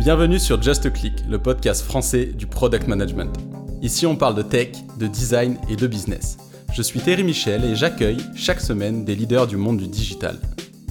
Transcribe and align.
Bienvenue 0.00 0.38
sur 0.38 0.62
Just 0.62 0.90
Click, 0.94 1.12
le 1.28 1.38
podcast 1.38 1.82
français 1.82 2.24
du 2.24 2.46
product 2.46 2.88
management. 2.88 3.36
Ici, 3.82 4.06
on 4.06 4.16
parle 4.16 4.34
de 4.34 4.40
tech, 4.40 4.68
de 4.98 5.06
design 5.06 5.58
et 5.68 5.76
de 5.76 5.86
business. 5.86 6.38
Je 6.72 6.80
suis 6.80 7.00
Thierry 7.00 7.22
Michel 7.22 7.66
et 7.66 7.76
j'accueille 7.76 8.16
chaque 8.34 8.62
semaine 8.62 9.04
des 9.04 9.14
leaders 9.14 9.46
du 9.46 9.58
monde 9.58 9.76
du 9.76 9.88
digital. 9.88 10.38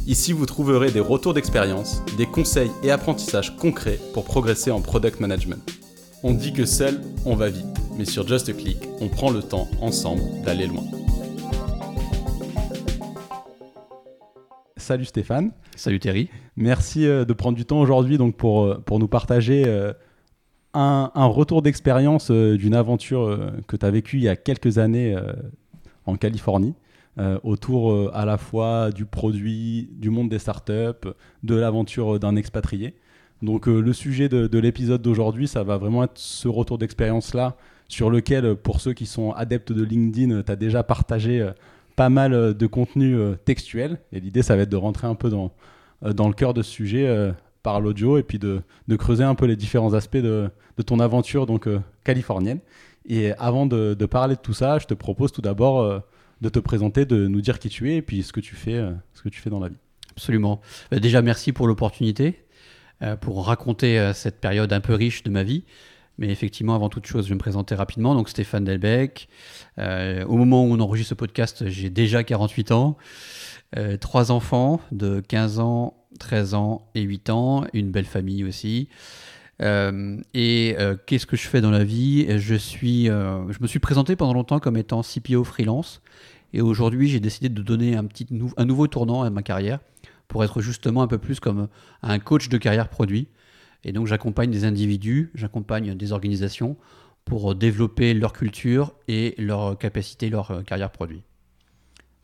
Ici, 0.05 0.31
vous 0.31 0.45
trouverez 0.45 0.91
des 0.91 0.99
retours 0.99 1.33
d'expérience, 1.33 2.03
des 2.19 2.27
conseils 2.27 2.69
et 2.83 2.91
apprentissages 2.91 3.57
concrets 3.57 3.99
pour 4.13 4.25
progresser 4.25 4.69
en 4.69 4.79
product 4.79 5.19
management. 5.19 5.67
On 6.21 6.33
dit 6.33 6.53
que 6.53 6.65
seul, 6.65 7.01
on 7.25 7.35
va 7.35 7.49
vite, 7.49 7.65
mais 7.97 8.05
sur 8.05 8.27
Just 8.27 8.55
Click, 8.55 8.77
on 9.01 9.07
prend 9.07 9.31
le 9.31 9.41
temps 9.41 9.67
ensemble 9.81 10.21
d'aller 10.45 10.67
loin. 10.67 10.83
Salut 14.77 15.05
Stéphane. 15.05 15.51
Salut 15.79 15.99
Thierry. 15.99 16.27
Merci 16.57 17.07
euh, 17.07 17.23
de 17.23 17.31
prendre 17.31 17.55
du 17.55 17.63
temps 17.63 17.79
aujourd'hui 17.79 18.17
donc 18.17 18.35
pour, 18.35 18.65
euh, 18.65 18.83
pour 18.85 18.99
nous 18.99 19.07
partager 19.07 19.63
euh, 19.65 19.93
un, 20.73 21.09
un 21.15 21.25
retour 21.25 21.61
d'expérience 21.61 22.31
d'une 22.31 22.75
aventure 22.75 23.53
que 23.65 23.77
tu 23.77 23.85
as 23.85 23.89
vécue 23.89 24.17
il 24.17 24.23
y 24.23 24.27
a 24.27 24.35
quelques 24.35 24.77
années 24.77 25.17
en 26.05 26.15
Californie. 26.15 26.75
autour 27.43 28.13
à 28.13 28.23
la 28.25 28.37
fois 28.37 28.91
du 28.91 29.05
produit, 29.05 29.89
du 29.93 30.11
monde 30.11 30.29
des 30.29 30.37
startups, 30.37 31.09
de 31.43 31.55
l'aventure 31.55 32.19
d'un 32.19 32.35
expatrié. 32.35 32.93
Donc 33.41 33.65
le 33.65 33.93
sujet 33.93 34.29
de, 34.29 34.45
de 34.45 34.59
l'épisode 34.59 35.01
d'aujourd'hui, 35.01 35.47
ça 35.47 35.63
va 35.63 35.77
vraiment 35.77 36.03
être 36.03 36.19
ce 36.19 36.47
retour 36.47 36.77
d'expérience-là, 36.77 37.55
sur 37.87 38.11
lequel, 38.11 38.55
pour 38.55 38.79
ceux 38.79 38.93
qui 38.93 39.07
sont 39.07 39.31
adeptes 39.31 39.71
de 39.71 39.83
LinkedIn, 39.83 40.43
tu 40.43 40.51
as 40.51 40.55
déjà 40.55 40.83
partagé 40.83 41.49
pas 41.99 42.07
mal 42.07 42.33
euh, 42.33 42.53
de 42.53 42.65
contenu 42.65 43.13
euh, 43.17 43.35
textuel. 43.35 43.99
Et 44.13 44.21
l'idée, 44.21 44.41
ça 44.41 44.55
va 44.55 44.61
être 44.61 44.69
de 44.69 44.77
rentrer 44.77 45.05
un 45.05 45.15
peu 45.15 45.29
dans, 45.29 45.51
euh, 46.05 46.13
dans 46.13 46.29
le 46.29 46.33
cœur 46.33 46.53
de 46.53 46.61
ce 46.61 46.71
sujet 46.71 47.33
par 47.61 47.81
l'audio 47.81 48.17
et 48.17 48.23
puis 48.23 48.39
de, 48.39 48.61
creuser 48.97 49.25
un 49.25 49.35
peu 49.35 49.45
les 49.45 49.57
différents 49.57 49.93
aspects 49.93 50.15
de, 50.15 50.49
de 50.77 50.81
ton 50.81 51.01
aventure 51.01 51.45
donc 51.45 51.67
californienne. 52.05 52.59
Et 53.05 53.33
avant 53.33 53.65
de, 53.65 53.95
de, 53.95 54.05
parler 54.05 54.35
de 54.35 54.39
tout 54.39 54.53
ça, 54.53 54.79
je 54.79 54.87
te 54.87 54.93
propose 54.93 55.33
tout 55.33 55.41
d'abord 55.41 56.01
de 56.39 56.49
te 56.49 56.59
présenter, 56.59 57.05
de 57.05 57.27
nous 57.27 57.41
dire 57.41 57.59
qui 57.59 57.67
tu 57.67 57.91
es 57.91 57.97
et 57.97 58.01
puis 58.01 58.23
ce 58.23 58.31
que 58.31 58.39
tu 58.39 58.55
fais, 58.55 58.81
ce 59.13 59.21
que 59.21 59.27
tu 59.27 59.41
fais 59.41 59.49
dans 59.49 59.59
la 59.59 59.67
vie. 59.67 59.79
Absolument. 60.11 60.61
Bah, 60.91 60.99
déjà, 60.99 61.21
merci 61.21 61.51
pour 61.51 61.67
l'opportunité, 61.67 62.45
pour 63.19 63.45
raconter 63.45 64.11
cette 64.13 64.39
période 64.39 64.71
un 64.71 64.79
peu 64.79 64.93
riche 64.93 65.23
de 65.23 65.29
ma 65.29 65.43
vie. 65.43 65.65
Mais 66.19 66.27
effectivement, 66.29 66.75
avant 66.75 66.89
toute 66.89 67.07
chose, 67.07 67.23
je 67.23 67.29
vais 67.29 67.35
me 67.35 67.39
présenter 67.39 67.75
rapidement. 67.75 68.13
Donc, 68.13 68.27
Stéphane 68.27 68.65
Delbecq. 68.65 69.29
Euh, 69.77 70.25
au 70.25 70.35
moment 70.35 70.65
où 70.65 70.73
on 70.73 70.79
enregistre 70.81 71.09
ce 71.09 71.15
podcast, 71.15 71.67
j'ai 71.67 71.89
déjà 71.89 72.25
48 72.25 72.73
ans. 72.73 72.97
Euh, 73.77 73.95
trois 73.95 74.29
enfants 74.31 74.81
de 74.91 75.21
15 75.21 75.59
ans, 75.59 75.95
13 76.19 76.55
ans 76.55 76.89
et 76.93 77.01
8 77.01 77.29
ans. 77.29 77.63
Une 77.71 77.89
belle 77.89 78.05
famille 78.05 78.43
aussi. 78.43 78.89
Euh, 79.61 80.17
et 80.33 80.75
qu'est-ce 81.05 81.25
que 81.25 81.37
je 81.37 81.47
fais 81.47 81.61
dans 81.61 81.71
la 81.71 81.85
vie? 81.85 82.37
Je, 82.37 82.55
suis, 82.55 83.05
je 83.05 83.61
me 83.61 83.67
suis 83.67 83.79
présenté 83.79 84.17
pendant 84.17 84.33
longtemps 84.33 84.59
comme 84.59 84.75
étant 84.75 85.01
CPO 85.01 85.45
freelance. 85.45 86.01
Et 86.51 86.59
aujourd'hui, 86.59 87.07
j'ai 87.07 87.21
décidé 87.21 87.47
de 87.47 87.61
donner 87.61 87.95
un, 87.95 88.03
petit 88.03 88.27
un 88.57 88.65
nouveau 88.65 88.87
tournant 88.87 89.23
à 89.23 89.29
ma 89.29 89.41
carrière 89.41 89.79
pour 90.27 90.43
être 90.43 90.59
justement 90.59 91.01
un 91.01 91.07
peu 91.07 91.17
plus 91.17 91.39
comme 91.39 91.69
un 92.03 92.19
coach 92.19 92.49
de 92.49 92.57
carrière 92.57 92.89
produit. 92.89 93.29
Et 93.83 93.91
donc 93.91 94.07
j'accompagne 94.07 94.51
des 94.51 94.65
individus, 94.65 95.31
j'accompagne 95.35 95.95
des 95.95 96.11
organisations 96.11 96.77
pour 97.25 97.55
développer 97.55 98.13
leur 98.13 98.33
culture 98.33 98.93
et 99.07 99.35
leur 99.37 99.77
capacité, 99.77 100.29
leur 100.29 100.51
euh, 100.51 100.61
carrière 100.61 100.91
produit. 100.91 101.21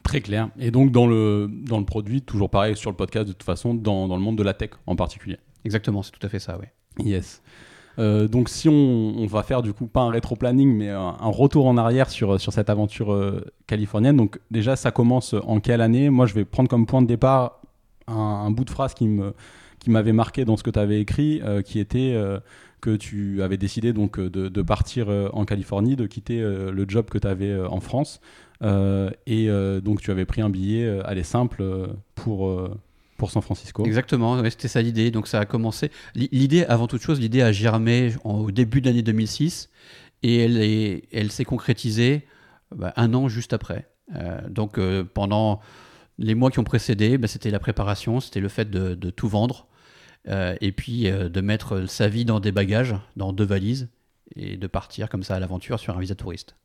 Très 0.04 0.22
clair. 0.22 0.50
Et 0.60 0.72
donc 0.72 0.92
dans 0.92 1.08
le, 1.08 1.50
dans 1.50 1.80
le 1.80 1.86
produit, 1.86 2.22
toujours 2.22 2.50
pareil 2.50 2.76
sur 2.76 2.92
le 2.92 2.96
podcast 2.96 3.28
de 3.28 3.32
toute 3.32 3.44
façon, 3.44 3.74
dans, 3.74 4.08
dans 4.08 4.16
le 4.16 4.22
monde 4.22 4.38
de 4.38 4.44
la 4.44 4.54
tech 4.54 4.72
en 4.86 4.96
particulier. 4.96 5.38
Exactement, 5.64 6.04
c'est 6.04 6.12
tout 6.12 6.26
à 6.26 6.30
fait 6.30 6.40
ça, 6.40 6.60
oui. 6.60 7.06
Yes. 7.06 7.42
Euh, 7.98 8.28
donc 8.28 8.50
si 8.50 8.68
on, 8.68 8.74
on, 8.74 9.26
va 9.26 9.42
faire 9.42 9.62
du 9.62 9.72
coup 9.72 9.88
pas 9.88 10.02
un 10.02 10.10
rétro-planning 10.10 10.70
mais 10.70 10.90
un, 10.90 11.16
retour 11.22 11.66
en 11.66 11.78
arrière 11.78 12.10
sur, 12.10 12.42
sur 12.42 12.52
cette 12.52 12.70
aventure 12.70 13.14
euh, 13.14 13.46
californienne, 13.68 14.18
donc 14.18 14.40
déjà 14.52 14.76
ça 14.76 14.92
commence 14.92 15.34
en 15.34 15.62
quelle 15.62 15.80
année? 15.80 16.10
Moi 16.10 16.26
je 16.26 16.34
vais 16.34 16.44
prendre 16.44 16.70
comme 16.70 16.86
point 16.86 17.02
de 17.02 17.08
départ 17.08 17.62
un, 18.08 18.14
un 18.14 18.52
bout 18.52 18.66
de 18.66 18.70
phrase 18.70 18.94
qui 18.94 19.08
me, 19.08 19.34
qui 19.86 19.92
m'avait 19.92 20.14
marqué 20.14 20.46
dans 20.46 20.58
ce 20.58 20.64
que 20.64 20.72
tu 20.72 20.80
avais 20.80 21.00
écrit, 21.00 21.42
euh, 21.44 21.62
qui 21.62 21.78
était 21.78 22.14
euh, 22.16 22.40
que 22.82 22.96
tu 22.96 23.44
avais 23.44 23.56
décidé 23.56 23.94
donc 23.94 24.18
euh, 24.18 24.32
de, 24.32 24.62
partir 24.64 25.10
en 25.32 25.46
Californie, 25.46 25.96
de 25.96 26.08
quitter 26.08 26.42
le 26.42 26.86
job 26.88 27.06
que 27.08 27.20
tu 27.20 27.28
avais 27.28 27.56
en 27.56 27.80
France. 27.80 28.20
et 28.64 29.48
donc 29.84 30.02
tu 30.02 30.10
avais 30.10 30.26
pris 30.26 30.42
un 30.42 30.50
billet, 30.50 31.00
aller 31.06 31.22
simple, 31.22 31.64
pour, 32.16 32.70
pour 33.18 33.30
San 33.30 33.44
Francisco. 33.44 33.86
Exactement, 33.86 34.44
c'était 34.50 34.68
ça 34.68 34.82
l'idée. 34.82 35.12
Donc 35.12 35.28
ça 35.28 35.40
a 35.40 35.46
commencé. 35.46 35.92
L'idée, 36.16 36.66
avant 36.66 36.88
toute 36.88 37.02
chose, 37.02 37.20
l'idée 37.20 37.44
a 37.44 37.52
germé 37.52 38.16
au 38.24 38.50
début 38.50 38.82
de 38.82 38.88
l'année 38.88 39.04
2006 39.04 39.70
et 40.24 40.40
elle, 40.40 41.02
elle 41.12 41.32
s'est 41.32 41.46
concrétisée 41.46 42.26
bah, 42.76 42.92
un 42.96 43.14
an 43.14 43.28
juste 43.28 43.54
après. 43.54 43.88
donc 44.50 44.80
pendant 45.14 45.62
les 46.18 46.36
mois 46.36 46.52
qui 46.52 46.60
ont 46.60 46.64
précédé, 46.64 47.18
bah, 47.18 47.28
c'était 47.28 47.52
la 47.52 47.60
préparation, 47.60 48.20
c'était 48.20 48.40
le 48.40 48.48
fait 48.48 48.70
de, 48.70 49.10
tout 49.10 49.28
vendre, 49.28 49.68
et 50.28 50.72
puis 50.72 51.10
euh, 51.10 51.30
de 51.30 51.42
mettre 51.42 51.86
sa 51.88 52.08
vie 52.08 52.26
dans 52.26 52.40
des 52.40 52.52
bagages, 52.52 52.96
dans 53.16 53.34
deux 53.34 53.46
valises, 53.46 53.90
et 54.36 54.58
de 54.58 54.68
partir 54.68 55.10
comme 55.10 55.24
ça 55.24 55.36
à 55.36 55.40
l'aventure 55.40 55.80
sur 55.80 55.96
un 55.96 56.00
visa 56.00 56.16
touriste. 56.16 56.56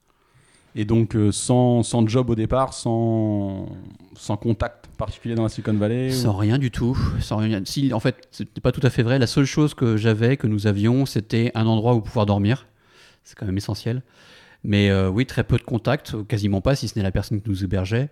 Et 0.77 0.85
donc 0.85 1.17
euh, 1.17 1.33
sans, 1.33 1.83
sans, 1.83 2.07
job 2.07 2.31
au 2.31 2.35
départ, 2.35 2.73
sans, 2.73 3.69
sans 4.15 4.37
contact 4.37 4.87
particulier 4.97 5.35
dans 5.35 5.43
la 5.43 5.49
Silicon 5.49 5.75
Valley 5.75 6.11
Sans 6.11 6.37
rien 6.37 6.59
du 6.59 6.71
tout. 6.71 6.97
Sans 7.21 7.39
rien. 7.39 7.63
Si, 7.65 7.93
en 7.93 8.01
fait, 8.01 8.29
ce 8.31 8.45
n'était 8.45 8.61
pas 8.61 8.71
tout 8.71 8.81
à 8.85 8.91
fait 8.91 9.03
vrai. 9.03 9.19
La 9.19 9.27
seule 9.27 9.47
chose 9.47 9.75
que 9.75 9.97
j'avais, 9.97 10.37
que 10.37 10.47
nous 10.47 10.67
avions, 10.67 11.07
c'était 11.07 11.51
un 11.55 11.67
endroit 11.67 11.95
où 11.95 12.01
pouvoir 12.01 12.25
dormir. 12.25 12.67
C'est 13.25 13.37
quand 13.37 13.47
même 13.47 13.57
essentiel. 13.57 14.03
Mais 14.63 14.93
oui, 15.09 15.25
très 15.25 15.43
peu 15.43 15.57
de 15.57 15.63
contact, 15.63 16.23
quasiment 16.27 16.61
pas, 16.61 16.77
si 16.77 16.87
ce 16.87 16.99
n'est 16.99 17.03
la 17.03 17.11
personne 17.11 17.41
qui 17.41 17.49
nous 17.49 17.65
hébergeait 17.65 18.11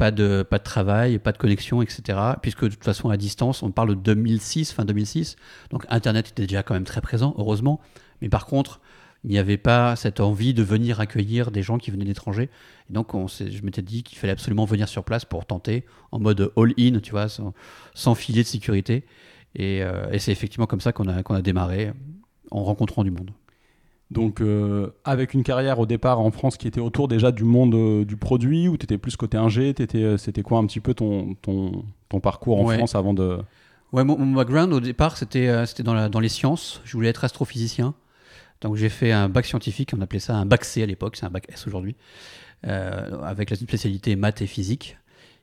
pas 0.00 0.10
de, 0.10 0.42
pas 0.42 0.56
de 0.56 0.64
travail, 0.64 1.18
pas 1.18 1.30
de 1.30 1.36
connexion, 1.36 1.82
etc. 1.82 2.18
Puisque 2.40 2.64
de 2.64 2.70
toute 2.70 2.84
façon, 2.84 3.10
à 3.10 3.18
distance, 3.18 3.62
on 3.62 3.70
parle 3.70 3.90
de 3.90 3.94
2006, 3.94 4.72
fin 4.72 4.86
2006. 4.86 5.36
Donc 5.68 5.84
Internet 5.90 6.30
était 6.30 6.46
déjà 6.46 6.62
quand 6.62 6.72
même 6.72 6.84
très 6.84 7.02
présent, 7.02 7.34
heureusement. 7.36 7.80
Mais 8.22 8.30
par 8.30 8.46
contre, 8.46 8.80
il 9.24 9.30
n'y 9.30 9.38
avait 9.38 9.58
pas 9.58 9.96
cette 9.96 10.20
envie 10.20 10.54
de 10.54 10.62
venir 10.62 11.00
accueillir 11.00 11.50
des 11.50 11.62
gens 11.62 11.76
qui 11.76 11.90
venaient 11.90 12.06
d'étrangers. 12.06 12.48
Et 12.88 12.94
donc, 12.94 13.14
on 13.14 13.26
je 13.26 13.62
m'étais 13.62 13.82
dit 13.82 14.02
qu'il 14.02 14.16
fallait 14.16 14.32
absolument 14.32 14.64
venir 14.64 14.88
sur 14.88 15.04
place 15.04 15.26
pour 15.26 15.44
tenter, 15.44 15.84
en 16.12 16.18
mode 16.18 16.50
all-in, 16.56 17.00
tu 17.00 17.10
vois, 17.10 17.26
sans, 17.28 18.14
filet 18.14 18.42
de 18.42 18.48
sécurité. 18.48 19.04
Euh, 19.60 20.10
et, 20.10 20.18
c'est 20.18 20.32
effectivement 20.32 20.66
comme 20.66 20.80
ça 20.80 20.92
qu'on 20.92 21.08
a 21.08 21.42
démarré, 21.42 21.92
en 22.50 22.64
rencontrant 22.64 23.04
du 23.04 23.10
monde. 23.10 23.32
Donc, 24.10 24.40
euh, 24.40 24.90
avec 25.04 25.34
une 25.34 25.44
carrière 25.44 25.78
au 25.78 25.86
départ 25.86 26.18
en 26.18 26.32
France 26.32 26.56
qui 26.56 26.66
était 26.66 26.80
autour 26.80 27.06
déjà 27.06 27.30
du 27.30 27.44
monde 27.44 27.74
euh, 27.74 28.04
du 28.04 28.16
produit, 28.16 28.66
ou 28.66 28.76
tu 28.76 28.84
étais 28.84 28.98
plus 28.98 29.16
côté 29.16 29.36
ingé, 29.36 29.72
euh, 29.94 30.16
c'était 30.16 30.42
quoi 30.42 30.58
un 30.58 30.66
petit 30.66 30.80
peu 30.80 30.94
ton, 30.94 31.34
ton, 31.34 31.84
ton 32.08 32.18
parcours 32.18 32.60
en 32.60 32.66
France 32.66 32.96
avant 32.96 33.14
de. 33.14 33.38
Ouais, 33.92 34.04
mon, 34.04 34.32
background 34.32 34.72
au 34.72 34.80
départ, 34.80 35.16
c'était 35.16 35.66
c'était 35.66 35.82
dans, 35.82 36.08
dans 36.08 36.20
les 36.20 36.28
sciences. 36.28 36.80
Je 36.84 36.92
voulais 36.92 37.08
être 37.08 37.24
astrophysicien. 37.24 37.94
Donc, 38.60 38.76
j'ai 38.76 38.88
fait 38.88 39.12
un 39.12 39.28
bac 39.28 39.46
scientifique, 39.46 39.92
on 39.96 40.00
appelait 40.00 40.20
ça 40.20 40.36
un 40.36 40.44
bac 40.44 40.64
C 40.64 40.82
à 40.82 40.86
l'époque, 40.86 41.16
c'est 41.16 41.24
un 41.24 41.30
bac 41.30 41.46
S 41.48 41.66
aujourd'hui, 41.66 41.96
avec 42.62 43.50
la 43.50 43.56
spécialité 43.56 44.16
maths 44.16 44.42
et 44.42 44.46
physique. 44.46 44.96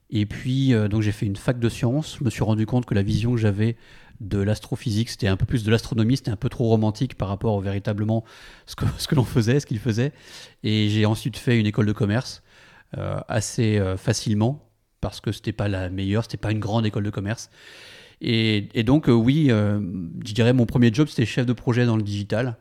Et 0.09 0.25
puis, 0.25 0.73
donc, 0.89 1.01
j'ai 1.01 1.11
fait 1.11 1.25
une 1.25 1.35
fac 1.35 1.59
de 1.59 1.67
sciences. 1.67 2.17
Je 2.19 2.23
me 2.23 2.29
suis 2.29 2.43
rendu 2.43 2.65
compte 2.65 2.85
que 2.85 2.93
la 2.93 3.01
vision 3.01 3.31
que 3.31 3.37
j'avais 3.37 3.75
de 4.19 4.39
l'astrophysique, 4.39 5.09
c'était 5.09 5.27
un 5.27 5.37
peu 5.37 5.45
plus 5.45 5.63
de 5.63 5.71
l'astronomie, 5.71 6.17
c'était 6.17 6.31
un 6.31 6.37
peu 6.37 6.49
trop 6.49 6.67
romantique 6.67 7.15
par 7.15 7.27
rapport 7.27 7.53
au 7.53 7.61
véritablement 7.61 8.23
ce 8.65 8.75
que, 8.75 8.85
ce 8.97 9.07
que 9.07 9.15
l'on 9.15 9.23
faisait, 9.23 9.59
ce 9.59 9.65
qu'il 9.65 9.79
faisait. 9.79 10.13
Et 10.63 10.89
j'ai 10.89 11.05
ensuite 11.05 11.37
fait 11.37 11.59
une 11.59 11.65
école 11.65 11.85
de 11.85 11.93
commerce 11.93 12.43
euh, 12.97 13.19
assez 13.27 13.77
euh, 13.77 13.97
facilement 13.97 14.71
parce 15.01 15.19
que 15.19 15.33
c'était 15.33 15.51
pas 15.51 15.67
la 15.67 15.89
meilleure, 15.89 16.23
c'était 16.23 16.37
pas 16.37 16.51
une 16.51 16.59
grande 16.59 16.85
école 16.85 17.03
de 17.03 17.09
commerce. 17.09 17.49
Et, 18.21 18.69
donc 18.83 19.09
euh, 19.09 19.11
oui, 19.11 19.49
je 19.49 20.33
dirais 20.33 20.53
mon 20.53 20.65
premier 20.65 20.91
job 20.91 21.07
c'était 21.07 21.25
chef 21.25 21.45
de 21.45 21.53
projet 21.53 21.85
dans 21.85 21.97
le 21.97 22.01
digital. 22.01 22.57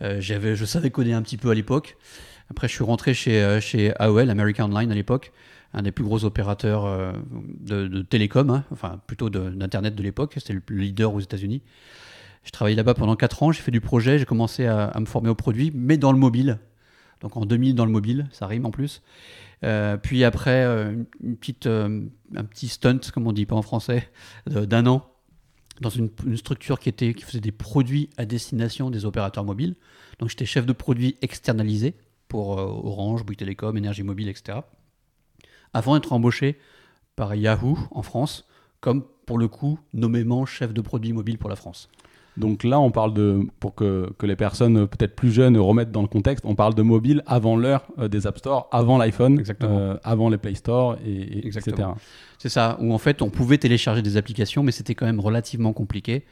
j'avais, 0.00 0.56
je 0.56 0.64
savais 0.66 0.90
coder 0.90 1.12
un 1.12 1.22
petit 1.22 1.38
peu 1.38 1.50
à 1.50 1.54
l'époque. 1.54 1.96
Après, 2.50 2.68
je 2.68 2.74
suis 2.74 2.84
rentré 2.84 3.14
chez, 3.14 3.58
chez 3.62 3.94
AOL, 3.98 4.28
American 4.28 4.64
Online 4.64 4.92
à 4.92 4.94
l'époque, 4.94 5.32
un 5.74 5.82
des 5.82 5.92
plus 5.92 6.04
gros 6.04 6.24
opérateurs 6.24 6.86
euh, 6.86 7.12
de, 7.32 8.02
télécom, 8.02 8.50
hein, 8.50 8.64
enfin 8.70 9.00
plutôt 9.06 9.28
d'Internet 9.28 9.94
de, 9.94 10.02
l'époque, 10.02 10.34
c'était 10.36 10.54
le 10.54 10.62
leader 10.76 11.12
aux 11.12 11.20
États-Unis. 11.20 11.62
J'ai 12.44 12.50
travaillé 12.52 12.76
là-bas 12.76 12.94
pendant 12.94 13.16
4 13.16 13.42
ans, 13.42 13.52
j'ai 13.52 13.60
fait 13.60 13.70
du 13.70 13.80
projet, 13.80 14.18
j'ai 14.18 14.24
commencé 14.24 14.66
à, 14.66 14.92
me 15.00 15.06
former 15.06 15.30
au 15.30 15.34
produit, 15.34 15.72
mais 15.74 15.96
dans 15.96 16.12
le 16.12 16.18
mobile. 16.18 16.58
Donc 17.20 17.36
en 17.36 17.46
2000 17.46 17.74
dans 17.74 17.86
le 17.86 17.90
mobile, 17.90 18.28
ça 18.32 18.46
rime 18.46 18.66
en 18.66 18.70
plus. 18.70 19.02
Euh, 19.64 19.96
puis 19.96 20.24
après, 20.24 20.64
euh, 20.64 20.94
un 21.24 22.44
petit 22.44 22.68
stunt, 22.68 23.00
comme 23.12 23.26
on 23.26 23.32
dit 23.32 23.46
pas 23.46 23.56
en 23.56 23.62
français, 23.62 24.10
d'un 24.46 24.86
an, 24.86 25.10
dans 25.80 25.90
une, 25.90 26.10
structure 26.36 26.78
qui, 26.78 26.88
était, 26.88 27.14
qui 27.14 27.24
faisait 27.24 27.40
des 27.40 27.50
produits 27.50 28.10
à 28.16 28.26
destination 28.26 28.90
des 28.90 29.06
opérateurs 29.06 29.44
mobiles. 29.44 29.74
Donc 30.18 30.28
j'étais 30.28 30.44
chef 30.44 30.66
de 30.66 30.72
produit 30.72 31.16
externalisé 31.22 31.94
pour 32.28 32.50
Orange, 32.50 33.24
Bouygues 33.24 33.38
Télécom, 33.38 33.76
Énergie 33.76 34.02
Mobile, 34.02 34.28
etc 34.28 34.60
avant 35.74 35.94
d'être 35.94 36.12
embauché 36.12 36.56
par 37.16 37.34
Yahoo 37.34 37.76
en 37.90 38.02
France, 38.02 38.46
comme 38.80 39.04
pour 39.26 39.38
le 39.38 39.48
coup 39.48 39.78
nommément 39.92 40.46
chef 40.46 40.72
de 40.72 40.80
produit 40.80 41.12
mobile 41.12 41.38
pour 41.38 41.50
la 41.50 41.56
France. 41.56 41.88
Donc 42.36 42.64
là, 42.64 42.80
on 42.80 42.90
parle 42.90 43.14
de, 43.14 43.46
pour 43.60 43.76
que, 43.76 44.12
que 44.18 44.26
les 44.26 44.34
personnes 44.34 44.88
peut-être 44.88 45.14
plus 45.14 45.30
jeunes 45.30 45.56
remettent 45.56 45.92
dans 45.92 46.02
le 46.02 46.08
contexte, 46.08 46.44
on 46.44 46.56
parle 46.56 46.74
de 46.74 46.82
mobile 46.82 47.22
avant 47.26 47.56
l'heure 47.56 47.84
euh, 48.00 48.08
des 48.08 48.26
App 48.26 48.38
Store, 48.38 48.68
avant 48.72 48.98
l'iPhone, 48.98 49.38
euh, 49.70 49.96
avant 50.02 50.28
les 50.28 50.36
Play 50.36 50.56
Store, 50.56 50.96
et, 51.06 51.12
et- 51.12 51.46
etc. 51.46 51.62
C'est 52.38 52.48
ça, 52.48 52.76
où 52.80 52.92
en 52.92 52.98
fait 52.98 53.22
on 53.22 53.30
pouvait 53.30 53.58
télécharger 53.58 54.02
des 54.02 54.16
applications, 54.16 54.64
mais 54.64 54.72
c'était 54.72 54.96
quand 54.96 55.06
même 55.06 55.20
relativement 55.20 55.72
compliqué, 55.72 56.24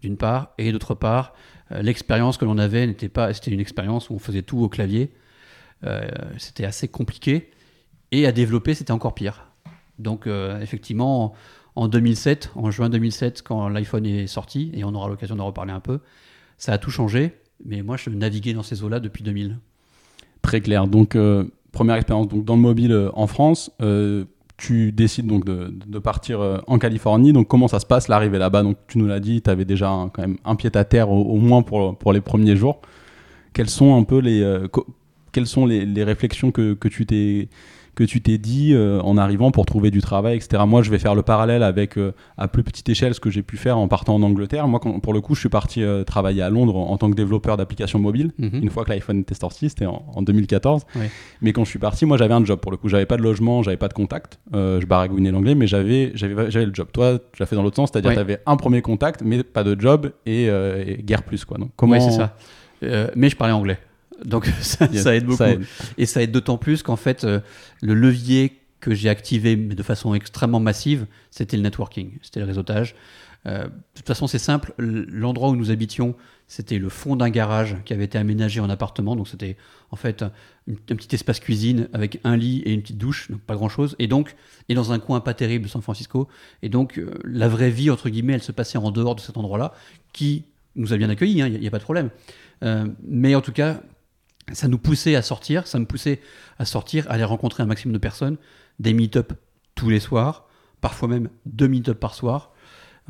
d'une 0.00 0.16
part, 0.16 0.54
et 0.56 0.72
d'autre 0.72 0.94
part, 0.94 1.34
euh, 1.72 1.82
l'expérience 1.82 2.38
que 2.38 2.46
l'on 2.46 2.56
avait 2.56 2.86
n'était 2.86 3.10
pas, 3.10 3.34
c'était 3.34 3.50
une 3.50 3.60
expérience 3.60 4.08
où 4.08 4.14
on 4.14 4.18
faisait 4.18 4.42
tout 4.42 4.58
au 4.60 4.68
clavier, 4.70 5.10
Euh, 5.84 6.06
c'était 6.36 6.66
assez 6.66 6.88
compliqué, 6.88 7.50
et 8.12 8.26
à 8.26 8.32
développer 8.32 8.74
c'était 8.74 8.92
encore 8.92 9.14
pire. 9.14 9.50
Donc 10.00 10.26
euh, 10.26 10.60
effectivement, 10.60 11.34
en 11.76 11.88
2007, 11.88 12.52
en 12.56 12.70
juin 12.70 12.88
2007, 12.88 13.42
quand 13.42 13.68
l'iPhone 13.68 14.06
est 14.06 14.26
sorti, 14.26 14.70
et 14.74 14.84
on 14.84 14.94
aura 14.94 15.08
l'occasion 15.08 15.36
d'en 15.36 15.46
reparler 15.46 15.72
un 15.72 15.80
peu, 15.80 16.00
ça 16.58 16.72
a 16.72 16.78
tout 16.78 16.90
changé, 16.90 17.34
mais 17.64 17.82
moi 17.82 17.96
je 17.96 18.10
naviguais 18.10 18.54
dans 18.54 18.62
ces 18.62 18.82
eaux-là 18.82 19.00
depuis 19.00 19.22
2000. 19.22 19.58
Très 20.42 20.60
clair. 20.60 20.86
Donc, 20.86 21.16
euh, 21.16 21.44
première 21.70 21.96
expérience 21.96 22.28
donc, 22.28 22.44
dans 22.44 22.56
le 22.56 22.62
mobile 22.62 22.92
euh, 22.92 23.10
en 23.14 23.26
France. 23.26 23.70
Tu 24.56 24.92
décides 24.92 25.26
donc 25.26 25.46
de, 25.46 25.98
partir 26.00 26.62
en 26.66 26.78
Californie. 26.78 27.32
Donc, 27.32 27.48
comment 27.48 27.66
ça 27.66 27.80
se 27.80 27.86
passe 27.86 28.08
l'arrivée 28.08 28.36
là-bas? 28.36 28.62
Donc, 28.62 28.76
tu 28.88 28.98
nous 28.98 29.06
l'as 29.06 29.18
dit, 29.18 29.40
tu 29.40 29.48
avais 29.48 29.64
déjà 29.64 29.88
un- 29.88 30.10
quand 30.10 30.20
même 30.20 30.36
un 30.44 30.54
pied 30.54 30.70
à 30.74 30.84
terre 30.84 31.10
au, 31.10 31.36
moins 31.36 31.62
pour, 31.62 31.96
pour 31.96 32.12
les 32.12 32.20
premiers 32.20 32.56
jours. 32.56 32.82
Quelles 33.54 33.70
sont 33.70 33.96
un 33.96 34.02
peu 34.02 34.18
les, 34.18 34.66
quelles 35.32 35.46
sont 35.46 35.64
les 35.64 36.04
réflexions 36.04 36.50
que, 36.50 36.74
que 36.74 36.88
tu 36.88 37.06
t'es 37.06 37.48
que 37.94 38.04
tu 38.04 38.20
t'es 38.20 38.38
dit 38.38 38.72
euh, 38.72 39.00
en 39.02 39.16
arrivant 39.18 39.50
pour 39.50 39.66
trouver 39.66 39.90
du 39.90 40.00
travail, 40.00 40.36
etc. 40.36 40.62
Moi, 40.66 40.82
je 40.82 40.90
vais 40.90 40.98
faire 40.98 41.14
le 41.14 41.22
parallèle 41.22 41.62
avec, 41.62 41.98
euh, 41.98 42.12
à 42.38 42.48
plus 42.48 42.62
petite 42.62 42.88
échelle, 42.88 43.14
ce 43.14 43.20
que 43.20 43.30
j'ai 43.30 43.42
pu 43.42 43.56
faire 43.56 43.76
en 43.78 43.88
partant 43.88 44.14
en 44.14 44.22
Angleterre. 44.22 44.68
Moi, 44.68 44.80
quand- 44.80 45.00
pour 45.00 45.12
le 45.12 45.20
coup, 45.20 45.34
je 45.34 45.40
suis 45.40 45.48
parti 45.48 45.82
euh, 45.82 46.04
travailler 46.04 46.42
à 46.42 46.50
Londres 46.50 46.76
en, 46.76 46.90
en 46.90 46.96
tant 46.98 47.10
que 47.10 47.14
développeur 47.16 47.56
d'applications 47.56 47.98
mobiles. 47.98 48.32
Mhm. 48.38 48.60
Une 48.62 48.70
fois 48.70 48.84
que 48.84 48.90
l'iPhone 48.90 49.20
était 49.20 49.34
sorti, 49.34 49.68
c'était 49.68 49.86
en, 49.86 50.04
en 50.14 50.22
2014. 50.22 50.82
Ouais. 50.96 51.10
Mais 51.42 51.52
quand 51.52 51.64
je 51.64 51.70
suis 51.70 51.78
parti, 51.78 52.06
moi 52.06 52.16
j'avais 52.16 52.34
un 52.34 52.44
job 52.44 52.60
pour 52.60 52.70
le 52.70 52.76
coup. 52.76 52.88
J'avais 52.88 53.06
pas 53.06 53.16
de 53.16 53.22
logement, 53.22 53.62
j'avais 53.62 53.76
pas 53.76 53.88
de 53.88 53.94
contact. 53.94 54.38
Je 54.52 54.86
baragouinais 54.86 55.30
l'anglais, 55.30 55.54
mais 55.54 55.66
j'avais, 55.66 56.12
le 56.14 56.70
job. 56.74 56.88
Toi, 56.92 57.18
tu 57.32 57.40
l'as 57.40 57.46
fait 57.46 57.56
dans 57.56 57.62
l'autre 57.62 57.76
sens, 57.76 57.90
c'est-à-dire 57.92 58.10
Ouais. 58.10 58.14
tu 58.16 58.20
avais 58.20 58.38
un 58.46 58.56
premier 58.56 58.82
contact, 58.82 59.22
mais 59.24 59.42
pas 59.42 59.64
de 59.64 59.78
job 59.80 60.12
et, 60.26 60.44
et 60.46 61.02
guère 61.02 61.22
plus. 61.22 61.44
Quoi. 61.44 61.58
Donc, 61.58 61.70
comment... 61.76 61.98
C'est 62.00 62.16
ça. 62.16 62.36
Mais 63.16 63.28
je 63.28 63.36
parlais 63.36 63.52
anglais. 63.52 63.78
Donc 64.24 64.46
ça, 64.60 64.86
Yes, 64.92 65.02
ça 65.04 65.14
aide 65.14 65.24
beaucoup. 65.24 65.38
ça 65.38 65.50
aide. 65.50 65.64
Et 65.98 66.06
ça 66.06 66.22
aide 66.22 66.32
d'autant 66.32 66.58
plus 66.58 66.82
qu'en 66.82 66.96
fait, 66.96 67.24
euh, 67.24 67.40
le 67.82 67.94
levier 67.94 68.58
que 68.80 68.94
j'ai 68.94 69.08
activé 69.08 69.56
mais 69.56 69.74
de 69.74 69.82
façon 69.82 70.14
extrêmement 70.14 70.60
massive, 70.60 71.06
c'était 71.30 71.56
le 71.56 71.62
networking, 71.62 72.12
c'était 72.22 72.40
le 72.40 72.46
réseautage. 72.46 72.94
Euh, 73.46 73.64
de 73.64 73.70
toute 73.94 74.06
façon, 74.06 74.26
c'est 74.26 74.38
simple. 74.38 74.74
L'endroit 74.78 75.48
où 75.48 75.56
nous 75.56 75.70
habitions, 75.70 76.14
c'était 76.46 76.78
le 76.78 76.88
fond 76.88 77.16
d'un 77.16 77.30
garage 77.30 77.76
qui 77.84 77.92
avait 77.94 78.04
été 78.04 78.18
aménagé 78.18 78.60
en 78.60 78.68
appartement. 78.68 79.16
Donc, 79.16 79.28
c'était 79.28 79.56
en 79.90 79.96
fait 79.96 80.22
un, 80.22 80.32
un 80.68 80.96
petit 80.96 81.14
espace 81.14 81.40
cuisine 81.40 81.88
avec 81.92 82.20
un 82.24 82.36
lit 82.36 82.60
et 82.66 82.72
une 82.72 82.82
petite 82.82 82.98
douche, 82.98 83.30
donc 83.30 83.40
pas 83.40 83.54
grand 83.54 83.68
chose. 83.68 83.96
Et 83.98 84.06
donc, 84.06 84.34
et 84.68 84.74
dans 84.74 84.92
un 84.92 84.98
coin 84.98 85.20
pas 85.20 85.34
terrible 85.34 85.64
de 85.64 85.70
San 85.70 85.82
Francisco. 85.82 86.28
Et 86.62 86.68
donc, 86.68 86.98
euh, 86.98 87.14
la 87.24 87.48
vraie 87.48 87.70
vie, 87.70 87.90
entre 87.90 88.10
guillemets, 88.10 88.34
elle 88.34 88.42
se 88.42 88.52
passait 88.52 88.78
en 88.78 88.90
dehors 88.90 89.14
de 89.14 89.20
cet 89.20 89.36
endroit-là, 89.36 89.72
qui 90.12 90.44
nous 90.76 90.92
a 90.92 90.96
bien 90.96 91.10
accueillis, 91.10 91.38
il 91.38 91.60
n'y 91.60 91.66
a, 91.66 91.70
pas 91.70 91.78
de 91.78 91.84
problème. 91.84 92.10
Euh, 92.62 92.86
mais 93.06 93.34
en 93.34 93.40
tout 93.40 93.52
cas, 93.52 93.80
ça 94.52 94.68
nous 94.68 94.78
poussait 94.78 95.14
à 95.16 95.22
sortir, 95.22 95.66
ça 95.66 95.78
me 95.78 95.84
poussait 95.84 96.20
à 96.58 96.64
sortir, 96.64 97.08
à 97.08 97.14
aller 97.14 97.24
rencontrer 97.24 97.62
un 97.62 97.66
maximum 97.66 97.92
de 97.92 97.98
personnes, 97.98 98.36
des 98.78 98.92
meet-up 98.92 99.32
tous 99.74 99.90
les 99.90 100.00
soirs, 100.00 100.48
parfois 100.80 101.08
même 101.08 101.28
deux 101.46 101.68
meet-up 101.68 101.98
par 101.98 102.14
soir, 102.14 102.52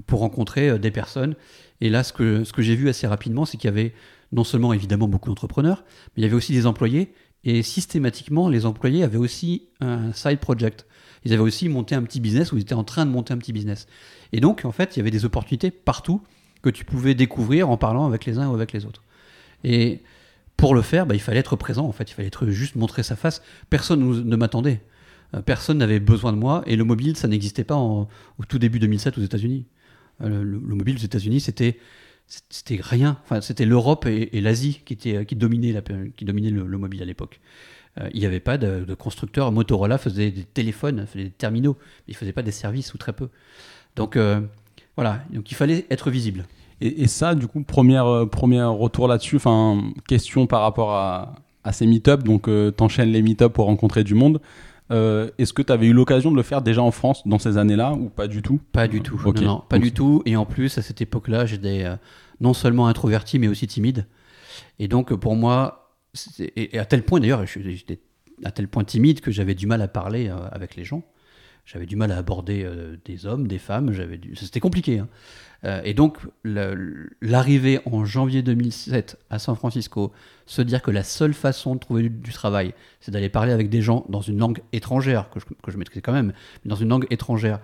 pour 0.07 0.21
rencontrer 0.21 0.71
euh, 0.71 0.79
des 0.79 0.91
personnes. 0.91 1.35
Et 1.81 1.91
là, 1.91 2.03
ce 2.03 2.13
que, 2.13 2.45
ce 2.45 2.53
que 2.53 2.63
j'ai 2.63 2.75
vu 2.75 2.89
assez 2.89 3.07
rapidement, 3.07 3.45
c'est 3.45 3.57
qu'il 3.57 3.69
y 3.69 3.73
avait 3.73 3.95
non 4.33 4.45
seulement 4.45 4.73
évidemment 4.73 5.09
beaucoup 5.09 5.29
d'entrepreneurs, 5.29 5.85
mais 6.09 6.19
il 6.19 6.23
y 6.23 6.27
avait 6.27 6.37
aussi 6.37 6.53
des 6.53 6.67
employés. 6.67 7.13
Et 7.43 7.63
systématiquement, 7.63 8.49
les 8.49 8.67
employés 8.67 9.03
avaient 9.03 9.17
aussi 9.19 9.69
un 9.81 10.13
side 10.13 10.39
project. 10.41 10.87
Ils 11.25 11.33
avaient 11.33 11.43
aussi 11.43 11.69
monté 11.69 11.95
un 11.95 12.03
petit 12.03 12.21
business 12.21 12.53
ou 12.53 12.57
ils 12.57 12.63
étaient 12.63 12.75
en 12.75 12.85
train 12.85 13.07
de 13.07 13.11
monter 13.11 13.33
un 13.33 13.39
petit 13.39 13.53
business. 13.53 13.87
Et 14.33 14.41
donc, 14.41 14.65
en 14.65 14.73
fait, 14.73 14.97
il 14.97 14.99
y 14.99 15.03
avait 15.03 15.11
des 15.11 15.25
opportunités 15.25 15.71
partout 15.71 16.23
que 16.63 16.71
tu 16.71 16.85
pouvais 16.85 17.15
découvrir 17.15 17.71
en 17.71 17.77
parlant 17.77 18.07
avec 18.07 18.27
les 18.27 18.39
uns 18.39 18.49
ou 18.49 18.55
avec 18.55 18.73
les 18.73 18.85
autres. 18.85 19.03
Et 19.65 20.03
pour 20.61 20.75
le 20.75 20.83
faire, 20.83 21.07
bah, 21.07 21.15
il 21.15 21.21
fallait 21.21 21.41
être 21.41 21.57
présent, 21.57 21.87
en 21.87 21.93
fait. 21.93 22.11
Il 22.11 22.15
fallait 22.15 22.29
être 22.29 22.47
juste 22.49 22.77
montrer 22.77 23.03
sa 23.03 23.17
face. 23.17 23.43
Personne 23.71 24.01
ne 24.29 24.37
m'attendait. 24.37 24.81
Euh, 25.35 25.43
Personne 25.43 25.79
n'avait 25.79 26.01
besoin 26.01 26.33
de 26.33 26.39
moi. 26.39 26.63
Et 26.67 26.77
le 26.77 26.85
mobile, 26.85 27.17
ça 27.17 27.29
n'existait 27.29 27.65
pas 27.65 27.77
en- 27.77 28.09
au 28.39 28.45
tout 28.49 28.59
début 28.59 28.79
2007 28.79 29.19
aux 29.19 29.23
États-Unis. 29.23 29.67
Euh, 30.23 30.29
Le, 30.29 30.43
le- 30.45 30.63
le 30.65 30.75
mobile 30.75 30.97
aux 30.97 31.05
États-Unis, 31.05 31.41
c'était 31.41 31.79
c'était 32.49 32.79
rien. 32.81 33.19
Enfin, 33.25 33.41
c'était 33.41 33.65
l'Europe 33.65 34.07
et, 34.07 34.41
l'Asie 34.41 34.83
qui, 34.85 34.93
étaient- 34.93 35.27
qui 35.27 35.35
dominaient, 35.35 35.73
la, 35.73 35.81
qui 36.17 36.25
le, 36.25 36.65
le 36.67 36.79
mobile 36.79 37.03
à 37.03 37.05
l'époque. 37.05 37.41
Euh, 37.99 38.09
il 38.15 38.21
n'y 38.21 38.27
avait 38.27 38.39
pas 38.39 38.57
de, 38.57 38.85
de 38.85 38.95
constructeurs. 38.95 39.51
Motorola 39.51 39.99
faisait 39.99 40.31
des 40.31 40.45
téléphones, 40.45 41.05
faisait 41.09 41.25
des 41.25 41.31
terminaux, 41.31 41.77
mais 41.81 42.13
il 42.13 42.13
ne 42.13 42.17
faisait 42.19 42.33
pas 42.33 42.43
des 42.43 42.53
services 42.53 42.95
ou 42.95 42.99
très 42.99 43.13
peu. 43.13 43.31
Donc 43.97 44.17
euh, 44.17 44.41
voilà, 44.97 45.25
donc 45.33 45.51
il 45.51 45.55
fallait 45.57 45.87
être 45.91 46.11
visible. 46.11 46.45
Et, 46.81 47.03
et 47.03 47.07
ça, 47.07 47.35
du 47.35 47.47
coup, 47.47 47.63
première, 47.63 48.07
euh, 48.07 48.27
premier 48.27 48.63
retour 48.63 49.09
là-dessus, 49.09 49.37
enfin, 49.37 49.83
question 50.09 50.47
par 50.47 50.63
rapport 50.63 50.93
à, 50.95 51.35
à 51.65 51.73
ces 51.73 51.87
meet-up. 51.87 52.23
Donc, 52.23 52.45
tu 52.47 52.73
t'enchaînes 52.77 53.11
les 53.11 53.23
meet-up 53.23 53.53
pour 53.53 53.67
rencontrer 53.67 54.05
du 54.05 54.15
monde. 54.15 54.41
Euh, 54.91 55.31
Est-ce 55.39 55.53
que 55.53 55.63
tu 55.63 55.73
avais 55.73 55.87
eu 55.87 55.93
l'occasion 55.93 56.33
de 56.33 56.37
le 56.37 56.43
faire 56.43 56.63
déjà 56.63 56.83
en 56.83 56.91
France 56.91 57.23
dans 57.27 57.39
ces 57.39 57.59
années-là 57.59 57.93
ou 57.93 58.09
pas 58.09 58.27
du 58.27 58.43
tout? 58.43 58.61
Pas 58.73 58.89
du 58.89 59.03
tout. 59.03 59.21
Ok. 59.25 59.37
Non, 59.41 59.47
non, 59.47 59.63
pas 59.69 59.77
Donc, 59.77 59.85
du 59.85 59.93
tout. 59.93 60.23
Et 60.27 60.35
en 60.37 60.45
plus, 60.47 60.79
à 60.79 60.83
cette 60.83 61.01
époque-là, 61.01 61.47
j'étais 61.47 61.85
euh, 61.85 61.95
non 62.41 62.55
seulement 62.55 62.89
introverti, 62.89 63.39
mais 63.39 63.47
aussi 63.47 63.67
timide. 63.69 64.07
Et 64.81 64.89
donc, 64.89 65.15
pour 65.15 65.37
moi, 65.37 65.95
et, 66.41 66.77
à 66.79 66.85
tel 66.87 67.05
point 67.05 67.21
d'ailleurs, 67.21 67.47
j'étais 67.47 68.01
à 68.43 68.51
tel 68.51 68.67
point 68.67 68.83
timide 68.83 69.21
que 69.21 69.31
j'avais 69.31 69.55
du 69.55 69.67
mal 69.67 69.81
à 69.83 69.87
parler 69.87 70.29
euh, 70.29 70.37
avec 70.51 70.75
les 70.75 70.85
gens. 70.85 71.03
J'avais 71.67 71.87
du 71.87 71.95
mal 71.95 72.11
à 72.11 72.17
aborder 72.17 72.65
euh, 72.65 72.97
des 73.05 73.27
hommes, 73.27 73.47
des 73.47 73.59
femmes. 73.59 73.91
Du... 73.91 74.35
C'était 74.35 74.59
compliqué. 74.59 74.99
hein. 74.99 75.09
Euh, 75.65 75.81
et 75.85 75.95
donc, 75.95 76.19
l'arrivée 76.45 77.81
en 77.85 78.05
janvier 78.05 78.43
2007 78.43 79.19
à 79.29 79.39
San 79.39 79.57
Francisco, 79.57 80.13
se 80.47 80.63
dire 80.63 80.83
que 80.83 80.91
la 80.91 81.05
seule 81.05 81.35
façon 81.35 81.75
de 81.75 81.81
trouver 81.81 82.03
du, 82.03 82.11
du 82.11 82.33
travail, 82.33 82.75
c'est 83.01 83.11
d'aller 83.11 83.29
parler 83.29 83.53
avec 83.53 83.69
des 83.69 83.83
gens 83.83 84.07
dans 84.09 84.23
une 84.23 84.39
langue 84.39 84.63
étrangère, 84.73 85.29
que 85.31 85.41
je, 85.41 85.45
que 85.45 85.71
je 85.71 85.77
maîtrisais 85.77 86.01
quand 86.01 86.13
même, 86.13 86.33
mais 86.65 86.69
dans 86.69 86.77
une 86.77 86.89
langue 86.89 87.07
étrangère, 87.11 87.61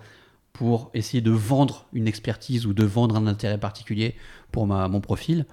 pour 0.53 0.89
essayer 0.93 1.21
de 1.21 1.31
vendre 1.31 1.85
une 1.93 2.07
expertise 2.07 2.65
ou 2.65 2.73
de 2.73 2.83
vendre 2.83 3.15
un 3.15 3.27
intérêt 3.27 3.59
particulier 3.59 4.15
pour 4.51 4.65
ma, 4.65 4.87
mon 4.87 5.01
profil, 5.01 5.45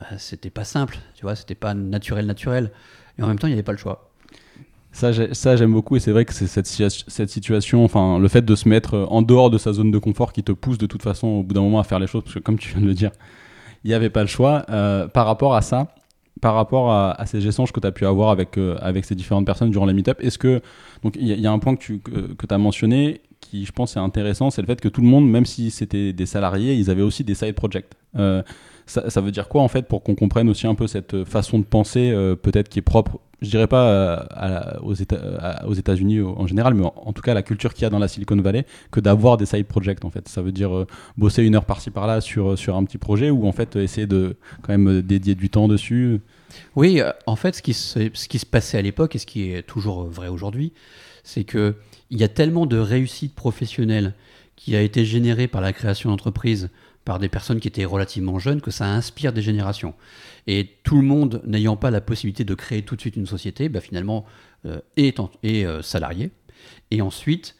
euh, 0.00 0.04
c'était 0.18 0.50
pas 0.50 0.64
simple, 0.64 0.98
tu 1.14 1.22
vois, 1.22 1.34
c'était 1.34 1.54
pas 1.56 1.74
naturel, 1.74 2.26
naturel. 2.26 2.70
Et 3.18 3.22
en 3.22 3.26
même 3.26 3.38
temps, 3.38 3.48
il 3.48 3.50
n'y 3.50 3.54
avait 3.54 3.64
pas 3.64 3.72
le 3.72 3.78
choix. 3.78 4.09
Ça, 4.92 5.12
j'ai- 5.12 5.34
ça, 5.34 5.54
j'aime 5.54 5.72
beaucoup 5.72 5.94
et 5.96 6.00
c'est 6.00 6.10
vrai 6.10 6.24
que 6.24 6.32
c'est 6.34 6.48
cette, 6.48 6.66
situa- 6.66 7.04
cette 7.06 7.30
situation, 7.30 7.84
enfin, 7.84 8.18
le 8.18 8.26
fait 8.28 8.42
de 8.44 8.54
se 8.56 8.68
mettre 8.68 8.94
euh, 8.94 9.04
en 9.06 9.22
dehors 9.22 9.48
de 9.50 9.56
sa 9.56 9.72
zone 9.72 9.90
de 9.92 9.98
confort 9.98 10.32
qui 10.32 10.42
te 10.42 10.50
pousse 10.52 10.78
de 10.78 10.86
toute 10.86 11.02
façon 11.02 11.28
au 11.28 11.42
bout 11.44 11.54
d'un 11.54 11.60
moment 11.60 11.78
à 11.78 11.84
faire 11.84 12.00
les 12.00 12.08
choses, 12.08 12.22
parce 12.24 12.34
que 12.34 12.40
comme 12.40 12.58
tu 12.58 12.70
viens 12.72 12.80
de 12.82 12.86
le 12.86 12.94
dire, 12.94 13.12
il 13.84 13.88
n'y 13.88 13.94
avait 13.94 14.10
pas 14.10 14.22
le 14.22 14.26
choix. 14.26 14.64
Euh, 14.68 15.06
par 15.06 15.26
rapport 15.26 15.54
à 15.54 15.62
ça, 15.62 15.94
par 16.40 16.54
rapport 16.54 16.90
à, 16.90 17.16
ces 17.26 17.46
échanges 17.46 17.70
que 17.70 17.78
tu 17.80 17.86
as 17.86 17.92
pu 17.92 18.04
avoir 18.04 18.30
avec, 18.30 18.58
euh, 18.58 18.76
avec 18.80 19.04
ces 19.04 19.14
différentes 19.14 19.46
personnes 19.46 19.70
durant 19.70 19.86
les 19.86 19.92
meet-up, 19.94 20.18
est-ce 20.20 20.38
que. 20.38 20.60
Donc, 21.04 21.16
il 21.20 21.26
y, 21.28 21.46
a- 21.46 21.52
un 21.52 21.58
point 21.60 21.76
que 21.76 21.80
tu 21.82 21.98
que, 22.00 22.34
as 22.50 22.58
mentionné 22.58 23.20
qui, 23.40 23.64
je 23.64 23.72
pense, 23.72 23.96
est 23.96 24.00
intéressant, 24.00 24.50
c'est 24.50 24.60
le 24.60 24.66
fait 24.66 24.80
que 24.80 24.88
tout 24.88 25.02
le 25.02 25.06
monde, 25.06 25.28
même 25.30 25.46
si 25.46 25.70
c'était 25.70 26.12
des 26.12 26.26
salariés, 26.26 26.74
ils 26.74 26.90
avaient 26.90 27.02
aussi 27.02 27.24
des 27.24 27.34
side 27.34 27.54
projects. 27.54 27.86
Ça, 28.86 29.20
veut 29.20 29.30
dire 29.30 29.48
quoi 29.48 29.62
en 29.62 29.68
fait 29.68 29.86
pour 29.86 30.02
qu'on 30.02 30.16
comprenne 30.16 30.48
aussi 30.48 30.66
un 30.66 30.74
peu 30.74 30.88
cette 30.88 31.22
façon 31.24 31.60
de 31.60 31.64
penser 31.64 32.12
peut-être 32.42 32.68
qui 32.68 32.80
est 32.80 32.82
propre 32.82 33.20
je 33.42 33.48
dirais 33.50 33.66
pas 33.66 33.88
euh, 33.88 34.16
la- 34.36 35.64
aux, 35.66 35.74
États-Unis 35.74 36.20
en 36.20 36.46
général, 36.46 36.74
mais 36.74 36.84
en, 36.84 37.12
tout 37.12 37.22
cas 37.22 37.34
la 37.34 37.42
culture 37.42 37.74
qu'il 37.74 37.82
y 37.82 37.86
a 37.86 37.90
dans 37.90 37.98
la 37.98 38.08
Silicon 38.08 38.36
Valley, 38.36 38.66
que 38.90 39.00
d'avoir 39.00 39.36
des 39.36 39.46
side 39.46 39.66
projects 39.66 40.04
en 40.04 40.10
fait. 40.10 40.28
Ça 40.28 40.42
veut 40.42 40.52
dire 40.52 40.76
euh, 40.76 40.86
bosser 41.16 41.42
une 41.42 41.54
heure 41.54 41.64
par-ci 41.64 41.90
par-là 41.90 42.20
sur, 42.20 42.58
sur 42.58 42.76
un 42.76 42.84
petit 42.84 42.98
projet 42.98 43.30
ou 43.30 43.46
en 43.46 43.52
fait 43.52 43.76
euh, 43.76 43.82
essayer 43.82 44.06
de 44.06 44.36
quand 44.62 44.72
même 44.72 44.88
euh, 44.88 45.02
dédier 45.02 45.34
du 45.34 45.50
temps 45.50 45.68
dessus. 45.68 46.20
Oui, 46.76 47.00
euh, 47.00 47.10
en 47.26 47.36
fait, 47.36 47.54
ce 47.56 47.62
qui 47.62 47.74
se, 47.74 48.10
ce 48.12 48.28
qui 48.28 48.38
se 48.38 48.46
passait 48.46 48.78
à 48.78 48.82
l'époque 48.82 49.14
et 49.14 49.18
ce 49.18 49.26
qui 49.26 49.52
est 49.52 49.62
toujours 49.62 50.04
vrai 50.04 50.28
aujourd'hui, 50.28 50.72
c'est 51.24 51.44
que 51.44 51.76
il 52.10 52.18
y 52.18 52.24
a 52.24 52.28
tellement 52.28 52.66
de 52.66 52.78
réussite 52.78 53.34
professionnelle 53.34 54.14
qui 54.56 54.76
a 54.76 54.82
été 54.82 55.04
générée 55.04 55.46
par 55.46 55.60
la 55.60 55.72
création 55.72 56.10
d'entreprises 56.10 56.68
par 57.04 57.18
des 57.18 57.28
personnes 57.28 57.60
qui 57.60 57.68
étaient 57.68 57.84
relativement 57.84 58.38
jeunes 58.38 58.60
que 58.60 58.70
ça 58.70 58.86
inspire 58.86 59.32
des 59.32 59.42
générations. 59.42 59.94
Et 60.46 60.76
tout 60.84 60.96
le 60.96 61.06
monde 61.06 61.42
n'ayant 61.46 61.76
pas 61.76 61.90
la 61.90 62.00
possibilité 62.00 62.44
de 62.44 62.54
créer 62.54 62.82
tout 62.82 62.96
de 62.96 63.00
suite 63.00 63.16
une 63.16 63.26
société, 63.26 63.68
bah, 63.68 63.80
finalement 63.80 64.24
euh, 64.66 64.80
est, 64.96 65.18
euh, 65.44 65.82
salarié. 65.82 66.30
Et 66.90 67.00
ensuite, 67.02 67.56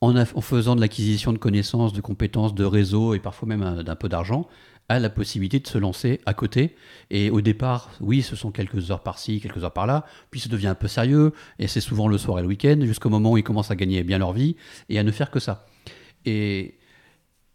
en, 0.00 0.16
en 0.16 0.40
faisant 0.40 0.76
de 0.76 0.80
l'acquisition 0.80 1.32
de 1.32 1.38
connaissances, 1.38 1.92
de 1.92 2.00
compétences, 2.00 2.54
de 2.54 2.64
réseaux 2.64 3.14
et 3.14 3.18
parfois 3.18 3.48
même 3.48 3.62
euh, 3.62 3.82
d'un 3.82 3.96
peu 3.96 4.08
d'argent, 4.08 4.48
a 4.88 4.98
la 4.98 5.10
possibilité 5.10 5.60
de 5.60 5.66
se 5.66 5.76
lancer 5.76 6.20
à 6.24 6.34
côté. 6.34 6.74
Et 7.10 7.30
au 7.30 7.40
départ, 7.40 7.90
oui, 8.00 8.22
ce 8.22 8.36
sont 8.36 8.50
quelques 8.50 8.90
heures 8.90 9.02
par-ci, 9.02 9.40
quelques 9.40 9.62
heures 9.64 9.72
par-là, 9.72 10.06
puis 10.30 10.40
ça 10.40 10.48
devient 10.48 10.68
un 10.68 10.74
peu 10.74 10.88
sérieux, 10.88 11.32
et 11.58 11.66
c'est 11.66 11.80
souvent 11.80 12.08
le 12.08 12.16
soir 12.16 12.38
et 12.38 12.42
le 12.42 12.48
week-end, 12.48 12.78
jusqu'au 12.82 13.10
moment 13.10 13.32
où 13.32 13.38
ils 13.38 13.42
commencent 13.42 13.70
à 13.70 13.76
gagner 13.76 14.02
bien 14.02 14.18
leur 14.18 14.32
vie 14.32 14.56
et 14.88 14.98
à 14.98 15.02
ne 15.02 15.10
faire 15.10 15.30
que 15.30 15.40
ça. 15.40 15.66
Et 16.24 16.77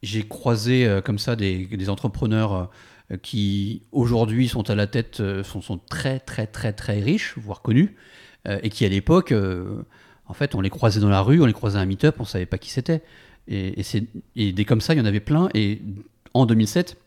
j'ai 0.04 0.28
croisé 0.28 0.86
euh, 0.86 1.02
comme 1.02 1.18
ça 1.18 1.36
des, 1.36 1.90
entrepreneurs 1.90 2.70
euh, 3.12 3.18
qui 3.24 3.84
aujourd'hui 3.92 4.48
sont 4.48 4.70
à 4.70 4.76
la 4.76 4.86
tête, 4.86 5.22
euh, 5.22 5.44
sont, 5.44 5.80
très 5.90 6.20
très 6.20 6.46
très 6.46 6.74
très 6.74 7.00
riches, 7.00 7.36
voire 7.38 7.62
connus, 7.62 7.96
et 8.46 8.70
qui 8.70 8.84
à 8.84 8.90
l'époque, 8.90 9.34
en 10.28 10.34
fait, 10.34 10.54
on 10.54 10.60
les 10.60 10.70
croisait 10.70 11.00
dans 11.00 11.08
la 11.08 11.22
rue, 11.22 11.42
on 11.42 11.46
les 11.46 11.54
croisait 11.54 11.80
à 11.80 11.82
un 11.82 11.86
meet-up, 11.86 12.18
on 12.20 12.26
savait 12.26 12.46
pas 12.46 12.58
qui 12.58 12.72
c'était. 12.72 13.02
Et, 13.48 13.80
et, 13.80 13.86
et 14.36 14.52
des 14.52 14.66
comme 14.66 14.82
ça, 14.82 14.94
il 14.94 14.98
y 14.98 15.02
en 15.02 15.06
avait 15.06 15.22
plein. 15.22 15.48
Et 15.54 15.82
en 16.34 16.46
2007, 16.46 16.98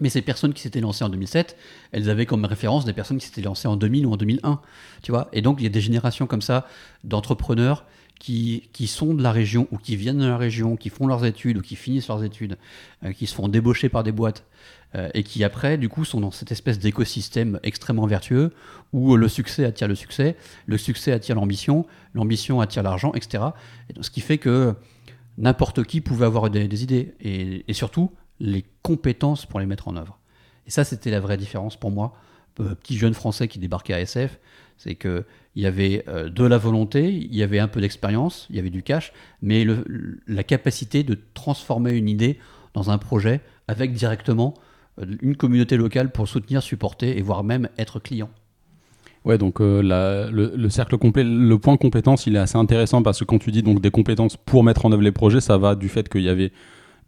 mais 0.00 0.10
ces 0.10 0.20
personnes 0.20 0.52
qui 0.52 0.60
s'étaient 0.60 0.82
lancées 0.82 1.02
en 1.02 1.08
2007, 1.08 1.56
elles 1.92 2.10
avaient 2.10 2.26
comme 2.26 2.44
référence 2.44 2.84
des 2.84 2.92
personnes 2.92 3.16
qui 3.16 3.26
s'étaient 3.26 3.40
lancées 3.40 3.66
en 3.66 3.76
2000 3.76 4.04
ou 4.04 4.12
en 4.12 4.18
2001. 4.18 4.60
Tu 5.02 5.10
vois 5.10 5.28
Et 5.32 5.40
donc, 5.40 5.56
il 5.60 5.64
y 5.64 5.66
a 5.66 5.70
des 5.70 5.80
générations 5.80 6.26
comme 6.26 6.42
ça 6.42 6.66
d'entrepreneurs 7.02 7.86
qui, 8.18 8.68
qui 8.72 8.86
sont 8.86 9.14
de 9.14 9.22
la 9.22 9.32
région 9.32 9.68
ou 9.70 9.78
qui 9.78 9.96
viennent 9.96 10.18
de 10.18 10.26
la 10.26 10.36
région, 10.36 10.76
qui 10.76 10.88
font 10.88 11.06
leurs 11.06 11.24
études 11.24 11.58
ou 11.58 11.60
qui 11.62 11.76
finissent 11.76 12.08
leurs 12.08 12.24
études, 12.24 12.56
euh, 13.04 13.12
qui 13.12 13.26
se 13.26 13.34
font 13.34 13.48
débaucher 13.48 13.88
par 13.88 14.02
des 14.02 14.12
boîtes 14.12 14.44
euh, 14.94 15.10
et 15.14 15.22
qui 15.22 15.44
après, 15.44 15.76
du 15.76 15.88
coup, 15.88 16.04
sont 16.04 16.20
dans 16.20 16.30
cette 16.30 16.52
espèce 16.52 16.78
d'écosystème 16.78 17.60
extrêmement 17.62 18.06
vertueux 18.06 18.52
où 18.92 19.16
le 19.16 19.28
succès 19.28 19.64
attire 19.64 19.88
le 19.88 19.94
succès, 19.94 20.36
le 20.66 20.78
succès 20.78 21.12
attire 21.12 21.34
l'ambition, 21.34 21.86
l'ambition 22.14 22.60
attire 22.60 22.82
l'argent, 22.82 23.12
etc. 23.14 23.44
Ce 24.00 24.10
qui 24.10 24.20
fait 24.20 24.38
que 24.38 24.74
n'importe 25.36 25.84
qui 25.84 26.00
pouvait 26.00 26.26
avoir 26.26 26.48
des, 26.50 26.68
des 26.68 26.82
idées 26.82 27.14
et, 27.20 27.64
et 27.66 27.72
surtout 27.72 28.12
les 28.40 28.64
compétences 28.82 29.46
pour 29.46 29.60
les 29.60 29.66
mettre 29.66 29.88
en 29.88 29.96
œuvre. 29.96 30.18
Et 30.66 30.70
ça, 30.70 30.84
c'était 30.84 31.10
la 31.10 31.20
vraie 31.20 31.36
différence 31.36 31.76
pour 31.76 31.90
moi, 31.90 32.14
euh, 32.60 32.74
petit 32.74 32.96
jeune 32.96 33.14
français 33.14 33.48
qui 33.48 33.58
débarquait 33.58 33.94
à 33.94 34.00
SF, 34.00 34.38
c'est 34.76 34.94
que 34.94 35.24
il 35.56 35.62
y 35.62 35.66
avait 35.66 36.04
euh, 36.08 36.28
de 36.28 36.44
la 36.44 36.58
volonté, 36.58 37.12
il 37.12 37.34
y 37.34 37.42
avait 37.42 37.60
un 37.60 37.68
peu 37.68 37.80
d'expérience, 37.80 38.46
il 38.50 38.56
y 38.56 38.58
avait 38.58 38.70
du 38.70 38.82
cash, 38.82 39.12
mais 39.40 39.64
la 40.26 40.42
capacité 40.42 41.04
de 41.04 41.18
transformer 41.34 41.92
une 41.92 42.08
idée 42.08 42.38
dans 42.74 42.90
un 42.90 42.98
projet 42.98 43.40
avec 43.68 43.92
directement 43.92 44.54
euh, 45.00 45.06
une 45.22 45.36
communauté 45.36 45.76
locale 45.76 46.10
pour 46.10 46.28
soutenir, 46.28 46.62
supporter 46.62 47.16
et 47.16 47.22
voire 47.22 47.44
même 47.44 47.68
être 47.78 48.00
client. 48.00 48.30
Ouais, 49.24 49.38
donc 49.38 49.60
euh, 49.60 49.80
le, 49.82 50.54
le 50.54 50.68
cercle 50.68 50.98
complet, 50.98 51.24
le 51.24 51.58
point 51.58 51.76
compétence, 51.78 52.26
il 52.26 52.36
est 52.36 52.40
assez 52.40 52.58
intéressant 52.58 53.02
parce 53.02 53.20
que 53.20 53.24
quand 53.24 53.38
tu 53.38 53.52
dis 53.52 53.62
donc 53.62 53.80
des 53.80 53.90
compétences 53.90 54.36
pour 54.36 54.64
mettre 54.64 54.84
en 54.84 54.92
œuvre 54.92 55.02
les 55.02 55.12
projets, 55.12 55.40
ça 55.40 55.56
va 55.56 55.76
du 55.76 55.88
fait 55.88 56.08
qu'il 56.10 56.22
y 56.22 56.28
avait 56.28 56.52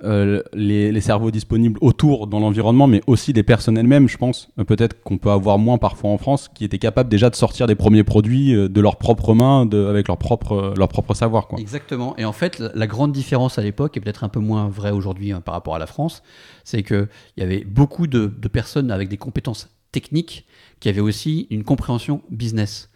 euh, 0.05 0.43
les, 0.53 0.93
les 0.93 1.01
cerveaux 1.01 1.31
disponibles 1.31 1.79
autour 1.81 2.27
dans 2.27 2.39
l'environnement, 2.39 2.87
mais 2.87 3.01
aussi 3.07 3.33
des 3.33 3.43
personnes 3.43 3.79
elles-mêmes, 3.79 4.09
je 4.09 4.19
pense. 4.19 4.49
Euh, 4.59 4.65
Peut-être 4.65 5.03
qu'on 5.03 5.19
peut 5.19 5.31
avoir 5.31 5.59
moins 5.59 5.79
parfois 5.79 6.11
en 6.11 6.19
France, 6.19 6.49
qui 6.55 6.65
étaient 6.65 6.79
capables 6.79 7.09
déjà 7.09 7.31
de 7.31 7.37
sortir 7.37 7.67
des 7.67 7.75
premiers 7.75 8.05
produits 8.05 8.55
euh, 8.55 8.69
de 8.69 8.81
leurs 8.81 8.97
propres 8.97 9.35
mains, 9.35 9.69
avec 9.73 10.09
leur 10.09 10.19
propre, 10.19 10.75
leur 10.77 10.89
propre 10.89 11.15
savoir. 11.15 11.49
Exactement. 11.59 12.15
Et 12.19 12.25
en 12.25 12.33
fait, 12.33 12.59
la- 12.59 12.87
grande 12.87 13.13
différence 13.13 13.59
à 13.59 13.63
l'époque, 13.63 13.97
et 13.97 14.01
peut-être 14.01 14.23
un 14.25 14.29
peu 14.29 14.41
moins 14.41 14.69
vrai 14.69 14.91
aujourd'hui 14.91 15.33
hein, 15.33 15.41
par 15.41 15.55
rapport 15.55 15.75
à 15.75 15.79
la 15.79 15.87
France, 15.87 16.23
c'est 16.65 16.83
qu'il 16.83 17.09
y 17.37 17.43
avait 17.43 17.65
beaucoup 17.65 18.07
de 18.07 18.27
personnes 18.49 18.91
avec 18.91 19.09
des 19.09 19.17
compétences 19.17 19.69
techniques 19.93 20.47
qui 20.81 20.89
avaient 20.89 21.01
aussi 21.01 21.47
une 21.51 21.65
compréhension 21.65 22.21
business. 22.31 22.91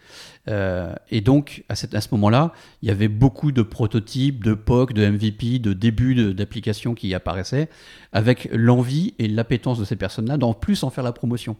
Euh, 0.48 0.94
et 1.10 1.20
donc, 1.20 1.64
à, 1.68 1.74
ce 1.76 2.08
moment-là, 2.12 2.52
il 2.82 2.88
y 2.88 2.92
avait 2.92 3.08
beaucoup 3.08 3.52
de 3.52 3.62
prototypes, 3.62 4.42
de 4.42 4.54
POC, 4.54 4.92
de 4.92 5.06
MVP, 5.06 5.58
de 5.58 5.72
débuts 5.72 6.34
d'applications 6.34 6.94
qui 6.94 7.14
apparaissaient, 7.14 7.68
avec 8.12 8.48
l'envie 8.52 9.14
et 9.18 9.28
l'appétence 9.28 9.78
de 9.78 9.84
ces 9.84 9.96
personnes-là 9.96 10.38
d'en 10.38 10.54
plus 10.54 10.82
en 10.82 10.90
faire 10.90 11.04
la 11.04 11.12
promotion, 11.12 11.56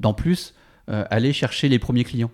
d'en 0.00 0.14
plus 0.14 0.54
euh, 0.88 1.04
aller 1.10 1.32
chercher 1.32 1.68
les 1.68 1.78
premiers 1.78 2.04
clients. 2.04 2.30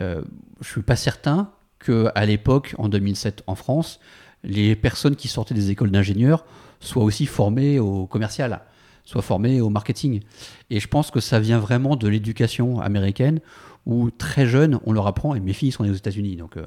Euh, 0.00 0.22
je 0.60 0.68
suis 0.68 0.82
pas 0.82 0.96
certain 0.96 1.50
qu'à 1.84 2.26
l'époque, 2.26 2.74
en 2.78 2.88
2007 2.88 3.44
en 3.46 3.54
France, 3.54 4.00
les 4.42 4.76
personnes 4.76 5.16
qui 5.16 5.28
sortaient 5.28 5.54
des 5.54 5.70
écoles 5.70 5.90
d'ingénieurs 5.90 6.44
soient 6.80 7.04
aussi 7.04 7.26
formées 7.26 7.78
au 7.78 8.06
commercial, 8.06 8.60
soient 9.04 9.22
formées 9.22 9.60
au 9.60 9.70
marketing. 9.70 10.20
Et 10.70 10.80
je 10.80 10.88
pense 10.88 11.10
que 11.10 11.20
ça 11.20 11.40
vient 11.40 11.58
vraiment 11.58 11.96
de 11.96 12.08
l'éducation 12.08 12.80
américaine 12.80 13.40
où 13.86 14.10
très 14.10 14.46
jeunes, 14.46 14.80
on 14.84 14.92
leur 14.92 15.06
apprend, 15.06 15.34
et 15.34 15.40
mes 15.40 15.52
filles 15.52 15.72
sont 15.72 15.84
nées 15.84 15.90
aux 15.90 15.94
États-Unis, 15.94 16.36
donc 16.36 16.56
euh, 16.56 16.64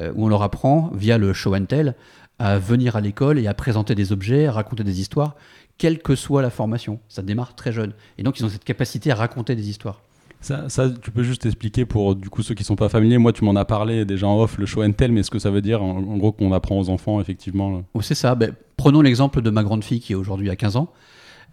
euh, 0.00 0.12
où 0.14 0.26
on 0.26 0.28
leur 0.28 0.42
apprend 0.42 0.90
via 0.94 1.18
le 1.18 1.32
show 1.32 1.54
and 1.54 1.64
tell 1.66 1.94
à 2.38 2.58
venir 2.58 2.96
à 2.96 3.00
l'école 3.00 3.38
et 3.38 3.46
à 3.46 3.54
présenter 3.54 3.94
des 3.94 4.12
objets, 4.12 4.46
à 4.46 4.52
raconter 4.52 4.84
des 4.84 5.00
histoires, 5.00 5.36
quelle 5.78 6.00
que 6.00 6.14
soit 6.14 6.42
la 6.42 6.50
formation. 6.50 6.98
Ça 7.08 7.22
démarre 7.22 7.54
très 7.54 7.72
jeune. 7.72 7.92
Et 8.18 8.22
donc 8.22 8.38
ils 8.38 8.44
ont 8.44 8.48
cette 8.48 8.64
capacité 8.64 9.10
à 9.10 9.14
raconter 9.14 9.54
des 9.54 9.68
histoires. 9.68 10.00
Ça, 10.40 10.68
ça, 10.68 10.90
tu 10.90 11.12
peux 11.12 11.22
juste 11.22 11.46
expliquer 11.46 11.84
pour 11.84 12.16
du 12.16 12.28
coup 12.28 12.42
ceux 12.42 12.56
qui 12.56 12.64
sont 12.64 12.74
pas 12.74 12.88
familiers. 12.88 13.18
Moi, 13.18 13.32
tu 13.32 13.44
m'en 13.44 13.54
as 13.54 13.64
parlé 13.64 14.04
déjà 14.04 14.26
en 14.26 14.40
off, 14.40 14.58
le 14.58 14.66
show 14.66 14.82
and 14.82 14.92
tell, 14.92 15.12
mais 15.12 15.22
ce 15.22 15.30
que 15.30 15.38
ça 15.38 15.50
veut 15.50 15.62
dire, 15.62 15.84
en, 15.84 15.98
en 15.98 16.16
gros, 16.16 16.32
qu'on 16.32 16.52
apprend 16.52 16.80
aux 16.80 16.90
enfants, 16.90 17.20
effectivement. 17.20 17.84
Oh, 17.94 18.02
c'est 18.02 18.16
ça. 18.16 18.34
Ben, 18.34 18.52
prenons 18.76 19.02
l'exemple 19.02 19.40
de 19.40 19.50
ma 19.50 19.62
grande 19.62 19.84
fille 19.84 20.00
qui 20.00 20.14
est 20.14 20.16
aujourd'hui 20.16 20.50
à 20.50 20.56
15 20.56 20.76
ans. 20.76 20.92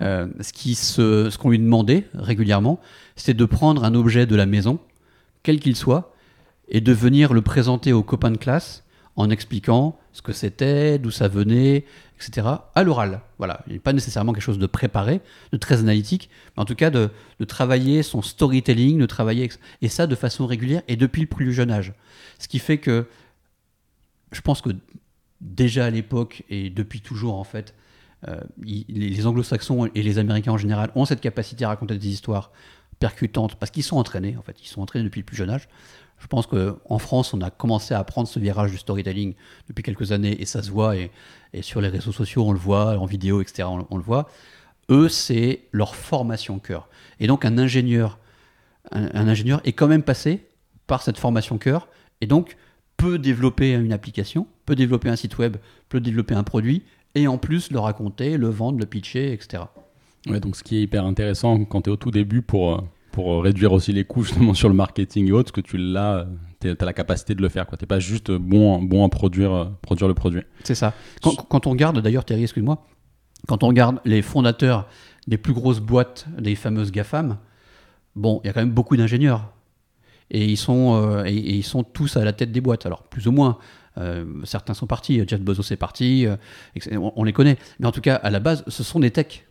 Euh, 0.02 0.28
ce 0.42 1.38
qu'on 1.38 1.50
lui 1.50 1.60
demandait 1.60 2.06
régulièrement, 2.14 2.80
c'était 3.16 3.34
de 3.34 3.46
prendre 3.46 3.84
un 3.84 3.94
objet 3.96 4.26
de 4.26 4.36
la 4.36 4.46
maison, 4.46 4.80
quel 5.44 5.60
qu'il 5.60 5.76
soit, 5.76 6.14
et 6.68 6.82
de 6.82 6.94
venir 6.94 7.34
le 7.34 7.42
présenter 7.42 7.94
aux 7.94 8.04
copains 8.04 8.32
de 8.32 8.38
classe 8.38 8.84
en 9.16 9.30
expliquant 9.30 10.00
ce 10.14 10.22
que 10.22 10.32
c'était, 10.32 10.98
d'où 10.98 11.12
ça 11.12 11.28
venait, 11.28 11.86
etc. 12.16 12.48
à 12.76 12.84
l'oral. 12.84 13.22
Voilà, 13.38 13.62
il 13.68 13.74
n'est 13.74 13.80
pas 13.80 13.94
nécessairement 13.94 14.34
quelque 14.34 14.44
chose 14.44 14.60
de 14.60 14.66
préparé, 14.66 15.22
de 15.52 15.58
très 15.58 15.80
analytique, 15.80 16.30
mais 16.56 16.62
en 16.62 16.66
tout 16.66 16.76
cas 16.76 16.90
de, 16.90 17.10
travailler 17.48 18.04
son 18.04 18.22
storytelling, 18.22 18.98
de 18.98 19.06
travailler 19.06 19.50
et 19.82 19.90
ça 19.90 20.08
de 20.08 20.16
façon 20.16 20.46
régulière 20.46 20.84
et 20.88 20.96
depuis 20.96 21.22
le 21.22 21.28
plus 21.28 21.54
jeune 21.54 21.72
âge. 21.72 21.94
Ce 22.38 22.48
qui 22.48 22.60
fait 22.60 22.78
que 22.78 23.08
je 24.32 24.42
pense 24.42 24.62
que 24.62 24.70
déjà 25.42 25.86
à 25.86 25.90
l'époque 25.90 26.44
et 26.50 26.70
depuis 26.70 27.02
toujours 27.02 27.36
en 27.36 27.44
fait, 27.44 27.74
euh, 28.28 28.40
les 28.62 29.26
anglo-saxons 29.28 29.90
et 29.96 30.04
les 30.04 30.18
américains 30.18 30.52
en 30.52 30.58
général 30.58 30.92
ont 30.96 31.06
cette 31.06 31.22
capacité 31.22 31.66
à 31.66 31.70
raconter 31.70 31.98
des 31.98 32.10
histoires 32.10 32.52
percutantes 33.00 33.56
parce 33.56 33.72
qu'ils 33.72 33.84
sont 33.84 33.98
entraînés 33.98 34.36
en 34.38 34.42
fait, 34.42 34.58
ils 34.62 34.68
sont 34.68 34.82
entraînés 34.82 35.06
depuis 35.06 35.22
le 35.22 35.26
plus 35.26 35.36
jeune 35.36 35.50
âge. 35.50 35.68
Je 36.20 36.28
pense 36.28 36.48
qu'en 36.48 37.00
France, 37.00 37.34
on 37.34 37.42
a 37.42 37.50
commencé 37.50 37.94
à 37.94 38.04
prendre 38.04 38.28
ce 38.28 38.40
virage 38.40 38.72
du 38.72 38.78
storytelling 38.78 39.36
depuis 39.70 39.84
quelques 39.84 40.12
années 40.12 40.42
et 40.42 40.46
ça 40.46 40.62
se 40.62 40.70
voit 40.70 40.98
et, 40.98 41.12
et 41.54 41.62
sur 41.62 41.80
les 41.80 41.88
réseaux 41.88 42.12
sociaux, 42.12 42.44
on 42.46 42.52
le 42.52 42.60
voit, 42.60 42.98
en 42.98 43.06
vidéo, 43.06 43.42
etc., 43.42 43.68
on, 43.90 43.98
le 43.98 44.04
voit. 44.04 44.30
Eux, 44.90 45.08
c'est 45.08 45.62
leur 45.72 45.96
formation 45.96 46.60
cœur. 46.60 46.90
Et 47.22 47.28
donc 47.28 47.46
un 47.46 47.58
ingénieur, 47.58 48.20
un 48.92 49.28
ingénieur 49.28 49.62
est 49.64 49.72
quand 49.72 49.88
même 49.88 50.04
passé 50.04 50.46
par 50.88 51.02
cette 51.02 51.18
formation 51.18 51.58
cœur 51.58 51.88
et 52.22 52.28
donc 52.28 52.58
peut 52.98 53.18
développer 53.18 53.74
une 53.74 53.94
application, 53.94 54.46
peut 54.66 54.76
développer 54.76 55.08
un 55.08 55.16
site 55.16 55.38
web, 55.38 55.56
peut 55.88 56.02
développer 56.02 56.36
un 56.36 56.44
produit 56.44 56.84
et 57.16 57.28
en 57.28 57.38
plus 57.38 57.72
le 57.72 57.80
raconter, 57.80 58.38
le 58.38 58.50
vendre, 58.50 58.78
le 58.78 58.86
pitcher, 58.86 59.32
etc. 59.32 59.64
Ouais, 60.28 60.40
donc 60.40 60.56
ce 60.56 60.64
qui 60.64 60.78
est 60.78 60.82
hyper 60.82 61.06
intéressant 61.06 61.64
quand 61.66 61.82
tu 61.84 61.90
es 61.90 61.94
au 61.94 61.98
tout 61.98 62.12
début 62.12 62.42
pour, 62.42 62.76
euh, 62.76 62.82
pour 63.12 63.34
euh, 63.34 63.40
réduire 63.40 63.72
aussi 63.72 63.94
les 63.94 64.04
coûts 64.04 64.24
justement 64.24 64.54
sur 64.54 64.70
le 64.70 64.76
marketing 64.76 65.28
et 65.28 65.32
autres, 65.32 65.52
que 65.52 65.62
tu 65.62 65.78
l'as, 65.78 66.28
tu 66.60 66.70
as 66.70 66.86
la 66.86 66.94
capacité 66.94 67.36
de 67.36 67.42
le 67.42 67.50
faire. 67.50 67.68
Tu 67.68 67.76
n'es 67.82 67.88
pas 67.88 68.00
juste 68.00 68.32
bon, 68.32 68.82
bon 68.82 69.06
à 69.06 69.10
produire, 69.10 69.54
euh, 69.54 69.66
produire 69.82 70.08
le 70.08 70.14
produit. 70.14 70.42
C'est 70.64 70.76
ça. 70.76 70.94
Quand, 71.22 71.68
on 71.68 71.72
regarde, 71.72 72.00
d'ailleurs, 72.02 72.26
Thierry, 72.26 72.44
excuse-moi, 72.44 72.86
quand 73.48 73.64
on 73.64 73.68
regarde 73.68 74.00
les 74.06 74.22
fondateurs 74.22 74.88
des 75.28 75.38
plus 75.38 75.54
grosses 75.54 75.80
boîtes, 75.80 76.28
des 76.38 76.56
fameuses 76.56 76.92
GAFAM, 76.92 77.38
bon, 78.16 78.42
il 78.44 78.48
y 78.48 78.50
a 78.50 78.54
quand 78.54 78.62
même 78.62 78.72
beaucoup 78.72 78.98
d'ingénieurs. 78.98 79.54
Et 80.32 80.46
ils, 80.46 80.58
sont, 80.58 80.96
euh, 80.96 81.24
et, 81.26 81.34
ils 81.34 81.64
sont 81.64 81.84
tous 81.84 82.18
à 82.18 82.24
la 82.24 82.34
tête 82.34 82.52
des 82.52 82.62
boîtes. 82.62 82.86
Alors, 82.86 83.04
plus 83.04 83.28
ou 83.28 83.32
moins. 83.32 83.58
Euh, 83.98 84.26
certains 84.44 84.74
sont 84.74 84.86
partis. 84.88 85.22
Jeff 85.28 85.42
Bezos 85.42 85.74
est 85.74 85.78
parti. 85.78 86.26
euh, 86.28 86.38
on, 86.94 87.12
on 87.16 87.24
les 87.24 87.34
connaît. 87.34 87.58
Mais 87.80 87.88
en 87.88 87.92
tout 87.92 88.02
cas, 88.02 88.16
à 88.16 88.30
la 88.30 88.40
base, 88.40 88.64
ce 88.68 88.84
sont 88.84 89.00
des 89.00 89.12
techs. 89.12 89.49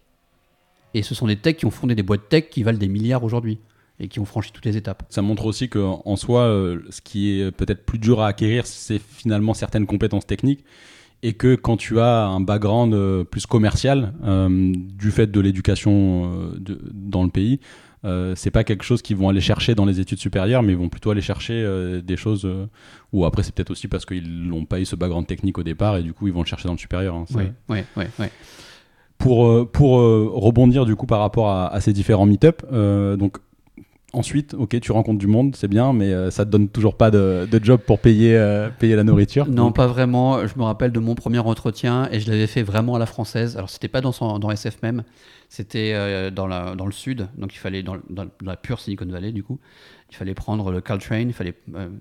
Et 0.95 1.02
ce 1.02 1.14
sont 1.14 1.26
des 1.26 1.37
techs 1.37 1.59
qui 1.59 1.66
ont 1.66 1.71
fondé 1.71 1.95
des 1.95 2.02
boîtes 2.02 2.28
tech 2.28 2.49
qui 2.50 2.62
valent 2.62 2.78
des 2.78 2.88
milliards 2.88 3.25
aujourd'hui. 3.25 3.59
Et 4.00 4.07
qui 4.07 4.21
ont 4.21 4.25
franchi 4.25 4.52
toutes 4.52 4.64
les 4.64 4.76
étapes. 4.76 5.02
Ça 5.09 5.23
montre 5.23 5.45
aussi 5.47 5.68
qu'en 5.68 6.02
en 6.04 6.14
soi, 6.14 6.42
euh, 6.42 6.78
ce 6.88 7.00
qui 7.00 7.40
est 7.40 7.50
peut-être 7.50 7.85
plus 7.85 7.99
dur 7.99 8.21
à 8.21 8.28
acquérir, 8.28 8.64
c'est 8.64 9.00
finalement 9.00 9.54
certaines 9.54 9.87
compétences 9.87 10.25
techniques. 10.25 10.64
Et 11.25 11.33
que 11.33 11.57
quand 11.57 11.76
tu 11.76 11.99
as 11.99 12.26
un 12.26 12.38
background 12.40 12.95
euh, 12.95 13.25
plus 13.25 13.45
commercial, 13.47 14.12
euh, 14.23 14.73
du 14.73 15.11
fait 15.11 15.26
de 15.26 15.40
l'éducation 15.40 16.52
dans 16.95 17.25
le 17.25 17.28
pays, 17.30 17.59
euh, 18.04 18.35
c'est 18.37 18.52
pas 18.52 18.62
quelque 18.62 18.85
chose 18.85 19.02
qu'ils 19.02 19.16
vont 19.16 19.28
aller 19.28 19.40
chercher 19.40 19.75
dans 19.75 19.85
les 19.85 19.99
études 19.99 20.21
supérieures, 20.21 20.62
mais 20.62 20.75
ils 20.75 20.78
vont 20.78 20.88
plutôt 20.88 21.11
aller 21.11 21.21
chercher 21.21 21.54
euh, 21.54 22.00
des 22.00 22.16
choses. 22.16 22.45
euh, 22.45 22.66
ou 23.12 23.25
après, 23.25 23.42
c'est 23.42 23.52
peut-être 23.52 23.71
aussi 23.73 23.88
parce 23.88 24.07
qu'ils 24.07 24.47
n'ont 24.47 24.64
pas 24.64 24.78
eu 24.78 24.85
ce 24.85 24.95
background 24.95 25.26
technique 25.26 25.59
au 25.59 25.64
départ 25.64 25.97
et 25.97 26.04
du 26.04 26.12
coup, 26.12 26.28
ils 26.28 26.33
vont 26.33 26.42
le 26.42 26.47
chercher 26.47 26.68
dans 26.68 26.75
le 26.75 26.78
supérieur. 26.78 27.16
hein. 27.16 27.25
Oui, 27.35 27.47
oui, 27.68 27.78
oui. 27.97 28.04
oui. 28.21 28.26
Pour, 29.19 29.47
euh, 29.47 29.69
pour 29.71 29.99
euh, 29.99 30.31
rebondir 30.33 30.87
du 30.87 30.97
coup 30.97 31.07
par 31.07 31.21
rapport 31.21 31.51
à, 31.51 31.81
ces 31.81 31.93
différents 31.93 32.27
meet-up, 32.27 32.63
euh, 32.73 33.17
donc 33.17 33.39
ensuite, 34.13 34.55
ok, 34.55 34.81
tu 34.81 34.91
rencontres 34.93 35.19
du 35.19 35.27
monde, 35.27 35.55
c'est 35.55 35.69
bien, 35.69 35.93
mais 35.93 36.13
euh, 36.13 36.31
ça 36.31 36.45
te 36.47 36.51
donne 36.51 36.69
toujours 36.69 36.97
pas 36.97 37.11
de, 37.11 37.47
de 37.51 37.63
job 37.63 37.81
pour 37.85 37.99
payer, 37.99 38.33
payer 38.79 38.97
la 38.97 39.05
nourriture. 39.05 39.47
Non, 39.47 39.71
pas 39.73 39.87
vraiment. 39.87 40.47
Je 40.47 40.57
me 40.57 40.63
rappelle 40.63 40.93
de 40.93 40.99
mon 41.01 41.15
premier 41.15 41.41
entretien 41.41 42.09
et 42.11 42.21
je 42.21 42.31
l'avais 42.31 42.47
fait 42.47 42.63
vraiment 42.63 42.95
à 42.95 42.99
la 42.99 43.07
française. 43.07 43.57
Alors, 43.57 43.69
c'était 43.69 43.89
pas 43.89 44.01
dans, 44.01 44.13
son, 44.13 44.39
dans 44.39 44.51
SF 44.51 44.81
même, 44.83 45.03
c'était 45.51 46.31
dans, 46.31 46.49
dans 46.75 46.87
le 46.87 46.93
sud. 46.93 47.29
Donc, 47.37 47.55
il 47.55 47.59
fallait, 47.59 47.83
dans, 47.83 47.97
dans- 48.09 48.27
la 48.43 48.57
pure 48.57 48.81
Silicon 48.81 49.07
Valley, 49.07 49.33
du 49.33 49.43
coup, 49.43 49.59
il 50.11 50.17
fallait 50.17 50.35
prendre 50.35 50.71
le 50.71 50.81
Caltrain. 50.81 51.21
Il 51.21 51.35
fallait, 51.35 51.55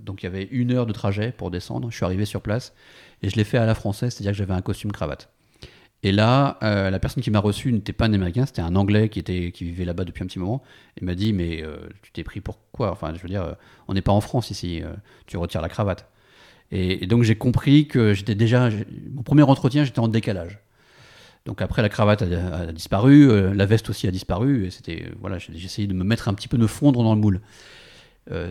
donc, 0.06 0.24
il 0.24 0.28
y 0.28 0.30
avait 0.30 0.48
une 0.50 0.72
heure 0.72 0.86
de 0.86 0.94
trajet 0.94 1.34
pour 1.36 1.52
descendre. 1.52 1.92
Je 1.92 1.96
suis 1.98 2.06
arrivé 2.06 2.24
sur 2.24 2.42
place 2.42 2.74
et 3.22 3.30
je 3.30 3.36
l'ai 3.36 3.44
fait 3.44 3.58
à 3.58 3.66
la 3.66 3.76
française, 3.76 4.14
c'est-à-dire 4.14 4.32
que 4.32 4.38
j'avais 4.38 4.54
un 4.54 4.62
costume 4.62 4.92
cravate. 4.94 5.30
Et 6.04 6.12
là, 6.12 6.58
euh, 6.62 6.90
la 6.90 7.00
personne 7.00 7.24
qui 7.24 7.32
m'a 7.32 7.40
reçu 7.40 7.74
n'était 7.74 7.94
pas 7.94 8.06
un 8.06 8.14
Américain, 8.14 8.46
c'était 8.46 8.62
un 8.62 8.76
Anglais 8.76 9.10
qui, 9.10 9.20
était, 9.20 9.52
qui 9.52 9.64
vivait 9.64 9.86
là-bas 9.86 10.04
depuis 10.04 10.24
un 10.24 10.28
petit 10.28 10.40
moment. 10.40 10.62
Il 11.02 11.06
m'a 11.06 11.16
dit, 11.16 11.34
mais 11.34 11.64
euh, 11.64 11.78
tu 12.04 12.12
t'es 12.12 12.24
pris 12.24 12.40
pour 12.40 12.60
quoi? 12.72 12.92
Enfin, 12.92 13.14
je 13.16 13.20
veux 13.20 13.30
dire, 13.30 13.44
euh, 13.44 13.54
on 13.88 13.94
n'est 13.94 14.02
pas 14.02 14.12
en 14.12 14.22
France 14.22 14.52
ici, 14.52 14.82
tu 15.26 15.38
retires 15.38 15.62
la 15.62 15.70
cravate. 15.70 16.08
Et, 16.72 17.08
donc 17.08 17.24
j'ai 17.24 17.36
compris 17.36 17.88
que 17.88 18.14
j'étais 18.14 18.36
déjà... 18.36 18.70
Mon 19.14 19.24
premier 19.24 19.44
entretien, 19.44 19.86
j'étais 19.86 20.00
en 20.00 20.08
décalage. 20.08 20.60
Donc 21.46 21.62
après, 21.62 21.82
la 21.82 21.90
cravate 21.90 22.22
a, 22.22 22.72
disparu, 22.74 23.54
la 23.54 23.66
veste 23.66 23.90
aussi 23.90 24.08
a 24.08 24.12
disparu, 24.12 24.66
et 24.66 24.70
c'était... 24.70 25.12
Voilà, 25.20 25.40
j'ai 25.40 25.66
essayé 25.66 25.88
de 25.88 25.94
me 25.94 26.04
mettre 26.04 26.28
un 26.28 26.34
petit 26.34 26.48
peu, 26.48 26.58
de 26.58 26.68
fondre 26.68 27.04
dans 27.04 27.16
le 27.16 27.22
moule. 27.22 27.42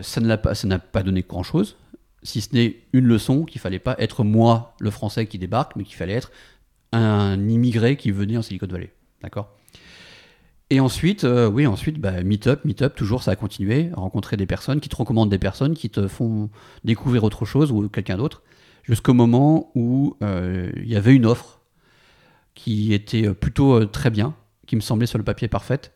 Ça 0.01 0.19
ne 0.19 0.27
l'a 0.27 0.37
pas, 0.37 0.53
n'a 0.65 0.79
pas 0.79 1.03
donné 1.03 1.23
grand-chose, 1.27 1.77
si 2.23 2.41
ce 2.41 2.53
n'est 2.53 2.77
une 2.93 3.05
leçon 3.05 3.45
qu'il 3.45 3.61
fallait 3.61 3.79
pas 3.79 3.95
être 3.99 4.23
moi, 4.23 4.75
le 4.79 4.89
Français 4.89 5.27
qui 5.27 5.37
débarque, 5.37 5.75
mais 5.75 5.83
qu'il 5.83 5.95
fallait 5.95 6.13
être 6.13 6.31
un 6.97 7.47
immigré 7.49 7.97
qui 7.97 8.11
venait 8.11 8.37
en 8.37 8.41
Silicon 8.41 8.67
Valley. 8.67 8.91
D'accord? 9.21 9.57
Et 10.69 10.79
ensuite, 10.81 11.23
euh, 11.23 11.49
oui, 11.49 11.65
ensuite, 11.65 11.99
bah, 11.99 12.23
meet-up, 12.23 12.65
meet-up, 12.65 12.95
toujours 12.95 13.23
ça 13.23 13.31
a 13.31 13.35
continué, 13.35 13.89
rencontrer 13.93 14.35
des 14.35 14.45
personnes 14.45 14.81
qui 14.81 14.89
te 14.89 14.95
recommandent 14.95 15.29
des 15.29 15.39
personnes, 15.39 15.73
qui 15.75 15.89
te 15.89 16.07
font 16.07 16.49
découvrir 16.83 17.23
autre 17.23 17.45
chose 17.45 17.71
ou 17.71 17.87
quelqu'un 17.87 18.17
d'autre, 18.17 18.43
jusqu'au 18.83 19.13
moment 19.13 19.71
où 19.75 20.17
euh, 20.21 20.69
il 20.75 20.89
y 20.89 20.97
avait 20.97 21.15
une 21.15 21.25
offre 21.25 21.61
qui 22.53 22.93
était 22.93 23.33
plutôt 23.33 23.75
euh, 23.75 23.85
très 23.85 24.09
bien, 24.09 24.35
qui 24.65 24.75
me 24.75 24.81
semblait 24.81 25.05
sur 25.05 25.17
le 25.17 25.23
papier 25.23 25.47
parfaite. 25.47 25.93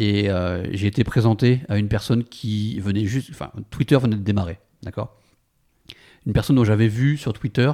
Et 0.00 0.28
j'ai 0.70 0.86
été 0.86 1.02
présenté 1.02 1.62
à 1.68 1.76
une 1.76 1.88
personne 1.88 2.22
qui 2.22 2.78
venait 2.78 3.04
juste. 3.04 3.30
Enfin, 3.32 3.50
Twitter 3.70 3.98
venait 3.98 4.14
de 4.14 4.22
démarrer, 4.22 4.60
d'accord? 4.84 5.16
Une 6.24 6.32
personne 6.32 6.54
dont 6.54 6.62
j'avais 6.62 6.86
vu 6.86 7.16
sur 7.16 7.32
Twitter 7.32 7.72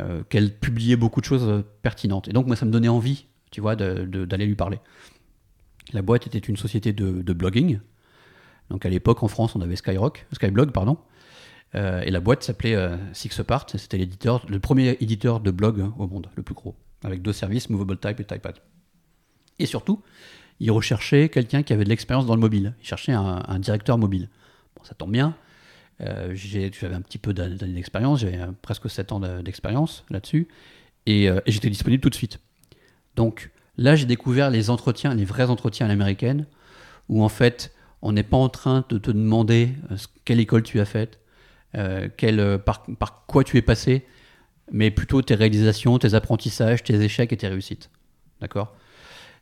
euh, 0.00 0.22
qu'elle 0.28 0.52
publiait 0.52 0.96
beaucoup 0.96 1.20
de 1.20 1.26
choses 1.26 1.46
euh, 1.48 1.62
pertinentes. 1.82 2.28
Et 2.28 2.32
donc, 2.32 2.46
moi, 2.46 2.56
ça 2.56 2.66
me 2.66 2.70
donnait 2.70 2.88
envie, 2.88 3.26
tu 3.50 3.60
vois, 3.60 3.76
d'aller 3.76 4.46
lui 4.46 4.56
parler. 4.56 4.78
La 5.92 6.02
boîte 6.02 6.26
était 6.26 6.38
une 6.38 6.56
société 6.56 6.92
de, 6.92 7.32
blogging. 7.32 7.80
Donc, 8.70 8.86
à 8.86 8.88
l'époque, 8.88 9.22
en 9.22 9.28
France, 9.28 9.54
on 9.54 9.60
avait 9.60 9.76
Skyrock, 9.76 10.26
Skyblog, 10.32 10.72
pardon. 10.72 10.98
Euh, 11.74 12.02
et 12.02 12.10
la 12.10 12.20
boîte 12.20 12.42
s'appelait 12.42 12.74
euh, 12.74 12.96
Sixapart. 13.12 13.66
et 13.74 13.78
C'était 13.78 13.98
l'éditeur, 13.98 14.44
le 14.48 14.58
premier 14.60 14.96
éditeur 15.00 15.40
de 15.40 15.50
blog 15.50 15.80
hein, 15.80 15.94
au 15.98 16.06
monde, 16.06 16.28
le 16.36 16.42
plus 16.42 16.54
gros, 16.54 16.74
avec 17.02 17.22
deux 17.22 17.32
services, 17.32 17.68
Movable 17.68 17.98
Type 17.98 18.20
et 18.20 18.24
Typepad. 18.24 18.58
Et 19.58 19.66
surtout, 19.66 20.02
il 20.60 20.70
recherchait 20.70 21.28
quelqu'un 21.28 21.62
qui 21.62 21.72
avait 21.72 21.84
de 21.84 21.88
l'expérience 21.88 22.26
dans 22.26 22.34
le 22.34 22.40
mobile. 22.40 22.74
Il 22.80 22.86
cherchait 22.86 23.12
un, 23.12 23.42
un 23.46 23.58
directeur 23.58 23.98
mobile. 23.98 24.28
Bon, 24.76 24.84
ça 24.84 24.94
tombe 24.94 25.12
bien. 25.12 25.36
Euh, 26.00 26.34
j'avais 26.34 26.94
un 26.94 27.00
petit 27.00 27.18
peu 27.18 27.32
d'expérience, 27.32 28.20
j'avais 28.20 28.38
euh, 28.38 28.50
presque 28.62 28.90
7 28.90 29.12
ans 29.12 29.20
de- 29.20 29.42
d'expérience 29.42 30.04
là-dessus, 30.10 30.48
et, 31.06 31.28
euh, 31.28 31.40
et 31.46 31.52
j'étais 31.52 31.70
disponible 31.70 32.02
tout 32.02 32.10
de 32.10 32.14
suite. 32.14 32.40
Donc 33.16 33.50
là, 33.76 33.94
j'ai 33.94 34.06
découvert 34.06 34.50
les 34.50 34.70
entretiens, 34.70 35.14
les 35.14 35.24
vrais 35.24 35.50
entretiens 35.50 35.86
à 35.86 35.88
l'américaine, 35.88 36.46
où 37.08 37.22
en 37.22 37.28
fait, 37.28 37.72
on 38.02 38.12
n'est 38.12 38.24
pas 38.24 38.36
en 38.36 38.48
train 38.48 38.84
de 38.88 38.98
te 38.98 39.10
demander 39.10 39.70
quelle 40.24 40.40
école 40.40 40.62
tu 40.62 40.80
as 40.80 40.84
faite, 40.84 41.20
par, 41.72 43.24
quoi 43.26 43.44
tu 43.44 43.56
es 43.56 43.62
passé, 43.62 44.04
mais 44.70 44.90
plutôt 44.90 45.22
tes 45.22 45.34
réalisations, 45.34 45.98
tes 45.98 46.14
apprentissages, 46.14 46.82
tes 46.82 47.00
échecs 47.00 47.32
et 47.32 47.36
tes 47.36 47.48
réussites. 47.48 47.90
D'accord? 48.40 48.74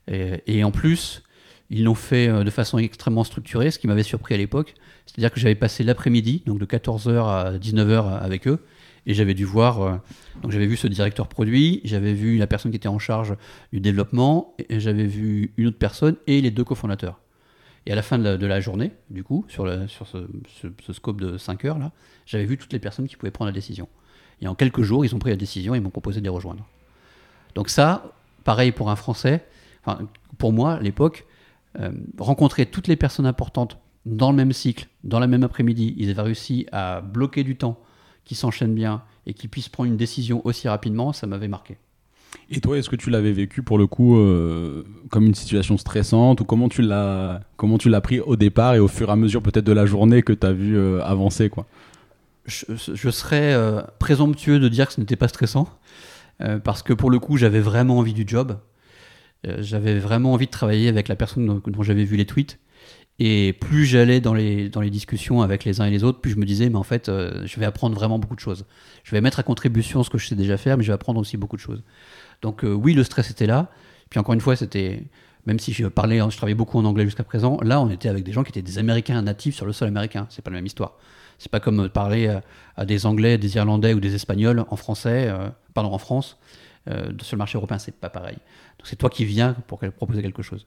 Et 0.07 0.63
en 0.63 0.71
plus, 0.71 1.23
ils 1.69 1.83
l'ont 1.83 1.95
fait 1.95 2.27
euh, 2.27 2.43
de 2.43 2.49
façon 2.49 2.77
extrêmement 2.77 3.23
structurée, 3.23 3.71
ce 3.71 3.79
qui 3.79 3.87
m'avait 3.87 4.03
surpris 4.03 4.35
à 4.35 4.37
l'époque. 4.37 4.75
C'est-à-dire 5.05 5.31
que 5.31 5.39
j'avais 5.39 5.55
passé 5.55 5.83
l'après-midi, 5.83 6.43
donc 6.45 6.59
de 6.59 6.65
14h 6.65 7.27
à 7.27 7.57
19h 7.57 8.19
avec 8.19 8.47
eux, 8.47 8.59
et 9.05 9.13
j'avais 9.13 9.33
dû 9.33 9.43
voir, 9.43 9.81
euh, 9.81 9.95
donc 10.41 10.51
j'avais 10.51 10.65
vu 10.65 10.77
ce 10.77 10.87
directeur 10.87 11.27
produit, 11.27 11.81
j'avais 11.83 12.13
vu 12.13 12.37
la 12.37 12.47
personne 12.47 12.71
qui 12.71 12.77
était 12.77 12.87
en 12.87 12.99
charge 12.99 13.35
du 13.71 13.79
développement, 13.79 14.55
et 14.69 14.79
j'avais 14.79 15.05
vu 15.05 15.53
une 15.57 15.67
autre 15.67 15.77
personne 15.77 16.15
et 16.27 16.41
les 16.41 16.51
deux 16.51 16.63
cofondateurs. 16.63 17.19
Et 17.85 17.91
à 17.91 17.95
la 17.95 18.01
fin 18.01 18.17
de 18.17 18.45
la, 18.45 18.61
journée, 18.61 18.91
du 19.09 19.25
coup, 19.25 19.45
sur, 19.49 19.67
ce 19.67 20.93
scope 20.93 21.19
de 21.19 21.37
5 21.37 21.65
heures, 21.65 21.79
là, 21.79 21.91
j'avais 22.25 22.45
vu 22.45 22.57
toutes 22.57 22.71
les 22.71 22.79
personnes 22.79 23.09
qui 23.09 23.17
pouvaient 23.17 23.31
prendre 23.31 23.49
la 23.49 23.53
décision. 23.53 23.89
Et 24.41 24.47
en 24.47 24.55
quelques 24.55 24.83
jours, 24.83 25.03
ils 25.03 25.13
ont 25.13 25.19
pris 25.19 25.31
la 25.31 25.35
décision 25.35 25.75
et 25.75 25.81
m'ont 25.81 25.89
proposé 25.89 26.21
de 26.21 26.23
les 26.23 26.29
rejoindre. 26.29 26.65
Donc 27.55 27.69
ça, 27.69 28.13
pareil 28.45 28.71
pour 28.71 28.89
un 28.89 28.95
Français, 28.95 29.45
enfin, 29.85 30.07
pour 30.37 30.53
moi, 30.53 30.75
à 30.75 30.79
l'époque, 30.79 31.25
euh, 31.79 31.91
rencontrer 32.17 32.65
toutes 32.65 32.87
les 32.87 32.95
personnes 32.95 33.25
importantes 33.25 33.79
dans 34.05 34.31
le 34.31 34.37
même 34.37 34.51
cycle, 34.51 34.87
dans 35.03 35.19
la 35.19 35.27
même 35.27 35.43
après-midi, 35.43 35.95
ils 35.97 36.09
avaient 36.09 36.21
réussi 36.21 36.67
à 36.71 37.01
bloquer 37.01 37.43
du 37.43 37.55
temps 37.55 37.79
qui 38.25 38.35
s'enchaîne 38.35 38.73
bien 38.73 39.03
et 39.25 39.33
qui 39.33 39.47
puissent 39.47 39.69
prendre 39.69 39.89
une 39.89 39.97
décision 39.97 40.41
aussi 40.45 40.67
rapidement, 40.67 41.13
ça 41.13 41.27
m'avait 41.27 41.47
marqué. 41.47 41.77
Et 42.49 42.59
toi, 42.59 42.77
est-ce 42.77 42.89
que 42.89 42.95
tu 42.95 43.09
l'avais 43.09 43.31
vécu 43.31 43.63
pour 43.63 43.77
le 43.77 43.87
coup 43.87 44.17
euh, 44.17 44.83
comme 45.09 45.25
une 45.25 45.35
situation 45.35 45.77
stressante 45.77 46.41
ou 46.41 46.45
comment 46.45 46.67
tu 46.67 46.81
l'as 46.81 47.41
comment 47.57 47.77
tu 47.77 47.89
l'as 47.89 48.01
pris 48.01 48.19
au 48.19 48.35
départ 48.35 48.75
et 48.75 48.79
au 48.79 48.87
fur 48.87 49.09
et 49.09 49.11
à 49.11 49.15
mesure 49.15 49.41
peut-être 49.41 49.65
de 49.65 49.71
la 49.71 49.85
journée 49.85 50.23
que 50.23 50.33
tu 50.33 50.45
as 50.45 50.51
vu 50.51 50.75
euh, 50.75 51.01
avancer 51.03 51.49
quoi? 51.49 51.67
Je, 52.45 52.65
je 52.93 53.09
serais 53.09 53.53
euh, 53.53 53.81
présomptueux 53.99 54.59
de 54.59 54.67
dire 54.67 54.87
que 54.87 54.93
ce 54.93 54.99
n'était 54.99 55.15
pas 55.15 55.29
stressant, 55.29 55.69
parce 56.65 56.83
que 56.83 56.91
pour 56.91 57.09
le 57.09 57.19
coup, 57.19 57.37
j'avais 57.37 57.61
vraiment 57.61 57.99
envie 57.99 58.13
du 58.13 58.25
job. 58.27 58.57
Euh, 59.47 59.57
j'avais 59.61 59.99
vraiment 59.99 60.33
envie 60.33 60.45
de 60.45 60.51
travailler 60.51 60.87
avec 60.87 61.07
la 61.07 61.15
personne 61.15 61.61
dont, 61.65 61.83
j'avais 61.83 62.05
vu 62.05 62.15
les 62.17 62.25
tweets. 62.25 62.59
Et 63.19 63.53
plus 63.53 63.85
j'allais 63.85 64.21
dans 64.21 64.33
les, 64.33 64.69
dans 64.69 64.81
les 64.81 64.89
discussions 64.89 65.41
avec 65.41 65.65
les 65.65 65.81
uns 65.81 65.85
et 65.85 65.91
les 65.91 66.03
autres, 66.03 66.19
plus 66.19 66.31
je 66.31 66.37
me 66.37 66.45
disais, 66.45 66.69
mais 66.69 66.77
en 66.77 66.83
fait, 66.83 67.09
euh, 67.09 67.45
je 67.45 67.59
vais 67.59 67.65
apprendre 67.65 67.95
vraiment 67.95 68.17
beaucoup 68.17 68.35
de 68.35 68.39
choses. 68.39 68.65
Je 69.03 69.11
vais 69.11 69.21
mettre 69.21 69.39
à 69.39 69.43
contribution 69.43 70.03
ce 70.03 70.09
que 70.09 70.17
je 70.17 70.27
sais 70.27 70.35
déjà 70.35 70.57
faire, 70.57 70.77
mais 70.77 70.83
je 70.83 70.87
vais 70.89 70.95
apprendre 70.95 71.19
aussi 71.19 71.37
beaucoup 71.37 71.55
de 71.55 71.61
choses. 71.61 71.83
Donc 72.41 72.63
euh, 72.63 72.73
oui, 72.73 72.93
le 72.93 73.03
stress 73.03 73.29
était 73.29 73.45
là. 73.45 73.69
Puis 74.09 74.19
encore 74.19 74.33
une 74.33 74.41
fois, 74.41 74.55
c'était, 74.55 75.03
même 75.45 75.59
si 75.59 75.73
je 75.73 75.85
parlais, 75.85 76.17
je 76.17 76.37
travaillais 76.37 76.55
beaucoup 76.55 76.79
en 76.79 76.85
anglais 76.85 77.05
jusqu'à 77.05 77.23
présent, 77.23 77.59
là, 77.61 77.81
on 77.81 77.89
était 77.89 78.09
avec 78.09 78.23
des 78.23 78.31
gens 78.31 78.43
qui 78.43 78.49
étaient 78.49 78.63
des 78.63 78.79
Américains 78.79 79.21
natifs 79.21 79.55
sur 79.55 79.67
le 79.67 79.73
sol 79.73 79.89
américain. 79.89 80.25
C'est 80.29 80.41
pas 80.41 80.49
la 80.49 80.57
même 80.57 80.65
histoire. 80.65 80.97
C'est 81.37 81.51
pas 81.51 81.59
comme 81.59 81.89
parler 81.89 82.35
à, 82.77 82.85
des 82.85 83.05
Anglais, 83.05 83.37
des 83.37 83.55
Irlandais 83.57 83.93
ou 83.93 83.99
des 83.99 84.15
Espagnols 84.15 84.65
en 84.69 84.75
français, 84.75 85.27
euh, 85.27 85.49
pardon, 85.73 85.91
en 85.91 85.97
France, 85.97 86.37
sur 86.85 87.35
le 87.35 87.37
marché 87.37 87.57
européen, 87.57 87.79
c'est 87.79 87.95
pas 87.95 88.09
pareil. 88.09 88.37
C'est 88.83 88.95
toi 88.97 89.09
qui 89.09 89.25
viens 89.25 89.53
pour 89.67 89.79
proposer 89.79 90.21
quelque 90.21 90.41
chose. 90.43 90.65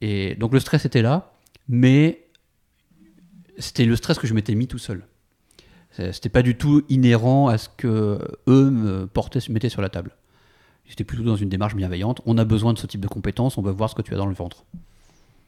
Et 0.00 0.34
donc 0.36 0.52
le 0.52 0.60
stress 0.60 0.84
était 0.84 1.02
là, 1.02 1.32
mais 1.68 2.24
c'était 3.58 3.84
le 3.84 3.96
stress 3.96 4.18
que 4.18 4.26
je 4.26 4.34
m'étais 4.34 4.54
mis 4.54 4.66
tout 4.66 4.78
seul. 4.78 5.04
C'est- 5.90 6.12
C'était 6.12 6.28
pas 6.28 6.42
du 6.42 6.56
tout 6.56 6.82
inhérent 6.88 7.48
à 7.48 7.58
ce 7.58 7.68
que 7.76 8.18
eux 8.48 8.70
me 8.70 9.06
portaient, 9.06 9.40
mettaient 9.48 9.68
sur 9.68 9.82
la 9.82 9.88
table. 9.88 10.12
J'étais 10.86 11.04
plutôt 11.04 11.22
dans 11.22 11.36
une 11.36 11.48
démarche 11.48 11.74
bienveillante. 11.76 12.20
On 12.26 12.38
a 12.38 12.44
besoin 12.44 12.72
de 12.72 12.78
ce 12.78 12.86
type 12.86 13.00
de 13.00 13.08
compétences, 13.08 13.58
on 13.58 13.62
veut 13.62 13.70
voir 13.72 13.90
ce 13.90 13.94
que 13.94 14.02
tu 14.02 14.12
as 14.14 14.16
dans 14.16 14.26
le 14.26 14.34
ventre. 14.34 14.64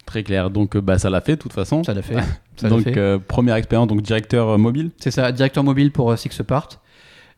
Très 0.05 0.22
clair. 0.24 0.50
Donc 0.50 0.76
euh, 0.76 0.81
bah 0.81 0.98
ça 0.98 1.11
l'a 1.11 1.20
fait 1.20 1.37
de 1.37 1.40
toute 1.40 1.52
façon. 1.52 1.85
Ça 1.85 1.94
l'a 1.94 2.02
fait. 2.02 2.16
Ça 2.57 2.68
donc 2.68 2.83
fait. 2.83 2.98
euh, 2.98 3.18
première 3.18 3.55
expérience 3.57 3.88
donc 3.88 4.02
directeur 4.02 4.50
euh, 4.50 4.59
mobile. 4.59 4.90
C'est 4.98 5.11
ça, 5.11 5.33
directeur 5.33 5.64
mobile 5.64 5.90
pour 5.92 6.11
euh, 6.11 6.16
Sixapart. 6.16 6.82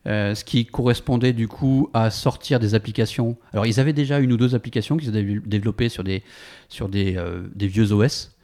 Euh, 0.07 0.35
ce 0.35 0.43
qui 0.43 0.67
correspondait 0.67 1.33
du 1.33 1.47
coup 1.47 1.89
à 1.95 2.11
sortir 2.11 2.59
des 2.59 2.75
applications. 2.75 3.37
Alors 3.53 3.65
ils 3.65 3.79
avaient 3.79 3.91
déjà 3.93 4.19
une 4.19 4.31
ou 4.33 4.37
deux 4.37 4.53
applications 4.53 4.97
qu'ils 4.97 5.09
avaient 5.09 5.39
développées 5.43 5.89
sur 5.89 6.03
des, 6.03 6.21
sur 6.69 6.89
des, 6.89 7.15
euh, 7.17 7.41
des 7.55 7.65
vieux 7.67 7.91
OS, 7.91 8.35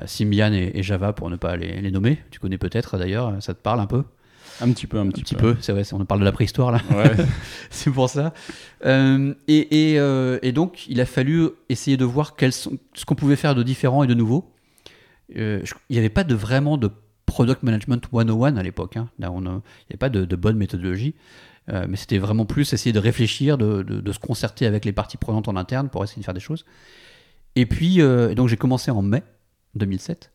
euh, 0.00 0.06
Symbian 0.06 0.54
et, 0.54 0.70
et 0.74 0.82
Java 0.82 1.12
pour 1.12 1.28
ne 1.28 1.36
pas 1.36 1.56
les, 1.56 1.82
les 1.82 1.90
nommer. 1.90 2.18
Tu 2.30 2.40
connais 2.40 2.56
peut-être 2.56 2.96
d'ailleurs, 2.96 3.34
ça 3.42 3.52
te 3.52 3.60
parle 3.60 3.80
un 3.80 3.86
peu? 3.86 4.04
Un 4.62 4.70
petit 4.72 4.86
peu, 4.86 4.98
un 4.98 5.02
Un 5.02 5.08
petit, 5.10 5.22
petit 5.22 5.34
peu, 5.34 5.54
c'est 5.60 5.72
vrai, 5.72 5.82
on 5.92 6.02
parle 6.06 6.20
de 6.20 6.24
la 6.24 6.32
préhistoire 6.32 6.72
là. 6.72 6.80
Ouais. 6.90 7.10
c'est 7.70 7.90
pour 7.90 8.08
ça. 8.08 8.32
Euh, 8.86 9.34
et, 9.48 9.92
et, 9.92 9.98
euh, 9.98 10.38
et 10.42 10.52
donc, 10.52 10.86
il 10.88 10.98
a 11.00 11.06
fallu 11.06 11.48
essayer 11.68 11.98
de 11.98 12.04
voir 12.06 12.36
quels 12.36 12.52
sont, 12.54 12.78
ce 12.94 13.04
qu'on 13.04 13.14
pouvait 13.16 13.36
faire 13.36 13.54
de 13.54 13.62
différent 13.62 14.02
et 14.02 14.06
de 14.06 14.14
nouveau. 14.14 14.50
Euh, 15.36 15.60
je- 15.64 15.74
il 15.90 15.94
n'y 15.94 15.98
avait 15.98 16.08
pas 16.10 16.24
de 16.24 16.34
vraiment 16.34 16.76
de 16.78 16.90
product 17.32 17.62
management 17.62 18.04
101 18.12 18.56
à 18.58 18.62
l'époque. 18.62 18.98
hein. 18.98 19.08
Là, 19.18 19.32
il 19.34 19.40
n'y 19.42 19.48
avait 19.48 19.98
pas 19.98 20.10
de, 20.10 20.36
bonne 20.36 20.58
méthodologie. 20.58 21.14
Euh, 21.70 21.86
mais 21.88 21.96
c'était 21.96 22.18
vraiment 22.18 22.44
plus 22.44 22.72
essayer 22.72 22.92
de 22.92 22.98
réfléchir, 22.98 23.56
de, 23.56 24.12
se 24.12 24.18
concerter 24.18 24.66
avec 24.66 24.84
les 24.84 24.92
parties 24.92 25.16
prenantes 25.16 25.48
en 25.48 25.56
interne 25.56 25.88
pour 25.88 26.04
essayer 26.04 26.20
de 26.20 26.24
faire 26.24 26.34
des 26.34 26.40
choses. 26.40 26.66
Et 27.56 27.64
puis, 27.64 28.02
euh, 28.02 28.34
donc 28.34 28.48
j'ai 28.48 28.58
commencé 28.58 28.90
en 28.90 29.00
mai 29.00 29.22
2007. 29.76 30.30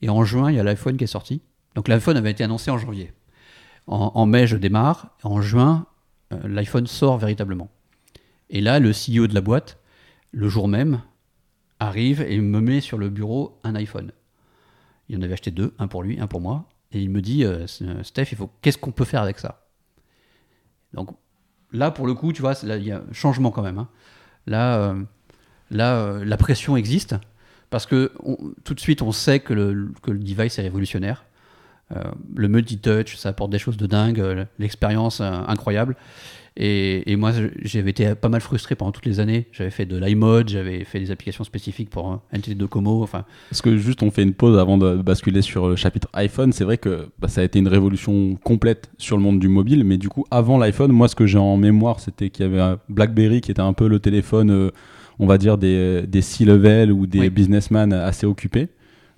Et 0.00 0.08
en 0.08 0.24
juin, 0.24 0.50
il 0.50 0.56
y 0.56 0.60
a 0.60 0.62
l'iPhone 0.62 0.96
qui 0.96 1.04
est 1.04 1.08
sorti. 1.18 1.42
Donc 1.74 1.86
l'iPhone 1.86 2.16
avait 2.16 2.30
été 2.30 2.44
annoncé 2.44 2.70
en 2.70 2.78
janvier. 2.78 3.12
En, 3.86 4.12
en 4.14 4.24
mai, 4.24 4.46
je 4.46 4.56
démarre. 4.56 5.16
En 5.24 5.42
juin, 5.42 5.86
euh, 6.32 6.48
l'iPhone 6.48 6.86
sort 6.86 7.18
véritablement. 7.18 7.68
Et 8.48 8.62
là, 8.62 8.78
le 8.78 8.92
CEO 8.92 9.26
de 9.26 9.34
la 9.34 9.42
boîte, 9.42 9.78
le 10.32 10.48
jour 10.48 10.66
même, 10.66 11.02
arrive 11.78 12.22
et 12.22 12.40
me 12.40 12.60
met 12.60 12.80
sur 12.80 12.96
le 12.96 13.10
bureau 13.10 13.60
un 13.64 13.74
iPhone. 13.74 14.12
Il 15.08 15.18
en 15.18 15.22
avait 15.22 15.32
acheté 15.32 15.50
deux, 15.50 15.74
un 15.78 15.88
pour 15.88 16.02
lui, 16.02 16.20
un 16.20 16.26
pour 16.26 16.40
moi. 16.40 16.68
Et 16.92 17.00
il 17.00 17.10
me 17.10 17.20
dit, 17.20 17.44
euh, 17.44 17.66
Steph, 18.02 18.28
il 18.32 18.36
faut, 18.36 18.50
qu'est-ce 18.62 18.78
qu'on 18.78 18.92
peut 18.92 19.04
faire 19.04 19.22
avec 19.22 19.38
ça? 19.38 19.66
Donc 20.94 21.10
là, 21.72 21.90
pour 21.90 22.06
le 22.06 22.14
coup, 22.14 22.32
tu 22.32 22.40
vois, 22.40 22.54
il 22.62 22.82
y 22.82 22.92
a 22.92 22.98
un 22.98 23.12
changement 23.12 23.50
quand 23.50 23.62
même. 23.62 23.78
hein. 23.78 23.88
Là, 24.46 24.78
euh, 24.78 25.02
là 25.70 25.96
euh, 25.96 26.24
la 26.24 26.36
pression 26.36 26.76
existe 26.76 27.14
parce 27.70 27.84
que 27.84 28.12
tout 28.64 28.74
de 28.74 28.80
suite, 28.80 29.02
on 29.02 29.12
sait 29.12 29.40
que 29.40 29.52
le, 29.52 29.92
que 30.02 30.10
le 30.10 30.18
device 30.18 30.58
est 30.58 30.62
révolutionnaire. 30.62 31.24
Euh, 31.94 32.04
le 32.34 32.48
multi-touch, 32.48 33.16
ça 33.16 33.30
apporte 33.30 33.50
des 33.50 33.58
choses 33.58 33.76
de 33.76 33.86
dingue, 33.86 34.20
euh, 34.20 34.44
l'expérience 34.58 35.20
euh, 35.20 35.30
incroyable. 35.46 35.96
Et, 36.60 37.12
et 37.12 37.14
moi, 37.14 37.30
j'avais 37.62 37.90
été 37.90 38.14
pas 38.16 38.28
mal 38.28 38.40
frustré 38.40 38.74
pendant 38.74 38.90
toutes 38.90 39.06
les 39.06 39.20
années. 39.20 39.46
J'avais 39.52 39.70
fait 39.70 39.86
de 39.86 39.96
l'iMode, 39.96 40.48
j'avais 40.48 40.82
fait 40.82 40.98
des 40.98 41.12
applications 41.12 41.44
spécifiques 41.44 41.88
pour 41.88 42.20
NTT 42.32 42.56
Docomo. 42.56 43.00
Enfin, 43.04 43.24
Parce 43.50 43.62
que 43.62 43.76
juste, 43.76 44.02
on 44.02 44.10
fait 44.10 44.24
une 44.24 44.34
pause 44.34 44.58
avant 44.58 44.76
de 44.76 44.96
basculer 44.96 45.40
sur 45.40 45.68
le 45.68 45.76
chapitre 45.76 46.08
iPhone? 46.14 46.52
C'est 46.52 46.64
vrai 46.64 46.76
que 46.76 47.06
bah, 47.20 47.28
ça 47.28 47.42
a 47.42 47.44
été 47.44 47.60
une 47.60 47.68
révolution 47.68 48.34
complète 48.42 48.90
sur 48.98 49.16
le 49.16 49.22
monde 49.22 49.38
du 49.38 49.46
mobile. 49.46 49.84
Mais 49.84 49.98
du 49.98 50.08
coup, 50.08 50.24
avant 50.32 50.58
l'iPhone, 50.58 50.90
moi, 50.90 51.06
ce 51.06 51.14
que 51.14 51.26
j'ai 51.26 51.38
en 51.38 51.56
mémoire, 51.56 52.00
c'était 52.00 52.28
qu'il 52.28 52.44
y 52.44 52.48
avait 52.48 52.60
un 52.60 52.78
BlackBerry 52.88 53.40
qui 53.40 53.52
était 53.52 53.60
un 53.62 53.72
peu 53.72 53.86
le 53.86 54.00
téléphone, 54.00 54.50
euh, 54.50 54.70
on 55.20 55.26
va 55.26 55.38
dire, 55.38 55.58
des, 55.58 56.02
des 56.08 56.22
C-level 56.22 56.90
ou 56.90 57.06
des 57.06 57.20
Oui. 57.20 57.30
businessmen 57.30 57.92
assez 57.92 58.26
occupés. 58.26 58.66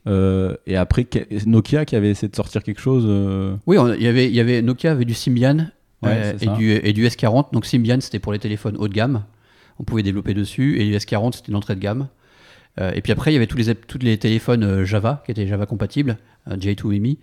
Euh, 0.06 0.56
et 0.66 0.76
après, 0.76 1.06
Nokia 1.46 1.84
qui 1.86 1.96
avait 1.96 2.10
essayé 2.10 2.28
de 2.28 2.36
sortir 2.36 2.62
quelque 2.62 2.80
chose. 2.82 3.04
euh, 3.06 3.54
oui, 3.66 3.76
il 3.98 4.02
y 4.02 4.08
avait, 4.08 4.30
y 4.30 4.40
avait 4.40 4.60
Nokia 4.62 4.92
avait 4.92 5.04
du 5.06 5.14
Symbian 5.14 5.68
Ouais, 6.02 6.10
euh, 6.12 6.32
et, 6.40 6.46
du, 6.56 6.70
et 6.72 6.92
du 6.92 7.06
S40. 7.06 7.52
Donc 7.52 7.66
Symbian, 7.66 8.00
c'était 8.00 8.18
pour 8.18 8.32
les 8.32 8.38
téléphones 8.38 8.76
haut 8.78 8.88
de 8.88 8.94
gamme. 8.94 9.24
On 9.78 9.84
pouvait 9.84 10.02
développer 10.02 10.34
dessus. 10.34 10.80
Et 10.80 10.84
du 10.86 10.94
S40, 10.96 11.36
c'était 11.36 11.52
l'entrée 11.52 11.74
de 11.74 11.80
gamme. 11.80 12.08
Euh, 12.80 12.92
et 12.94 13.02
puis 13.02 13.12
après, 13.12 13.30
il 13.32 13.34
y 13.34 13.36
avait 13.36 13.46
tous 13.46 13.56
les, 13.56 13.74
tous 13.74 13.98
les 13.98 14.16
téléphones 14.18 14.62
euh, 14.64 14.84
Java 14.84 15.22
qui 15.26 15.32
étaient 15.32 15.46
Java 15.46 15.66
compatibles, 15.66 16.18
euh, 16.48 16.56
J2EMI. 16.56 17.18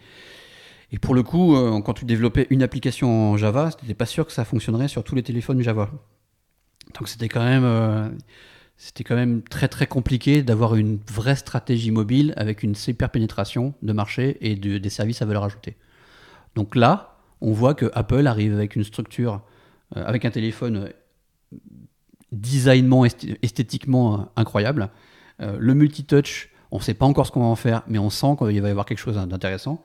Et 0.91 0.99
pour 0.99 1.13
le 1.15 1.21
coup, 1.21 1.53
quand 1.83 1.93
tu 1.93 2.05
développais 2.05 2.47
une 2.49 2.63
application 2.63 3.31
en 3.33 3.35
Java, 3.37 3.71
c'était 3.71 3.93
pas 3.93 4.05
sûr 4.05 4.25
que 4.25 4.31
ça 4.31 4.45
fonctionnerait 4.45 4.87
sur 4.87 5.03
tous 5.03 5.15
les 5.15 5.23
téléphones 5.23 5.61
Java. 5.61 5.91
Donc 6.97 7.09
c'était 7.09 7.27
quand 7.27 7.43
même, 7.43 7.65
euh, 7.65 8.07
c'était 8.77 9.03
quand 9.03 9.15
même 9.15 9.41
très 9.41 9.67
très 9.67 9.85
compliqué 9.85 10.43
d'avoir 10.43 10.75
une 10.75 10.99
vraie 11.11 11.35
stratégie 11.35 11.91
mobile 11.91 12.33
avec 12.37 12.63
une 12.63 12.73
super 12.73 13.09
pénétration 13.09 13.73
de 13.81 13.91
marché 13.91 14.37
et 14.39 14.55
de- 14.55 14.77
des 14.77 14.89
services 14.89 15.21
à 15.21 15.25
valeur 15.25 15.43
ajoutée. 15.43 15.75
Donc 16.55 16.73
là, 16.73 17.16
on 17.41 17.51
voit 17.51 17.73
que 17.73 17.89
Apple 17.93 18.25
arrive 18.27 18.53
avec 18.53 18.75
une 18.75 18.83
structure, 18.83 19.41
euh, 19.95 20.03
avec 20.05 20.25
un 20.25 20.31
téléphone 20.31 20.75
euh, 20.77 21.59
designement, 22.31 23.05
esth- 23.05 23.37
esthétiquement 23.41 24.21
euh, 24.21 24.23
incroyable. 24.35 24.89
Le 25.39 25.75
multitouch, 25.75 26.49
on 26.71 26.77
ne 26.77 26.81
sait 26.81 26.95
pas 26.95 27.05
encore 27.05 27.27
ce 27.27 27.31
qu'on 27.31 27.41
va 27.41 27.45
en 27.45 27.55
faire, 27.55 27.83
mais 27.87 27.99
on 27.99 28.09
sent 28.09 28.35
qu'il 28.39 28.59
va 28.59 28.67
y 28.67 28.71
avoir 28.71 28.87
quelque 28.87 28.97
chose 28.97 29.15
d'intéressant. 29.15 29.83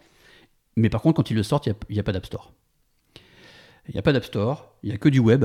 Mais 0.77 0.89
par 0.89 1.03
contre, 1.03 1.17
quand 1.17 1.31
ils 1.31 1.37
le 1.37 1.43
sortent, 1.43 1.67
il 1.67 1.75
n'y 1.91 1.99
a, 1.99 2.03
pas 2.03 2.13
d'App 2.13 2.25
Store. 2.25 2.55
Il 3.87 3.93
n'y 3.93 3.99
a 3.99 4.03
pas 4.03 4.15
d'App 4.15 4.25
Store, 4.25 4.75
il 4.83 4.89
n'y 4.89 4.95
a 4.95 4.99
que 4.99 5.11
du 5.11 5.19
web. 5.19 5.45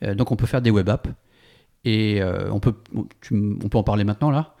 Donc 0.00 0.30
on 0.30 0.36
peut 0.36 0.46
faire 0.46 0.62
des 0.62 0.70
web 0.70 0.88
apps. 0.88 1.10
Et 1.84 2.22
on, 2.52 2.60
peut, 2.60 2.76
on- 2.94 3.68
peut 3.68 3.78
en 3.78 3.82
parler 3.82 4.04
maintenant 4.04 4.30
là. 4.30 4.54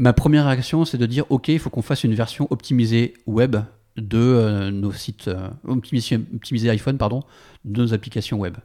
Ma 0.00 0.12
première 0.12 0.46
réaction, 0.46 0.84
c'est 0.84 0.98
de 0.98 1.06
dire 1.06 1.26
ok, 1.30 1.46
il 1.46 1.60
faut 1.60 1.70
qu'on 1.70 1.80
fasse 1.80 2.02
une 2.02 2.14
version 2.14 2.48
optimisée 2.50 3.14
web 3.26 3.54
de 3.96 4.18
euh, 4.18 4.70
nos 4.70 4.92
sites, 4.92 5.28
euh, 5.28 5.50
optimisée 5.66 6.70
iPhone, 6.70 6.98
pardon, 6.98 7.22
de 7.64 7.82
nos 7.82 7.94
applications 7.94 8.38
web 8.38 8.56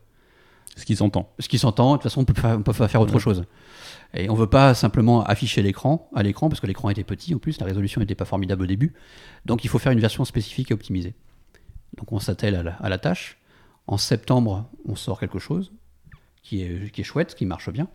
ce 0.75 0.85
qui 0.85 0.95
s'entend. 0.95 1.31
ce 1.39 1.47
qui 1.47 1.57
s'entend, 1.57 1.91
de 1.91 1.97
toute 1.97 2.03
façon, 2.03 2.21
on 2.21 2.25
peut 2.25 2.33
pas, 2.33 2.57
on 2.57 2.61
peut 2.61 2.73
pas 2.73 2.87
faire 2.87 3.01
autre 3.01 3.19
chose. 3.19 3.45
Et 4.13 4.29
on 4.29 4.35
veut 4.35 4.49
pas 4.49 4.73
simplement 4.73 5.23
afficher 5.23 5.61
l'écran 5.61 6.09
à 6.13 6.23
l'écran, 6.23 6.49
parce 6.49 6.59
que 6.59 6.67
l'écran 6.67 6.89
était 6.89 7.03
petit 7.03 7.33
en 7.33 7.39
plus, 7.39 7.59
la 7.59 7.65
résolution 7.65 8.01
n'était 8.01 8.15
pas 8.15 8.25
formidable 8.25 8.63
au 8.63 8.65
début. 8.65 8.93
Donc 9.45 9.63
il 9.63 9.69
faut 9.69 9.79
faire 9.79 9.91
une 9.91 9.99
version 9.99 10.25
spécifique 10.25 10.71
et 10.71 10.73
optimisée. 10.73 11.15
Donc 11.97 12.11
on 12.11 12.19
s'attelle 12.19 12.55
à 12.55 12.63
la, 12.63 12.73
à 12.73 12.89
la 12.89 12.97
tâche. 12.97 13.37
En 13.87 13.97
septembre, 13.97 14.69
on 14.85 14.95
sort 14.95 15.19
quelque 15.19 15.39
chose 15.39 15.71
qui 16.43 16.61
est, 16.61 16.91
qui 16.91 17.01
est 17.01 17.03
chouette, 17.05 17.35
qui 17.35 17.45
marche 17.45 17.69
bien. 17.69 17.87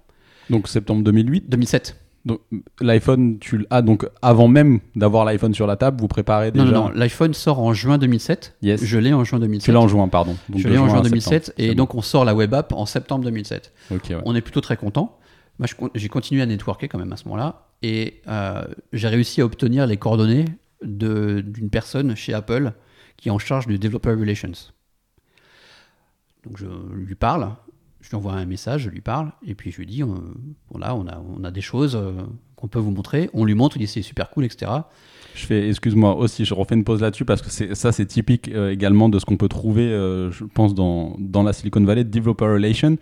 Donc 0.48 0.68
septembre 0.68 1.02
2008. 1.04 1.48
2007. 1.48 2.00
Donc 2.26 2.40
l'iPhone, 2.80 3.38
tu 3.38 3.56
l- 3.56 3.66
ah 3.70 3.80
donc 3.80 4.06
avant 4.20 4.46
même 4.46 4.80
d'avoir 4.94 5.24
l'iPhone 5.24 5.54
sur 5.54 5.66
la 5.66 5.76
table, 5.76 5.98
vous 6.00 6.08
préparez 6.08 6.50
déjà. 6.50 6.64
Non, 6.66 6.70
non, 6.70 6.84
non, 6.88 6.90
l'iPhone 6.94 7.32
sort 7.32 7.60
en 7.60 7.72
juin 7.72 7.96
2007. 7.96 8.56
Yes. 8.60 8.84
Je 8.84 8.98
l'ai 8.98 9.12
en 9.14 9.24
juin 9.24 9.38
2007. 9.38 9.64
Tu 9.64 9.72
l'as 9.72 9.80
en 9.80 9.88
juin, 9.88 10.06
pardon. 10.08 10.36
Donc 10.50 10.60
je 10.60 10.68
l'ai 10.68 10.76
en 10.76 10.84
juin 10.84 10.96
juin 10.96 11.00
à 11.00 11.02
2007 11.04 11.44
septembre. 11.46 11.70
et 11.70 11.74
donc 11.74 11.94
on 11.94 12.02
sort 12.02 12.24
la 12.26 12.34
web 12.34 12.52
app 12.52 12.72
en 12.74 12.84
septembre 12.84 13.24
2007. 13.24 13.72
bon. 13.88 13.96
Ok, 13.96 14.02
ouais. 14.10 14.16
On 14.26 14.34
est 14.34 14.42
plutôt 14.42 14.60
très 14.60 14.76
content. 14.76 15.18
Moi, 15.58 15.66
j'ai 15.94 16.08
continué 16.08 16.42
à 16.42 16.46
networker 16.46 16.88
quand 16.88 16.98
même 16.98 17.12
à 17.12 17.16
ce 17.16 17.24
moment-là 17.24 17.66
et 17.82 18.20
euh, 18.28 18.64
j'ai 18.92 19.08
réussi 19.08 19.40
à 19.40 19.44
obtenir 19.46 19.86
les 19.86 19.96
coordonnées 19.96 20.44
d'une 20.82 21.68
personne 21.70 22.14
chez 22.16 22.32
Apple 22.34 22.72
qui 23.18 23.28
est 23.28 23.32
en 23.32 23.38
charge 23.38 23.66
du 23.66 23.78
Developer 23.78 24.10
Relations. 24.12 24.52
Donc 26.44 26.56
je 26.56 26.66
lui 26.94 27.14
parle, 27.14 27.50
je 28.00 28.10
lui 28.10 28.16
envoie 28.16 28.32
un 28.32 28.46
message, 28.46 28.82
je 28.82 28.90
lui 28.90 29.00
parle 29.00 29.32
et 29.46 29.54
puis 29.54 29.70
je 29.70 29.78
lui 29.78 29.86
dis 29.86 30.02
euh, 30.02 30.06
voilà, 30.70 30.94
on 30.94 31.06
a, 31.06 31.22
on 31.36 31.44
a 31.44 31.50
des 31.50 31.60
choses 31.60 31.96
euh, 31.96 32.12
qu'on 32.56 32.68
peut 32.68 32.78
vous 32.78 32.90
montrer. 32.90 33.30
On 33.34 33.44
lui 33.44 33.54
montre, 33.54 33.76
il 33.76 33.80
dit 33.80 33.86
c'est 33.86 34.02
super 34.02 34.30
cool, 34.30 34.44
etc. 34.44 34.70
Je 35.34 35.46
fais, 35.46 35.68
excuse-moi 35.68 36.16
aussi, 36.16 36.44
je 36.44 36.54
refais 36.54 36.74
une 36.74 36.84
pause 36.84 37.02
là-dessus 37.02 37.24
parce 37.24 37.42
que 37.42 37.74
ça, 37.74 37.92
c'est 37.92 38.06
typique 38.06 38.48
euh, 38.48 38.72
également 38.72 39.08
de 39.08 39.18
ce 39.18 39.24
qu'on 39.24 39.36
peut 39.36 39.48
trouver, 39.48 39.88
je 39.88 40.44
pense, 40.44 40.74
dans, 40.74 41.16
dans 41.18 41.42
la 41.42 41.52
Silicon 41.52 41.84
Valley, 41.84 42.04
Developer 42.04 42.46
Relation. 42.46 42.96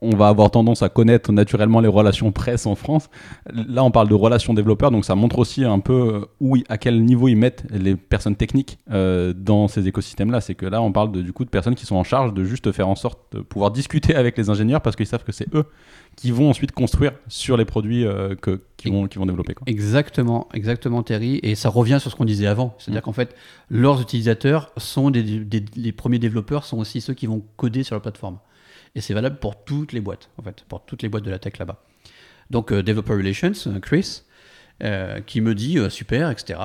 On 0.00 0.16
va 0.16 0.28
avoir 0.28 0.50
tendance 0.50 0.82
à 0.82 0.88
connaître 0.88 1.32
naturellement 1.32 1.80
les 1.80 1.88
relations 1.88 2.32
presse 2.32 2.66
en 2.66 2.74
France. 2.74 3.08
Là, 3.52 3.84
on 3.84 3.90
parle 3.90 4.08
de 4.08 4.14
relations 4.14 4.54
développeurs, 4.54 4.90
donc 4.90 5.04
ça 5.04 5.14
montre 5.14 5.38
aussi 5.38 5.64
un 5.64 5.78
peu 5.78 5.92
euh, 6.14 6.24
où, 6.40 6.56
à 6.68 6.78
quel 6.78 7.04
niveau 7.04 7.28
ils 7.28 7.36
mettent 7.36 7.64
les 7.70 7.94
personnes 7.96 8.36
techniques 8.36 8.78
euh, 8.90 9.32
dans 9.36 9.68
ces 9.68 9.86
écosystèmes-là. 9.88 10.40
C'est 10.40 10.54
que 10.54 10.66
là, 10.66 10.82
on 10.82 10.92
parle 10.92 11.12
de, 11.12 11.22
du 11.22 11.32
coup 11.32 11.44
de 11.44 11.50
personnes 11.50 11.74
qui 11.74 11.86
sont 11.86 11.96
en 11.96 12.04
charge 12.04 12.34
de 12.34 12.44
juste 12.44 12.72
faire 12.72 12.88
en 12.88 12.96
sorte 12.96 13.20
de 13.36 13.40
pouvoir 13.40 13.70
discuter 13.70 14.14
avec 14.16 14.36
les 14.36 14.50
ingénieurs 14.50 14.80
parce 14.80 14.96
qu'ils 14.96 15.06
savent 15.06 15.24
que 15.24 15.32
c'est 15.32 15.52
eux 15.54 15.64
qui 16.16 16.30
vont 16.30 16.48
ensuite 16.48 16.70
construire 16.72 17.12
sur 17.28 17.56
les 17.56 17.64
produits 17.64 18.06
euh, 18.06 18.36
que, 18.36 18.60
qu'ils 18.76 18.92
vont, 18.92 19.08
qu'ils 19.08 19.18
vont 19.18 19.26
développer. 19.26 19.54
Quoi. 19.54 19.64
Exactement, 19.66 20.48
exactement 20.54 21.02
Terry. 21.02 21.40
Et 21.42 21.54
ça 21.56 21.68
revient 21.68 21.98
sur 22.00 22.10
ce 22.10 22.16
qu'on 22.16 22.24
disait 22.24 22.46
avant. 22.46 22.74
C'est-à-dire 22.78 23.02
qu'en 23.02 23.12
fait, 23.12 23.34
leurs 23.68 24.00
utilisateurs 24.00 24.70
sont 24.76 25.10
des, 25.10 25.22
des- 25.22 25.64
les 25.76 25.92
premiers 25.92 26.18
développeurs 26.20 26.64
sont 26.64 26.78
aussi 26.78 27.00
ceux 27.00 27.14
qui 27.14 27.26
vont 27.26 27.42
coder 27.56 27.82
sur 27.82 27.96
la 27.96 28.00
plateforme. 28.00 28.38
Et 28.94 29.00
c'est 29.00 29.14
valable 29.14 29.38
pour 29.38 29.64
toutes 29.64 29.92
les 29.92 30.00
boîtes, 30.00 30.30
en 30.38 30.42
fait, 30.42 30.64
pour 30.68 30.84
toutes 30.84 31.02
les 31.02 31.08
boîtes 31.08 31.24
de 31.24 31.30
la 31.30 31.38
tech 31.38 31.58
là-bas. 31.58 31.82
Donc, 32.50 32.72
euh, 32.72 32.82
Developer 32.82 33.14
Relations, 33.14 33.52
euh, 33.66 33.80
Chris, 33.80 34.22
euh, 34.82 35.20
qui 35.20 35.40
me 35.40 35.54
dit 35.54 35.78
super, 35.90 36.30
etc. 36.30 36.58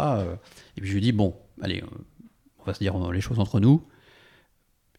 et 0.75 0.81
puis 0.81 0.89
je 0.89 0.95
lui 0.95 1.01
dis 1.01 1.11
bon, 1.11 1.35
allez, 1.61 1.83
on 2.59 2.63
va 2.63 2.73
se 2.73 2.79
dire 2.79 2.97
les 3.11 3.21
choses 3.21 3.39
entre 3.39 3.59
nous. 3.59 3.85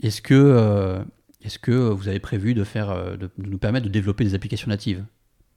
Est-ce 0.03 0.23
que, 0.23 1.05
est-ce 1.43 1.59
que 1.59 1.73
vous 1.73 2.09
avez 2.09 2.21
prévu 2.21 2.55
de, 2.55 2.65
faire, 2.65 3.19
de, 3.19 3.29
nous 3.37 3.59
permettre 3.59 3.85
de 3.87 3.91
développer 3.91 4.25
des 4.25 4.35
applications 4.35 4.69
natives? 4.69 5.05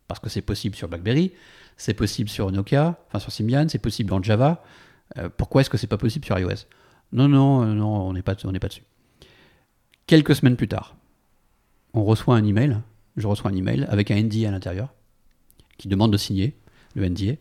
Parce 0.07 0.19
que 0.19 0.29
c'est 0.29 0.41
possible 0.41 0.75
sur 0.75 0.89
BlackBerry, 0.89 1.31
c'est 1.77 1.93
possible 1.93 2.27
sur 2.27 2.51
Nokia, 2.51 2.99
enfin 3.07 3.19
sur 3.19 3.31
Symbian, 3.31 3.67
c'est 3.69 3.79
possible 3.79 4.11
en 4.13 4.21
Java. 4.21 4.63
Pourquoi 5.37 5.61
est-ce 5.61 5.69
que 5.69 5.77
c'est 5.77 5.87
pas 5.87 5.97
possible 5.97 6.25
sur 6.25 6.37
iOS? 6.37 6.65
Non, 7.13 7.27
non, 7.29 7.65
non, 7.67 8.07
on 8.07 8.13
n'est 8.13 8.23
pas, 8.23 8.35
on 8.43 8.51
n'est 8.51 8.59
pas 8.59 8.67
dessus. 8.67 8.83
Quelques 10.07 10.35
semaines 10.35 10.57
plus 10.57 10.67
tard, 10.67 10.95
on 11.93 12.03
reçoit 12.03 12.35
un 12.35 12.43
email. 12.45 12.77
Je 13.17 13.27
reçois 13.27 13.51
un 13.51 13.55
email 13.55 13.85
avec 13.89 14.09
un 14.11 14.15
NDA 14.15 14.47
à 14.47 14.51
l'intérieur 14.51 14.93
qui 15.77 15.87
demande 15.87 16.11
de 16.11 16.17
signer 16.17 16.55
le 16.95 17.05
NDA. 17.07 17.33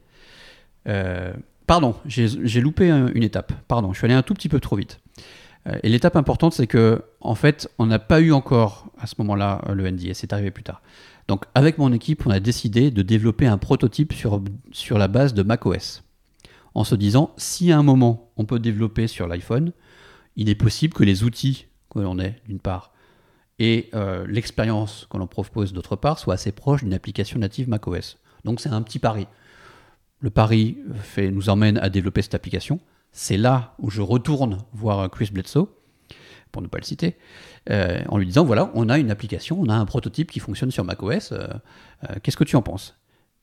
Euh, 0.88 1.32
pardon, 1.66 1.94
j'ai 2.06 2.60
loupé 2.60 2.90
un- 2.90 3.08
une 3.14 3.22
étape. 3.22 3.52
Pardon, 3.68 3.92
je 3.92 3.98
suis 3.98 4.04
allé 4.04 4.14
un 4.14 4.22
tout 4.22 4.34
petit 4.34 4.48
peu 4.48 4.60
trop 4.60 4.76
vite. 4.76 5.00
Euh, 5.68 5.78
et 5.82 5.88
l'étape 5.88 6.16
importante, 6.16 6.52
c'est 6.54 6.66
que 6.66 7.02
en 7.20 7.34
fait, 7.34 7.70
on 7.78 7.86
n'a 7.86 7.98
pas 8.00 8.20
eu 8.20 8.32
encore 8.32 8.88
à 8.98 9.06
ce 9.06 9.14
moment-là 9.18 9.62
le 9.72 9.86
NDA. 9.86 10.14
C'est 10.14 10.32
arrivé 10.32 10.50
plus 10.50 10.64
tard. 10.64 10.82
Donc, 11.28 11.44
avec 11.54 11.78
mon 11.78 11.92
équipe, 11.92 12.26
on 12.26 12.30
a 12.30 12.40
décidé 12.40 12.90
de 12.90 13.02
développer 13.02 13.46
un 13.46 13.58
prototype 13.58 14.12
sur, 14.12 14.42
sur 14.72 14.98
la 14.98 15.06
base 15.08 15.34
de 15.34 15.42
macOS. 15.44 16.02
En 16.74 16.84
se 16.84 16.94
disant, 16.96 17.32
si 17.36 17.70
à 17.70 17.78
un 17.78 17.82
moment 17.82 18.30
on 18.36 18.44
peut 18.44 18.58
développer 18.58 19.06
sur 19.06 19.28
l'iPhone, 19.28 19.72
il 20.36 20.48
est 20.48 20.54
possible 20.54 20.94
que 20.94 21.04
les 21.04 21.22
outils 21.22 21.66
que 21.90 22.00
l'on 22.00 22.18
ait, 22.18 22.40
d'une 22.48 22.58
part, 22.58 22.91
et 23.58 23.90
euh, 23.94 24.26
l'expérience 24.26 25.06
que 25.10 25.18
l'on 25.18 25.26
propose, 25.26 25.72
d'autre 25.72 25.96
part, 25.96 26.18
soient 26.18 26.34
assez 26.34 26.52
proches 26.52 26.82
d'une 26.82 26.94
application 26.94 27.38
native 27.38 27.68
macOS. 27.68 28.18
Donc, 28.44 28.60
c'est 28.60 28.70
un 28.70 28.82
petit 28.82 28.98
pari. 28.98 29.26
Le 30.20 30.30
pari 30.30 30.78
fait, 31.02 31.30
nous 31.30 31.48
emmène 31.48 31.78
à 31.78 31.88
développer 31.88 32.22
cette 32.22 32.34
application. 32.34 32.80
C'est 33.12 33.36
là 33.36 33.74
où 33.78 33.90
je 33.90 34.00
retourne 34.00 34.58
voir 34.72 35.10
Chris 35.10 35.30
Bledsoe, 35.32 35.68
pour 36.50 36.62
ne 36.62 36.68
pas 36.68 36.78
le 36.78 36.84
citer, 36.84 37.16
euh, 37.70 38.02
en 38.08 38.18
lui 38.18 38.26
disant 38.26 38.44
voilà, 38.44 38.70
on 38.74 38.88
a 38.88 38.98
une 38.98 39.10
application, 39.10 39.58
on 39.60 39.68
a 39.68 39.74
un 39.74 39.84
prototype 39.86 40.30
qui 40.30 40.38
fonctionne 40.38 40.70
sur 40.70 40.84
macOS. 40.84 41.32
euh, 41.32 41.48
euh, 42.04 42.14
Qu'est-ce 42.22 42.36
que 42.36 42.44
tu 42.44 42.56
en 42.56 42.62
penses? 42.62 42.94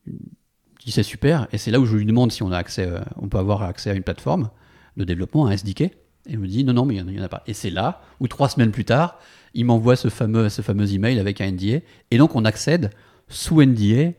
Il 0.07 0.15
dit 0.85 0.91
c'est 0.91 1.03
super, 1.03 1.47
et 1.51 1.57
c'est 1.57 1.71
là 1.71 1.79
où 1.79 1.85
je 1.85 1.97
lui 1.97 2.05
demande 2.05 2.31
si 2.31 2.43
on 2.43 2.51
a 2.51 2.57
accès, 2.57 2.87
euh, 2.87 3.01
on 3.17 3.27
peut 3.27 3.39
avoir 3.39 3.63
accès 3.63 3.89
à 3.89 3.93
une 3.93 4.03
plateforme 4.03 4.49
de 4.95 5.03
développement, 5.03 5.47
un 5.47 5.51
SDK. 5.51 5.91
Et 6.29 6.33
il 6.33 6.39
me 6.39 6.47
dit 6.47 6.63
non, 6.63 6.73
non, 6.73 6.85
mais 6.85 6.95
il 6.95 7.05
n'y 7.05 7.19
en, 7.19 7.23
a 7.23 7.29
pas. 7.29 7.43
Et 7.47 7.53
c'est 7.53 7.69
là 7.69 8.01
où 8.19 8.27
trois 8.27 8.49
semaines 8.49 8.71
plus 8.71 8.85
tard, 8.85 9.19
il 9.53 9.65
m'envoie 9.65 9.95
ce 9.95 10.07
fameux, 10.09 10.49
ce 10.49 10.61
fameux 10.61 10.93
email 10.93 11.19
avec 11.19 11.41
un 11.41 11.51
NDA, 11.51 11.79
et 12.11 12.17
donc 12.17 12.35
on 12.35 12.45
accède 12.45 12.91
sous 13.27 13.61
NDA 13.61 14.11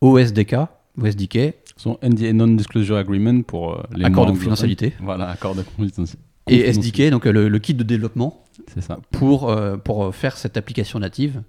au 0.00 0.18
SDK, 0.18 0.56
au 1.00 1.06
SDK, 1.06 1.54
Son 1.76 1.98
NDA 2.02 2.32
Non-Disclosure 2.32 2.96
Agreement 2.96 3.42
pour 3.42 3.74
euh, 3.74 3.82
les 3.94 4.04
Accord 4.04 4.26
de 4.26 4.32
confidentialité. 4.32 4.94
Voilà, 5.00 5.28
accord 5.28 5.54
de 5.54 5.62
confidentialité. 5.62 6.18
et 6.48 6.68
SDK, 6.68 7.10
donc 7.10 7.26
euh, 7.26 7.32
le, 7.32 7.48
le 7.48 7.58
kit 7.58 7.74
de 7.74 7.82
développement 7.82 8.44
ça. 8.80 8.98
pour, 9.10 9.50
euh, 9.50 9.76
pour 9.76 10.14
faire 10.14 10.36
cette 10.36 10.56
application 10.56 10.98
native. 10.98 11.42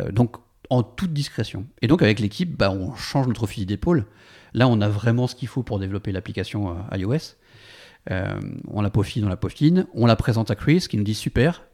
Euh, 0.00 0.10
donc 0.12 0.36
en 0.70 0.82
toute 0.82 1.12
discrétion. 1.12 1.66
Et 1.80 1.86
donc 1.86 2.02
avec 2.02 2.20
l'équipe, 2.20 2.56
bah, 2.56 2.70
on 2.70 2.94
change 2.94 3.26
notre 3.26 3.46
fusil 3.46 3.66
d'épaule. 3.66 4.04
Là, 4.54 4.68
on 4.68 4.80
a 4.80 4.88
vraiment 4.88 5.26
ce 5.26 5.34
qu'il 5.34 5.48
faut 5.48 5.62
pour 5.62 5.78
développer 5.78 6.12
l'application 6.12 6.76
euh, 6.92 6.96
iOS. 6.96 7.36
Euh, 8.10 8.40
on 8.68 8.80
la 8.80 8.90
peaufine, 8.90 9.24
on 9.24 9.28
la 9.28 9.36
peaufine. 9.36 9.86
On 9.94 10.06
la 10.06 10.16
présente 10.16 10.50
à 10.50 10.54
Chris 10.54 10.86
qui 10.88 10.96
nous 10.96 11.04
dit 11.04 11.14
super. 11.14 11.64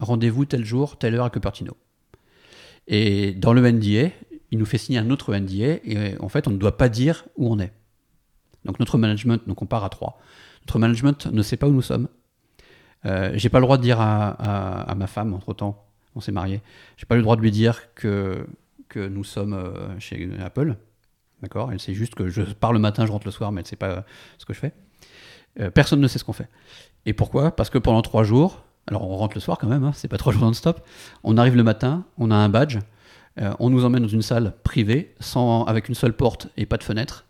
rendez-vous 0.00 0.44
tel 0.44 0.64
jour, 0.64 0.98
telle 0.98 1.14
heure 1.14 1.24
à 1.24 1.30
Cupertino. 1.30 1.76
Et 2.86 3.32
dans 3.32 3.52
le 3.52 3.70
NDA, 3.70 4.10
il 4.50 4.58
nous 4.58 4.64
fait 4.64 4.78
signer 4.78 4.98
un 4.98 5.10
autre 5.10 5.34
NDA 5.34 5.78
et 5.84 6.16
en 6.20 6.28
fait, 6.28 6.48
on 6.48 6.50
ne 6.50 6.56
doit 6.56 6.76
pas 6.76 6.88
dire 6.88 7.26
où 7.36 7.52
on 7.52 7.58
est. 7.58 7.72
Donc 8.64 8.80
notre 8.80 8.98
management, 8.98 9.46
donc 9.46 9.62
on 9.62 9.66
part 9.66 9.84
à 9.84 9.90
trois. 9.90 10.18
Notre 10.62 10.78
management 10.78 11.26
ne 11.26 11.42
sait 11.42 11.56
pas 11.56 11.68
où 11.68 11.72
nous 11.72 11.82
sommes. 11.82 12.08
Euh, 13.04 13.30
j'ai 13.34 13.48
pas 13.48 13.58
le 13.58 13.64
droit 13.64 13.76
de 13.76 13.82
dire 13.82 14.00
à, 14.00 14.94
ma 14.96 15.06
femme, 15.06 15.32
entre 15.34 15.54
temps, 15.54 15.86
on 16.14 16.20
s'est 16.20 16.32
mariés, 16.32 16.62
j'ai 16.96 17.06
pas 17.06 17.14
le 17.14 17.22
droit 17.22 17.36
de 17.36 17.42
lui 17.42 17.52
dire 17.52 17.94
que, 17.94 18.46
que 18.88 19.06
nous 19.06 19.22
sommes 19.22 19.52
euh, 19.52 19.98
chez 20.00 20.28
Apple. 20.40 20.76
D'accord? 21.42 21.70
Elle 21.70 21.78
sait 21.78 21.94
juste 21.94 22.14
que 22.14 22.28
je 22.28 22.42
pars 22.42 22.72
le 22.72 22.80
matin, 22.80 23.06
je 23.06 23.12
rentre 23.12 23.26
le 23.26 23.30
soir, 23.30 23.52
mais 23.52 23.60
elle 23.60 23.64
ne 23.64 23.68
sait 23.68 23.76
pas 23.76 24.04
ce 24.38 24.44
que 24.44 24.52
je 24.52 24.58
fais. 24.58 24.72
Euh, 25.60 25.70
personne 25.70 26.00
ne 26.00 26.08
sait 26.08 26.18
ce 26.18 26.24
qu'on 26.24 26.32
fait. 26.32 26.48
Et 27.06 27.12
pourquoi? 27.12 27.54
Parce 27.54 27.70
que 27.70 27.78
pendant 27.78 28.02
trois 28.02 28.24
jours, 28.24 28.64
alors 28.86 29.08
on 29.08 29.16
rentre 29.16 29.36
le 29.36 29.40
soir 29.40 29.58
quand 29.58 29.68
même, 29.68 29.84
hein, 29.84 29.92
c'est 29.94 30.08
pas 30.08 30.18
trois 30.18 30.32
jours 30.32 30.42
non-stop, 30.42 30.86
on 31.24 31.36
arrive 31.36 31.56
le 31.56 31.62
matin, 31.62 32.04
on 32.16 32.30
a 32.30 32.36
un 32.36 32.48
badge, 32.48 32.78
euh, 33.40 33.52
on 33.58 33.70
nous 33.70 33.84
emmène 33.84 34.02
dans 34.02 34.08
une 34.08 34.22
salle 34.22 34.54
privée, 34.62 35.14
sans, 35.20 35.64
avec 35.64 35.88
une 35.88 35.94
seule 35.94 36.14
porte 36.14 36.48
et 36.56 36.66
pas 36.66 36.76
de 36.76 36.84
fenêtre. 36.84 37.26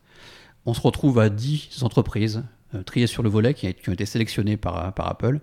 On 0.66 0.74
se 0.74 0.80
retrouve 0.80 1.18
à 1.18 1.28
10 1.30 1.82
entreprises 1.82 2.44
euh, 2.74 2.82
triées 2.82 3.06
sur 3.06 3.22
le 3.22 3.28
volet 3.28 3.54
qui, 3.54 3.66
ont 3.66 3.92
été 3.92 4.06
sélectionnées 4.06 4.56
par, 4.56 4.92
par 4.94 5.08
Apple. 5.08 5.40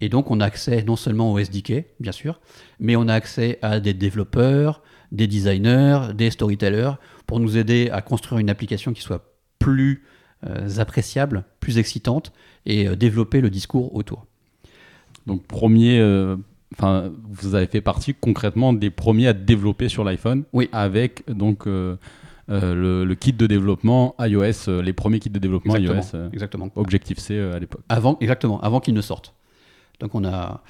Et 0.00 0.08
donc 0.08 0.30
on 0.30 0.40
a 0.40 0.44
accès 0.44 0.84
non 0.84 0.96
seulement 0.96 1.32
au 1.32 1.38
SDK, 1.38 1.86
bien 1.98 2.12
sûr, 2.12 2.40
mais 2.78 2.94
on 2.94 3.08
a 3.08 3.14
accès 3.14 3.58
à 3.62 3.80
des 3.80 3.94
développeurs, 3.94 4.82
des 5.10 5.26
designers, 5.26 6.12
des 6.14 6.30
storytellers, 6.30 6.92
pour 7.26 7.40
nous 7.40 7.56
aider 7.56 7.90
à 7.90 8.00
construire 8.00 8.38
une 8.38 8.50
application 8.50 8.92
qui 8.92 9.02
soit 9.02 9.34
plus 9.58 10.04
euh, 10.46 10.78
appréciable, 10.78 11.44
plus 11.60 11.78
excitante, 11.78 12.32
et 12.66 12.94
développer 12.96 13.40
le 13.40 13.50
discours 13.50 13.94
autour. 13.94 14.26
Donc 15.28 15.46
premier, 15.46 16.00
euh, 16.00 16.36
enfin, 16.74 17.12
vous 17.30 17.54
avez 17.54 17.66
fait 17.66 17.82
partie 17.82 18.14
concrètement 18.14 18.72
des 18.72 18.90
premiers 18.90 19.28
à 19.28 19.34
développer 19.34 19.88
sur 19.88 20.02
l'iPhone, 20.02 20.44
oui. 20.54 20.70
avec 20.72 21.22
donc 21.30 21.66
euh, 21.66 21.96
euh, 22.48 23.04
le, 23.04 23.14
kit 23.14 23.34
de 23.34 23.46
développement 23.46 24.14
iOS, 24.18 24.80
les 24.82 24.94
premiers 24.94 25.20
kits 25.20 25.28
de 25.28 25.38
développement 25.38 25.76
iOS, 25.76 26.16
exactement. 26.32 26.70
Objectif 26.76 27.18
C 27.18 27.38
à 27.38 27.58
l'époque. 27.58 27.82
Avant, 27.90 28.16
exactement, 28.20 28.58
avant 28.62 28.80
qu'ils 28.80 28.94
ne 28.94 29.02
sortent. 29.02 29.34
Donc 30.00 30.14
on 30.14 30.24
a, 30.24 30.62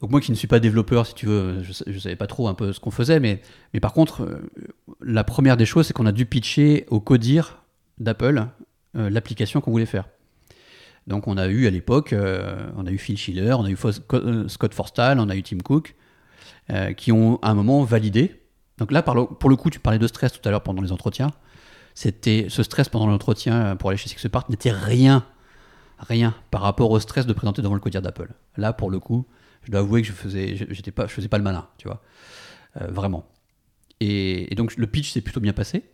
donc 0.00 0.10
moi 0.10 0.22
qui 0.22 0.30
ne 0.30 0.36
suis 0.36 0.48
pas 0.48 0.58
développeur, 0.58 1.06
si 1.06 1.14
tu 1.14 1.26
veux, 1.26 1.62
je 1.62 1.92
ne 1.92 1.98
savais 1.98 2.16
pas 2.16 2.26
trop 2.26 2.48
un 2.48 2.54
peu 2.54 2.72
ce 2.72 2.80
qu'on 2.80 2.90
faisait, 2.90 3.20
mais, 3.20 3.42
mais 3.74 3.80
par 3.80 3.92
contre, 3.92 4.40
la 5.02 5.22
première 5.22 5.58
des 5.58 5.66
choses, 5.66 5.86
c'est 5.86 5.92
qu'on 5.92 6.06
a 6.06 6.12
dû 6.12 6.24
pitcher 6.24 6.86
au 6.88 7.00
codir 7.00 7.62
d'Apple 7.98 8.46
l'application 8.96 9.60
qu'on 9.60 9.70
voulait 9.70 9.86
faire. 9.86 10.06
Donc 11.06 11.28
on 11.28 11.36
a 11.36 11.46
eu 11.46 11.66
à 11.66 11.70
l'époque, 11.70 12.12
euh, 12.12 12.68
on 12.76 12.86
a 12.86 12.90
eu 12.90 12.98
Phil 12.98 13.16
Schiller, 13.16 13.52
on 13.52 13.64
a 13.64 13.70
eu 13.70 13.76
euh, 14.12 14.48
Scott 14.48 14.74
Forstall, 14.74 15.20
on 15.20 15.28
a 15.28 15.36
eu 15.36 15.42
Tim 15.42 15.58
Cook, 15.58 15.94
euh, 16.70 16.92
qui 16.94 17.12
ont 17.12 17.38
à 17.42 17.50
un 17.50 17.54
moment 17.54 17.84
validé. 17.84 18.42
Donc 18.78 18.92
là, 18.92 19.02
pour 19.02 19.48
le 19.48 19.56
coup, 19.56 19.70
tu 19.70 19.78
parlais 19.78 19.98
de 19.98 20.06
stress 20.06 20.32
tout 20.32 20.46
à 20.46 20.50
l'heure 20.50 20.62
pendant 20.62 20.82
les 20.82 20.92
entretiens. 20.92 21.30
C'était 21.94 22.46
ce 22.50 22.62
stress 22.62 22.88
pendant 22.88 23.06
l'entretien 23.06 23.76
pour 23.76 23.88
aller 23.88 23.96
chez 23.96 24.08
Sixpart 24.08 24.50
n'était 24.50 24.72
rien, 24.72 25.24
rien 25.98 26.34
par 26.50 26.60
rapport 26.60 26.90
au 26.90 27.00
stress 27.00 27.24
de 27.24 27.32
présenter 27.32 27.62
devant 27.62 27.74
le 27.74 27.80
codir 27.80 28.02
d'Apple. 28.02 28.32
Là, 28.58 28.74
pour 28.74 28.90
le 28.90 28.98
coup, 28.98 29.24
je 29.62 29.70
dois 29.70 29.80
avouer 29.80 30.02
que 30.02 30.08
je 30.08 30.12
faisais, 30.12 30.56
j'étais 30.56 30.90
pas, 30.90 31.06
je 31.06 31.12
faisais 31.12 31.28
pas 31.28 31.38
le 31.38 31.44
malin, 31.44 31.66
tu 31.78 31.88
vois, 31.88 32.02
vraiment. 32.74 33.24
Et, 34.00 34.52
et, 34.52 34.54
donc 34.56 34.76
le 34.76 34.86
pitch 34.86 35.12
s'est 35.12 35.22
plutôt 35.22 35.40
bien 35.40 35.54
passé, 35.54 35.84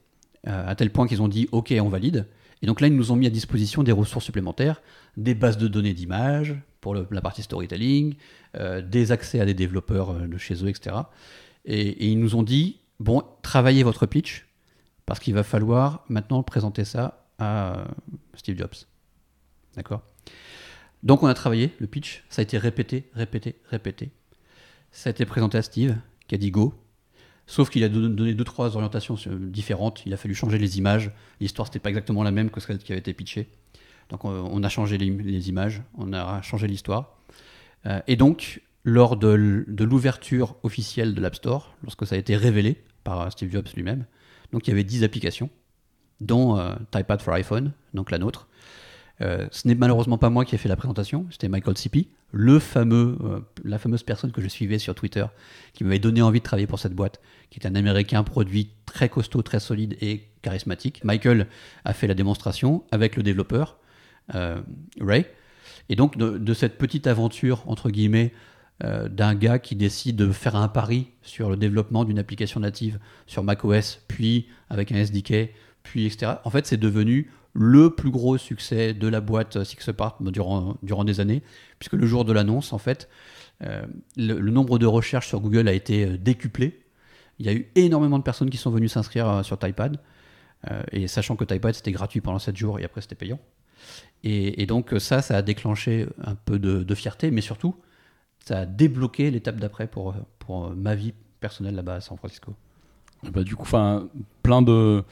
à 0.44 0.74
tel 0.74 0.90
point 0.90 1.06
qu'ils 1.06 1.22
ont 1.22 1.28
dit 1.28 1.48
OK, 1.52 1.72
on 1.80 1.88
valide. 1.88 2.26
Et 2.62 2.66
donc 2.66 2.80
là, 2.80 2.86
ils 2.86 2.96
nous 2.96 3.10
ont 3.10 3.16
mis 3.16 3.26
à 3.26 3.30
disposition 3.30 3.82
des 3.82 3.92
ressources 3.92 4.24
supplémentaires, 4.24 4.82
des 5.16 5.34
bases 5.34 5.58
de 5.58 5.66
données 5.66 5.94
d'images 5.94 6.54
pour 6.80 6.94
la 6.94 7.20
partie 7.20 7.42
storytelling, 7.42 8.14
euh, 8.56 8.80
des 8.80 9.12
accès 9.12 9.40
à 9.40 9.44
des 9.44 9.54
développeurs 9.54 10.10
euh, 10.10 10.26
de 10.26 10.38
chez 10.38 10.54
eux, 10.64 10.68
etc. 10.68 10.96
Et, 11.64 12.10
ils 12.10 12.18
nous 12.18 12.36
ont 12.36 12.42
dit, 12.42 12.80
bon, 13.00 13.22
travaillez 13.42 13.82
votre 13.82 14.06
pitch, 14.06 14.46
parce 15.06 15.20
qu'il 15.20 15.34
va 15.34 15.42
falloir 15.42 16.04
maintenant 16.08 16.42
présenter 16.42 16.84
ça 16.84 17.26
à 17.38 17.78
euh, 17.78 17.84
Steve 18.34 18.56
Jobs. 18.56 18.74
D'accord? 19.76 20.02
Donc 21.02 21.24
on 21.24 21.26
a 21.26 21.34
travaillé 21.34 21.72
le 21.80 21.88
pitch, 21.88 22.24
ça 22.28 22.40
a 22.40 22.42
été 22.44 22.58
répété, 22.58 23.10
répété, 23.14 23.56
répété. 23.68 24.10
Ça 24.92 25.08
a 25.08 25.12
été 25.12 25.24
présenté 25.24 25.58
à 25.58 25.62
Steve, 25.62 25.96
qui 26.28 26.36
a 26.36 26.38
dit 26.38 26.52
go, 26.52 26.74
Sauf 27.46 27.70
qu'il 27.70 27.84
a 27.84 27.88
donné 27.88 28.34
deux, 28.34 28.44
trois 28.44 28.76
orientations 28.76 29.16
différentes. 29.38 30.02
Il 30.06 30.14
a 30.14 30.16
fallu 30.16 30.34
changer 30.34 30.58
les 30.58 30.78
images. 30.78 31.10
L'histoire, 31.40 31.66
c'était 31.66 31.80
pas 31.80 31.88
exactement 31.88 32.22
la 32.22 32.30
même 32.30 32.50
que 32.50 32.60
celle 32.60 32.78
qui 32.78 32.92
avait 32.92 33.00
été 33.00 33.12
pitchée. 33.12 33.50
Donc, 34.08 34.24
on 34.24 34.62
a 34.62 34.68
changé 34.68 34.98
les, 34.98 35.48
images, 35.48 35.82
on 35.96 36.12
a 36.12 36.42
changé 36.42 36.66
l'histoire. 36.66 37.18
Euh, 37.86 38.00
et 38.06 38.16
donc, 38.16 38.62
lors 38.84 39.16
de, 39.16 39.64
l'ouverture 39.80 40.56
officielle 40.62 41.14
de 41.14 41.20
l'App 41.20 41.34
Store, 41.34 41.74
lorsque 41.82 42.06
ça 42.06 42.14
a 42.14 42.18
été 42.18 42.36
révélé 42.36 42.82
par 43.04 43.30
Steve 43.32 43.50
Jobs 43.50 43.66
lui-même, 43.74 44.06
donc 44.52 44.66
il 44.66 44.70
y 44.70 44.72
avait 44.72 44.84
10 44.84 45.02
applications, 45.04 45.50
dont 46.20 46.58
euh, 46.58 46.74
TypePad 46.90 47.22
for 47.22 47.34
iPhone, 47.34 47.72
donc 47.94 48.10
la 48.10 48.18
nôtre. 48.18 48.48
Euh, 49.20 49.46
ce 49.50 49.68
n'est 49.68 49.74
malheureusement 49.74 50.18
pas 50.18 50.30
moi 50.30 50.44
qui 50.44 50.54
ai 50.54 50.58
fait 50.58 50.68
la 50.68 50.76
présentation, 50.76 51.26
c'était 51.30 51.48
Michael 51.48 51.76
Sippy, 51.76 52.08
le 52.32 52.58
fameux, 52.58 53.18
euh, 53.22 53.40
la 53.64 53.78
fameuse 53.78 54.02
personne 54.02 54.32
que 54.32 54.40
je 54.40 54.48
suivais 54.48 54.78
sur 54.78 54.94
Twitter, 54.94 55.24
qui 55.74 55.84
m'avait 55.84 55.98
donné 55.98 56.22
envie 56.22 56.40
de 56.40 56.44
travailler 56.44 56.66
pour 56.66 56.78
cette 56.78 56.94
boîte, 56.94 57.20
qui 57.50 57.60
est 57.60 57.66
un 57.66 57.74
Américain 57.74 58.22
produit 58.24 58.70
très 58.86 59.08
costaud, 59.08 59.42
très 59.42 59.60
solide 59.60 59.96
et 60.00 60.28
charismatique. 60.40 61.04
Michael 61.04 61.46
a 61.84 61.92
fait 61.92 62.06
la 62.06 62.14
démonstration 62.14 62.84
avec 62.90 63.16
le 63.16 63.22
développeur, 63.22 63.78
euh, 64.34 64.60
Ray. 65.00 65.26
Et 65.88 65.96
donc 65.96 66.16
de, 66.16 66.54
cette 66.54 66.78
petite 66.78 67.06
aventure, 67.06 67.62
entre 67.66 67.90
guillemets, 67.90 68.32
d'un 68.80 69.36
gars 69.36 69.60
qui 69.60 69.76
décide 69.76 70.16
de 70.16 70.32
faire 70.32 70.56
un 70.56 70.66
pari 70.66 71.08
sur 71.22 71.50
le 71.50 71.56
développement 71.56 72.04
d'une 72.04 72.18
application 72.18 72.58
native 72.58 72.98
sur 73.28 73.44
macOS, 73.44 74.00
puis 74.08 74.48
avec 74.70 74.90
un 74.90 74.96
SDK, 74.96 75.50
puis 75.84 76.06
etc. 76.06 76.32
En 76.44 76.50
fait, 76.50 76.66
c'est 76.66 76.78
devenu 76.78 77.30
le 77.54 77.90
plus 77.90 78.10
gros 78.10 78.38
succès 78.38 78.94
de 78.94 79.08
la 79.08 79.20
boîte 79.20 79.62
Six 79.64 79.88
Apart 79.88 80.16
durant, 80.20 80.76
durant 80.82 81.04
des 81.04 81.20
années, 81.20 81.42
puisque 81.78 81.94
le 81.94 82.06
jour 82.06 82.24
de 82.24 82.32
l'annonce, 82.32 82.72
en 82.72 82.78
fait, 82.78 83.08
euh, 83.62 83.84
le, 84.16 84.50
nombre 84.50 84.78
de 84.78 84.86
recherches 84.86 85.28
sur 85.28 85.40
Google 85.40 85.68
a 85.68 85.72
été 85.72 86.04
euh, 86.04 86.18
décuplé. 86.18 86.80
Il 87.38 87.46
y 87.46 87.48
a 87.48 87.52
eu 87.52 87.70
énormément 87.74 88.18
de 88.18 88.24
personnes 88.24 88.50
qui 88.50 88.56
sont 88.56 88.70
venues 88.70 88.88
s'inscrire 88.88 89.28
euh, 89.28 89.42
sur 89.42 89.58
TypePad, 89.58 89.98
et 90.92 91.08
sachant 91.08 91.34
que 91.34 91.42
TypePad 91.44 91.74
c'était 91.74 91.90
gratuit 91.90 92.20
pendant 92.20 92.38
7 92.38 92.56
jours 92.56 92.78
et 92.78 92.84
après 92.84 93.00
c'était 93.00 93.16
payant. 93.16 93.40
Et, 94.22 94.64
donc 94.66 94.94
ça, 94.98 95.20
ça 95.20 95.36
a 95.36 95.42
déclenché 95.42 96.06
un 96.22 96.36
peu 96.36 96.60
de, 96.60 96.94
fierté, 96.94 97.32
mais 97.32 97.40
surtout, 97.40 97.74
ça 98.38 98.60
a 98.60 98.64
débloqué 98.64 99.32
l'étape 99.32 99.56
d'après 99.56 99.88
pour, 99.88 100.14
pour 100.38 100.70
ma 100.70 100.94
vie 100.94 101.14
personnelle 101.40 101.74
là-bas 101.74 101.96
à 101.96 102.00
San 102.00 102.16
Francisco. 102.16 102.54
Bah, 103.32 103.42
du 103.42 103.56
coup, 103.56 103.68
plein 104.44 104.62
de 104.62 105.02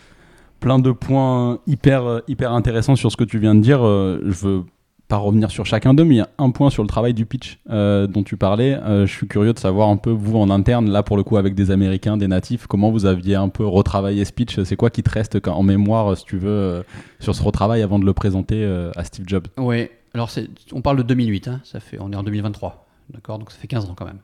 plein 0.60 0.78
de 0.78 0.92
points 0.92 1.58
hyper, 1.66 2.22
hyper 2.28 2.52
intéressants 2.52 2.96
sur 2.96 3.10
ce 3.10 3.16
que 3.16 3.24
tu 3.24 3.38
viens 3.38 3.54
de 3.54 3.60
dire. 3.60 3.84
Euh, 3.84 4.20
je 4.24 4.46
veux 4.46 4.64
pas 5.08 5.16
revenir 5.16 5.50
sur 5.50 5.66
chacun 5.66 5.92
d'eux, 5.92 6.04
mais 6.04 6.14
il 6.14 6.18
y 6.18 6.22
a 6.22 6.28
un 6.38 6.50
point 6.50 6.70
sur 6.70 6.84
le 6.84 6.88
travail 6.88 7.14
du 7.14 7.26
pitch 7.26 7.58
euh, 7.70 8.06
dont 8.06 8.22
tu 8.22 8.36
parlais. 8.36 8.74
Euh, 8.74 9.06
je 9.06 9.12
suis 9.12 9.26
curieux 9.26 9.52
de 9.52 9.58
savoir 9.58 9.88
un 9.88 9.96
peu, 9.96 10.10
vous 10.10 10.36
en 10.36 10.50
interne, 10.50 10.88
là 10.88 11.02
pour 11.02 11.16
le 11.16 11.24
coup 11.24 11.36
avec 11.36 11.56
des 11.56 11.72
Américains, 11.72 12.16
des 12.16 12.28
natifs, 12.28 12.68
comment 12.68 12.92
vous 12.92 13.06
aviez 13.06 13.34
un 13.34 13.48
peu 13.48 13.66
retravaillé 13.66 14.24
ce 14.24 14.32
pitch? 14.32 14.62
C'est 14.62 14.76
quoi 14.76 14.90
qui 14.90 15.02
te 15.02 15.10
reste 15.10 15.36
en 15.48 15.64
mémoire, 15.64 16.16
si 16.16 16.24
tu 16.24 16.38
veux, 16.38 16.84
sur 17.18 17.34
ce 17.34 17.42
retravail 17.42 17.82
avant 17.82 17.98
de 17.98 18.04
le 18.04 18.12
présenter 18.12 18.64
à 18.94 19.02
Steve 19.02 19.24
Jobs? 19.26 19.48
Oui, 19.58 19.88
alors 20.14 20.30
on 20.72 20.80
parle 20.80 20.98
de 20.98 21.02
2008, 21.02 21.48
hein, 21.48 21.60
fait, 21.80 21.98
on 22.00 22.12
est 22.12 22.16
en 22.16 22.22
2023, 22.22 22.86
d'accord 23.12 23.38
Donc 23.38 23.50
ça 23.50 23.58
fait 23.58 23.66
15 23.66 23.86
ans 23.86 23.94
quand 23.94 24.06
même. 24.06 24.20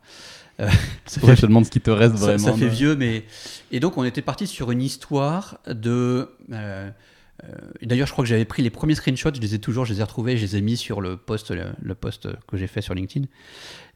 Euh, 0.61 0.69
ça 1.07 1.21
fait, 1.21 1.37
je 1.37 1.43
te 1.43 1.47
demande 1.47 1.67
ce 1.67 1.71
qui 1.71 1.81
te 1.81 1.91
reste 1.91 2.15
vraiment. 2.15 2.39
Ça, 2.39 2.53
fait 2.55 2.69
vieux, 2.69 2.97
mais. 2.97 3.25
Et 3.71 3.81
donc, 3.81 3.97
on 3.97 4.05
était 4.05 4.23
parti 4.23 4.47
sur 4.47 4.71
une 4.71 4.83
histoire 4.83 5.59
de. 5.67 6.31
Euh, 6.53 6.91
euh, 7.45 7.49
d'ailleurs, 7.83 8.07
je 8.07 8.13
crois 8.13 8.25
que 8.25 8.29
j'avais 8.29 8.47
pris 8.47 8.63
les 8.63 8.71
premiers 8.71 8.95
screenshots, 8.95 9.35
je 9.35 9.41
les 9.41 9.55
ai 9.55 9.59
toujours, 9.59 9.85
je 9.85 9.93
les 9.93 10.01
ai 10.01 10.03
retrouvés, 10.03 10.37
je 10.37 10.43
les 10.43 10.57
ai 10.57 10.61
mis 10.63 10.77
sur 10.77 11.03
le 11.03 11.19
post, 11.19 11.51
le, 11.51 11.95
post 11.95 12.29
que 12.47 12.57
j'ai 12.57 12.67
fait 12.67 12.81
sur 12.81 12.95
LinkedIn. 12.95 13.27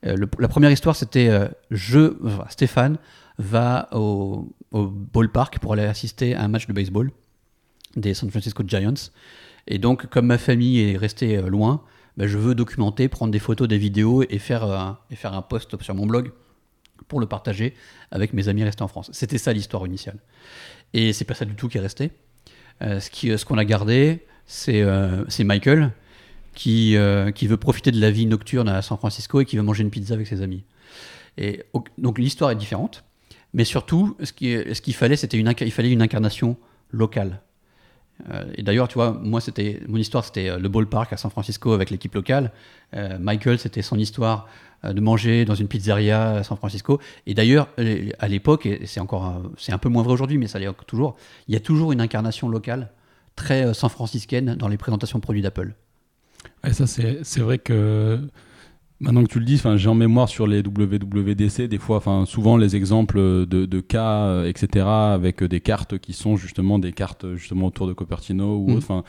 la 0.02 0.48
première 0.48 0.70
histoire, 0.70 0.94
c'était 0.94 1.30
je, 1.70 2.12
Stéphane 2.50 2.98
va 3.38 3.88
au, 3.92 4.54
au, 4.72 4.88
ballpark 4.88 5.58
pour 5.58 5.72
aller 5.72 5.84
assister 5.84 6.34
à 6.34 6.42
un 6.42 6.48
match 6.48 6.66
de 6.66 6.74
baseball 6.74 7.10
des 7.96 8.12
San 8.12 8.30
Francisco 8.30 8.62
Giants. 8.66 9.10
Et 9.66 9.78
donc, 9.78 10.06
comme 10.08 10.26
ma 10.26 10.36
famille 10.36 10.78
est 10.78 10.98
restée 10.98 11.40
loin, 11.40 11.82
ben, 12.16 12.26
je 12.26 12.38
veux 12.38 12.54
documenter, 12.54 13.08
prendre 13.08 13.32
des 13.32 13.38
photos, 13.38 13.68
des 13.68 13.78
vidéos 13.78 14.22
et 14.28 14.38
faire, 14.38 14.98
et 15.10 15.16
faire 15.16 15.34
un 15.34 15.42
post 15.42 15.80
sur 15.82 15.94
mon 15.94 16.06
blog 16.06 16.32
pour 17.08 17.20
le 17.20 17.26
partager 17.26 17.74
avec 18.10 18.32
mes 18.32 18.48
amis 18.48 18.64
restés 18.64 18.82
en 18.82 18.88
France. 18.88 19.10
C'était 19.12 19.38
ça 19.38 19.52
l'histoire 19.52 19.86
initiale. 19.86 20.18
Et 20.92 21.12
c'est 21.12 21.24
pas 21.24 21.34
ça 21.34 21.44
du 21.44 21.54
tout 21.54 21.68
qui 21.68 21.78
est 21.78 21.80
resté. 21.80 22.10
Euh, 22.82 23.00
ce 23.00 23.10
qu'on 23.10 23.36
ce 23.36 23.44
qu'on 23.44 23.58
a 23.58 23.64
gardé, 23.64 24.26
c'est 24.46 24.80
euh, 24.80 25.24
Michael 25.40 25.92
qui, 26.54 26.96
euh, 26.96 27.30
qui 27.30 27.46
veut 27.46 27.56
profiter 27.56 27.90
de 27.90 28.00
la 28.00 28.10
vie 28.10 28.26
nocturne 28.26 28.68
à 28.68 28.82
San 28.82 28.98
Francisco 28.98 29.40
et 29.40 29.44
qui 29.44 29.56
veut 29.56 29.62
manger 29.62 29.82
une 29.82 29.90
pizza 29.90 30.14
avec 30.14 30.26
ses 30.26 30.42
amis. 30.42 30.64
Et, 31.36 31.62
donc 31.98 32.18
l'histoire 32.18 32.50
est 32.50 32.56
différente, 32.56 33.04
mais 33.52 33.64
surtout, 33.64 34.16
ce 34.22 34.32
qu'il 34.32 34.74
ce 34.74 34.80
qu'il 34.80 34.94
fallait, 34.94 35.16
c'était 35.16 35.38
une, 35.38 35.52
il 35.60 35.72
fallait 35.72 35.90
une 35.90 36.02
incarnation 36.02 36.56
locale. 36.90 37.40
Euh, 38.30 38.44
et 38.54 38.62
d'ailleurs, 38.62 38.88
tu 38.88 38.94
vois, 38.94 39.12
moi, 39.22 39.40
c'était 39.40 39.80
mon 39.88 39.96
histoire, 39.96 40.24
c'était 40.24 40.58
le 40.58 40.68
ballpark 40.68 41.12
à 41.12 41.16
San 41.16 41.30
Francisco 41.30 41.72
avec 41.72 41.90
l'équipe 41.90 42.14
locale. 42.14 42.52
Michael, 43.20 43.60
c'était 43.60 43.82
son 43.82 43.96
histoire 43.96 44.48
de 44.82 45.00
manger 45.00 45.44
dans 45.44 45.54
une 45.54 45.68
pizzeria 45.68 46.32
à 46.32 46.42
San 46.42 46.56
Francisco. 46.56 46.98
Et 47.26 47.34
d'ailleurs, 47.34 47.68
à 48.18 48.26
l'époque, 48.26 48.66
et 48.66 48.84
c'est 48.86 48.98
encore, 48.98 49.40
c'est 49.56 49.72
un 49.72 49.78
peu 49.78 49.88
moins 49.88 50.02
vrai 50.02 50.12
aujourd'hui, 50.12 50.38
mais 50.38 50.48
ça 50.48 50.58
l'est 50.58 50.68
toujours. 50.88 51.16
Il 51.46 51.54
y 51.54 51.56
a 51.56 51.60
toujours 51.60 51.92
une 51.92 52.00
incarnation 52.00 52.48
locale 52.48 52.90
très 53.36 53.72
san 53.74 53.88
franciscaine 53.88 54.56
dans 54.56 54.66
les 54.66 54.76
présentations 54.76 55.18
de 55.18 55.22
produits 55.22 55.42
d'Apple. 55.42 55.72
Ça, 56.72 56.88
c'est 56.88 57.40
vrai 57.40 57.58
que 57.58 58.18
Maintenant 59.00 59.24
que 59.24 59.28
tu 59.28 59.38
le 59.38 59.46
dis, 59.46 59.60
j'ai 59.76 59.88
en 59.88 59.94
mémoire 59.94 60.28
sur 60.28 60.46
les 60.46 60.60
WWDC, 60.60 61.62
des 61.68 61.78
fois, 61.78 61.96
enfin, 61.96 62.24
souvent 62.26 62.58
les 62.58 62.76
exemples 62.76 63.18
de, 63.46 63.80
cas, 63.80 64.24
euh, 64.24 64.48
etc., 64.48 64.86
avec 64.86 65.42
des 65.42 65.60
cartes 65.60 65.98
qui 65.98 66.12
sont 66.12 66.36
justement 66.36 66.78
des 66.78 66.92
cartes 66.92 67.34
justement 67.34 67.68
autour 67.68 67.86
de 67.86 67.94
Cupertino 67.94 68.56
ou 68.56 68.70
mm. 68.70 68.74
autre. 68.74 69.04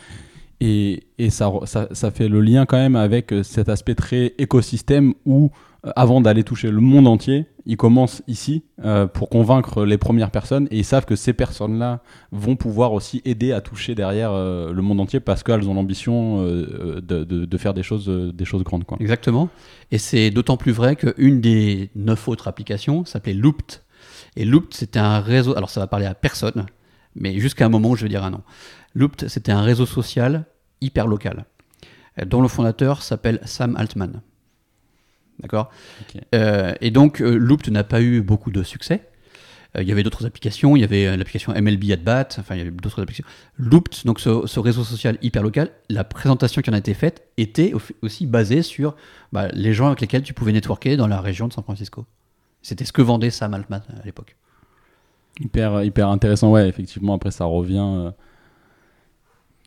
Et, 0.61 1.03
et 1.17 1.29
ça, 1.29 1.51
ça, 1.65 1.89
ça, 1.91 2.11
fait 2.11 2.29
le 2.29 2.39
lien 2.39 2.65
quand 2.65 2.77
même 2.77 2.95
avec 2.95 3.33
cet 3.43 3.67
aspect 3.67 3.95
très 3.95 4.33
écosystème 4.37 5.13
où 5.25 5.45
euh, 5.45 5.70
avant 5.95 6.21
d'aller 6.21 6.43
toucher 6.43 6.69
le 6.69 6.79
monde 6.79 7.07
entier, 7.07 7.47
ils 7.65 7.77
commencent 7.77 8.21
ici 8.27 8.63
euh, 8.83 9.07
pour 9.07 9.29
convaincre 9.29 9.83
les 9.83 9.97
premières 9.97 10.29
personnes 10.29 10.67
et 10.69 10.77
ils 10.77 10.85
savent 10.85 11.05
que 11.05 11.15
ces 11.15 11.33
personnes-là 11.33 12.01
vont 12.31 12.55
pouvoir 12.55 12.93
aussi 12.93 13.21
aider 13.25 13.51
à 13.51 13.61
toucher 13.61 13.95
derrière 13.95 14.31
euh, 14.31 14.71
le 14.71 14.81
monde 14.83 14.99
entier 14.99 15.19
parce 15.19 15.41
qu'elles 15.41 15.67
ont 15.67 15.73
l'ambition 15.73 16.43
de, 16.43 16.99
de, 17.01 17.57
faire 17.57 17.73
des 17.73 17.81
choses, 17.83 18.07
des 18.07 18.45
choses 18.45 18.63
grandes. 18.63 18.83
Quoi. 18.83 18.97
Exactement. 18.99 19.49
Et 19.91 19.97
c'est 19.97 20.29
d'autant 20.29 20.57
plus 20.57 20.71
vrai 20.71 20.95
qu'une 20.95 21.41
des 21.41 21.89
neuf 21.95 22.27
autres 22.27 22.47
applications 22.47 23.03
s'appelait 23.05 23.33
Looped. 23.33 23.81
Et 24.35 24.45
Looped, 24.45 24.73
c'était 24.75 24.99
un 24.99 25.19
réseau. 25.19 25.57
Alors 25.57 25.71
ça 25.71 25.79
va 25.79 25.87
parler 25.87 26.05
à 26.05 26.13
personne, 26.13 26.67
mais 27.15 27.39
jusqu'à 27.39 27.65
un 27.65 27.69
moment 27.69 27.89
où 27.89 27.95
je 27.95 28.03
vais 28.03 28.09
dire 28.09 28.23
un 28.23 28.29
nom. 28.29 28.41
Looped, 28.93 29.27
c'était 29.29 29.51
un 29.51 29.61
réseau 29.61 29.87
social 29.87 30.45
hyper 30.79 31.07
local 31.07 31.45
dont 32.25 32.41
le 32.41 32.47
fondateur 32.47 33.01
s'appelle 33.01 33.39
Sam 33.45 33.75
Altman. 33.77 34.21
D'accord 35.41 35.71
euh, 36.35 36.73
Et 36.81 36.91
donc, 36.91 37.21
euh, 37.21 37.35
Looped 37.35 37.71
n'a 37.71 37.83
pas 37.83 38.01
eu 38.01 38.21
beaucoup 38.21 38.51
de 38.51 38.63
succès. 38.63 39.07
Euh, 39.75 39.81
il 39.81 39.87
y 39.87 39.91
avait 39.91 40.03
d'autres 40.03 40.25
applications, 40.25 40.75
il 40.75 40.81
y 40.81 40.83
avait 40.83 41.17
l'application 41.17 41.53
MLB 41.53 41.95
Bat, 41.95 42.27
enfin 42.39 42.55
il 42.55 42.59
y 42.59 42.61
avait 42.61 42.71
d'autres 42.71 43.01
applications. 43.01 43.29
Looped, 43.57 44.05
donc 44.05 44.19
ce, 44.19 44.59
réseau 44.59 44.83
social 44.83 45.17
hyper 45.21 45.43
local, 45.43 45.71
la 45.89 46.03
présentation 46.03 46.61
qui 46.61 46.69
en 46.69 46.73
a 46.73 46.77
été 46.77 46.93
faite 46.93 47.27
était 47.37 47.73
aussi 48.01 48.27
basée 48.27 48.61
sur 48.61 48.95
bah, 49.31 49.47
les 49.53 49.73
gens 49.73 49.87
avec 49.87 50.01
lesquels 50.01 50.23
tu 50.23 50.33
pouvais 50.33 50.51
networker 50.51 50.97
dans 50.97 51.07
la 51.07 51.21
région 51.21 51.47
de 51.47 51.53
San 51.53 51.63
Francisco. 51.63 52.05
C'était 52.61 52.85
ce 52.85 52.93
que 52.93 53.01
vendait 53.01 53.31
Sam 53.31 53.53
Altman 53.53 53.81
à 53.99 54.05
l'époque. 54.05 54.35
Hyper, 55.39 55.83
hyper 55.83 56.09
intéressant, 56.09 56.51
ouais, 56.51 56.67
effectivement, 56.67 57.15
après 57.15 57.31
ça 57.31 57.45
revient. 57.45 58.11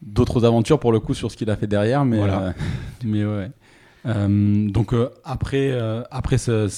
D'autres 0.02 0.44
aventures 0.44 0.78
pour 0.78 0.92
le 0.92 1.00
coup 1.00 1.14
sur 1.14 1.30
ce 1.32 1.36
qu'il 1.36 1.48
a 1.48 1.56
fait 1.56 1.66
derrière, 1.66 2.04
mais, 2.04 2.20
mais 3.04 3.24
ouais. 3.24 3.50
Euh, 4.06 4.68
donc 4.68 4.92
euh, 4.92 5.10
après, 5.24 5.70
euh, 5.70 6.02
après 6.10 6.38
ce, 6.38 6.68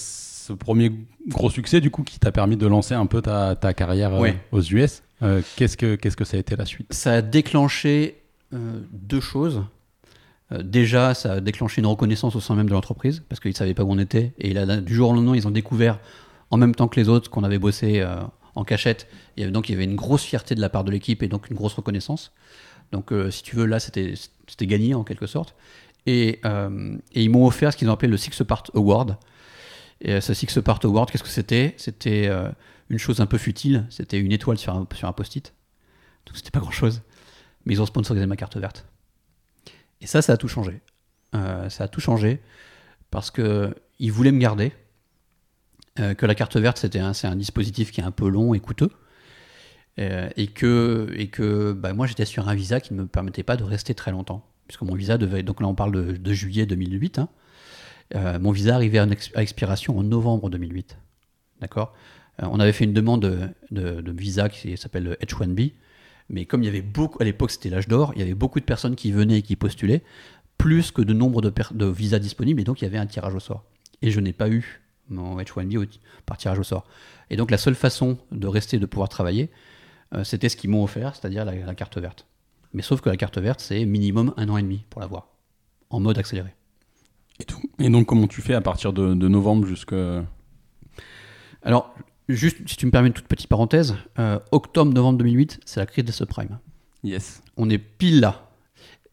premier 0.58 0.92
gros 1.26 1.50
succès 1.50 1.80
du 1.80 1.90
coup 1.90 2.04
qui 2.04 2.20
t'a 2.20 2.30
permis 2.30 2.56
de 2.56 2.66
lancer 2.68 2.94
un 2.94 3.06
peu 3.06 3.20
ta, 3.20 3.56
ta 3.56 3.74
carrière 3.74 4.12
aux 4.52 4.60
US, 4.60 5.02
qu'est-ce 5.56 5.76
que 5.76 5.96
qu'est-ce 5.96 6.16
que 6.16 6.24
ça 6.24 6.36
a 6.36 6.40
été 6.40 6.54
la 6.54 6.64
suite? 6.64 6.86
Ça 6.92 7.14
a 7.14 7.22
déclenché 7.22 8.22
deux 8.52 9.20
choses. 9.20 9.64
déjà, 10.52 11.14
ça 11.14 11.32
a 11.32 11.40
déclenché 11.40 11.80
une 11.80 11.88
reconnaissance 11.88 12.36
au 12.36 12.40
sein 12.40 12.54
même 12.54 12.68
de 12.68 12.74
l'entreprise 12.74 13.24
parce 13.28 13.40
qu'ils 13.40 13.50
ne 13.50 13.56
savaient 13.56 13.74
pas 13.74 13.82
où 13.82 13.90
on 13.90 13.98
était 13.98 14.34
et 14.38 14.54
là, 14.54 14.76
du 14.76 14.94
jour 14.94 15.10
au 15.10 15.14
lendemain, 15.14 15.34
ils 15.34 15.48
ont 15.48 15.50
découvert 15.50 15.98
en 16.52 16.58
même 16.58 16.76
temps 16.76 16.86
que 16.86 17.00
les 17.00 17.08
autres 17.08 17.28
qu'on 17.28 17.42
avait 17.42 17.58
bossé 17.58 18.06
en 18.54 18.62
cachette. 18.62 19.08
Et 19.36 19.46
donc 19.48 19.68
il 19.68 19.72
y 19.72 19.74
avait 19.74 19.84
une 19.84 19.96
grosse 19.96 20.22
fierté 20.22 20.54
de 20.54 20.60
la 20.60 20.68
part 20.68 20.84
de 20.84 20.92
l'équipe 20.92 21.24
et 21.24 21.28
donc 21.28 21.50
une 21.50 21.56
grosse 21.56 21.74
reconnaissance. 21.74 22.32
Donc 22.92 23.12
si 23.30 23.42
tu 23.42 23.56
veux, 23.56 23.66
là, 23.66 23.80
c'était 23.80 24.14
gagné 24.60 24.94
en 24.94 25.02
quelque 25.02 25.26
sorte. 25.26 25.56
Euh, 26.08 26.98
et, 27.12 27.22
ils 27.22 27.30
m'ont 27.30 27.46
offert 27.46 27.72
ce 27.72 27.76
qu'ils 27.76 27.88
ont 27.88 27.92
appelé 27.92 28.08
le 28.08 28.16
Six 28.16 28.42
Part 28.46 28.64
Award. 28.74 29.16
Et 30.00 30.12
euh, 30.12 30.20
ce 30.20 30.34
Six 30.34 30.58
Part 30.64 30.80
Award, 30.84 31.10
qu'est-ce 31.10 31.22
que 31.22 31.28
c'était? 31.28 31.74
C'était 31.78 32.28
euh, 32.28 32.50
une 32.90 32.98
chose 32.98 33.20
un 33.20 33.26
peu 33.26 33.38
futile. 33.38 33.86
C'était 33.90 34.18
une 34.18 34.32
étoile 34.32 34.58
sur 34.58 34.74
un, 34.74 34.86
un 35.02 35.12
post-it. 35.12 35.54
Donc 36.26 36.36
c'était 36.36 36.50
pas 36.50 36.60
grand-chose. 36.60 37.02
Mais 37.64 37.74
ils 37.74 37.82
ont 37.82 37.86
sponsorisé 37.86 38.26
ma 38.26 38.36
carte 38.36 38.56
verte. 38.56 38.86
Et 40.00 40.06
ça, 40.06 40.22
ça 40.22 40.34
a 40.34 40.36
tout 40.36 40.48
changé. 40.48 40.80
ça 41.32 41.84
a 41.84 41.88
tout 41.88 42.00
changé 42.00 42.40
parce 43.10 43.30
qu'ils 43.30 44.12
voulaient 44.12 44.32
me 44.32 44.38
garder. 44.38 44.72
que 45.96 46.26
la 46.26 46.34
carte 46.34 46.56
verte, 46.56 46.78
c'était 46.78 47.00
c'est 47.14 47.26
un 47.26 47.34
dispositif 47.36 47.90
qui 47.90 48.00
est 48.00 48.04
un 48.04 48.10
peu 48.10 48.28
long 48.28 48.54
et 48.54 48.60
coûteux. 48.60 48.90
et 49.96 50.46
que, 50.54 51.10
et 51.14 51.28
que 51.28 51.72
bah, 51.72 51.92
moi, 51.92 52.06
j'étais 52.06 52.26
sur 52.26 52.48
un 52.48 52.54
visa 52.54 52.80
qui 52.80 52.94
ne 52.94 53.02
me 53.02 53.08
permettait 53.08 53.42
pas 53.42 53.56
de 53.56 53.64
rester 53.64 53.94
très 53.94 54.12
longtemps 54.12 54.46
puisque 54.66 54.82
mon 54.82 54.94
visa 54.94 55.18
devait, 55.18 55.42
donc 55.42 55.60
là 55.60 55.68
on 55.68 55.74
parle 55.74 56.18
de, 56.18 56.32
juillet 56.32 56.66
2008, 56.66 57.18
hein. 57.18 57.28
euh, 58.14 58.38
mon 58.38 58.50
visa 58.50 58.74
arrivait 58.74 58.98
à, 58.98 59.06
expiration 59.36 59.98
en 59.98 60.02
novembre 60.02 60.50
2008. 60.50 60.98
D'accord? 61.60 61.94
Euh, 62.42 62.46
On 62.50 62.60
avait 62.60 62.72
fait 62.72 62.84
une 62.84 62.92
demande 62.92 63.54
de, 63.70 64.12
visa 64.12 64.48
qui 64.48 64.76
s'appelle 64.76 65.04
le 65.04 65.14
H1B, 65.14 65.72
mais 66.28 66.44
comme 66.44 66.62
il 66.62 66.66
y 66.66 66.68
avait 66.68 66.82
beaucoup, 66.82 67.18
à 67.20 67.24
l'époque 67.24 67.50
c'était 67.50 67.70
l'âge 67.70 67.88
d'or, 67.88 68.12
il 68.14 68.20
y 68.20 68.22
avait 68.22 68.34
beaucoup 68.34 68.60
de 68.60 68.64
personnes 68.64 68.96
qui 68.96 69.12
venaient 69.12 69.38
et 69.38 69.42
qui 69.42 69.56
postulaient, 69.56 70.02
plus 70.58 70.90
que 70.90 71.02
de 71.02 71.12
nombre 71.12 71.42
de, 71.42 71.52
de 71.72 71.86
visas 71.86 72.18
disponibles, 72.18 72.60
et 72.60 72.64
donc 72.64 72.80
il 72.80 72.84
y 72.84 72.88
avait 72.88 72.98
un 72.98 73.06
tirage 73.06 73.34
au 73.34 73.40
sort. 73.40 73.64
Et 74.02 74.10
je 74.10 74.20
n'ai 74.20 74.32
pas 74.32 74.48
eu 74.48 74.82
mon 75.08 75.38
H1B 75.38 75.88
par 76.24 76.36
tirage 76.36 76.58
au 76.58 76.64
sort. 76.64 76.86
Et 77.30 77.36
donc 77.36 77.50
la 77.50 77.58
seule 77.58 77.74
façon 77.74 78.18
de 78.32 78.46
rester, 78.46 78.78
de 78.78 78.86
pouvoir 78.86 79.08
travailler, 79.08 79.50
euh, 80.14 80.24
c'était 80.24 80.48
ce 80.48 80.56
qu'ils 80.56 80.70
m'ont 80.70 80.82
offert, 80.82 81.14
c'est-à-dire 81.14 81.44
la 81.44 81.74
carte 81.74 81.98
verte. 81.98 82.26
Mais 82.76 82.82
sauf 82.82 83.00
que 83.00 83.08
la 83.08 83.16
carte 83.16 83.38
verte, 83.38 83.60
c'est 83.60 83.86
minimum 83.86 84.34
un 84.36 84.50
an 84.50 84.58
et 84.58 84.62
demi 84.62 84.84
pour 84.90 85.00
l'avoir, 85.00 85.28
en 85.88 85.98
mode 85.98 86.18
accéléré. 86.18 86.54
Et, 87.78 87.88
donc, 87.88 88.04
comment 88.04 88.26
tu 88.26 88.42
fais 88.42 88.52
à 88.52 88.60
partir 88.60 88.92
de, 88.92 89.14
novembre 89.14 89.66
jusqu'à. 89.66 90.26
Alors, 91.62 91.94
juste, 92.28 92.58
si 92.68 92.76
tu 92.76 92.84
me 92.84 92.90
permets 92.90 93.08
une 93.08 93.14
toute 93.14 93.28
petite 93.28 93.48
parenthèse, 93.48 93.96
euh, 94.18 94.38
octobre-novembre 94.52 95.16
2008, 95.20 95.60
c'est 95.64 95.80
la 95.80 95.86
crise 95.86 96.04
des 96.04 96.12
subprimes. 96.12 96.58
Yes. 97.02 97.42
On 97.56 97.70
est 97.70 97.78
pile 97.78 98.20
là. 98.20 98.50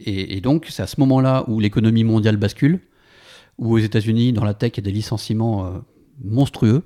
Et, 0.02 0.42
donc, 0.42 0.66
c'est 0.70 0.84
à 0.84 0.88
ce 0.88 1.00
moment-là 1.00 1.46
où 1.48 1.62
l'économie 1.62 2.04
mondiale 2.04 2.36
bascule, 2.36 2.82
où 3.58 3.76
aux 3.76 3.80
États-Unis, 3.80 4.34
dans 4.34 4.44
la 4.44 4.54
tech, 4.54 4.74
il 4.74 4.78
y 4.78 4.80
a 4.82 4.84
des 4.84 4.92
licenciements 4.92 5.68
euh, 5.68 5.80
monstrueux. 6.22 6.84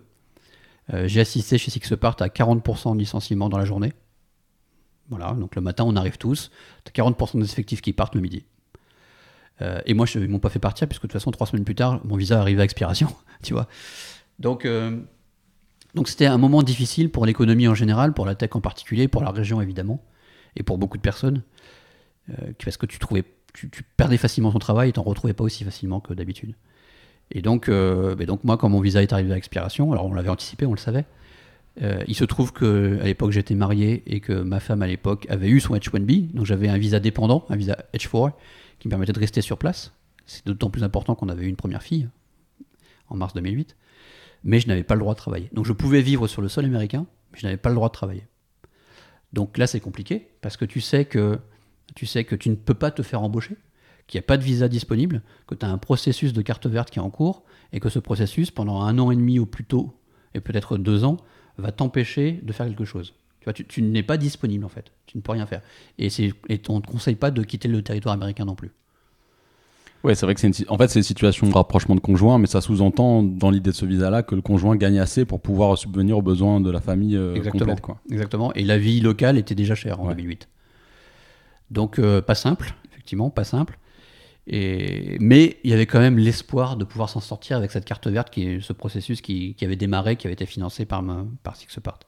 Euh, 0.93 1.07
j'ai 1.07 1.21
assisté 1.21 1.57
chez 1.57 1.71
Sixpart 1.71 2.17
à 2.19 2.27
40% 2.27 2.93
de 2.93 2.99
licenciements 2.99 3.49
dans 3.49 3.57
la 3.57 3.65
journée. 3.65 3.93
Voilà, 5.10 5.34
donc 5.34 5.56
le 5.56 5.62
matin, 5.62 5.86
on 5.86 5.96
arrive 5.96 6.17
tous. 6.17 6.52
Tu 6.84 7.02
as 7.02 7.04
40% 7.04 7.39
des 7.39 7.46
effectifs 7.46 7.82
qui 7.82 7.93
partent 7.93 8.15
le 8.15 8.22
midi. 8.22 8.46
Euh, 9.62 9.80
et 9.86 9.93
moi, 9.93 10.06
je, 10.06 10.20
ils 10.20 10.30
m'ont 10.30 10.39
pas 10.39 10.50
fait 10.50 10.60
partir, 10.60 10.88
puisque 10.88 11.04
de 11.04 11.08
toute 11.08 11.13
façon, 11.13 11.32
trois 11.32 11.48
semaines 11.48 11.65
plus 11.65 11.76
tard, 11.76 12.02
mon 12.06 12.15
visa 12.15 12.39
arrive 12.39 12.60
à 12.60 12.63
expiration. 12.63 13.10
tu 13.43 13.54
vois 13.54 13.67
Donc, 14.39 14.65
euh, 14.65 15.00
donc 15.96 16.10
c'était 16.10 16.26
un 16.26 16.38
moment 16.38 16.62
difficile 16.62 17.10
pour 17.10 17.26
l'économie 17.26 17.67
en 17.67 17.76
général, 17.76 18.13
pour 18.13 18.26
la 18.26 18.36
tech 18.36 18.52
en 18.54 18.62
particulier, 18.62 19.08
pour 19.08 19.24
la 19.24 19.32
région 19.32 19.62
évidemment, 19.62 20.04
et 20.56 20.63
pour 20.63 20.78
beaucoup 20.78 20.98
de 20.98 21.02
personnes. 21.02 21.41
Euh, 22.30 22.52
parce 22.63 22.78
que 22.78 22.86
tu, 22.86 23.00
trouvais, 23.00 23.24
tu, 23.54 23.70
perdais 23.96 24.17
facilement 24.17 24.52
ton 24.52 24.60
travail 24.60 24.89
et 24.89 24.93
t'en 24.93 25.04
retrouvais 25.04 25.34
pas 25.34 25.43
aussi 25.43 25.63
facilement 25.63 26.02
que 26.02 26.13
d'habitude. 26.13 26.54
Et 27.32 27.41
donc, 27.41 27.70
donc, 27.70 28.43
moi, 28.46 28.56
quand 28.56 28.70
mon 28.70 28.80
visa 28.80 29.04
est 29.04 29.12
arrivé 29.12 29.34
à 29.34 29.38
expiration, 29.38 29.91
alors 29.91 30.06
on 30.06 30.13
l'avait 30.13 30.30
anticipé, 30.30 30.65
on 30.65 30.72
le 30.72 30.78
savait, 30.78 31.04
euh, 31.81 32.03
il 32.07 32.15
se 32.15 32.23
trouve 32.23 32.53
que 32.53 32.99
à 33.01 33.05
l'époque 33.05 33.31
j'étais 33.31 33.55
marié 33.55 34.03
et 34.07 34.19
que 34.19 34.33
ma 34.33 34.59
femme 34.59 34.81
à 34.81 34.87
l'époque 34.87 35.27
avait 35.29 35.49
eu 35.49 35.59
son 35.59 35.75
H1B, 35.75 36.31
donc 36.33 36.45
j'avais 36.45 36.69
un 36.69 36.77
visa 36.77 36.99
dépendant, 36.99 37.45
un 37.49 37.55
visa 37.55 37.77
H4, 37.93 38.33
qui 38.79 38.87
me 38.87 38.91
permettait 38.91 39.13
de 39.13 39.19
rester 39.19 39.41
sur 39.41 39.57
place. 39.57 39.93
C'est 40.25 40.45
d'autant 40.45 40.69
plus 40.69 40.83
important 40.83 41.15
qu'on 41.15 41.29
avait 41.29 41.45
eu 41.45 41.49
une 41.49 41.55
première 41.55 41.83
fille 41.83 42.09
en 43.09 43.15
mars 43.15 43.33
2008, 43.33 43.75
mais 44.43 44.59
je 44.59 44.67
n'avais 44.67 44.83
pas 44.83 44.95
le 44.95 44.99
droit 44.99 45.13
de 45.13 45.19
travailler. 45.19 45.49
Donc 45.53 45.65
je 45.65 45.73
pouvais 45.73 46.01
vivre 46.01 46.27
sur 46.27 46.41
le 46.41 46.49
sol 46.49 46.65
américain, 46.65 47.05
mais 47.31 47.39
je 47.39 47.45
n'avais 47.45 47.57
pas 47.57 47.69
le 47.69 47.75
droit 47.75 47.89
de 47.89 47.93
travailler. 47.93 48.25
Donc 49.33 49.57
là 49.57 49.67
c'est 49.67 49.79
compliqué 49.79 50.29
parce 50.41 50.57
que 50.57 50.65
tu 50.65 50.81
sais 50.81 51.05
que 51.05 51.39
tu 51.95 52.05
sais 52.05 52.23
que 52.23 52.36
tu 52.36 52.49
ne 52.49 52.55
peux 52.55 52.73
pas 52.73 52.91
te 52.91 53.03
faire 53.03 53.21
embaucher, 53.21 53.55
qu'il 54.07 54.17
n'y 54.17 54.23
a 54.23 54.28
pas 54.28 54.38
de 54.38 54.43
visa 54.43 54.67
disponible, 54.67 55.21
que 55.47 55.55
tu 55.55 55.65
as 55.65 55.69
un 55.69 55.78
processus 55.78 56.34
de 56.34 56.41
carte 56.41 56.65
verte 56.65 56.89
qui 56.89 56.99
est 56.99 57.01
en 57.01 57.09
cours 57.09 57.43
et 57.71 57.80
que 57.80 57.89
ce 57.89 57.99
processus 57.99 58.51
pendant 58.51 58.82
un 58.82 58.97
an 58.99 59.11
et 59.11 59.15
demi 59.15 59.39
ou 59.39 59.45
plus 59.45 59.65
tôt 59.65 59.93
et 60.34 60.39
peut-être 60.39 60.78
deux 60.78 61.03
ans 61.03 61.17
va 61.58 61.72
t'empêcher 61.72 62.39
de 62.43 62.53
faire 62.53 62.68
quelque 62.68 62.86
chose. 62.86 63.14
Tu, 63.39 63.45
vois, 63.45 63.53
tu, 63.53 63.82
n'es 63.82 64.03
pas 64.03 64.18
disponible 64.18 64.66
en 64.66 64.70
fait, 64.70 64.91
tu 65.05 65.18
ne 65.18 65.22
peux 65.22 65.32
rien 65.32 65.45
faire. 65.45 65.62
Et, 65.97 66.08
et 66.08 66.62
on 66.70 66.78
ne 66.78 66.82
te 66.82 66.88
conseille 66.88 67.16
pas 67.16 67.32
de 67.32 67.43
quitter 67.43 67.68
le 67.68 67.82
territoire 67.82 68.14
américain 68.14 68.45
non 68.45 68.55
plus. 68.55 68.72
Ouais, 70.03 70.16
c'est 70.16 70.26
vrai 70.26 70.36
que 70.36 70.41
c'est 70.41 70.47
une, 70.47 70.66
en 70.70 70.78
fait 70.78 70.88
c'est 70.89 70.99
une 70.99 71.03
situation 71.03 71.47
de 71.47 71.53
rapprochement 71.53 71.95
de 71.95 71.99
conjoint, 71.99 72.38
mais 72.38 72.47
ça 72.47 72.62
sous-entend 72.62 73.24
dans 73.24 73.49
l'idée 73.49 73.72
de 73.72 73.76
ce 73.76 73.86
visa-là 73.86 74.24
que 74.24 74.36
le 74.36 74.41
conjoint 74.41 74.76
gagne 74.76 74.99
assez 74.99 75.26
pour 75.26 75.41
pouvoir 75.41 75.78
subvenir 75.78 76.18
aux 76.18 76.22
besoins 76.22 76.62
de 76.62 76.70
la 76.70 76.82
famille 76.82 77.16
euh, 77.16 77.36
Exactement. 77.36 77.60
complète. 77.62 77.82
Quoi. 77.82 77.97
Exactement. 78.12 78.53
Et 78.53 78.64
la 78.64 78.78
vie 78.78 78.99
locale 79.01 79.38
était 79.38 79.55
déjà 79.55 79.76
chère 79.76 79.99
en 79.99 80.08
2008. 80.08 80.47
Donc 81.72 81.99
euh, 81.99 82.22
pas 82.22 82.36
simple, 82.36 82.74
effectivement, 82.91 83.30
pas 83.30 83.43
simple. 83.43 83.80
Et, 84.50 85.18
mais 85.20 85.58
il 85.64 85.72
y 85.72 85.74
avait 85.74 85.86
quand 85.86 86.00
même 86.00 86.18
l'espoir 86.18 86.78
de 86.78 86.86
pouvoir 86.86 87.10
s'en 87.10 87.20
sortir 87.20 87.58
avec 87.58 87.72
cette 87.72 87.86
carte 87.86 88.08
verte, 88.08 88.30
qui 88.30 88.48
est 88.48 88.62
ce 88.62 88.72
processus 88.74 89.22
qui, 89.22 89.56
avait 89.62 89.76
démarré, 89.76 90.16
qui 90.16 90.26
avait 90.28 90.34
été 90.34 90.45
financé 90.45 90.86
par, 90.86 91.04
par 91.43 91.56
Sixpart. 91.56 92.00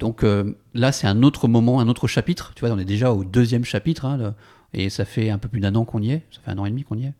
Donc 0.00 0.24
euh, 0.24 0.58
là, 0.74 0.90
c'est 0.90 1.06
un 1.06 1.22
autre 1.22 1.46
moment, 1.46 1.80
un 1.80 1.88
autre 1.88 2.08
chapitre. 2.08 2.52
Tu 2.54 2.64
vois, 2.64 2.74
on 2.74 2.78
est 2.78 2.84
déjà 2.84 3.12
au 3.12 3.24
deuxième 3.24 3.64
chapitre, 3.64 4.04
hein, 4.04 4.34
et 4.72 4.90
ça 4.90 5.04
fait 5.04 5.30
un 5.30 5.38
peu 5.38 5.48
plus 5.48 5.60
d'un 5.60 5.74
an 5.76 5.84
qu'on 5.84 6.02
y 6.02 6.10
est. 6.10 6.22
Ça 6.32 6.40
fait 6.44 6.50
un 6.50 6.58
an 6.58 6.66
et 6.66 6.70
demi 6.70 6.82
qu'on 6.82 6.98
y 6.98 7.06
est. 7.06 7.12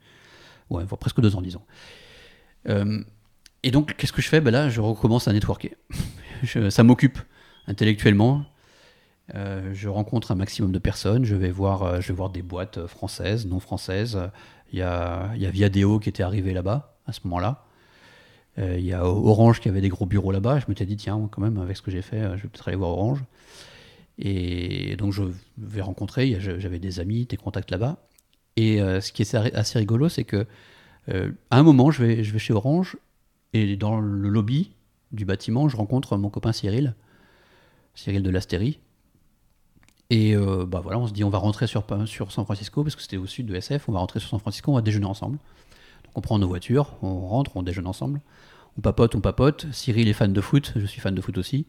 Ouais, 0.70 0.82
enfin, 0.82 0.96
presque 0.96 1.20
deux 1.20 1.36
ans, 1.36 1.42
disons. 1.42 1.62
Euh, 2.68 3.02
et 3.62 3.70
donc, 3.70 3.94
qu'est-ce 3.96 4.12
que 4.12 4.22
je 4.22 4.28
fais? 4.28 4.40
Ben 4.40 4.50
Là, 4.50 4.68
je 4.68 4.80
recommence 4.80 5.28
à 5.28 5.32
networker. 5.32 5.76
Ça 6.70 6.82
m'occupe 6.82 7.18
intellectuellement. 7.66 8.44
Euh, 9.34 9.72
je 9.72 9.88
rencontre 9.88 10.32
un 10.32 10.34
maximum 10.34 10.72
de 10.72 10.78
personnes. 10.78 11.24
Je 11.24 11.34
vais 11.34 11.50
voir, 11.50 11.82
euh, 11.82 12.00
je 12.00 12.08
vais 12.08 12.14
voir 12.14 12.30
des 12.30 12.42
boîtes 12.42 12.78
euh, 12.78 12.86
françaises, 12.86 13.46
non 13.46 13.58
françaises. 13.60 14.18
Il 14.72 14.78
y 14.78 14.82
a, 14.82 15.30
il 15.34 15.42
y 15.42 15.46
a 15.46 15.50
Viadeo 15.50 15.98
qui 15.98 16.08
était 16.08 16.22
arrivé 16.22 16.52
là-bas 16.52 16.96
à 17.06 17.12
ce 17.12 17.20
moment-là. 17.24 17.64
Il 18.56 18.84
y 18.84 18.92
a 18.92 19.04
Orange 19.04 19.60
qui 19.60 19.68
avait 19.68 19.80
des 19.80 19.88
gros 19.88 20.06
bureaux 20.06 20.30
là-bas. 20.30 20.60
Je 20.60 20.66
m'étais 20.68 20.86
dit, 20.86 20.96
tiens, 20.96 21.28
quand 21.32 21.42
même, 21.42 21.58
avec 21.58 21.76
ce 21.76 21.82
que 21.82 21.90
j'ai 21.90 22.02
fait, 22.02 22.20
je 22.36 22.42
vais 22.42 22.48
peut-être 22.48 22.68
aller 22.68 22.76
voir 22.76 22.90
Orange. 22.90 23.24
Et 24.16 24.94
donc, 24.94 25.12
je 25.12 25.24
vais 25.58 25.80
rencontrer. 25.80 26.38
J'avais 26.38 26.78
des 26.78 27.00
amis, 27.00 27.26
des 27.26 27.36
contacts 27.36 27.72
là-bas. 27.72 27.96
Et 28.56 28.78
ce 28.78 29.10
qui 29.10 29.22
est 29.22 29.34
assez- 29.34 29.78
rigolo, 29.78 30.08
c'est 30.08 30.22
que 30.22 30.46
un 31.50 31.62
moment, 31.64 31.90
je 31.90 32.04
vais, 32.04 32.22
je 32.22 32.32
vais 32.32 32.38
chez 32.38 32.52
Orange 32.52 32.96
et 33.54 33.74
dans 33.76 34.00
le 34.00 34.28
lobby 34.28 34.70
du 35.10 35.24
bâtiment, 35.24 35.68
je 35.68 35.76
rencontre 35.76 36.16
mon 36.16 36.30
copain 36.30 36.52
Cyril, 36.52 36.94
Cyril 37.96 38.22
de 38.22 38.30
l'Astérie. 38.30 38.78
Et 40.10 40.36
euh, 40.36 40.66
bah 40.66 40.80
voilà, 40.82 40.98
on 40.98 41.06
se 41.06 41.12
dit 41.12 41.24
on 41.24 41.30
va 41.30 41.38
rentrer 41.38 41.66
sur, 41.66 41.84
San 42.30 42.44
Francisco 42.44 42.82
parce 42.82 42.94
que 42.94 43.02
c'était 43.02 43.16
au 43.16 43.26
sud 43.26 43.46
de 43.46 43.54
SF. 43.54 43.88
On 43.88 43.92
va 43.92 44.00
rentrer 44.00 44.20
sur 44.20 44.28
San 44.28 44.38
Francisco, 44.38 44.70
on 44.70 44.74
va 44.74 44.82
déjeuner 44.82 45.06
ensemble. 45.06 45.38
Donc 46.04 46.12
on 46.14 46.20
prend 46.20 46.38
nos 46.38 46.48
voitures, 46.48 46.94
on 47.02 47.26
rentre, 47.26 47.56
on 47.56 47.62
déjeune 47.62 47.86
ensemble. 47.86 48.20
On 48.78 48.80
papote, 48.80 49.14
on 49.14 49.20
papote. 49.20 49.66
Cyril 49.72 50.08
est 50.08 50.12
fan 50.12 50.32
de 50.32 50.40
foot, 50.40 50.72
je 50.76 50.86
suis 50.86 51.00
fan 51.00 51.14
de 51.14 51.20
foot 51.20 51.38
aussi. 51.38 51.66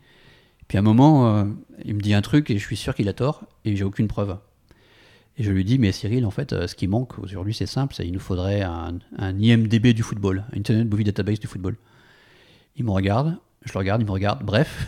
Puis 0.68 0.78
à 0.78 0.82
un 0.82 0.84
moment, 0.84 1.36
euh, 1.36 1.46
il 1.84 1.96
me 1.96 2.02
dit 2.02 2.14
un 2.14 2.22
truc 2.22 2.50
et 2.50 2.58
je 2.58 2.66
suis 2.66 2.78
sûr 2.78 2.96
qu'il 2.96 3.08
a 3.10 3.14
tort 3.14 3.44
et 3.64 3.76
j'ai 3.76 3.84
aucune 3.84 4.08
preuve. 4.08 4.38
Et 5.38 5.44
je 5.44 5.52
lui 5.52 5.66
dis, 5.66 5.78
mais 5.80 5.92
Cyril, 5.92 6.26
en 6.26 6.32
fait, 6.32 6.54
euh, 6.54 6.68
ce 6.68 6.76
qui 6.76 6.88
manque 6.88 7.20
aujourd'hui, 7.20 7.54
c'est 7.54 7.66
simple, 7.66 7.94
c'est 7.94 8.06
il 8.08 8.14
nous 8.14 8.20
faudrait 8.20 8.62
un, 8.62 9.00
IMDB 9.20 9.94
du 9.94 10.02
football, 10.02 10.46
Internet 10.56 10.90
Movie 10.90 11.04
Database 11.04 11.40
du 11.40 11.48
football. 11.48 11.76
Il 12.78 12.86
me 12.86 12.92
regarde, 12.92 13.38
je 13.66 13.74
le 13.74 13.80
regarde, 13.80 14.02
il 14.02 14.06
me 14.06 14.12
regarde, 14.12 14.44
bref. 14.44 14.88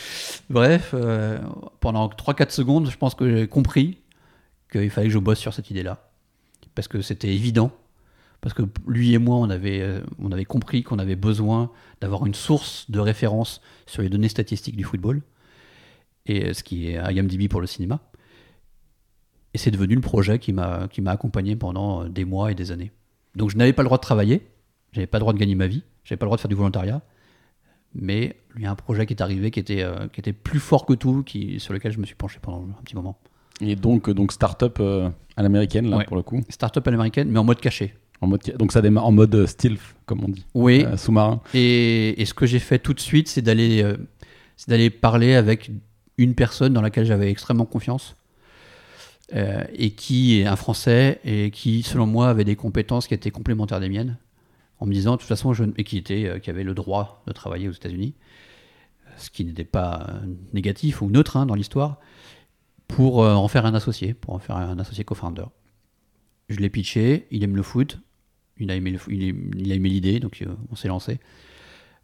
bref, 0.50 0.90
euh, 0.94 1.38
pendant 1.80 2.08
3-4 2.08 2.50
secondes, 2.50 2.90
je 2.90 2.96
pense 2.96 3.14
que 3.14 3.36
j'ai 3.36 3.48
compris 3.48 3.98
qu'il 4.70 4.90
fallait 4.90 5.08
que 5.08 5.12
je 5.12 5.18
bosse 5.18 5.38
sur 5.38 5.54
cette 5.54 5.70
idée-là. 5.70 6.10
Parce 6.74 6.86
que 6.86 7.00
c'était 7.00 7.34
évident. 7.34 7.72
Parce 8.42 8.54
que 8.54 8.62
lui 8.86 9.14
et 9.14 9.18
moi, 9.18 9.36
on 9.36 9.50
avait, 9.50 9.80
euh, 9.80 10.00
on 10.18 10.32
avait 10.32 10.44
compris 10.44 10.82
qu'on 10.82 10.98
avait 10.98 11.16
besoin 11.16 11.70
d'avoir 12.00 12.26
une 12.26 12.34
source 12.34 12.90
de 12.90 13.00
référence 13.00 13.60
sur 13.86 14.02
les 14.02 14.08
données 14.08 14.28
statistiques 14.28 14.76
du 14.76 14.84
football. 14.84 15.22
Et 16.26 16.46
euh, 16.46 16.52
ce 16.52 16.62
qui 16.62 16.88
est 16.88 16.96
IMDB 16.96 17.48
pour 17.48 17.60
le 17.60 17.66
cinéma. 17.66 18.00
Et 19.54 19.58
c'est 19.58 19.70
devenu 19.70 19.94
le 19.94 20.00
projet 20.00 20.38
qui 20.38 20.52
m'a 20.52 20.88
accompagné 21.06 21.56
pendant 21.56 22.04
des 22.04 22.24
mois 22.24 22.52
et 22.52 22.54
des 22.54 22.70
années. 22.70 22.92
Donc 23.34 23.50
je 23.50 23.56
n'avais 23.56 23.72
pas 23.72 23.82
le 23.82 23.86
droit 23.86 23.98
de 23.98 24.02
travailler, 24.02 24.48
j'avais 24.92 25.06
pas 25.06 25.18
le 25.18 25.20
droit 25.20 25.32
de 25.32 25.38
gagner 25.38 25.56
ma 25.56 25.66
vie, 25.66 25.82
j'avais 26.04 26.18
pas 26.18 26.26
le 26.26 26.28
droit 26.28 26.36
de 26.36 26.40
faire 26.40 26.48
du 26.48 26.54
volontariat. 26.54 27.02
Mais 27.94 28.36
il 28.56 28.62
y 28.62 28.66
a 28.66 28.70
un 28.70 28.74
projet 28.76 29.04
qui 29.06 29.14
est 29.14 29.22
arrivé 29.22 29.50
qui 29.50 29.58
était, 29.60 29.82
euh, 29.82 30.06
qui 30.12 30.20
était 30.20 30.32
plus 30.32 30.60
fort 30.60 30.86
que 30.86 30.92
tout, 30.94 31.22
qui, 31.24 31.58
sur 31.60 31.72
lequel 31.74 31.92
je 31.92 31.98
me 31.98 32.06
suis 32.06 32.14
penché 32.14 32.38
pendant 32.40 32.62
un 32.78 32.82
petit 32.84 32.94
moment. 32.94 33.18
Et 33.60 33.76
donc, 33.76 34.08
euh, 34.08 34.14
donc 34.14 34.32
start-up 34.32 34.78
euh, 34.80 35.10
à 35.36 35.42
l'américaine, 35.42 35.90
là, 35.90 35.98
Ouais. 35.98 36.04
pour 36.04 36.16
le 36.16 36.22
coup. 36.22 36.40
Startup 36.48 36.86
à 36.86 36.90
l'américaine, 36.90 37.28
mais 37.30 37.38
en 37.38 37.44
mode 37.44 37.60
caché. 37.60 37.94
En 38.20 38.26
mode, 38.26 38.42
donc 38.58 38.70
ça 38.72 38.80
démarre 38.82 39.06
en 39.06 39.12
mode 39.12 39.46
stealth, 39.46 39.80
comme 40.06 40.22
on 40.24 40.28
dit. 40.28 40.44
Oui, 40.54 40.84
Euh, 40.86 40.96
Sous-marin. 40.96 41.40
Et, 41.54 42.20
et 42.20 42.24
ce 42.26 42.34
que 42.34 42.46
j'ai 42.46 42.58
fait 42.58 42.78
tout 42.78 42.94
de 42.94 43.00
suite, 43.00 43.28
c'est 43.28 43.42
d'aller 43.42 43.84
d'aller 44.68 44.90
parler 44.90 45.34
avec 45.34 45.70
une 46.18 46.34
personne 46.34 46.74
dans 46.74 46.82
laquelle 46.82 47.06
j'avais 47.06 47.30
extrêmement 47.30 47.64
confiance 47.64 48.14
et 49.32 49.90
qui 49.92 50.40
est 50.40 50.46
un 50.46 50.56
Français 50.56 51.20
et 51.24 51.50
qui, 51.50 51.82
selon 51.82 52.04
moi, 52.06 52.28
avait 52.28 52.44
des 52.44 52.56
compétences 52.56 53.06
qui 53.06 53.14
étaient 53.14 53.30
complémentaires 53.30 53.80
des 53.80 53.88
miennes, 53.88 54.16
en 54.80 54.86
me 54.86 54.92
disant, 54.92 55.12
de 55.12 55.18
toute 55.18 55.28
façon, 55.28 55.52
je, 55.52 55.64
et 55.76 55.84
qui 55.84 55.98
était, 55.98 56.26
euh, 56.26 56.38
qui 56.38 56.50
avait 56.50 56.64
le 56.64 56.74
droit 56.74 57.22
de 57.26 57.32
travailler 57.32 57.68
aux 57.68 57.72
États-Unis, 57.72 58.14
ce 59.18 59.30
qui 59.30 59.44
n'était 59.44 59.64
pas 59.64 60.06
euh, 60.08 60.20
négatif 60.54 61.02
ou 61.02 61.10
neutre 61.10 61.36
hein, 61.36 61.46
dans 61.46 61.54
l'histoire, 61.54 62.00
pour 62.88 63.22
euh, 63.22 63.34
en 63.34 63.46
faire 63.46 63.66
un 63.66 63.74
associé, 63.74 64.14
pour 64.14 64.34
en 64.34 64.38
faire 64.38 64.56
un 64.56 64.78
associé 64.78 65.04
co-founder. 65.04 65.44
Je 66.48 66.56
l'ai 66.56 66.70
pitché, 66.70 67.26
il 67.30 67.44
aime 67.44 67.56
le 67.56 67.62
foot, 67.62 67.98
il 68.56 68.70
a 68.70 68.74
aimé, 68.74 68.98
l'idée, 69.88 70.18
donc 70.18 70.44
on 70.70 70.74
s'est 70.74 70.88
lancé. 70.88 71.20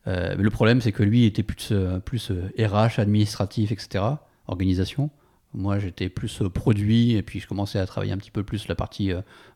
Mais 0.06 0.36
le 0.36 0.50
problème, 0.50 0.80
c'est 0.80 0.92
que 0.92 1.02
lui 1.02 1.24
était 1.24 1.42
plus, 1.42 1.72
plus 2.04 2.30
RH, 2.56 3.00
administratif, 3.00 3.72
etc., 3.72 4.04
organisation. 4.46 5.10
Moi, 5.52 5.80
j'étais 5.80 6.08
plus 6.08 6.42
produit, 6.54 7.14
et 7.14 7.22
puis 7.22 7.40
je 7.40 7.48
commençais 7.48 7.80
à 7.80 7.86
travailler 7.86 8.12
un 8.12 8.16
petit 8.16 8.30
peu 8.30 8.44
plus 8.44 8.68
la 8.68 8.76
partie 8.76 9.10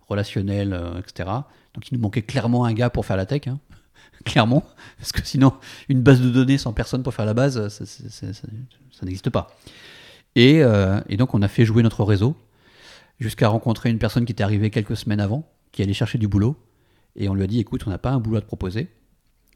relationnelle, 0.09 0.79
etc. 0.99 1.31
Donc 1.75 1.91
il 1.91 1.95
nous 1.95 2.01
manquait 2.01 2.23
clairement 2.23 2.65
un 2.65 2.73
gars 2.73 2.91
pour 2.91 3.07
faire 3.07 3.17
la 3.17 3.27
tech, 3.27 3.47
hein. 3.47 3.59
clairement, 4.25 4.65
parce 4.99 5.13
que 5.13 5.25
sinon, 5.25 5.55
une 5.89 6.03
base 6.03 6.21
de 6.21 6.29
données 6.29 6.59
sans 6.59 6.73
personne 6.73 7.03
pour 7.03 7.15
faire 7.15 7.25
la 7.25 7.35
base, 7.35 7.69
ça, 7.69 8.27
n'existe 9.03 9.31
pas. 9.31 9.57
Et, 10.37 10.63
euh, 10.63 11.01
et 11.09 11.17
donc 11.17 11.35
on 11.35 11.43
a 11.43 11.49
fait 11.49 11.65
jouer 11.65 11.83
notre 11.83 12.05
réseau, 12.05 12.37
jusqu'à 13.19 13.49
rencontrer 13.49 13.91
une 13.91 13.99
personne 13.99 14.25
qui 14.25 14.33
était 14.33 14.45
arrivée 14.45 14.71
quelques 14.71 14.97
semaines 14.97 15.21
avant, 15.21 15.49
qui 15.73 15.83
allait 15.83 15.95
chercher 15.95 16.19
du 16.19 16.29
boulot, 16.29 16.57
et 17.17 17.29
on 17.29 17.35
lui 17.35 17.43
a 17.43 17.47
dit, 17.47 17.61
écoute, 17.61 17.85
on 17.87 17.91
n'a 17.91 17.99
pas 17.99 18.11
un 18.11 18.19
boulot 18.19 18.37
à 18.37 18.41
te 18.41 18.47
proposer, 18.47 18.89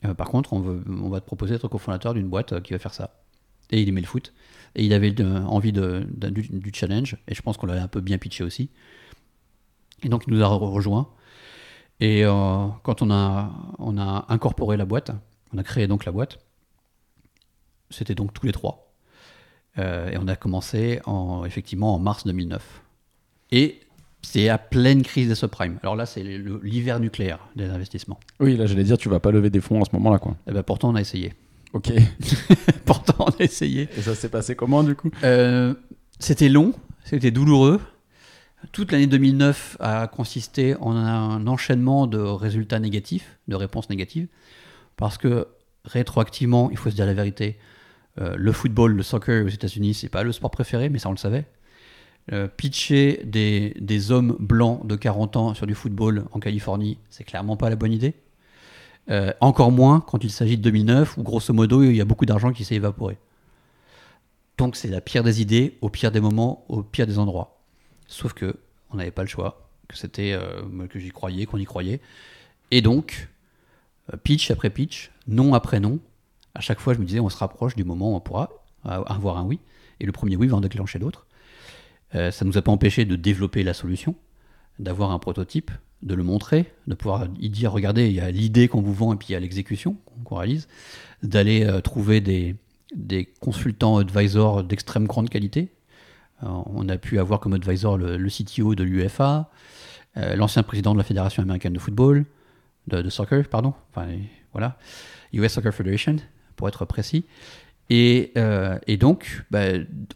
euh, 0.05 0.15
par 0.15 0.29
contre, 0.29 0.53
on, 0.53 0.61
va 1.09 1.21
te 1.21 1.27
proposer 1.27 1.55
d'être 1.55 1.69
cofondateur 1.69 2.15
d'une 2.15 2.29
boîte 2.29 2.53
euh, 2.53 2.61
qui 2.61 2.73
va 2.73 2.79
faire 2.79 2.95
ça. 2.95 3.23
Et 3.71 3.81
il 3.81 3.89
aimait 3.89 4.01
le 4.01 4.07
foot. 4.07 4.33
Et 4.75 4.85
il 4.85 4.93
avait 4.93 5.15
envie 5.23 5.73
du, 5.73 6.73
challenge. 6.75 7.17
Et 7.29 7.35
je 7.35 7.43
pense 7.43 7.57
qu'on 7.57 7.67
l'avait 7.67 7.81
un 7.81 7.89
peu 7.89 8.01
bien 8.01 8.19
pitché 8.19 8.45
aussi. 8.45 8.71
Et 10.03 10.09
donc, 10.09 10.25
il 10.27 10.35
nous 10.35 10.43
a 10.43 10.47
re- 10.47 10.59
rejoint. 10.59 11.09
Et 12.01 12.25
euh, 12.25 12.67
quand 12.83 13.03
on 13.03 13.11
a, 13.11 13.51
on 13.79 13.99
a 13.99 14.27
incorporé 14.29 14.77
la 14.77 14.85
boîte, 14.85 15.13
on 15.53 15.59
a 15.59 15.63
créé 15.63 15.87
donc 15.87 16.05
la 16.05 16.13
boîte, 16.13 16.39
c'était 17.91 18.15
donc 18.15 18.33
tous 18.33 18.47
les 18.47 18.53
trois. 18.53 18.93
Euh, 19.79 20.11
et 20.11 20.19
on 20.19 20.29
a 20.29 20.37
commencé 20.37 21.01
en, 21.05 21.45
effectivement 21.45 21.95
en 21.95 21.99
mars 21.99 22.25
2009. 22.25 22.83
Et 23.53 23.81
c'est 24.23 24.49
à 24.49 24.59
pleine 24.59 25.03
crise 25.03 25.29
des 25.29 25.35
subprimes. 25.35 25.79
Alors 25.83 25.97
là, 25.97 26.07
c'est 26.07 26.23
l'hiver 26.23 26.99
nucléaire 27.01 27.39
des 27.57 27.67
investissements. 27.67 28.19
Oui, 28.41 28.57
là, 28.57 28.67
j'allais 28.67 28.85
dire, 28.85 28.99
tu 28.99 29.09
vas 29.09 29.21
pas 29.21 29.31
lever 29.31 29.51
des 29.51 29.61
fonds 29.61 29.81
en 29.81 29.85
ce 29.85 29.91
moment-là, 29.95 30.19
quoi. 30.19 30.37
Eh 30.49 30.53
ben, 30.53 30.63
pourtant, 30.63 30.91
on 30.91 30.95
a 30.95 31.01
essayé. 31.01 31.35
Ok. 31.73 31.93
pourtant, 32.85 33.27
on 33.27 33.31
a 33.31 33.45
essayé. 33.45 33.89
Et 33.97 34.03
ça 34.03 34.15
s'est 34.15 34.29
passé 34.29 34.55
comment, 34.55 34.83
du 34.83 34.95
coup? 34.95 35.11
Euh, 35.23 35.75
c'était 36.19 36.49
long, 36.49 36.73
c'était 37.05 37.31
douloureux. 37.31 37.81
Toute 38.73 38.93
l'année 38.93 39.07
2009 39.07 39.77
a 39.81 40.07
consisté 40.07 40.77
en 40.77 40.97
un 40.97 41.47
enchaînement 41.47 42.07
de 42.07 42.19
résultats 42.19 42.79
négatifs, 42.79 43.39
de 43.49 43.57
réponses 43.57 43.91
négatives, 43.91 44.29
parce 44.97 45.19
que 45.19 45.49
rétroactivement, 45.85 46.71
il 46.71 46.77
faut 46.77 46.91
se 46.91 46.95
dire 46.95 47.07
la 47.07 47.15
vérité, 47.15 47.59
euh, 48.21 48.35
le 48.37 48.53
football, 48.53 48.93
le 48.93 49.03
soccer 49.03 49.45
aux 49.45 49.49
États-Unis, 49.49 49.95
c'est 49.95 50.09
pas 50.09 50.23
le 50.23 50.33
sport 50.33 50.51
préféré, 50.51 50.89
mais 50.89 50.99
ça 50.99 51.09
on 51.09 51.13
le 51.13 51.19
savait. 51.19 51.47
Euh, 52.33 52.49
pitcher 52.49 53.21
des, 53.25 53.75
des 53.81 54.11
hommes 54.11 54.37
blancs 54.39 54.87
de 54.87 54.97
40 54.97 55.37
ans 55.37 55.55
sur 55.55 55.67
du 55.67 55.75
football 55.75 56.25
en 56.33 56.41
Californie, 56.41 56.99
c'est 57.11 57.25
clairement 57.25 57.57
pas 57.57 57.69
la 57.69 57.77
bonne 57.77 57.93
idée. 57.93 58.15
Euh, 59.11 59.33
encore 59.41 59.71
moins 59.71 60.01
quand 60.01 60.25
il 60.25 60.31
s'agit 60.31 60.57
de 60.57 60.63
2009, 60.63 61.19
où 61.19 61.23
grosso 61.23 61.53
modo, 61.53 61.83
il 61.83 61.95
y 61.95 62.01
a 62.01 62.07
beaucoup 62.07 62.25
d'argent 62.25 62.53
qui 62.53 62.65
s'est 62.65 62.77
évaporé. 62.77 63.19
Donc 64.57 64.77
c'est 64.77 64.89
la 64.89 65.01
pire 65.01 65.23
des 65.23 65.43
idées, 65.43 65.77
au 65.83 65.91
pire 65.91 66.11
des 66.13 66.21
moments, 66.21 66.65
au 66.69 66.83
pire 66.83 67.07
des 67.07 67.19
endroits. 67.19 67.54
Sauf 68.07 68.33
que 68.33 68.57
on 68.91 68.97
n'avait 68.97 69.11
pas 69.11 69.23
le 69.23 69.29
choix, 69.29 69.69
que 69.89 69.97
c'était 69.97 70.33
euh, 70.33 70.87
que 70.89 70.99
j'y 70.99 71.11
croyais, 71.11 71.47
qu'on 71.47 71.59
y 71.59 71.65
croyait. 71.65 72.01
Et 72.71 72.81
donc, 72.81 73.29
euh, 74.13 74.17
pitch 74.17 74.51
après 74.51 74.71
pitch, 74.71 75.11
non 75.27 75.55
après 75.55 75.81
non, 75.81 75.99
à 76.55 76.61
chaque 76.61 76.81
fois 76.81 76.95
je 76.95 76.99
me 76.99 77.05
disais 77.05 77.21
on 77.21 77.29
se 77.29 77.37
rapproche 77.37 77.75
du 77.75 77.85
moment 77.85 78.13
où 78.13 78.17
on 78.17 78.21
pourra 78.21 78.51
avoir 78.85 79.39
un 79.39 79.45
oui. 79.45 79.61
Et 80.01 80.07
le 80.07 80.13
premier 80.13 80.37
oui 80.37 80.47
va 80.47 80.57
en 80.57 80.61
déclencher 80.61 80.99
d'autres. 80.99 81.27
Euh, 82.15 82.31
ça 82.31 82.45
ne 82.45 82.51
nous 82.51 82.59
a 82.59 82.63
pas 82.63 82.73
empêché 82.73 83.05
de 83.05 83.17
développer 83.17 83.63
la 83.63 83.73
solution, 83.73 84.15
d'avoir 84.79 85.11
un 85.11 85.19
prototype, 85.19 85.71
de 86.03 86.15
le 86.15 86.23
montrer, 86.23 86.71
de 86.87 86.95
pouvoir 86.95 87.29
y 87.41 87.49
dire 87.49 87.73
regardez, 87.73 88.09
il 88.09 88.13
y 88.13 88.21
a 88.21 88.31
l'idée 88.31 88.69
qu'on 88.69 88.83
vous 88.83 88.93
vend 88.93 89.15
et 89.15 89.17
puis 89.17 89.29
il 89.31 89.33
y 89.33 89.37
a 89.37 89.41
l'exécution 89.41 89.97
qu'on 90.25 90.37
réalise, 90.37 90.69
d'aller 91.23 91.67
trouver 91.83 92.21
des, 92.21 92.57
des 92.95 93.25
consultants 93.41 93.97
advisors 93.97 94.65
d'extrême 94.65 95.07
grande 95.07 95.31
qualité. 95.31 95.74
Euh, 96.45 96.49
on 96.67 96.89
a 96.89 96.97
pu 96.97 97.19
avoir 97.19 97.41
comme 97.41 97.55
advisor 97.55 97.99
le, 97.99 98.17
le 98.17 98.29
CTO 98.29 98.75
de 98.75 98.85
l'UFA, 98.85 99.51
euh, 100.17 100.37
l'ancien 100.37 100.63
président 100.63 100.93
de 100.93 100.99
la 100.99 101.05
Fédération 101.05 101.43
américaine 101.43 101.73
de 101.73 101.79
football, 101.79 102.25
de, 102.87 103.03
de 103.03 103.11
soccer, 103.11 103.49
pardon, 103.49 103.75
enfin 103.91 104.07
voilà, 104.53 104.79
US 105.33 105.53
Soccer 105.53 105.75
Federation, 105.75 106.17
pour 106.57 106.69
être 106.69 106.85
précis. 106.85 107.25
Et, 107.91 108.33
euh, 108.39 108.79
et 108.87 108.97
donc, 108.97 109.45
bah, 109.51 109.65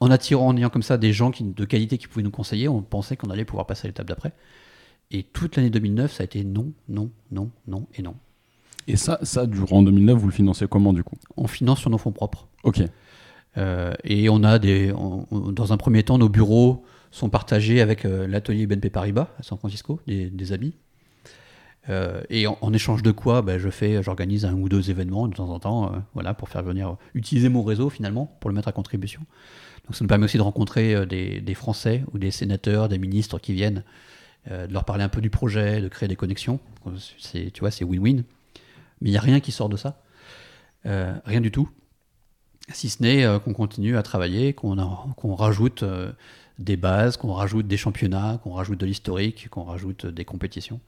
en 0.00 0.10
attirant, 0.10 0.48
en 0.48 0.56
ayant 0.56 0.70
comme 0.70 0.82
ça 0.82 0.96
des 0.96 1.12
gens 1.12 1.30
qui, 1.30 1.44
de 1.44 1.64
qualité 1.64 1.98
qui 1.98 2.06
pouvaient 2.06 2.22
nous 2.22 2.30
conseiller, 2.30 2.68
on 2.68 2.82
pensait 2.82 3.16
qu'on 3.16 3.30
allait 3.30 3.44
pouvoir 3.44 3.66
passer 3.66 3.86
à 3.86 3.88
l'étape 3.88 4.06
d'après. 4.06 4.32
Et 5.10 5.22
toute 5.22 5.56
l'année 5.56 5.70
2009, 5.70 6.12
ça 6.12 6.22
a 6.22 6.24
été 6.24 6.44
non, 6.44 6.72
non, 6.88 7.10
non, 7.30 7.50
non 7.66 7.86
et 7.94 8.02
non. 8.02 8.14
Et 8.86 8.96
ça, 8.96 9.18
ça, 9.22 9.46
durant 9.46 9.82
2009, 9.82 10.18
vous 10.18 10.26
le 10.26 10.32
financez 10.32 10.66
comment, 10.66 10.94
du 10.94 11.02
coup? 11.04 11.16
On 11.36 11.46
finance 11.46 11.80
sur 11.80 11.90
nos 11.90 11.98
fonds 11.98 12.12
propres. 12.12 12.48
Ok. 12.62 12.82
Euh, 13.57 13.92
et 14.05 14.28
on 14.28 14.44
a 14.44 14.59
des, 14.59 14.92
dans 15.32 15.72
un 15.72 15.76
premier 15.76 16.03
temps, 16.03 16.18
nos 16.18 16.28
bureaux 16.28 16.84
sont 17.11 17.30
partagés 17.30 17.80
avec 17.80 18.05
l'atelier 18.05 18.66
BNP 18.66 18.90
Paribas 18.90 19.28
à 19.38 19.42
San 19.42 19.59
Francisco, 19.59 20.01
des, 20.07 20.53
amis. 20.53 20.74
et 22.28 22.46
en, 22.46 22.72
échange 22.74 23.03
de 23.03 23.11
quoi, 23.11 23.40
ben, 23.40 23.59
je 23.59 23.70
fais, 23.70 24.03
j'organise 24.03 24.44
un 24.44 24.53
ou 24.53 24.68
deux 24.68 24.90
événements 24.90 25.26
de 25.26 25.34
temps 25.34 25.49
en 25.49 25.59
temps, 25.59 25.92
voilà, 26.12 26.34
pour 26.34 26.51
faire 26.51 26.62
venir 26.62 26.96
utiliser 27.14 27.49
mon 27.49 27.62
réseau 27.62 27.88
finalement 27.88 28.36
pour 28.40 28.51
le 28.51 28.55
mettre 28.55 28.68
à 28.68 28.72
contribution. 28.72 29.22
Donc 29.86 29.96
ça 29.96 30.05
nous 30.05 30.09
permet 30.09 30.26
aussi 30.26 30.36
de 30.36 30.42
rencontrer 30.42 31.07
des, 31.07 31.55
Français 31.55 32.05
ou 32.12 32.18
des 32.18 32.30
sénateurs, 32.30 32.90
des 32.90 32.99
ministres 32.99 33.38
qui 33.38 33.55
viennent 33.55 33.84
euh, 34.51 34.66
de 34.66 34.72
leur 34.72 34.84
parler 34.84 35.05
un 35.05 35.09
peu 35.09 35.20
du 35.20 35.30
projet, 35.30 35.80
de 35.80 35.88
créer 35.88 36.09
des 36.09 36.16
connexions. 36.16 36.61
C'est, 37.18 37.51
tu 37.51 37.61
vois, 37.61 37.70
c'est 37.70 37.84
win-win. 37.84 38.22
Mais 39.01 39.09
il 39.09 39.11
n'y 39.11 39.18
a 39.18 39.20
rien 39.20 39.40
qui 39.40 39.53
sort 39.53 39.68
de 39.68 39.76
ça. 39.76 40.01
Euh, 40.86 41.14
rien 41.24 41.40
du 41.40 41.51
tout. 41.51 41.68
Si 42.72 42.88
ce 42.88 43.02
n'est 43.02 43.24
euh, 43.24 43.38
qu'on 43.38 43.52
continue 43.52 43.96
à 43.96 44.02
travailler, 44.02 44.52
qu'on, 44.52 44.76
rajoute 45.34 45.84
des 46.58 46.76
bases, 46.76 47.16
qu'on 47.16 47.32
rajoute 47.32 47.66
des 47.66 47.76
championnats, 47.76 48.40
qu'on 48.42 48.52
rajoute 48.52 48.78
de 48.78 48.86
l'historique, 48.86 49.48
qu'on 49.50 49.64
rajoute 49.64 50.06
des 50.06 50.24
compétitions. 50.24 50.80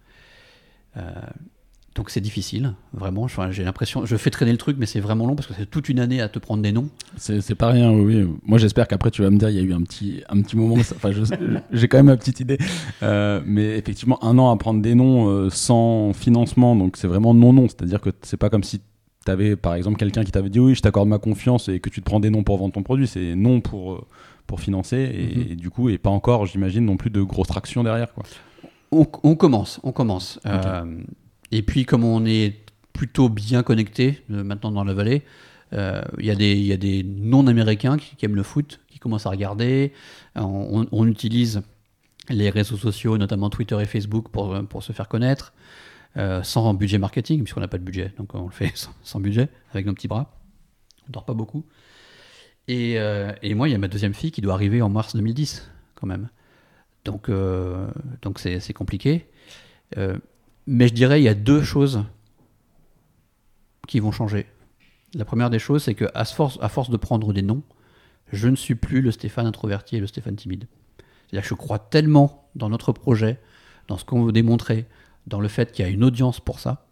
Donc 1.97 2.09
c'est 2.11 2.21
difficile, 2.21 2.75
vraiment. 2.93 3.27
J'ai 3.51 3.65
l'impression, 3.65 4.07
je 4.07 4.17
fais 4.17 4.31
traîner 4.31 4.53
le 4.53 4.59
truc, 4.59 4.77
mais 4.79 4.87
c'est 4.87 5.01
vraiment 5.01 5.27
long 5.27 5.35
parce 5.35 5.49
que 5.49 5.55
c'est 5.55 5.69
toute 5.69 5.89
une 5.89 5.99
année 5.99 6.21
à 6.21 6.29
te 6.29 6.39
prendre 6.39 6.63
des 6.63 6.71
noms. 6.71 6.89
C'est 7.17 7.55
pas 7.57 7.71
rien, 7.71 7.91
oui. 7.91 8.29
Moi 8.45 8.59
j'espère 8.59 8.87
qu'après 8.87 9.11
tu 9.11 9.23
vas 9.23 9.31
me 9.31 9.39
dire, 9.39 9.51
il 9.51 9.57
y 9.57 9.59
a 9.59 9.63
eu 9.63 9.73
un 9.73 9.83
petit, 9.83 10.23
un 10.29 10.41
petit 10.41 10.57
moment. 10.57 10.77
J'ai 11.73 11.89
quand 11.89 11.99
même 11.99 12.07
ma 12.07 12.17
petite 12.17 12.39
idée. 12.39 12.59
Euh, 13.03 13.41
mais 13.45 13.77
effectivement, 13.77 14.23
un 14.25 14.39
an 14.39 14.53
à 14.53 14.57
prendre 14.57 14.81
des 14.81 14.95
noms 14.95 15.29
euh, 15.29 15.51
sans 15.51 16.13
financement, 16.13 16.77
donc 16.77 16.97
c'est 16.97 17.09
vraiment 17.09 17.35
non-non. 17.35 17.67
C'est-à-dire 17.67 18.01
que 18.01 18.11
c'est 18.23 18.37
pas 18.37 18.51
comme 18.51 18.63
si 18.63 18.81
avais 19.31 19.57
par 19.57 19.75
exemple 19.75 19.99
quelqu'un 19.99 20.25
qui 20.25 20.33
t'avait 20.33 20.51
dit 20.51 20.61
oui, 20.61 20.75
je 20.75 20.83
t'accorde 20.83 21.09
ma 21.09 21.19
confiance 21.19 21.69
et 21.69 21.81
que 21.81 21.89
tu 21.89 22.01
te 22.01 22.07
prends 22.07 22.21
des 22.21 22.31
noms 22.31 22.43
pour 22.43 22.59
vendre 22.59 22.75
ton 22.75 22.83
produit. 22.83 23.07
C'est 23.07 23.35
non 23.35 23.61
pour, 23.61 23.93
euh, 23.93 24.07
pour 24.47 24.61
financer 24.61 24.97
et, 24.97 25.51
mhm. 25.51 25.57
du 25.57 25.71
coup, 25.71 25.89
et 25.89 25.99
pas 25.99 26.11
encore, 26.11 26.47
j'imagine, 26.47 26.85
non 26.85 26.97
plus 26.97 27.11
de 27.11 27.23
grosse 27.23 27.49
traction 27.49 27.83
derrière. 27.83 28.13
Quoi. 28.13 28.25
On, 28.93 29.05
commence, 29.05 29.81
on 29.85 29.93
commence. 29.93 30.41
Et 31.53 31.63
puis, 31.63 31.85
comme 31.85 32.05
on 32.05 32.25
est 32.27 32.57
plutôt 32.93 33.29
bien 33.29 33.63
connecté 33.63 34.23
euh, 34.31 34.45
maintenant 34.45 34.71
dans 34.71 34.85
la 34.85 34.95
vallée, 34.95 35.23
euh, 35.73 36.03
il 36.19 36.27
y, 36.27 36.73
a 36.73 36.77
des 36.77 37.03
non-américains 37.05 37.97
qui, 37.97 38.25
aiment 38.25 38.35
le 38.35 38.43
foot, 38.43 38.81
qui 38.89 38.99
commencent 38.99 39.27
à 39.27 39.31
regarder. 39.31 39.93
Euh, 40.37 40.43
on, 40.43 41.07
utilise 41.07 41.63
les 42.29 42.51
réseaux 42.51 42.77
sociaux, 42.77 43.19
notamment 43.19 43.51
Twitter 43.51 43.79
et 43.81 43.87
Facebook, 43.87 44.29
pour, 44.31 44.59
pour 44.65 44.83
se 44.83 44.93
faire 44.93 45.09
connaître, 45.09 45.53
sans 46.17 46.75
budget 46.75 46.99
marketing, 46.99 47.43
puisqu'on 47.43 47.61
n'a 47.61 47.69
pas 47.69 47.79
de 47.79 47.85
budget. 47.85 48.13
Donc 48.19 48.35
on 48.35 48.45
le 48.45 48.51
fait 48.51 48.73
sans, 49.03 49.21
budget, 49.21 49.49
avec 49.73 49.87
nos 49.87 49.95
petits 49.95 50.09
bras. 50.09 50.39
On 51.09 51.13
dort 51.13 51.25
pas 51.25 51.35
beaucoup. 51.35 51.65
Et, 52.69 52.95
et 52.95 53.55
moi, 53.55 53.69
il 53.69 53.73
y 53.73 53.75
a 53.75 53.79
ma 53.79 53.89
deuxième 53.89 54.15
fille 54.15 54.31
qui 54.31 54.41
doit 54.41 54.55
arriver 54.55 54.83
en 54.83 54.89
mars 54.89 55.17
2010, 55.17 55.71
quand 55.95 56.07
même. 56.07 56.29
Donc 57.05 57.31
donc 58.23 58.39
c'est 58.39 58.73
compliqué. 58.73 59.27
Mais 60.67 60.89
je 60.89 60.95
dirais 60.95 61.21
il 61.21 61.25
y 61.25 61.29
a 61.29 61.35
deux 61.35 61.63
choses 61.63 62.05
qui 63.89 64.01
vont 64.01 64.13
changer. 64.13 64.47
La 65.15 65.25
première 65.25 65.51
des 65.51 65.59
choses, 65.59 65.83
c'est 65.83 65.95
que 65.95 66.05
à 66.15 66.25
force, 66.25 66.59
à 66.63 66.69
force 66.69 66.91
de 66.91 66.97
prendre 66.97 67.33
des 67.33 67.43
noms, 67.43 67.63
je 68.33 68.49
ne 68.49 68.57
suis 68.57 68.77
plus 68.77 69.01
le 69.01 69.11
Stéphane 69.11 69.47
introverti 69.47 69.97
et 69.97 70.01
le 70.01 70.07
Stéphane 70.07 70.37
timide. 70.37 70.69
C'est-à-dire 71.27 71.43
que 71.43 71.49
je 71.49 71.55
crois 71.55 71.79
tellement 71.79 72.49
dans 72.55 72.69
notre 72.69 72.93
projet, 72.93 73.41
dans 73.89 73.99
ce 73.99 74.05
qu'on 74.05 74.23
veut 74.23 74.33
démontrer, 74.33 74.87
dans 75.31 75.41
le 75.41 75.49
fait 75.49 75.73
qu'il 75.73 75.85
y 75.85 75.89
a 75.89 75.91
une 75.91 76.05
audience 76.05 76.41
pour 76.41 76.61
ça, 76.61 76.87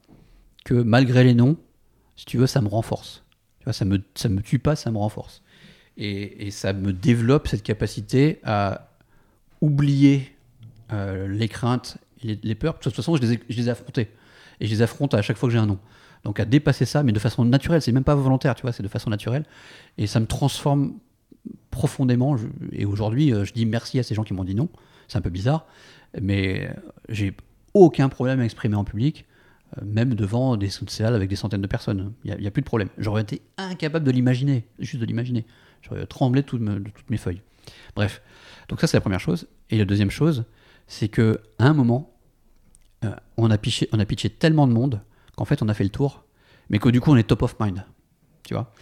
que 0.64 0.74
malgré 0.74 1.24
les 1.24 1.34
noms, 1.34 1.56
si 2.16 2.24
tu 2.24 2.38
veux, 2.38 2.46
ça 2.46 2.60
me 2.62 2.68
renforce. 2.68 3.24
Tu 3.58 3.64
vois, 3.64 3.72
ça 3.72 3.84
me, 3.84 4.00
ça 4.14 4.28
me 4.28 4.40
tue 4.40 4.58
pas, 4.58 4.76
ça 4.76 4.90
me 4.90 4.98
renforce. 4.98 5.42
Et, 5.96 6.50
ça 6.52 6.72
me 6.72 6.92
développe 6.92 7.48
cette 7.48 7.64
capacité 7.64 8.38
à 8.44 8.92
oublier 9.60 10.32
euh, 10.92 11.26
les 11.26 11.48
craintes 11.48 11.98
les, 12.22 12.54
peurs, 12.54 12.74
de 12.74 12.78
toute 12.80 12.94
façon, 12.94 13.16
je 13.16 13.22
les, 13.22 13.34
ai, 13.34 13.40
je 13.48 13.56
les 13.56 13.68
ai 13.68 13.70
affrontées. 13.70 14.08
Et 14.60 14.66
je 14.66 14.72
les 14.72 14.82
affronte 14.82 15.14
à 15.14 15.22
chaque 15.22 15.36
fois 15.36 15.48
que 15.48 15.52
j'ai 15.52 15.58
un 15.58 15.66
nom. 15.66 15.78
Donc 16.24 16.40
à 16.40 16.44
dépasser 16.44 16.84
ça, 16.84 17.02
mais 17.02 17.12
de 17.12 17.18
façon 17.18 17.44
naturelle, 17.44 17.80
c'est 17.80 17.92
même 17.92 18.04
pas 18.04 18.14
volontaire, 18.14 18.54
tu 18.54 18.62
vois, 18.62 18.72
c'est 18.72 18.82
de 18.82 18.88
façon 18.88 19.10
naturelle. 19.10 19.44
Et 19.98 20.06
ça 20.06 20.18
me 20.20 20.26
transforme 20.26 20.94
profondément. 21.70 22.36
et 22.72 22.84
aujourd'hui, 22.84 23.32
euh, 23.32 23.44
je 23.44 23.52
dis 23.52 23.66
merci 23.66 23.98
à 23.98 24.02
ces 24.02 24.14
gens 24.14 24.24
qui 24.24 24.34
m'ont 24.34 24.44
dit 24.44 24.54
non. 24.54 24.68
C'est 25.06 25.16
un 25.16 25.22
peu 25.22 25.30
bizarre, 25.30 25.66
mais 26.20 26.68
euh, 26.68 26.72
j'ai 27.08 27.34
aucun 27.78 28.08
problème 28.08 28.40
à 28.40 28.44
exprimer 28.44 28.76
en 28.76 28.84
public, 28.84 29.26
euh, 29.76 29.84
même 29.84 30.14
devant 30.14 30.56
des 30.56 30.70
salles 30.70 31.14
avec 31.14 31.28
des 31.28 31.36
centaines 31.36 31.60
de 31.60 31.66
personnes. 31.66 32.12
Il 32.24 32.36
n'y 32.38 32.46
a, 32.46 32.50
plus 32.50 32.62
de 32.62 32.66
problème. 32.66 32.88
J'aurais 32.98 33.22
été 33.22 33.42
incapable 33.56 34.04
de 34.04 34.10
l'imaginer, 34.10 34.66
juste 34.78 35.00
de 35.00 35.06
l'imaginer. 35.06 35.44
J'aurais 35.82 36.06
tremblé 36.06 36.42
de, 36.42 36.46
toutes 36.46 37.10
mes 37.10 37.16
feuilles. 37.16 37.42
Bref, 37.94 38.22
donc 38.68 38.80
ça 38.80 38.86
c'est 38.86 38.96
la 38.96 39.02
première 39.02 39.20
chose. 39.20 39.46
Et 39.70 39.78
la 39.78 39.84
deuxième 39.84 40.10
chose, 40.10 40.44
c'est 40.86 41.08
que 41.08 41.40
à 41.58 41.66
un 41.66 41.74
moment, 41.74 42.14
euh, 43.04 43.14
on, 43.36 43.50
a 43.50 43.58
pitché, 43.58 43.88
on 43.92 44.00
a 44.00 44.06
pitché 44.06 44.30
tellement 44.30 44.66
de 44.66 44.72
monde 44.72 45.02
qu'en 45.36 45.44
fait 45.44 45.62
on 45.62 45.68
a 45.68 45.74
fait 45.74 45.84
le 45.84 45.90
tour, 45.90 46.24
mais 46.70 46.78
que 46.78 46.88
du 46.88 47.00
coup 47.00 47.12
on 47.12 47.16
est 47.16 47.28
top 47.28 47.42
of 47.42 47.56
mind. 47.60 47.84
Tu 48.44 48.54
vois? 48.54 48.72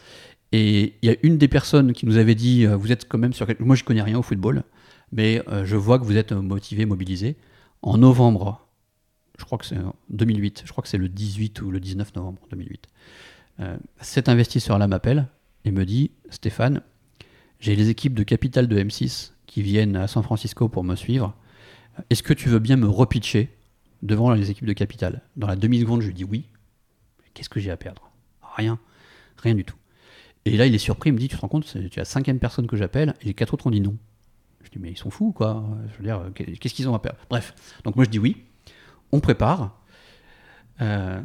Et 0.53 0.95
il 1.03 1.09
y 1.09 1.13
a 1.13 1.17
une 1.25 1.37
des 1.39 1.49
personnes 1.49 1.93
qui 1.93 2.07
nous 2.07 2.17
avait 2.17 2.37
dit 2.37 2.65
euh, 2.65 2.77
Vous 2.77 2.93
êtes 2.93 3.09
quand 3.09 3.19
même 3.19 3.33
sur. 3.33 3.47
Moi 3.59 3.75
je 3.75 3.83
connais 3.83 4.03
rien 4.03 4.19
au 4.19 4.23
football, 4.23 4.63
mais 5.11 5.43
je 5.65 5.77
vois 5.77 5.99
que 5.99 6.05
vous 6.05 6.17
êtes 6.17 6.33
motivé, 6.33 6.87
mobilisé. 6.87 7.37
En 7.83 7.99
novembre, 7.99 8.66
je 9.39 9.45
crois 9.45 9.59
que 9.59 9.67
c'est 9.67 9.79
2008, 10.11 10.63
je 10.65 10.71
crois 10.71 10.83
que 10.83 10.89
c'est 10.89 10.99
le 10.99 11.09
18 11.09 11.63
ou 11.63 11.71
le 11.71 11.81
19 11.81 12.15
novembre 12.15 12.43
2008. 12.51 12.89
cet 14.01 14.29
investisseur-là 14.29 14.87
m'appelle 14.87 15.29
et 15.65 15.71
me 15.71 15.85
dit 15.85 16.11
Stéphane, 16.31 16.83
j'ai 17.61 17.77
les 17.77 17.89
équipes 17.89 18.15
de 18.15 18.23
capital 18.23 18.69
de 18.69 18.79
M6 18.79 19.33
qui 19.47 19.63
viennent 19.63 19.97
à 19.97 20.07
San 20.07 20.23
Francisco 20.23 20.69
pour 20.69 20.85
me 20.85 20.95
suivre. 20.95 21.35
Est-ce 22.11 22.23
que 22.23 22.35
tu 22.35 22.49
veux 22.49 22.59
bien 22.59 22.77
me 22.77 22.89
repitcher 22.89 23.51
devant 24.03 24.33
les 24.33 24.51
équipes 24.51 24.67
de 24.67 24.73
capital? 24.73 25.23
Dans 25.37 25.47
la 25.47 25.57
demi-seconde, 25.57 26.03
je 26.03 26.09
lui 26.09 26.15
dis 26.15 26.25
oui. 26.25 26.45
Qu'est-ce 27.35 27.49
que 27.49 27.61
j'ai 27.61 27.71
à 27.71 27.77
perdre? 27.77 28.11
Rien. 28.57 28.79
Rien 29.39 29.55
du 29.55 29.65
tout. 29.65 29.77
Et 30.45 30.57
là, 30.57 30.67
il 30.67 30.75
est 30.75 30.79
surpris, 30.79 31.11
il 31.11 31.15
me 31.15 31.19
dit 31.19 31.29
Tu 31.29 31.37
te 31.37 31.41
rends 31.41 31.49
compte, 31.49 31.65
tu 31.67 31.79
es 31.79 31.91
la 31.97 32.05
cinquième 32.05 32.39
personne 32.39 32.67
que 32.67 32.77
j'appelle 32.77 33.15
et 33.21 33.27
les 33.27 33.35
quatre 33.35 33.55
autres 33.55 33.67
ont 33.67 33.71
dit 33.71 33.81
non. 33.81 33.97
Je 34.63 34.71
dis 34.71 34.79
Mais 34.79 34.91
ils 34.91 34.99
sont 34.99 35.11
fous, 35.11 35.33
quoi. 35.33 35.65
Je 35.93 35.99
veux 35.99 36.05
dire, 36.05 36.23
qu'est-ce 36.35 36.75
qu'ils 36.75 36.89
ont 36.89 36.95
à 36.95 36.99
perdre? 36.99 37.19
Bref. 37.29 37.55
Donc, 37.85 37.97
moi, 37.97 38.05
je 38.05 38.11
dis 38.11 38.19
oui. 38.19 38.45
On 39.13 39.21
prépare. 39.21 39.79
Euh, 40.81 41.21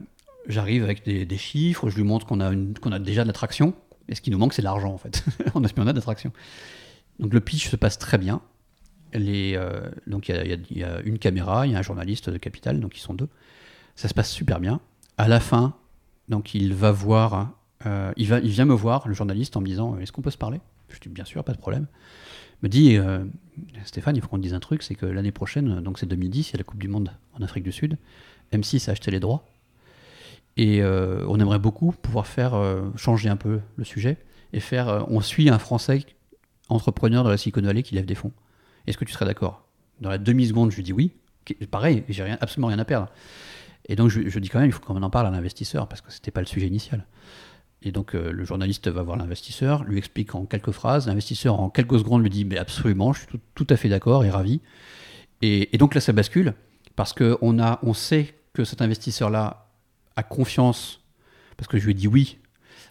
j'arrive 0.48 0.84
avec 0.84 1.04
des, 1.04 1.38
chiffres, 1.38 1.90
je 1.90 1.96
lui 1.96 2.04
montre 2.04 2.26
qu'on 2.26 2.40
a, 2.40 3.00
déjà 3.00 3.24
de 3.24 3.28
l'attraction. 3.28 3.74
Et 4.08 4.16
ce 4.16 4.22
qui 4.22 4.32
nous 4.32 4.38
manque, 4.38 4.54
c'est 4.54 4.62
l'argent, 4.62 4.94
en 4.94 4.98
fait. 4.98 5.24
on 5.56 5.64
a, 5.64 5.68
on 5.78 5.88
a 5.88 5.94
d'attraction. 5.94 6.32
Donc, 7.20 7.34
le 7.34 7.40
pitch 7.40 7.70
se 7.70 7.76
passe 7.76 7.98
très 7.98 8.18
bien. 8.18 8.42
Euh, 9.16 9.90
donc 10.08 10.30
il 10.30 10.60
y, 10.72 10.84
a 10.84 11.02
une 11.02 11.20
caméra, 11.20 11.68
il 11.68 11.74
y 11.74 11.76
a 11.76 11.80
un 11.80 11.84
journaliste 11.84 12.30
de 12.30 12.38
Capital, 12.38 12.80
donc 12.80 12.98
ils 12.98 13.02
sont 13.02 13.14
deux. 13.14 13.28
Ça 13.96 14.08
se 14.08 14.14
passe 14.14 14.32
super 14.32 14.60
bien. 14.60 14.80
À 15.18 15.28
la 15.28 15.40
fin, 15.40 15.76
donc 16.30 16.56
il 16.56 16.74
va 16.74 16.92
voir, 16.92 17.52
euh, 17.86 18.12
il, 18.18 18.26
vient 18.26 18.66
me 18.66 18.74
voir, 18.74 19.08
le 19.08 19.14
journaliste, 19.14 19.58
en 19.58 19.62
me 19.62 19.66
disant 19.66 19.98
Est-ce 19.98 20.12
qu'on 20.12 20.22
peut 20.22 20.32
se 20.32 20.38
parler? 20.38 20.60
Je 20.90 21.00
dis 21.00 21.10
Bien 21.10 21.26
sûr, 21.26 21.44
pas 21.44 21.54
de 21.54 21.58
problème. 21.58 21.88
Il 22.62 22.66
me 22.66 22.70
dit 22.70 22.98
euh, 22.98 23.24
Stéphane, 23.86 24.16
il 24.16 24.22
faut 24.22 24.28
qu'on 24.28 24.38
te 24.38 24.44
dise 24.44 24.54
un 24.54 24.60
truc 24.60 24.84
c'est 24.84 24.96
que 24.96 25.06
l'année 25.06 25.32
prochaine, 25.32 25.82
donc 25.82 25.98
c'est 25.98 26.06
2010, 26.06 26.50
il 26.50 26.54
y 26.54 26.56
a 26.56 26.58
la 26.60 26.64
Coupe 26.64 26.80
du 26.80 26.88
Monde 26.88 27.12
en 27.34 27.42
Afrique 27.42 27.64
du 27.64 27.72
Sud. 27.72 27.98
M6 28.54 28.90
a 28.90 28.92
acheté 28.92 29.10
les 29.12 29.20
droits. 29.20 29.46
Et 30.58 30.84
on 30.84 31.40
aimerait 31.40 31.60
beaucoup 31.60 31.94
pouvoir 31.94 32.28
faire 32.28 32.54
changer 32.98 33.30
un 33.30 33.38
peu 33.38 33.62
le 33.78 33.84
sujet 33.84 34.18
et 34.52 34.60
faire. 34.60 35.06
on 35.10 35.22
suit 35.22 35.50
un 35.50 35.58
Français 35.58 36.06
entrepreneur 36.72 37.24
de 37.24 37.30
la 37.30 37.38
Silicon 37.38 37.62
Valley 37.62 37.84
qui 37.84 37.96
lève 37.96 38.06
des 38.06 38.16
fonds. 38.16 38.34
Est-ce 38.88 38.98
que 38.98 39.06
tu 39.06 39.14
serais 39.14 39.26
d'accord? 39.26 39.66
Dans 40.02 40.10
la 40.10 40.18
demi-seconde, 40.18 40.72
je 40.72 40.78
lui 40.78 40.84
dis 40.84 40.94
oui. 40.94 41.12
Pareil, 41.70 42.04
j'ai 42.10 42.24
absolument 42.40 42.68
rien 42.68 42.80
à 42.80 42.86
perdre. 42.86 43.10
Et 43.88 43.96
donc, 43.96 44.10
je, 44.10 44.40
dis 44.40 44.50
quand 44.50 44.60
même, 44.60 44.70
il 44.70 44.74
faut 44.74 44.82
qu'on 44.82 45.02
en 45.02 45.10
parle 45.10 45.28
à 45.28 45.32
l'investisseur, 45.32 45.88
parce 45.88 46.02
que 46.02 46.12
ce 46.12 46.18
n'était 46.18 46.32
pas 46.32 46.42
le 46.42 46.48
sujet 46.48 46.68
initial. 46.68 47.06
Et 47.84 47.92
donc, 47.92 48.14
euh, 48.14 48.32
le 48.32 48.46
journaliste 48.46 48.88
va 48.88 49.02
voir 49.02 49.18
l'investisseur, 49.18 49.84
lui 49.84 49.98
explique 49.98 50.36
en 50.36 50.46
quelques 50.46 50.72
phrases. 50.72 51.08
L'investisseur, 51.08 51.60
en 51.60 51.70
quelques 51.70 52.00
secondes, 52.00 52.22
lui 52.22 52.30
dit 52.30 52.46
Mais 52.46 52.58
absolument, 52.58 53.14
je 53.14 53.22
suis 53.22 53.40
tout, 53.56 53.68
à 53.70 53.78
fait 53.78 53.90
d'accord 53.90 54.24
et 54.24 54.30
ravi. 54.30 54.62
Et, 55.42 55.76
donc 55.78 55.96
là, 55.96 56.02
ça 56.02 56.14
bascule, 56.14 56.54
parce 56.96 57.14
qu'on 57.14 57.60
on 57.60 57.94
sait 57.94 58.36
que 58.54 58.64
cet 58.64 58.82
investisseur-là 58.82 59.72
a 60.16 60.24
confiance, 60.24 61.02
parce 61.58 61.68
que 61.68 61.80
je 61.80 61.86
lui 61.86 61.92
ai 61.92 61.96
dit 61.96 62.08
oui, 62.08 62.38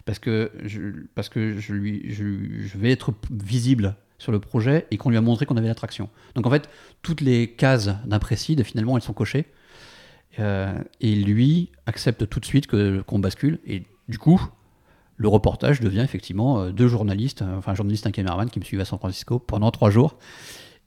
parce 0.04 0.18
que 0.18 0.50
je, 0.64 0.80
parce 1.14 1.28
que 1.28 1.58
je, 1.58 1.72
lui, 1.72 2.12
je 2.12 2.78
vais 2.78 2.90
être 2.90 3.14
visible 3.30 3.94
sur 4.18 4.32
le 4.32 4.40
projet 4.40 4.86
et 4.90 4.96
qu'on 4.96 5.10
lui 5.10 5.16
a 5.16 5.20
montré 5.20 5.46
qu'on 5.46 5.56
avait 5.56 5.68
l'attraction. 5.68 6.08
Donc 6.34 6.46
en 6.46 6.50
fait, 6.50 6.68
toutes 7.02 7.20
les 7.20 7.52
cases 7.52 7.90
d'un 8.04 8.18
précide, 8.18 8.64
finalement, 8.64 8.96
elles 8.96 9.02
sont 9.02 9.12
cochées. 9.12 9.46
Euh, 10.38 10.72
et 11.00 11.16
lui 11.16 11.72
accepte 11.86 12.28
tout 12.28 12.38
de 12.38 12.44
suite 12.44 12.68
que, 12.68 13.00
qu'on 13.02 13.18
bascule. 13.18 13.58
Et 13.66 13.82
du 14.08 14.18
coup, 14.18 14.40
le 15.20 15.28
reportage 15.28 15.80
devient 15.80 16.00
effectivement 16.00 16.60
euh, 16.60 16.72
deux 16.72 16.88
journalistes, 16.88 17.42
euh, 17.42 17.58
enfin 17.58 17.72
un 17.72 17.74
journaliste, 17.74 18.06
un 18.06 18.10
caméraman 18.10 18.48
qui 18.48 18.58
me 18.58 18.64
suivent 18.64 18.80
à 18.80 18.86
San 18.86 18.98
Francisco 18.98 19.38
pendant 19.38 19.70
trois 19.70 19.90
jours. 19.90 20.16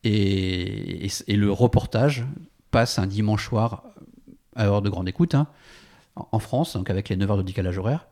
Et, 0.04 1.08
le 1.28 1.52
reportage 1.52 2.26
passe 2.72 2.98
un 2.98 3.06
dimanche 3.06 3.48
soir 3.48 3.84
à 4.56 4.66
heure 4.66 4.82
de 4.82 4.90
grande 4.90 5.08
écoute, 5.08 5.36
hein, 5.36 5.46
en 6.16 6.40
France, 6.40 6.76
donc 6.76 6.90
avec 6.90 7.10
les 7.10 7.16
9 7.16 7.30
heures 7.30 7.38
de 7.38 7.44
décalage 7.44 7.78
horaire. 7.78 8.08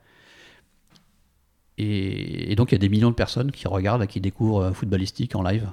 Et, 1.79 2.55
donc 2.55 2.71
il 2.71 2.75
y 2.75 2.77
a 2.77 2.79
des 2.79 2.89
millions 2.89 3.09
de 3.09 3.15
personnes 3.15 3.51
qui 3.51 3.67
regardent 3.67 4.03
et 4.03 4.07
qui 4.07 4.21
découvrent 4.21 4.65
euh, 4.65 4.73
footballistique 4.73 5.35
en 5.35 5.41
live. 5.41 5.71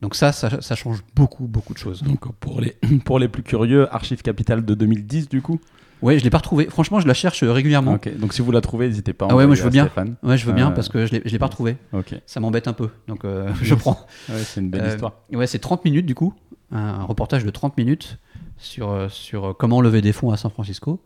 Donc 0.00 0.16
ça, 0.16 0.32
ça, 0.32 0.74
change 0.74 1.04
beaucoup, 1.14 1.46
beaucoup 1.46 1.74
de 1.74 1.78
choses. 1.78 2.02
Donc 2.02 2.32
pour 2.40 2.60
les, 2.60 2.72
pour 3.04 3.20
les 3.20 3.28
plus 3.28 3.44
curieux, 3.44 3.86
Archive 3.94 4.22
Capital 4.22 4.64
de 4.64 4.74
2010 4.74 5.28
du 5.28 5.42
coup? 5.42 5.60
Ouais, 6.02 6.18
je 6.18 6.24
l'ai 6.24 6.30
pas 6.30 6.38
retrouvée. 6.38 6.66
Franchement, 6.70 7.00
je 7.00 7.06
la 7.06 7.14
cherche 7.14 7.42
régulièrement. 7.44 7.94
Ok, 7.94 8.16
donc 8.18 8.32
si 8.32 8.42
vous 8.42 8.50
la 8.52 8.60
trouvez, 8.60 8.86
n'hésitez 8.88 9.12
pas 9.12 9.28
Ah 9.30 9.36
ouais, 9.36 9.46
moi, 9.46 9.54
je 9.54 9.62
veux 9.62 9.70
bien. 9.70 9.84
Stéphane. 9.84 10.16
Ouais, 10.22 10.36
je 10.38 10.46
veux 10.46 10.52
bien 10.52 10.68
Euh, 10.70 10.74
parce 10.74 10.88
que 10.88 11.06
je 11.06 11.12
l'ai 11.12 11.22
je 11.24 11.30
l'ai 11.30 11.38
pas 11.38 11.46
retrouvée. 11.46 11.76
Ok, 11.92 12.14
Ça 12.26 12.40
m'embête 12.40 12.68
un 12.68 12.72
peu. 12.72 12.88
Donc 13.08 13.24
euh, 13.24 13.52
je 13.62 13.74
prends. 13.74 14.06
ouais, 14.28 14.38
c'est 14.38 14.60
une 14.60 14.70
belle 14.70 14.82
Euh, 14.84 14.88
histoire. 14.92 15.12
Ouais, 15.32 15.46
c'est 15.46 15.58
30 15.58 15.84
minutes 15.84 16.06
du 16.06 16.14
coup, 16.14 16.34
un, 16.72 17.02
reportage 17.04 17.44
de 17.44 17.50
30 17.50 17.76
minutes 17.76 18.18
sur, 18.58 18.90
euh, 18.90 19.08
sur 19.08 19.44
euh, 19.50 19.52
comment 19.52 19.80
lever 19.80 20.00
des 20.00 20.12
fonds 20.12 20.30
à 20.30 20.36
San 20.36 20.50
Francisco. 20.50 21.02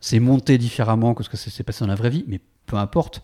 C'est 0.00 0.20
monté 0.20 0.58
différemment 0.58 1.14
que 1.14 1.22
ce 1.22 1.28
que 1.30 1.36
ça 1.36 1.50
s'est 1.50 1.62
passé 1.64 1.80
dans 1.84 1.88
la 1.88 1.94
vraie 1.94 2.10
vie, 2.10 2.24
mais 2.28 2.40
peu 2.66 2.76
importe. 2.76 3.22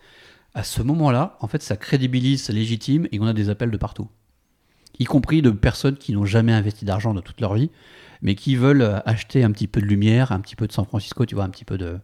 À 0.54 0.64
ce 0.64 0.82
moment-là, 0.82 1.36
en 1.40 1.46
fait, 1.46 1.62
ça 1.62 1.76
crédibilise, 1.76 2.42
c'est 2.42 2.52
légitime 2.52 3.06
et 3.12 3.20
on 3.20 3.26
a 3.26 3.32
des 3.32 3.50
appels 3.50 3.70
de 3.70 3.76
partout. 3.76 4.08
Y 4.98 5.04
compris 5.04 5.42
de 5.42 5.50
personnes 5.50 5.96
qui 5.96 6.12
n'ont 6.12 6.24
jamais 6.24 6.52
investi 6.52 6.84
d'argent 6.84 7.14
de 7.14 7.20
toute 7.20 7.40
leur 7.40 7.54
vie, 7.54 7.70
mais 8.22 8.34
qui 8.34 8.56
veulent 8.56 8.82
euh, 8.82 9.00
acheter 9.04 9.44
un 9.44 9.50
petit 9.52 9.66
peu 9.66 9.80
de 9.80 9.86
lumière, 9.86 10.32
un 10.32 10.40
petit 10.40 10.56
peu 10.56 10.66
de 10.66 10.72
San 10.72 10.84
Francisco, 10.84 11.24
tu 11.26 11.34
vois, 11.34 11.44
un 11.44 11.50
petit 11.50 11.64
peu 11.64 11.78
de, 11.78 11.98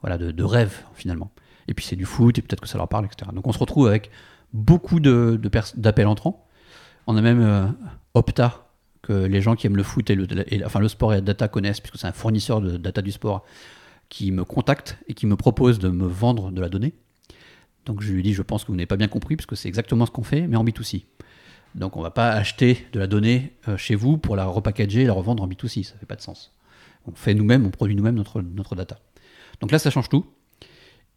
voilà, 0.00 0.18
de, 0.18 0.44
rêve 0.44 0.82
finalement. 0.94 1.30
Et 1.68 1.74
puis 1.74 1.84
c'est 1.84 1.96
du 1.96 2.04
foot, 2.04 2.38
et 2.38 2.42
peut-être 2.42 2.60
que 2.60 2.68
ça 2.68 2.78
leur 2.78 2.88
parle, 2.88 3.06
etc. 3.06 3.30
Donc 3.34 3.46
on 3.46 3.52
se 3.52 3.58
retrouve 3.58 3.88
avec 3.88 4.10
beaucoup 4.52 5.00
de, 5.00 5.40
d'appels 5.76 6.06
entrants. 6.06 6.46
On 7.06 7.16
a 7.16 7.20
même 7.20 7.40
euh, 7.40 7.66
Opta, 8.14 8.66
que 9.02 9.12
les 9.12 9.40
gens 9.40 9.54
qui 9.54 9.66
aiment 9.66 9.76
le 9.76 9.84
foot 9.84 10.10
et 10.10 10.16
le, 10.16 10.26
enfin, 10.64 10.80
le 10.80 10.88
sport 10.88 11.12
et 11.12 11.16
la 11.16 11.20
data 11.20 11.48
connaissent, 11.48 11.80
puisque 11.80 11.98
c'est 11.98 12.08
un 12.08 12.12
fournisseur 12.12 12.60
de 12.60 12.76
data 12.76 13.02
du 13.02 13.12
sport, 13.12 13.44
qui 14.08 14.32
me 14.32 14.44
contacte 14.44 14.98
et 15.08 15.14
qui 15.14 15.26
me 15.26 15.36
propose 15.36 15.78
de 15.78 15.88
me 15.88 16.06
vendre 16.06 16.50
de 16.50 16.60
la 16.60 16.68
donnée. 16.68 16.94
Donc 17.84 18.02
je 18.02 18.12
lui 18.12 18.22
dis, 18.22 18.34
je 18.34 18.42
pense 18.42 18.64
que 18.64 18.68
vous 18.68 18.76
n'avez 18.76 18.86
pas 18.86 18.96
bien 18.96 19.08
compris, 19.08 19.36
parce 19.36 19.46
que 19.46 19.54
c'est 19.54 19.68
exactement 19.68 20.06
ce 20.06 20.10
qu'on 20.10 20.24
fait, 20.24 20.46
mais 20.48 20.56
en 20.56 20.64
B2C. 20.64 21.04
Donc 21.76 21.96
on 21.96 22.00
ne 22.00 22.04
va 22.04 22.10
pas 22.10 22.30
acheter 22.30 22.86
de 22.92 22.98
la 22.98 23.06
donnée 23.06 23.52
euh, 23.68 23.76
chez 23.76 23.94
vous 23.94 24.16
pour 24.16 24.34
la 24.34 24.46
repackager 24.46 25.02
et 25.02 25.04
la 25.04 25.12
revendre 25.12 25.42
en 25.42 25.48
B2C, 25.48 25.84
ça 25.84 25.94
ne 25.94 25.98
fait 25.98 26.06
pas 26.06 26.16
de 26.16 26.22
sens. 26.22 26.56
On 27.04 27.12
fait 27.12 27.34
nous-mêmes, 27.34 27.66
on 27.66 27.70
produit 27.70 27.94
nous-mêmes 27.94 28.16
notre, 28.16 28.74
data. 28.74 28.98
Donc 29.60 29.70
là, 29.70 29.78
ça 29.78 29.90
change 29.90 30.08
tout. 30.08 30.26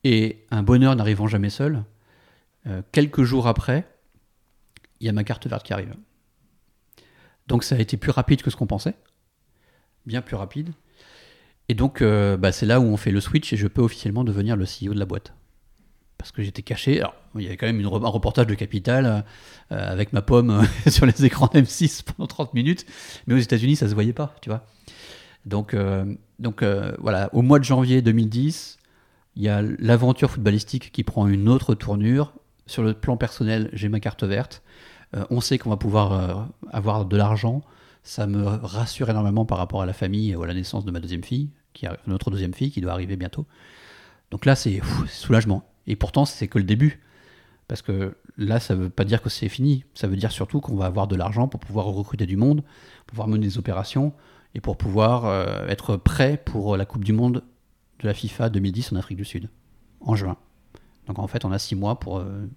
Et 0.04 0.46
un 0.52 0.62
bonheur 0.62 0.96
n'arrivant 0.96 1.28
jamais 1.28 1.50
seul, 1.50 1.84
euh, 2.68 2.82
quelques 2.92 3.24
jours 3.24 3.48
après, 3.48 3.90
il 5.00 5.08
y 5.08 5.10
a 5.10 5.14
ma 5.14 5.24
carte 5.24 5.48
verte 5.48 5.66
qui 5.66 5.72
arrive. 5.72 5.96
Donc 7.48 7.64
ça 7.64 7.76
a 7.76 7.80
été 7.80 7.96
plus 7.96 8.12
rapide 8.12 8.42
que 8.42 8.52
ce 8.52 8.58
qu'on 8.58 8.68
pensait, 8.68 8.96
bien 10.06 10.22
plus 10.22 10.36
rapide. 10.36 10.74
Et 11.70 11.74
donc 11.74 12.02
euh, 12.02 12.36
bah, 12.36 12.52
c'est 12.52 12.66
là 12.66 12.82
où 12.82 12.84
on 12.84 12.98
fait 12.98 13.12
le 13.12 13.22
switch 13.22 13.54
et 13.54 13.58
je 13.58 13.68
peux 13.68 13.82
officiellement 13.82 14.26
devenir 14.26 14.58
le 14.58 14.66
CEO 14.66 14.94
de 14.94 15.00
la 15.00 15.06
boîte. 15.06 15.34
Parce 16.20 16.34
que 16.34 16.44
j'étais 16.44 16.62
caché. 16.62 17.00
Alors, 17.00 17.16
il 17.36 17.44
y 17.44 17.48
avait 17.48 17.56
quand 17.56 17.66
même 17.66 17.80
une 17.80 17.86
un 17.86 18.10
reportage 18.10 18.46
de 18.46 18.54
Capital 18.54 19.06
euh, 19.06 19.22
euh, 19.72 19.92
avec 19.92 20.12
ma 20.12 20.22
pomme 20.22 20.64
sur 20.88 21.06
les 21.06 21.26
écrans 21.26 21.48
M6 21.48 22.04
pendant 22.04 22.28
30 22.28 22.54
minutes. 22.54 22.86
Mais 23.26 23.34
aux 23.34 23.38
États-Unis, 23.38 23.78
ça 23.78 23.88
se 23.88 23.94
voyait 23.94 24.14
pas, 24.14 24.36
tu 24.42 24.50
vois. 24.50 24.66
Donc, 25.46 25.74
euh, 25.74 26.06
donc 26.38 26.62
voilà, 27.00 27.30
au 27.34 27.42
mois 27.42 27.58
de 27.58 27.64
janvier 27.64 28.02
2010, 28.02 28.78
il 29.38 29.44
y 29.44 29.48
a 29.48 29.62
l'aventure 29.62 30.30
footballistique 30.30 30.92
qui 30.92 31.06
prend 31.06 31.26
une 31.26 31.48
autre 31.48 31.74
tournure. 31.74 32.34
Sur 32.66 32.84
le 32.84 32.94
plan 32.94 33.16
personnel, 33.16 33.70
j'ai 33.72 33.88
ma 33.88 34.02
carte 34.02 34.24
verte. 34.24 34.62
On 35.32 35.42
sait 35.42 35.58
qu'on 35.58 35.72
va 35.72 35.78
pouvoir 35.78 36.50
avoir 36.72 37.06
de 37.06 37.18
l'argent. 37.18 37.62
Ça 38.04 38.28
me 38.28 38.46
rassure 38.46 39.10
énormément 39.10 39.46
par 39.46 39.58
rapport 39.58 39.82
à 39.82 39.86
la 39.86 39.94
famille 39.94 40.36
ou 40.36 40.44
à 40.44 40.48
la 40.48 40.54
naissance 40.54 40.86
de 40.86 40.92
ma 40.92 41.00
deuxième 41.00 41.24
fille, 41.24 41.50
notre 42.06 42.30
deuxième 42.30 42.54
fille 42.54 42.70
qui 42.70 42.82
doit 42.82 42.92
arriver 42.92 43.16
bientôt. 43.16 43.48
Donc 44.30 44.46
là, 44.46 44.56
c'est 44.56 44.82
soulagement. 45.08 45.64
Et 45.90 45.98
pourtant, 45.98 46.24
c'est 46.24 46.48
que 46.48 46.58
le 46.58 46.64
début. 46.64 47.02
Parce 47.68 47.82
que 47.82 48.16
là, 48.38 48.60
ça 48.60 48.76
ne 48.76 48.84
veut 48.84 48.90
pas 48.90 49.04
dire 49.04 49.22
que 49.22 49.30
c'est 49.30 49.50
fini. 49.50 49.84
Ça 49.94 50.08
veut 50.08 50.16
dire 50.16 50.32
surtout 50.32 50.62
qu'on 50.62 50.76
va 50.76 50.86
avoir 50.86 51.08
de 51.08 51.16
l'argent 51.16 51.48
pour 51.48 51.60
pouvoir 51.60 51.86
recruter 51.88 52.26
du 52.26 52.38
monde, 52.38 52.62
pour 52.62 53.08
pouvoir 53.08 53.28
mener 53.28 53.46
des 53.46 53.58
opérations 53.58 54.14
et 54.56 54.62
pour 54.62 54.78
pouvoir 54.78 55.26
euh, 55.26 55.68
être 55.68 55.98
prêt 55.98 56.42
pour 56.44 56.78
la 56.78 56.86
Coupe 56.86 57.04
du 57.04 57.14
Monde 57.14 57.44
de 58.00 58.08
la 58.08 58.14
FIFA 58.14 58.50
2010 58.50 58.94
en 58.94 58.96
Afrique 58.96 59.18
du 59.18 59.26
Sud, 59.26 59.50
en 60.02 60.16
juin. 60.16 60.38
Donc 61.08 61.20
en 61.20 61.28
fait, 61.28 61.44
on 61.46 61.52
a 61.52 61.60
six 61.60 61.76
mois 61.76 62.00
pour, 62.00 62.20
euh, 62.20 62.48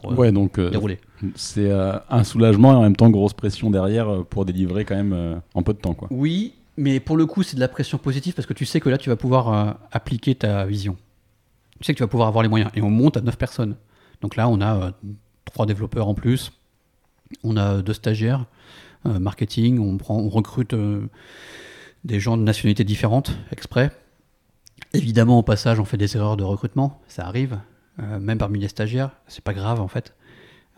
pour, 0.00 0.12
euh, 0.12 0.14
Ouais, 0.14 0.32
donc 0.32 0.58
euh, 0.58 0.70
dérouler. 0.70 0.98
c'est 1.34 1.70
un 1.72 2.24
soulagement 2.24 2.72
et 2.72 2.76
en 2.76 2.82
même 2.82 2.96
temps 2.96 3.10
grosse 3.10 3.32
pression 3.32 3.70
derrière 3.70 4.24
pour 4.26 4.44
délivrer 4.44 4.84
quand 4.84 4.96
même 4.96 5.40
en 5.54 5.62
peu 5.62 5.72
de 5.72 5.78
temps. 5.78 5.94
Quoi. 5.94 6.08
Oui, 6.10 6.54
mais 6.76 7.00
pour 7.00 7.16
le 7.16 7.26
coup, 7.26 7.42
c'est 7.42 7.56
de 7.56 7.60
la 7.60 7.68
pression 7.68 7.98
positive 7.98 8.34
parce 8.34 8.46
que 8.46 8.52
tu 8.52 8.66
sais 8.66 8.80
que 8.80 8.88
là, 8.88 8.98
tu 8.98 9.08
vas 9.08 9.16
pouvoir 9.16 9.78
appliquer 9.90 10.34
ta 10.34 10.64
vision. 10.66 10.96
Tu 11.84 11.88
sais 11.88 11.92
que 11.92 11.98
tu 11.98 12.02
vas 12.02 12.08
pouvoir 12.08 12.28
avoir 12.28 12.42
les 12.42 12.48
moyens. 12.48 12.70
Et 12.74 12.80
on 12.80 12.88
monte 12.88 13.18
à 13.18 13.20
9 13.20 13.36
personnes. 13.36 13.76
Donc 14.22 14.36
là, 14.36 14.48
on 14.48 14.62
a 14.62 14.74
euh, 14.74 14.90
trois 15.44 15.66
développeurs 15.66 16.08
en 16.08 16.14
plus. 16.14 16.50
On 17.42 17.58
a 17.58 17.82
deux 17.82 17.92
stagiaires, 17.92 18.46
euh, 19.04 19.18
marketing. 19.18 19.78
On, 19.78 19.98
prend, 19.98 20.26
recrute 20.30 20.72
euh, 20.72 21.06
des 22.02 22.20
gens 22.20 22.38
de 22.38 22.42
nationalités 22.42 22.84
différentes, 22.84 23.36
exprès. 23.52 23.90
Évidemment, 24.94 25.38
au 25.38 25.42
passage, 25.42 25.78
on 25.78 25.84
fait 25.84 25.98
des 25.98 26.16
erreurs 26.16 26.38
de 26.38 26.42
recrutement. 26.42 27.02
Ça 27.06 27.26
arrive. 27.26 27.58
euh, 28.02 28.18
même 28.18 28.38
parmi 28.38 28.58
les 28.58 28.68
stagiaires. 28.68 29.10
C'est 29.28 29.44
pas 29.44 29.52
grave, 29.52 29.82
en 29.82 29.88
fait. 29.88 30.14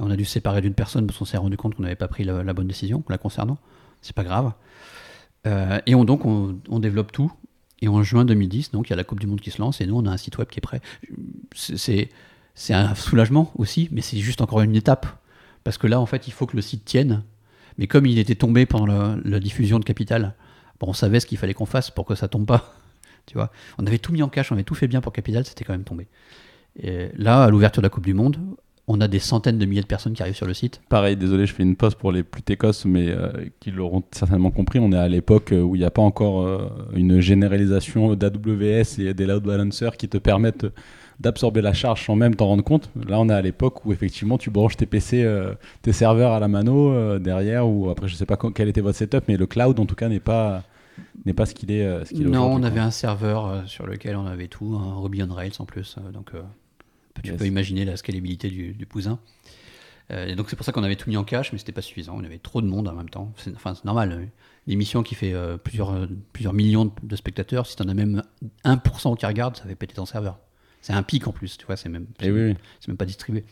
On 0.01 0.11
a 0.11 0.17
dû 0.17 0.25
séparer 0.25 0.61
d'une 0.61 0.75
personne 0.75 1.07
parce 1.07 1.21
qu'on 1.21 1.25
s'est 1.25 1.37
rendu 1.37 1.57
compte 1.57 1.77
qu'on 1.77 1.85
n'avait 1.85 1.95
pas 1.95 2.09
pris 2.09 2.25
la, 2.25 2.53
bonne 2.53 2.67
décision 2.67 3.05
la 3.09 3.17
concernant. 3.17 3.59
C'est 4.03 4.17
pas 4.17 4.25
grave. 4.25 4.55
Euh, 5.47 5.79
et 5.87 5.95
on, 5.95 6.05
donc, 6.05 6.25
on, 6.25 6.59
on 6.69 6.81
développe 6.81 7.13
tout. 7.13 7.31
Et 7.83 7.89
en 7.89 8.03
juin 8.03 8.25
2010, 8.25 8.71
donc, 8.71 8.89
il 8.89 8.91
y 8.91 8.93
a 8.95 8.97
la 8.97 9.05
Coupe 9.05 9.21
du 9.21 9.27
Monde 9.27 9.41
qui 9.41 9.51
se 9.51 9.61
lance 9.61 9.81
et 9.81 9.87
nous, 9.87 9.97
on 9.97 10.07
a 10.07 10.11
un 10.11 10.17
site 10.17 10.39
web 10.39 10.49
qui 10.49 10.59
est 10.59 10.61
prêt. 10.61 10.81
C'est- 11.55 12.09
un 12.71 12.95
soulagement 12.95 13.53
aussi, 13.57 13.89
mais 13.93 14.01
c'est 14.01 14.17
juste 14.19 14.41
encore 14.41 14.63
une 14.63 14.75
étape. 14.75 15.07
Parce 15.63 15.77
que 15.79 15.87
là, 15.87 16.01
en 16.01 16.07
fait, 16.07 16.27
il 16.27 16.33
faut 16.33 16.47
que 16.47 16.57
le 16.57 16.63
site 16.63 16.85
tienne. 16.85 17.23
Mais 17.77 17.87
comme 17.87 18.07
il 18.07 18.19
était 18.19 18.35
tombé 18.35 18.65
pendant 18.65 18.87
la, 18.87 19.17
la 19.25 19.41
diffusion 19.41 19.79
de 19.79 19.85
Capital, 19.85 20.35
bon, 20.81 20.89
on 20.89 20.93
savait 20.95 21.21
ce 21.21 21.27
qu'il 21.27 21.37
fallait 21.37 21.53
qu'on 21.55 21.67
fasse 21.67 21.91
pour 21.91 22.07
que 22.07 22.15
ça 22.15 22.29
tombe 22.29 22.47
pas. 22.47 22.75
Tu 23.27 23.35
vois, 23.35 23.51
on 23.77 23.85
avait 23.87 23.99
tout 23.99 24.13
mis 24.13 24.23
en 24.23 24.29
cache, 24.29 24.53
on 24.53 24.55
avait 24.55 24.63
tout 24.63 24.77
fait 24.77 24.87
bien 24.87 25.01
pour 25.01 25.13
Capital, 25.13 25.45
c'était 25.45 25.65
quand 25.65 25.73
même 25.73 25.83
tombé. 25.83 26.07
Et 26.81 27.09
là, 27.17 27.43
à 27.43 27.51
l'ouverture 27.51 27.83
de 27.83 27.87
la 27.87 27.91
Coupe 27.91 28.05
du 28.07 28.15
Monde, 28.15 28.39
on 28.89 29.01
a 29.01 29.09
des 29.09 29.19
centaines 29.19 29.59
de 29.59 29.67
milliers 29.67 29.83
de 29.83 29.87
personnes 29.87 30.13
qui 30.13 30.23
arrivent 30.23 30.37
sur 30.37 30.47
le 30.47 30.55
site. 30.55 30.81
Pareil, 30.89 31.17
désolé, 31.17 31.47
je 31.47 31.53
fais 31.53 31.65
une 31.65 31.77
pause 31.77 31.95
pour 31.95 32.13
les 32.13 32.23
plus 32.23 32.43
técos, 32.43 32.85
mais 32.85 33.09
euh, 33.09 33.31
qui 33.59 33.71
l'auront 33.73 34.03
certainement 34.13 34.51
compris. 34.51 34.79
On 34.79 34.93
est 34.93 34.97
à 34.97 35.09
l'époque 35.09 35.53
euh, 35.53 35.61
où 35.61 35.75
il 35.75 35.81
n'y 35.81 35.85
a 35.85 35.91
pas 35.91 36.03
encore 36.03 36.43
euh, 36.43 36.69
une 36.95 37.21
généralisation 37.21 38.15
d'AWS 38.15 39.01
et 39.01 39.13
des 39.13 39.27
load 39.27 39.43
balancers 39.43 39.97
qui 39.97 40.09
te 40.09 40.19
permettent 40.19 40.67
d'absorber 41.19 41.63
la 41.63 41.73
charge 41.73 42.05
sans 42.05 42.15
même 42.15 42.37
t'en 42.37 42.47
rendre 42.47 42.63
compte. 42.63 42.91
Là, 43.09 43.19
on 43.19 43.29
est 43.29 43.35
à 43.35 43.43
l'époque 43.43 43.85
où 43.87 43.93
effectivement 43.93 44.39
tu 44.39 44.51
branches 44.51 44.77
tes 44.77 44.87
PC, 44.87 45.25
euh, 45.25 45.55
tes 45.83 45.93
serveurs 45.93 46.33
à 46.33 46.41
la 46.41 46.47
mano 46.47 47.19
derrière, 47.19 47.67
ou 47.67 47.91
après 47.91 48.07
je 48.07 48.15
sais 48.15 48.27
pas 48.27 48.37
quel 48.55 48.69
était 48.69 48.83
votre 48.83 48.99
setup, 48.99 49.25
mais 49.27 49.37
le 49.37 49.47
cloud 49.47 49.81
en 49.81 49.87
tout 49.87 49.95
cas 49.95 50.09
n'est 50.09 50.21
pas 50.21 50.63
n'est 51.25 51.33
pas 51.33 51.47
ce 51.47 51.55
qu'il 51.55 51.71
est. 51.73 52.05
ce 52.05 52.15
est 52.15 52.19
Non, 52.19 52.53
on 52.53 52.63
avait 52.63 52.81
un 52.81 52.91
serveur 52.91 53.65
sur 53.67 53.87
lequel 53.87 54.15
on 54.17 54.27
avait 54.27 54.49
tout, 54.49 54.79
un 54.79 55.01
Ruby 55.01 55.23
on 55.23 55.33
Rails 55.33 55.53
en 55.59 55.65
plus. 55.65 55.97
donc, 56.13 56.33
tu 57.23 57.31
Yes. 57.31 57.39
peux 57.39 57.47
imaginer 57.47 57.85
la 57.85 57.97
scalabilité 57.97 58.49
du, 58.49 58.73
du 58.73 58.87
cousin. 58.87 59.19
Euh, 60.13 60.27
et 60.27 60.37
donc, 60.37 60.51
c'est 60.51 60.57
pour 60.57 60.65
ça 60.65 60.73
qu'on 60.73 60.85
avait 60.85 60.97
tout 60.97 61.11
mis 61.11 61.17
en 61.17 61.25
cache, 61.25 61.53
mais 61.53 61.59
c'était 61.59 61.73
pas 61.73 61.83
suffisant. 61.83 62.15
On 62.17 62.25
avait 62.25 62.39
trop 62.39 62.63
de 62.63 62.67
monde 62.67 62.87
en 62.89 62.93
même 62.93 63.09
temps. 63.11 63.33
C'est, 63.37 63.55
enfin, 63.55 63.75
c'est 63.75 63.85
normal. 63.85 64.29
Une 64.67 64.73
émission 64.73 65.03
qui 65.03 65.15
fait 65.15 65.33
euh, 65.33 65.57
plusieurs, 65.57 65.93
euh, 65.93 66.07
plusieurs 66.33 66.53
millions 66.53 66.93
de, 67.03 67.17
spectateurs, 67.17 67.67
si 67.67 67.77
tu 67.77 67.83
en 67.83 67.89
as 67.89 67.95
même 67.95 68.23
1% 68.65 69.17
qui 69.17 69.27
regarde, 69.27 69.57
ça 69.57 69.65
fait 69.65 69.75
péter 69.75 69.95
ton 69.95 70.07
serveur. 70.07 70.39
C'est 70.81 70.93
un 70.93 71.03
pic 71.03 71.27
en 71.27 71.33
plus, 71.33 71.57
tu 71.59 71.67
vois, 71.67 71.77
c'est 71.77 71.89
même, 71.89 72.07
Eh 72.21 72.31
oui, 72.31 72.55
c'est 72.79 72.89
même 72.89 72.97
pas 72.97 73.07
distribué. 73.07 73.45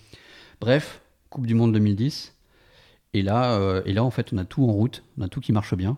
Bref, 0.60 1.00
Coupe 1.30 1.46
du 1.46 1.54
Monde 1.54 1.72
2010. 1.72 2.32
Et 3.14 3.22
là, 3.22 3.54
euh, 3.58 3.82
et 3.86 3.92
là, 3.92 4.04
en 4.04 4.10
fait, 4.10 4.32
on 4.32 4.38
a 4.38 4.44
tout 4.44 4.62
en 4.64 4.72
route, 4.72 5.02
on 5.18 5.22
a 5.22 5.28
tout 5.28 5.40
qui 5.40 5.50
marche 5.52 5.74
bien. 5.74 5.96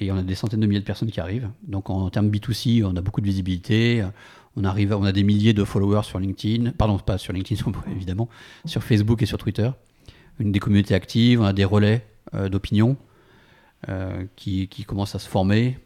Et 0.00 0.10
on 0.10 0.16
a 0.16 0.22
des 0.22 0.34
centaines 0.34 0.58
de 0.60 0.66
milliers 0.66 0.80
de 0.80 0.84
personnes 0.84 1.10
qui 1.12 1.20
arrivent. 1.20 1.50
Donc 1.62 1.88
en 1.90 2.10
termes 2.10 2.28
B2C, 2.28 2.82
on 2.84 2.96
a 2.96 3.00
beaucoup 3.00 3.20
de 3.20 3.26
visibilité. 3.26 4.04
On, 4.56 4.64
arrive, 4.64 4.92
on 4.92 5.04
a 5.04 5.12
des 5.12 5.22
milliers 5.22 5.54
de 5.54 5.64
followers 5.64 6.02
sur 6.04 6.18
LinkedIn. 6.18 6.72
Pardon, 6.72 6.98
pas 6.98 7.18
sur 7.18 7.32
LinkedIn, 7.32 7.62
évidemment. 7.90 8.28
Sur 8.64 8.82
Facebook 8.82 9.22
et 9.22 9.26
sur 9.26 9.38
Twitter. 9.38 9.70
Une 10.38 10.52
des 10.52 10.60
communautés 10.60 10.94
actives, 10.94 11.40
on 11.40 11.44
a 11.44 11.52
des 11.52 11.64
relais 11.64 12.06
euh, 12.34 12.48
d'opinion 12.48 12.96
euh, 13.88 14.24
qui, 14.36 14.68
qui 14.68 14.84
commencent 14.84 15.14
à 15.14 15.18
se 15.18 15.28
former. 15.28 15.78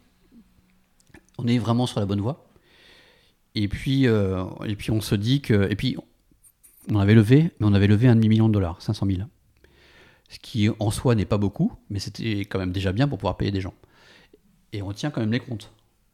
On 1.38 1.46
est 1.46 1.58
vraiment 1.58 1.86
sur 1.86 2.00
la 2.00 2.06
bonne 2.06 2.20
voie. 2.20 2.46
Et 3.54 3.68
puis, 3.68 4.06
euh, 4.06 4.44
et 4.66 4.76
puis 4.76 4.90
on 4.90 5.00
se 5.00 5.14
dit 5.14 5.40
que... 5.40 5.70
Et 5.70 5.76
puis, 5.76 5.96
on 6.90 6.98
avait 6.98 7.14
levé, 7.14 7.50
mais 7.58 7.66
on 7.66 7.72
avait 7.72 7.86
levé 7.86 8.08
un 8.08 8.14
demi-million 8.14 8.48
de 8.48 8.54
dollars, 8.54 8.80
500 8.80 9.06
000. 9.06 9.22
Ce 10.28 10.38
qui 10.38 10.68
en 10.78 10.90
soi 10.90 11.14
n'est 11.14 11.24
pas 11.24 11.38
beaucoup, 11.38 11.72
mais 11.90 11.98
c'était 11.98 12.40
quand 12.40 12.58
même 12.58 12.72
déjà 12.72 12.92
bien 12.92 13.08
pour 13.08 13.18
pouvoir 13.18 13.36
payer 13.36 13.50
des 13.50 13.60
gens. 13.60 13.74
Et 14.72 14.82
on 14.82 14.92
tient 14.92 15.10
quand 15.10 15.20
même 15.20 15.32
les 15.32 15.40
comptes. 15.40 15.72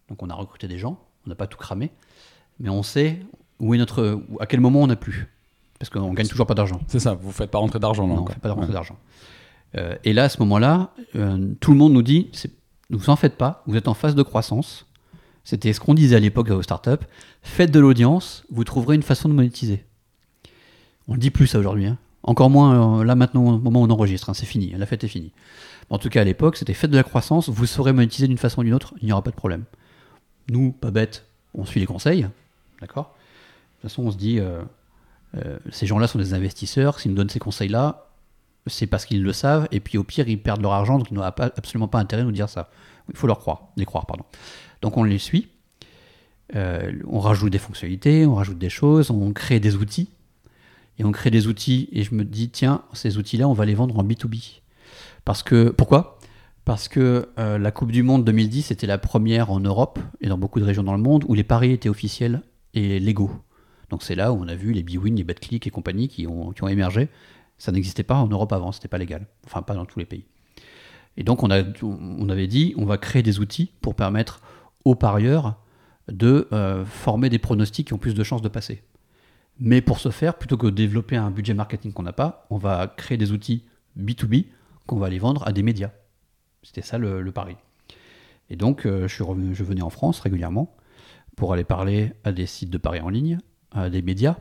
Donc 0.09 0.23
on 0.23 0.31
a 0.31 0.35
recruté 0.35 0.69
des 0.69 0.79
gens, 0.79 1.01
on 1.27 1.31
n'a 1.31 1.35
pas 1.35 1.47
tout 1.47 1.59
cramé, 1.59 1.91
mais 2.61 2.69
on 2.71 2.83
sait 2.83 3.21
où 3.61 3.75
est 3.75 3.79
notre, 3.79 4.21
à 4.41 4.47
quel 4.47 4.61
moment 4.61 4.81
on 4.83 4.87
n'a 4.87 4.97
plus. 4.97 5.29
Parce 5.79 5.91
qu'on 5.91 6.13
gagne 6.13 6.27
toujours 6.29 6.47
pas 6.47 6.55
d'argent. 6.55 6.81
C'est 6.87 7.01
ça, 7.01 7.15
vous 7.15 7.33
faites 7.33 7.51
pas 7.51 7.59
rentrer 7.59 7.79
d'argent 7.81 8.07
là 8.07 8.11
Non, 8.15 8.21
on 8.21 8.23
encore. 8.23 8.35
fait 8.35 8.41
pas 8.41 8.49
de 8.49 8.55
rentrée 8.55 8.69
Ouais. 8.69 8.75
d'argent. 8.75 8.97
Euh, 9.77 9.97
et 10.05 10.13
là, 10.13 10.25
à 10.25 10.29
ce 10.29 10.39
moment-là, 10.41 10.91
euh, 11.17 11.55
tout 11.61 11.73
le 11.73 11.79
monde 11.79 11.93
nous 11.93 12.03
dit, 12.03 12.31
ne 12.91 12.97
vous 12.97 13.11
en 13.11 13.17
faites 13.17 13.37
pas, 13.37 13.63
vous 13.67 13.77
êtes 13.77 13.89
en 13.89 13.95
phase 13.95 14.15
de 14.15 14.23
croissance. 14.23 14.87
C'était 15.45 15.73
ce 15.73 15.81
qu'on 15.81 15.95
disait 15.95 16.15
à 16.15 16.21
l'époque 16.21 16.51
aux 16.51 16.63
startups. 16.63 17.05
Faites 17.43 17.71
de 17.73 17.81
l'audience, 17.81 18.45
vous 18.51 18.63
trouverez 18.65 18.95
une 18.95 19.03
façon 19.03 19.29
de 19.29 19.35
monétiser. 19.35 19.85
On 21.09 21.15
le 21.15 21.19
dit 21.19 21.31
plus 21.31 21.47
ça 21.49 21.59
aujourd'hui. 21.59 21.87
hein. 21.87 21.99
Encore 22.23 22.51
moins 22.51 23.01
euh, 23.01 23.05
là 23.05 23.17
maintenant 23.17 23.45
au 23.55 23.59
moment 23.59 23.81
où 23.83 23.85
on 23.87 23.91
enregistre. 23.91 24.31
hein, 24.31 24.35
c'est 24.35 24.47
fini. 24.47 24.73
La 24.77 24.87
fête 24.87 25.03
est 25.03 25.09
finie. 25.09 25.33
En 25.91 25.99
tout 25.99 26.09
cas, 26.11 26.21
à 26.21 26.25
l'époque, 26.25 26.57
c'était 26.57 26.75
faites 26.75 26.91
de 26.93 26.97
la 26.97 27.03
croissance. 27.03 27.49
Vous 27.49 27.67
saurez 27.67 27.93
monétiser 27.93 28.29
d'une 28.29 28.39
façon 28.39 28.61
ou 28.61 28.65
d'une 28.65 28.75
autre. 28.75 28.95
Il 29.01 29.07
n'y 29.07 29.13
aura 29.13 29.23
pas 29.23 29.31
de 29.31 29.37
problème. 29.37 29.65
Nous, 30.49 30.71
pas 30.71 30.93
bêtes, 30.93 31.27
on 31.55 31.65
suit 31.65 31.81
les 31.81 31.87
conseils. 31.87 32.29
D'accord? 32.83 33.15
De 33.15 33.89
toute 33.89 33.91
façon, 33.91 34.03
on 34.03 34.11
se 34.11 34.17
dit, 34.17 34.41
euh, 34.41 34.61
euh, 35.37 35.59
ces 35.71 35.87
gens-là 35.87 36.09
sont 36.09 36.19
des 36.19 36.35
investisseurs. 36.35 36.99
S'ils 36.99 37.13
nous 37.13 37.17
donnent 37.17 37.31
ces 37.31 37.39
conseils-là, 37.39 38.09
c'est 38.67 38.89
parce 38.89 39.07
qu'ils 39.07 39.23
le 39.23 39.33
savent. 39.33 39.69
Et 39.71 39.79
puis 39.79 39.99
au 39.99 40.05
pire, 40.05 40.29
ils 40.29 40.41
perdent 40.41 40.63
leur 40.63 40.73
argent. 40.73 40.99
Donc 40.99 41.11
ils 41.11 41.15
n'ont 41.15 41.23
absolument 41.23 41.89
pas 41.89 42.01
intérêt 42.01 42.23
à 42.23 42.25
nous 42.25 42.33
dire 42.33 42.49
ça. 42.49 42.71
Il 43.09 43.17
faut 43.17 43.29
leur 43.29 43.39
croire. 43.39 43.69
Les 43.77 43.85
croire, 43.85 44.05
pardon. 44.07 44.25
Donc 44.83 44.97
on 44.97 45.05
les 45.05 45.19
suit. 45.19 45.49
Euh, 46.57 46.93
on 47.07 47.21
rajoute 47.21 47.53
des 47.53 47.59
fonctionnalités, 47.59 48.27
on 48.27 48.35
rajoute 48.35 48.59
des 48.59 48.69
choses, 48.69 49.11
on 49.11 49.33
crée 49.33 49.61
des 49.61 49.77
outils. 49.77 50.11
Et 50.99 51.05
on 51.05 51.13
crée 51.13 51.31
des 51.31 51.47
outils 51.47 51.89
et 51.93 52.03
je 52.03 52.15
me 52.15 52.25
dis, 52.25 52.51
tiens, 52.51 52.83
ces 52.93 53.17
outils-là, 53.17 53.49
on 53.49 53.55
va 53.55 53.65
les 53.65 53.75
vendre 53.75 53.97
en 53.99 54.05
B2B. 54.05 54.61
Parce 55.25 55.45
que, 55.45 55.71
pourquoi? 55.71 56.19
Parce 56.65 56.89
que 56.89 57.29
la 57.37 57.71
Coupe 57.71 57.91
du 57.91 58.03
Monde 58.03 58.25
2010 58.25 58.71
était 58.71 58.87
la 58.87 58.99
première 58.99 59.51
en 59.51 59.61
Europe 59.61 59.99
et 60.21 60.29
dans 60.29 60.37
beaucoup 60.37 60.61
de 60.61 60.65
régions 60.65 60.83
dans 60.83 60.95
le 60.95 61.03
monde 61.03 61.25
où 61.27 61.35
les 61.35 61.45
paris 61.45 61.73
étaient 61.73 61.89
officiels 61.89 62.43
et 62.75 62.99
légaux. 62.99 63.31
Donc 63.91 64.03
c'est 64.03 64.15
là 64.15 64.33
où 64.33 64.37
on 64.37 64.49
a 64.49 64.55
vu 64.55 64.73
les 64.73 64.83
B-Win, 64.83 65.17
les 65.17 65.25
BetClick 65.25 65.67
et 65.67 65.71
compagnie 65.71 66.09
qui 66.09 66.27
ont, 66.27 66.53
émergé. 66.69 67.09
Ça 67.59 67.73
n'existait 67.73 68.03
pas 68.03 68.17
en 68.17 68.27
Europe 68.27 68.53
avant, 68.53 68.73
c'était 68.73 68.89
pas 68.89 68.99
légal. 68.99 69.27
Enfin, 69.47 69.63
pas 69.63 69.75
dans 69.75 69.85
tous 69.85 69.99
les 69.99 70.07
pays. 70.07 70.25
Et 71.17 71.25
donc 71.25 71.43
on, 71.43 71.51
a, 71.51 71.63
avait 72.33 72.47
dit, 72.47 72.75
on 72.77 72.87
va 72.87 72.97
créer 72.97 73.23
des 73.23 73.39
outils 73.39 73.71
pour 73.83 73.95
permettre 73.95 74.41
aux 74.85 74.95
parieurs 74.95 75.57
de 76.09 76.49
euh, 76.53 76.85
former 76.85 77.29
des 77.29 77.39
pronostics 77.39 77.89
qui 77.89 77.93
ont 77.93 77.99
plus 77.99 78.15
de 78.15 78.23
chances 78.25 78.43
de 78.43 78.49
passer. 78.49 78.83
Mais 79.61 79.83
pour 79.83 79.99
ce 80.01 80.09
faire, 80.09 80.39
plutôt 80.39 80.57
que 80.57 80.67
de 80.67 80.71
développer 80.71 81.17
un 81.17 81.31
budget 81.31 81.55
marketing 81.55 81.93
qu'on 81.93 82.03
n'a 82.03 82.13
pas, 82.15 82.47
on 82.51 82.57
va 82.57 82.87
créer 82.89 83.19
des 83.19 83.33
outils 83.33 83.65
B2B 84.01 84.47
qu'on 84.87 84.97
va 84.97 85.07
aller 85.07 85.19
vendre 85.19 85.47
à 85.47 85.53
des 85.53 85.63
médias. 85.63 85.91
C'était 86.63 86.83
ça 86.83 86.97
le, 86.99 87.21
le 87.21 87.33
pari. 87.33 87.57
Et 88.51 88.57
donc, 88.57 88.87
euh, 88.87 89.07
je, 89.07 89.15
suis 89.15 89.23
revenu- 89.23 89.55
je 89.55 89.63
venais 89.65 89.83
en 89.83 89.91
France 89.91 90.21
régulièrement 90.21 90.75
pour 91.37 91.53
aller 91.53 91.65
parler 91.65 92.13
à 92.25 92.33
des 92.33 92.47
sites 92.47 92.71
de 92.71 92.79
paris 92.79 93.01
en 93.01 93.09
ligne, 93.09 93.39
à 93.71 93.91
des 93.91 94.03
médias. 94.03 94.37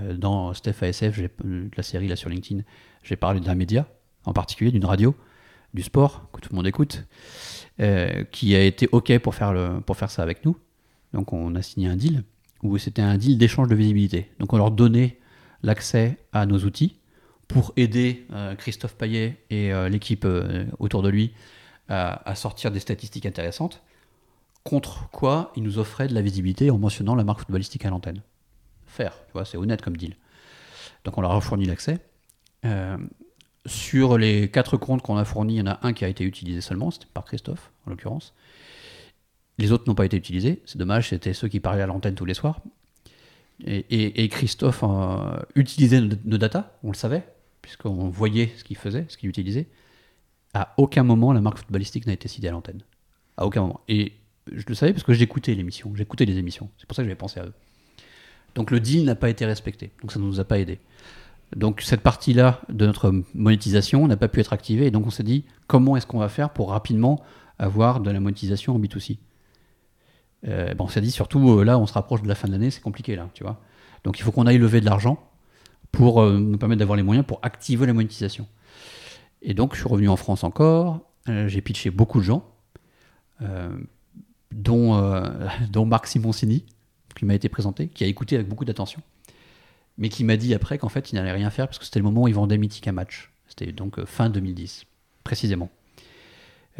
Euh, 0.00 0.14
dans 0.14 0.54
Steph 0.54 0.82
ASF, 0.82 1.20
euh, 1.44 1.68
la 1.76 1.82
série 1.82 2.08
là 2.08 2.16
sur 2.16 2.28
LinkedIn, 2.28 2.62
j'ai 3.02 3.16
parlé 3.16 3.40
d'un 3.40 3.54
média, 3.54 3.86
en 4.24 4.32
particulier 4.32 4.72
d'une 4.72 4.84
radio, 4.84 5.14
du 5.72 5.82
sport, 5.82 6.28
que 6.32 6.40
tout 6.40 6.50
le 6.50 6.56
monde 6.56 6.66
écoute, 6.66 7.04
euh, 7.80 8.24
qui 8.24 8.54
a 8.54 8.62
été 8.62 8.88
OK 8.92 9.16
pour 9.18 9.34
faire, 9.34 9.52
le, 9.52 9.80
pour 9.80 9.96
faire 9.96 10.10
ça 10.10 10.22
avec 10.22 10.44
nous. 10.44 10.56
Donc, 11.12 11.32
on 11.32 11.54
a 11.54 11.62
signé 11.62 11.88
un 11.88 11.96
deal 11.96 12.24
où 12.62 12.76
c'était 12.78 13.02
un 13.02 13.16
deal 13.16 13.38
d'échange 13.38 13.68
de 13.68 13.74
visibilité. 13.74 14.30
Donc, 14.38 14.52
on 14.52 14.56
leur 14.56 14.70
donnait 14.70 15.18
l'accès 15.62 16.18
à 16.32 16.46
nos 16.46 16.58
outils 16.60 16.96
pour 17.46 17.72
aider 17.76 18.26
Christophe 18.58 18.96
Payet 18.96 19.36
et 19.50 19.70
l'équipe 19.90 20.26
autour 20.78 21.02
de 21.02 21.08
lui 21.10 21.32
à 21.88 22.34
sortir 22.34 22.70
des 22.70 22.80
statistiques 22.80 23.26
intéressantes. 23.26 23.82
Contre 24.64 25.10
quoi 25.10 25.52
ils 25.56 25.62
nous 25.62 25.78
offraient 25.78 26.08
de 26.08 26.14
la 26.14 26.22
visibilité 26.22 26.70
en 26.70 26.78
mentionnant 26.78 27.14
la 27.14 27.24
marque 27.24 27.40
footballistique 27.40 27.84
à 27.84 27.90
l'antenne. 27.90 28.22
Faire, 28.86 29.12
tu 29.26 29.32
vois, 29.32 29.44
c'est 29.44 29.58
honnête 29.58 29.82
comme 29.82 29.96
deal. 29.96 30.16
Donc 31.04 31.18
on 31.18 31.20
leur 31.20 31.32
a 31.32 31.40
fourni 31.40 31.66
l'accès. 31.66 31.98
Euh, 32.64 32.96
sur 33.66 34.16
les 34.16 34.50
quatre 34.50 34.76
comptes 34.76 35.02
qu'on 35.02 35.16
a 35.16 35.24
fournis, 35.24 35.54
il 35.54 35.58
y 35.58 35.60
en 35.60 35.66
a 35.66 35.78
un 35.82 35.92
qui 35.92 36.04
a 36.04 36.08
été 36.08 36.24
utilisé 36.24 36.60
seulement, 36.60 36.90
c'était 36.90 37.06
par 37.12 37.24
Christophe 37.24 37.70
en 37.86 37.90
l'occurrence. 37.90 38.34
Les 39.58 39.70
autres 39.70 39.84
n'ont 39.86 39.94
pas 39.94 40.06
été 40.06 40.16
utilisés, 40.16 40.62
c'est 40.64 40.78
dommage, 40.78 41.10
c'était 41.10 41.34
ceux 41.34 41.48
qui 41.48 41.60
parlaient 41.60 41.82
à 41.82 41.86
l'antenne 41.86 42.14
tous 42.14 42.24
les 42.24 42.34
soirs. 42.34 42.60
Et 43.66 44.28
Christophe 44.30 44.82
euh, 44.82 45.36
utilisait 45.54 46.00
nos, 46.00 46.16
nos 46.24 46.38
data, 46.38 46.76
on 46.82 46.88
le 46.88 46.96
savait, 46.96 47.24
puisqu'on 47.62 48.08
voyait 48.08 48.52
ce 48.56 48.64
qu'il 48.64 48.76
faisait, 48.76 49.06
ce 49.08 49.16
qu'il 49.16 49.28
utilisait. 49.28 49.68
À 50.54 50.74
aucun 50.76 51.02
moment, 51.02 51.32
la 51.32 51.40
marque 51.40 51.58
footballistique 51.58 52.06
n'a 52.06 52.12
été 52.12 52.28
citée 52.28 52.48
à 52.48 52.52
l'antenne. 52.52 52.82
À 53.36 53.46
aucun 53.46 53.62
moment. 53.62 53.80
Et 53.88 54.12
je 54.52 54.64
le 54.66 54.74
savais 54.74 54.92
parce 54.92 55.04
que 55.04 55.12
j'écoutais 55.12 55.54
l'émission, 55.54 55.92
j'écoutais 55.94 56.24
les 56.24 56.38
émissions. 56.38 56.68
C'est 56.78 56.86
pour 56.86 56.96
ça 56.96 57.02
que 57.02 57.06
j'avais 57.06 57.16
pensé 57.16 57.40
à 57.40 57.44
eux. 57.44 57.54
Donc 58.54 58.70
le 58.70 58.80
deal 58.80 59.04
n'a 59.04 59.14
pas 59.14 59.30
été 59.30 59.46
respecté. 59.46 59.90
Donc 60.00 60.12
ça 60.12 60.18
ne 60.18 60.24
nous 60.24 60.40
a 60.40 60.44
pas 60.44 60.58
aidé. 60.58 60.78
Donc 61.56 61.80
cette 61.82 62.00
partie-là 62.00 62.60
de 62.68 62.86
notre 62.86 63.12
monétisation 63.34 64.06
n'a 64.06 64.16
pas 64.16 64.28
pu 64.28 64.40
être 64.40 64.52
activée. 64.52 64.86
Et 64.86 64.90
donc 64.90 65.06
on 65.06 65.10
s'est 65.10 65.22
dit, 65.22 65.44
comment 65.66 65.96
est-ce 65.96 66.06
qu'on 66.06 66.18
va 66.18 66.28
faire 66.28 66.50
pour 66.50 66.70
rapidement 66.70 67.22
avoir 67.58 68.00
de 68.00 68.10
la 68.10 68.20
monétisation 68.20 68.74
en 68.74 68.80
B2C 68.80 69.18
Euh, 70.46 70.74
bon, 70.74 70.84
On 70.84 70.88
s'est 70.88 71.00
dit, 71.00 71.10
surtout 71.10 71.58
euh, 71.58 71.64
là, 71.64 71.78
on 71.78 71.86
se 71.86 71.92
rapproche 71.92 72.22
de 72.22 72.28
la 72.28 72.34
fin 72.34 72.48
de 72.48 72.52
l'année, 72.52 72.70
c'est 72.70 72.82
compliqué 72.82 73.16
là, 73.16 73.28
tu 73.34 73.44
vois. 73.44 73.60
Donc 74.02 74.18
il 74.18 74.22
faut 74.22 74.32
qu'on 74.32 74.46
aille 74.46 74.58
lever 74.58 74.80
de 74.80 74.84
l'argent 74.84 75.18
pour 75.90 76.20
euh, 76.20 76.38
nous 76.38 76.58
permettre 76.58 76.80
d'avoir 76.80 76.96
les 76.96 77.02
moyens 77.02 77.26
pour 77.26 77.38
activer 77.42 77.86
la 77.86 77.92
monétisation. 77.92 78.46
Et 79.42 79.54
donc 79.54 79.74
je 79.74 79.80
suis 79.80 79.88
revenu 79.88 80.08
en 80.08 80.16
France 80.16 80.42
encore, 80.44 81.00
j'ai 81.26 81.60
pitché 81.60 81.90
beaucoup 81.90 82.18
de 82.18 82.24
gens, 82.24 82.46
dont, 84.54 84.96
euh, 84.96 85.22
dont 85.70 85.84
Marc 85.84 86.06
Simoncini, 86.06 86.64
qui 87.14 87.26
m'a 87.26 87.34
été 87.34 87.48
présenté, 87.48 87.88
qui 87.88 88.04
a 88.04 88.06
écouté 88.06 88.36
avec 88.36 88.48
beaucoup 88.48 88.64
d'attention, 88.64 89.02
mais 89.98 90.08
qui 90.08 90.24
m'a 90.24 90.36
dit 90.36 90.54
après 90.54 90.78
qu'en 90.78 90.88
fait 90.88 91.12
il 91.12 91.16
n'allait 91.16 91.32
rien 91.32 91.50
faire 91.50 91.66
parce 91.68 91.78
que 91.78 91.84
c'était 91.84 92.00
le 92.00 92.04
moment 92.04 92.22
où 92.22 92.28
ils 92.28 92.34
vendaient 92.34 92.58
Mythic 92.58 92.88
un 92.88 92.92
match. 92.92 93.30
C'était 93.46 93.72
donc 93.72 93.98
euh, 93.98 94.06
fin 94.06 94.30
2010, 94.30 94.86
précisément. 95.22 95.70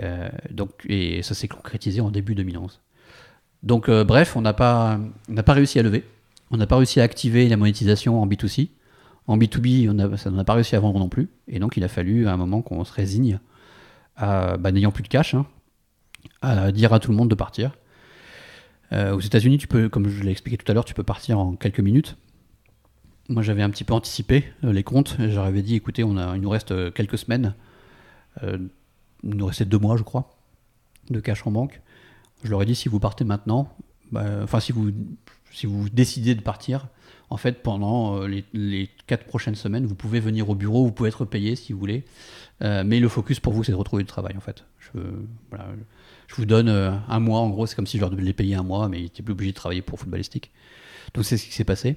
Euh, 0.01 0.29
donc, 0.51 0.71
et 0.89 1.23
ça 1.23 1.35
s'est 1.35 1.47
concrétisé 1.47 2.01
en 2.01 2.11
début 2.11 2.35
2011. 2.35 2.81
Donc 3.63 3.89
bref, 3.89 4.37
on 4.37 4.43
n'a 4.43 4.53
pas, 4.53 5.01
réussi 5.49 5.79
à 5.79 5.83
lever, 5.83 6.05
on 6.51 6.59
n'a 6.59 6.67
pas 6.67 6.77
réussi 6.77 7.01
à 7.01 7.05
activer 7.05 7.49
la 7.49 7.57
monétisation 7.57 8.21
en 8.21 8.27
B2C. 8.27 8.69
En 9.27 9.39
B2B, 9.39 9.89
on 9.89 10.17
ça 10.19 10.31
n'a 10.31 10.45
pas 10.45 10.53
réussi 10.53 10.77
à 10.77 10.81
vendre 10.81 10.99
non 10.99 11.09
plus. 11.09 11.31
Et 11.49 11.59
donc, 11.59 11.79
il 11.79 11.85
a 11.85 11.89
fallu 11.89 12.27
à 12.27 12.35
un 12.35 12.37
moment 12.37 12.61
qu'on 12.61 12.85
se 12.85 12.93
résigne, 12.93 13.39
à, 14.17 14.59
bah, 14.59 14.71
n'ayant 14.71 14.91
plus 14.91 15.03
de 15.03 15.09
cash, 15.09 15.33
hein, 15.33 15.47
à 16.43 16.73
dire 16.73 16.93
à 16.93 17.01
tout 17.01 17.11
le 17.11 17.17
monde 17.17 17.31
de 17.31 17.35
partir. 17.35 17.73
Euh, 18.93 19.15
aux 19.15 19.21
États-Unis, 19.21 19.59
tu 19.59 19.67
peux, 19.67 19.89
comme 19.89 20.09
je 20.09 20.23
l'ai 20.23 20.31
expliqué 20.31 20.57
tout 20.57 20.71
à 20.71 20.75
l'heure, 20.75 20.85
tu 20.85 20.95
peux 20.95 21.03
partir 21.03 21.39
en 21.39 21.57
quelques 21.57 21.81
minutes. 21.81 22.17
Moi, 23.29 23.43
j'avais 23.43 23.63
un 23.63 23.71
petit 23.71 23.85
peu 23.85 23.95
anticipé 23.95 24.45
euh, 24.63 24.73
les 24.73 24.85
comptes. 24.85 25.17
J'avais 25.19 25.63
dit, 25.63 25.75
écoutez, 25.75 26.05
on 26.05 26.17
a, 26.17 26.37
il 26.37 26.43
nous 26.43 26.51
reste 26.51 26.73
euh, 26.73 26.91
quelques 26.91 27.19
semaines. 27.19 27.55
Il 28.43 28.69
nous 29.23 29.47
restait 29.47 29.65
deux 29.65 29.79
mois, 29.79 29.97
je 29.97 30.03
crois, 30.03 30.37
de 31.09 31.21
cash 31.21 31.47
en 31.47 31.53
banque. 31.53 31.81
Je 32.43 32.51
leur 32.51 32.61
ai 32.63 32.67
dit, 32.67 32.75
si 32.75 32.89
vous 32.89 32.99
partez 32.99 33.25
maintenant, 33.25 33.73
bah, 34.11 34.25
enfin, 34.43 34.59
si 34.59 34.73
vous, 34.73 34.91
si 35.53 35.67
vous 35.67 35.89
décidez 35.89 36.35
de 36.35 36.41
partir, 36.41 36.89
en 37.31 37.37
fait, 37.37 37.63
pendant 37.63 38.27
les, 38.27 38.91
quatre 39.07 39.25
prochaines 39.25 39.55
semaines, 39.55 39.87
vous 39.87 39.95
pouvez 39.95 40.19
venir 40.19 40.51
au 40.51 40.57
bureau, 40.57 40.85
vous 40.85 40.91
pouvez 40.91 41.11
être 41.11 41.25
payé 41.25 41.55
si 41.55 41.73
vous 41.73 41.79
voulez. 41.79 42.05
Mais 42.61 42.99
le 42.99 43.09
focus 43.09 43.39
pour 43.39 43.53
vous, 43.53 43.63
c'est 43.63 43.73
de 43.73 43.77
retrouver 43.77 44.03
du 44.03 44.09
travail, 44.09 44.37
en 44.37 44.41
fait. 44.41 44.65
Je, 44.81 45.01
voilà, 45.49 45.69
vous 46.37 46.47
donne 46.47 46.69
euh, 46.69 46.93
un 47.09 47.21
mois, 47.21 47.41
en 47.41 47.51
gros, 47.51 47.67
c'est 47.67 47.77
comme 47.77 47.87
si 47.87 47.97
je 47.99 48.03
leur 48.03 48.11
les 48.11 48.33
payer 48.33 48.55
un 48.55 48.63
mois, 48.63 48.89
mais 48.89 48.99
ils 48.99 49.05
n'étaient 49.05 49.23
plus 49.23 49.33
obligés 49.33 49.53
de 49.53 49.57
travailler 49.57 49.83
pour 49.83 49.99
footballistique. 49.99 50.53
Donc 51.15 51.25
c'est 51.25 51.37
ce 51.37 51.47
qui 51.47 51.53
s'est 51.53 51.65
passé. 51.65 51.97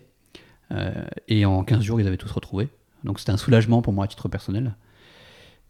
Euh, 0.71 0.91
et 1.27 1.45
en 1.45 1.63
15 1.63 1.81
jours, 1.81 2.01
ils 2.01 2.07
avaient 2.07 2.17
tous 2.17 2.31
retrouvé. 2.31 2.69
Donc 3.03 3.19
c'était 3.19 3.31
un 3.31 3.37
soulagement 3.37 3.81
pour 3.81 3.93
moi 3.93 4.05
à 4.05 4.07
titre 4.07 4.27
personnel. 4.29 4.75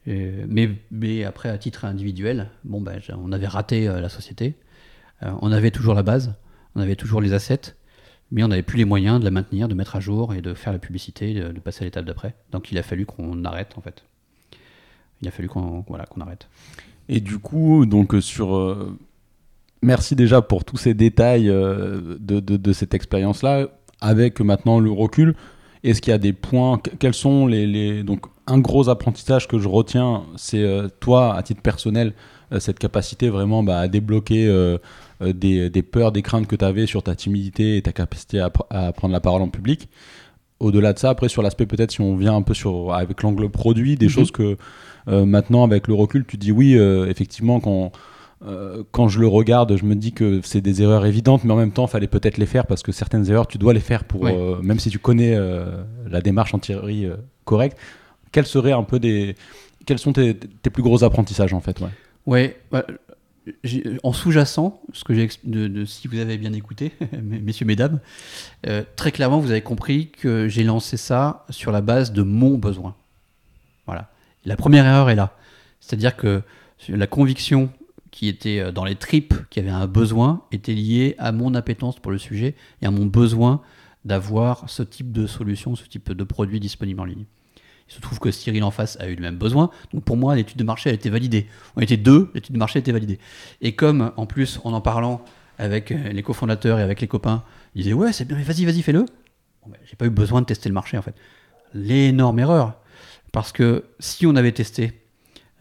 Euh, 0.08 0.45
mais, 0.47 1.24
après, 1.24 1.49
à 1.49 1.58
titre 1.58 1.86
individuel, 1.86 2.49
bon, 2.64 2.82
ben, 2.82 3.01
on 3.18 3.32
avait 3.32 3.47
raté 3.47 3.88
la 3.88 4.10
société. 4.10 4.55
On 5.22 5.51
avait 5.51 5.72
toujours 5.72 5.95
la 5.95 6.03
base, 6.03 6.36
on 6.76 6.80
avait 6.80 6.95
toujours 6.95 7.22
les 7.22 7.34
assets, 7.34 7.76
mais 8.32 8.43
on 8.43 8.49
n'avait 8.49 8.62
plus 8.62 8.78
les 8.78 8.86
moyens 8.86 9.20
de 9.20 9.26
la 9.26 9.32
maintenir, 9.32 9.68
de 9.68 9.74
mettre 9.74 9.95
à 9.95 9.99
jour 9.99 10.36
et 10.36 10.41
de 10.41 10.53
faire 10.53 10.72
la 10.72 10.78
publicité, 10.78 11.34
de, 11.34 11.51
de 11.51 11.60
passer 11.60 11.82
à 11.82 11.86
l'étape 11.86 12.05
d'après. 12.05 12.36
Donc 12.51 12.72
il 12.72 12.78
a 12.78 12.84
fallu 12.84 13.08
qu'on 13.08 13.43
arrête, 13.43 13.74
en 13.78 13.82
fait. 13.82 14.03
Il 15.22 15.28
a 15.28 15.32
fallu 15.32 15.49
qu'on 15.49 15.84
voilà, 15.88 16.05
qu'on 16.05 16.22
arrête. 16.22 16.47
Et 17.10 17.20
du 17.22 17.38
coup, 17.39 17.86
donc 17.86 18.14
euh, 18.14 18.22
sur. 18.22 18.55
euh, 18.55 18.97
merci 19.82 20.16
déjà 20.16 20.41
pour 20.41 20.66
tous 20.66 20.78
ces 20.78 20.93
détails 20.93 21.49
euh, 21.49 22.18
de, 22.20 22.39
de- 22.39 22.74
cette 22.74 22.93
expérience-là. 22.93 23.68
Avec 24.01 24.41
maintenant 24.41 24.80
le 24.80 24.91
recul, 24.91 25.36
est-ce 25.84 26.01
qu'il 26.01 26.12
y 26.12 26.14
a 26.14 26.20
des 26.20 26.34
points 26.34 26.78
que- 26.78 26.91
Quels 26.91 27.14
sont 27.16 27.47
les, 27.47 28.03
Donc, 28.03 28.26
un 28.45 28.60
gros 28.60 28.89
apprentissage 28.89 29.47
que 29.47 29.58
je 29.60 29.68
retiens, 29.68 30.24
c'est 30.36 30.64
toi, 30.99 31.36
à 31.36 31.41
titre 31.43 31.62
personnel, 31.62 32.14
cette 32.60 32.80
capacité 32.80 33.30
vraiment 33.30 33.64
bah, 33.64 33.80
à 33.80 33.88
débloquer 33.88 34.47
des, 35.22 35.70
des 35.70 35.82
peurs, 35.84 36.12
des 36.14 36.22
craintes 36.22 36.47
que 36.47 36.55
tu 36.55 36.64
avais 36.64 36.86
sur 36.86 37.03
ta 37.03 37.16
timidité 37.16 37.76
et 37.78 37.82
ta 37.82 37.91
capacité 37.91 38.39
à 38.39 38.49
prendre 38.93 39.12
la 39.12 39.20
parole 39.20 39.41
en 39.41 39.49
public. 39.49 39.89
Au-delà 40.60 40.93
de 40.93 40.99
ça, 40.99 41.10
après, 41.12 41.30
sur 41.30 41.41
l'aspect, 41.43 41.66
peut-être, 41.66 41.91
si 41.91 42.01
on 42.01 42.16
vient 42.16 42.36
un 42.36 42.41
peu 42.41 42.53
sur, 42.53 42.93
avec 42.93 43.22
l'angle 43.24 43.49
produit, 43.49 43.95
des 43.95 44.08
Mhm. 44.08 44.12
choses 44.12 44.32
que 44.32 44.58
euh, 45.08 45.26
maintenant, 45.26 45.64
avec 45.64 45.88
le 45.88 45.93
recul, 45.93 46.26
tu 46.26 46.38
dis 46.38 46.51
oui, 46.51 46.76
euh, 46.78 47.08
effectivement, 47.08 47.60
quand, 47.60 47.91
euh, 48.45 48.84
quand 48.91 49.08
je 49.08 49.20
le 49.20 49.28
regarde, 49.28 49.78
je 49.78 49.86
me 49.86 49.95
dis 49.95 50.12
que 50.12 50.41
c'est 50.43 50.62
des 50.62 50.82
erreurs 50.82 51.05
évidentes, 51.05 51.43
mais 51.43 51.53
en 51.53 51.58
même 51.58 51.72
temps, 51.72 51.86
il 51.86 51.89
fallait 51.89 52.08
peut-être 52.08 52.38
les 52.38 52.45
faire 52.45 52.66
parce 52.66 52.82
que 52.84 52.91
certaines 52.91 53.30
erreurs, 53.30 53.47
tu 53.47 53.58
dois 53.58 53.74
les 53.74 53.80
faire 53.80 54.03
pour, 54.03 54.22
Oui. 54.24 54.32
même 54.62 54.80
si 54.80 54.89
tu 54.89 54.99
connais 54.99 55.38
la 56.10 56.22
démarche 56.22 56.53
en 56.53 56.60
théorie 56.60 57.08
correcte. 57.45 57.78
Quels 58.32 58.45
seraient 58.45 58.74
un 58.74 58.84
peu 58.84 58.99
des, 58.99 59.36
quels 59.86 59.99
sont 59.99 60.12
tes, 60.14 60.36
tes 60.36 60.70
plus 60.70 60.84
gros 60.84 61.03
apprentissages 61.03 61.53
en 61.53 61.62
fait 61.62 61.80
ouais? 61.80 61.88
Ouais, 62.26 62.58
bah, 62.72 62.86
en 64.04 64.14
sous-jacent, 64.14 64.82
ce 64.93 65.04
que 65.04 65.14
j'ai 65.14 65.30
si 65.86 66.08
vous 66.08 66.20
avez 66.20 66.38
bien 66.38 66.54
écouté, 66.54 66.93
messieurs, 67.22 67.66
mesdames, 67.66 68.00
euh, 68.68 68.84
très 68.95 69.12
clairement, 69.12 69.39
vous 69.39 69.52
avez 69.52 69.62
compris 69.62 70.10
que 70.10 70.48
j'ai 70.48 70.64
lancé 70.64 70.98
ça 70.98 71.45
sur 71.50 71.72
la 71.72 71.82
base 71.82 72.12
de 72.12 72.22
mon 72.22 72.58
besoin. 72.58 72.95
Voilà. 73.86 74.10
La 74.45 74.56
première 74.56 74.86
erreur 74.86 75.10
est 75.10 75.16
là. 75.16 75.36
C'est-à-dire 75.80 76.16
que 76.16 76.41
la 76.89 77.08
conviction 77.08 77.70
qui 78.12 78.28
était 78.28 78.60
euh, 78.60 78.72
dans 78.72 78.86
les 78.86 78.95
tripes, 78.95 79.36
qui 79.50 79.60
avait 79.60 79.70
un 79.70 79.88
besoin, 79.88 80.43
était 80.52 80.74
liée 80.74 81.16
à 81.18 81.32
mon 81.32 81.54
appétence 81.54 82.00
pour 82.00 82.12
le 82.12 82.18
sujet 82.18 82.56
et 82.82 82.86
à 82.86 82.91
mon 82.91 83.06
besoin 83.06 83.62
d'avoir 84.06 84.70
ce 84.70 84.84
type 84.84 85.12
de 85.12 85.28
solution, 85.28 85.76
ce 85.76 85.86
type 85.86 86.12
de 86.12 86.24
produit 86.24 86.60
disponible 86.60 87.02
en 87.02 87.06
ligne. 87.06 87.26
Il 87.90 87.94
se 87.94 88.02
trouve 88.02 88.20
que 88.20 88.32
Cyril 88.32 88.64
en 88.64 88.72
face 88.72 88.98
a 89.00 89.08
eu 89.08 89.16
le 89.16 89.22
même 89.22 89.38
besoin. 89.38 89.70
Donc 89.94 90.04
pour 90.04 90.18
moi, 90.18 90.36
l'étude 90.36 90.58
de 90.58 90.64
marché 90.64 90.90
a 90.90 90.94
été 90.94 91.10
validée. 91.10 91.48
On 91.76 91.82
était 91.82 91.98
deux, 91.98 92.30
l'étude 92.34 92.54
de 92.54 92.60
marché 92.60 92.78
a 92.78 92.82
été 92.82 92.92
validée. 92.92 93.20
Et 93.62 93.74
comme 93.74 94.12
en 94.18 94.26
plus, 94.26 94.60
en 94.64 94.74
en 94.74 94.82
parlant 94.82 95.24
avec 95.58 95.92
euh, 95.92 96.10
les 96.10 96.24
cofondateurs 96.24 96.80
et 96.80 96.84
avec 96.84 97.02
les 97.02 97.08
copains, 97.08 97.44
ils 97.76 97.84
disaient 97.84 97.94
ouais, 97.94 98.14
c'est 98.14 98.26
bien, 98.26 98.38
mais 98.38 98.44
vas-y, 98.44 98.66
vas-y, 98.66 98.82
fais-le. 98.82 99.06
Ben, 99.66 99.78
j'ai 99.86 99.96
pas 99.96 100.06
eu 100.06 100.10
besoin 100.10 100.42
de 100.42 100.46
tester 100.46 100.70
le 100.70 100.74
marché 100.74 100.98
en 100.98 101.02
fait. 101.02 101.16
L'énorme 101.74 102.40
erreur. 102.40 102.76
Parce 103.32 103.52
que 103.52 103.86
si 104.00 104.26
on 104.26 104.36
avait 104.36 104.52
testé, 104.52 105.02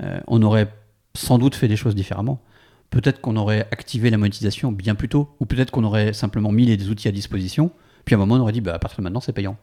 euh, 0.03 0.21
on 0.27 0.43
aurait 0.43 0.69
sans 1.15 1.39
doute 1.39 1.55
fait 1.55 1.69
des 1.69 1.77
choses 1.77 1.95
différemment. 1.95 2.43
Peut-être 2.91 3.21
qu'on 3.21 3.37
aurait 3.37 3.67
activé 3.73 4.11
la 4.11 4.19
monétisation 4.19 4.71
bien 4.71 4.95
plus 4.95 5.09
tôt, 5.09 5.35
ou 5.41 5.47
peut-être 5.47 5.71
qu'on 5.71 5.85
aurait 5.85 6.13
simplement 6.13 6.53
mis 6.53 6.67
les 6.67 6.89
outils 6.89 7.09
à 7.09 7.13
disposition. 7.13 7.73
Puis 8.05 8.15
à 8.15 8.19
un 8.19 8.21
moment, 8.21 8.37
on 8.37 8.41
aurait 8.41 8.53
dit 8.53 8.61
bah, 8.61 8.75
à 8.75 8.79
partir 8.79 8.99
de 8.99 9.03
maintenant, 9.05 9.21
c'est 9.21 9.33
payant 9.33 9.57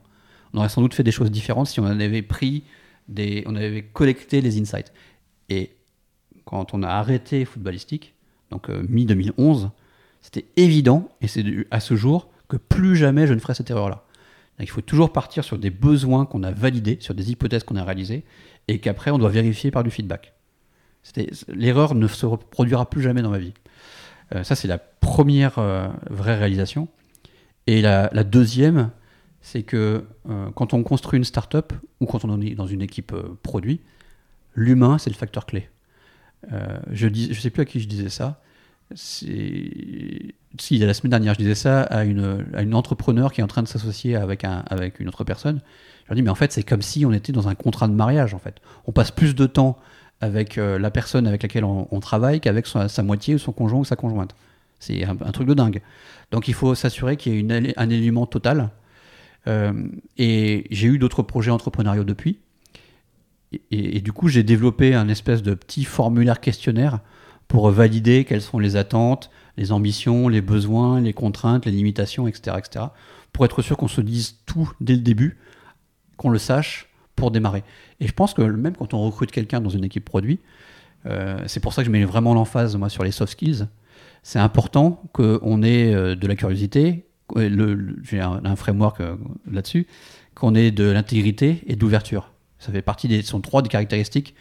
on 0.53 0.59
aurait 0.59 0.69
sans 0.69 0.81
doute 0.81 0.93
fait 0.93 1.03
des 1.03 1.11
choses 1.11 1.31
différentes 1.31 1.67
si 1.67 1.79
on 1.79 1.85
avait 1.85 2.21
pris 2.21 2.63
des, 3.07 3.43
on 3.47 3.55
avait 3.55 3.83
collecté 3.83 4.41
les 4.41 4.59
insights. 4.59 4.93
Et 5.49 5.71
quand 6.45 6.73
on 6.73 6.83
a 6.83 6.87
arrêté 6.87 7.45
footballistique, 7.45 8.13
donc 8.51 8.69
euh, 8.69 8.83
mi-2011, 8.87 9.69
c'était 10.21 10.45
évident, 10.55 11.09
et 11.21 11.27
c'est 11.27 11.43
à 11.71 11.79
ce 11.79 11.95
jour, 11.95 12.29
que 12.47 12.57
plus 12.57 12.95
jamais 12.95 13.27
je 13.27 13.33
ne 13.33 13.39
ferai 13.39 13.53
cette 13.53 13.69
erreur-là. 13.69 14.05
Il 14.59 14.69
faut 14.69 14.81
toujours 14.81 15.11
partir 15.11 15.43
sur 15.43 15.57
des 15.57 15.71
besoins 15.71 16.25
qu'on 16.25 16.43
a 16.43 16.51
validés, 16.51 16.97
sur 17.01 17.15
des 17.15 17.31
hypothèses 17.31 17.63
qu'on 17.63 17.75
a 17.75 17.83
réalisées, 17.83 18.23
et 18.67 18.79
qu'après 18.79 19.11
on 19.11 19.17
doit 19.17 19.29
vérifier 19.29 19.71
par 19.71 19.83
du 19.83 19.89
feedback. 19.89 20.33
L'erreur 21.49 21.95
ne 21.95 22.07
se 22.07 22.25
reproduira 22.25 22.89
plus 22.89 23.01
jamais 23.01 23.21
dans 23.21 23.31
ma 23.31 23.39
vie. 23.39 23.53
Euh, 24.33 24.43
ça, 24.43 24.55
c'est 24.55 24.67
la 24.67 24.77
première 24.77 25.57
euh, 25.57 25.87
vraie 26.09 26.37
réalisation. 26.37 26.87
Et 27.65 27.81
la 27.81 28.23
deuxième, 28.25 28.91
c'est 29.43 29.61
que 29.61 30.05
euh, 30.29 30.49
quand 30.55 30.73
on 30.73 30.81
construit 30.83 31.17
une 31.17 31.25
start-up 31.25 31.73
ou 31.99 32.05
quand 32.05 32.25
on 32.25 32.41
est 32.41 32.55
dans 32.55 32.65
une 32.65 32.81
équipe 32.81 33.11
euh, 33.11 33.37
produit, 33.43 33.81
l'humain, 34.55 34.97
c'est 34.97 35.09
le 35.09 35.15
facteur 35.15 35.45
clé. 35.45 35.69
Euh, 36.51 36.79
je 36.91 37.07
ne 37.07 37.13
je 37.13 37.39
sais 37.39 37.49
plus 37.49 37.61
à 37.61 37.65
qui 37.65 37.81
je 37.81 37.87
disais 37.87 38.09
ça. 38.09 38.41
Si, 38.95 40.33
la 40.71 40.93
semaine 40.93 41.09
dernière, 41.09 41.33
je 41.33 41.39
disais 41.39 41.55
ça 41.55 41.81
à 41.83 42.05
une, 42.05 42.45
à 42.53 42.61
une 42.61 42.73
entrepreneur 42.73 43.33
qui 43.33 43.41
est 43.41 43.43
en 43.43 43.47
train 43.47 43.63
de 43.63 43.67
s'associer 43.67 44.15
avec, 44.15 44.45
un, 44.45 44.63
avec 44.69 45.01
une 45.01 45.09
autre 45.09 45.25
personne. 45.25 45.59
Je 46.05 46.09
leur 46.09 46.15
dis, 46.15 46.21
mais 46.21 46.29
en 46.29 46.35
fait, 46.35 46.53
c'est 46.53 46.63
comme 46.63 46.81
si 46.81 47.05
on 47.05 47.11
était 47.11 47.33
dans 47.33 47.49
un 47.49 47.55
contrat 47.55 47.89
de 47.89 47.93
mariage, 47.93 48.33
en 48.33 48.39
fait. 48.39 48.61
On 48.87 48.93
passe 48.93 49.11
plus 49.11 49.35
de 49.35 49.45
temps 49.45 49.77
avec 50.21 50.55
la 50.55 50.89
personne 50.89 51.27
avec 51.27 51.43
laquelle 51.43 51.65
on, 51.65 51.99
travaille 51.99 52.39
qu'avec 52.39 52.65
sa, 52.67 53.03
moitié 53.03 53.35
ou 53.35 53.39
son 53.39 53.51
conjoint 53.51 53.79
ou 53.81 53.85
sa 53.85 53.97
conjointe. 53.97 54.35
C'est 54.79 55.03
un, 55.03 55.15
truc 55.15 55.47
de 55.47 55.53
dingue. 55.53 55.81
Donc 56.31 56.47
il 56.47 56.53
faut 56.53 56.75
s'assurer 56.75 57.17
qu'il 57.17 57.33
y 57.33 57.39
ait 57.39 57.73
un 57.75 57.89
élément 57.89 58.25
total 58.25 58.69
et 59.47 60.67
j'ai 60.71 60.87
eu 60.87 60.97
d'autres 60.97 61.21
projets 61.21 61.51
entrepreneuriaux 61.51 62.03
depuis. 62.03 62.39
Et, 63.71 64.01
du 64.01 64.11
coup, 64.11 64.29
j'ai 64.29 64.43
développé 64.43 64.95
un 64.95 65.07
espèce 65.09 65.43
de 65.43 65.53
petit 65.53 65.83
formulaire 65.83 66.39
questionnaire 66.39 66.99
pour 67.47 67.69
valider 67.69 68.25
quelles 68.25 68.41
sont 68.41 68.57
les 68.57 68.75
attentes, 68.75 69.29
les 69.57 69.71
ambitions, 69.71 70.27
les 70.27 70.41
besoins, 70.41 70.99
les 71.01 71.13
contraintes, 71.13 71.65
les 71.65 71.71
limitations, 71.71 72.27
etc. 72.27 72.57
etc. 72.57 72.85
pour 73.31 73.45
être 73.45 73.61
sûr 73.61 73.77
qu'on 73.77 73.87
se 73.87 74.01
dise 74.01 74.37
tout 74.45 74.71
dès 74.81 74.95
le 74.95 75.01
début, 75.01 75.37
qu'on 76.17 76.29
le 76.29 76.39
sache 76.39 76.89
pour 77.15 77.31
démarrer. 77.31 77.63
Et 77.99 78.07
je 78.07 78.13
pense 78.13 78.33
que 78.33 78.41
même 78.41 78.75
quand 78.75 78.93
on 78.93 79.03
recrute 79.03 79.31
quelqu'un 79.31 79.61
dans 79.61 79.69
une 79.69 79.83
équipe 79.83 80.05
produit, 80.05 80.39
euh, 81.05 81.43
c'est 81.47 81.59
pour 81.59 81.73
ça 81.73 81.81
que 81.81 81.87
je 81.87 81.91
mets 81.91 82.05
vraiment 82.05 82.33
l'emphase 82.33 82.75
moi 82.75 82.89
sur 82.89 83.03
les 83.03 83.11
soft 83.11 83.33
skills. 83.33 83.67
C'est 84.23 84.39
important 84.39 85.03
qu'on 85.11 85.61
ait 85.63 85.93
euh, 85.93 86.15
de 86.15 86.27
la 86.27 86.35
curiosité, 86.35 87.05
j'ai 87.35 88.19
un, 88.19 88.55
framework 88.55 88.99
euh, 89.01 89.15
là-dessus, 89.49 89.87
qu'on 90.35 90.55
ait 90.55 90.71
de 90.71 90.89
l'intégrité 90.89 91.61
et 91.67 91.75
d'ouverture. 91.75 92.31
Ça 92.59 92.71
fait 92.71 92.81
partie 92.81 93.07
des, 93.07 93.21
sont 93.21 93.41
trois 93.41 93.61
des 93.61 93.69
caractéristiques 93.69 94.35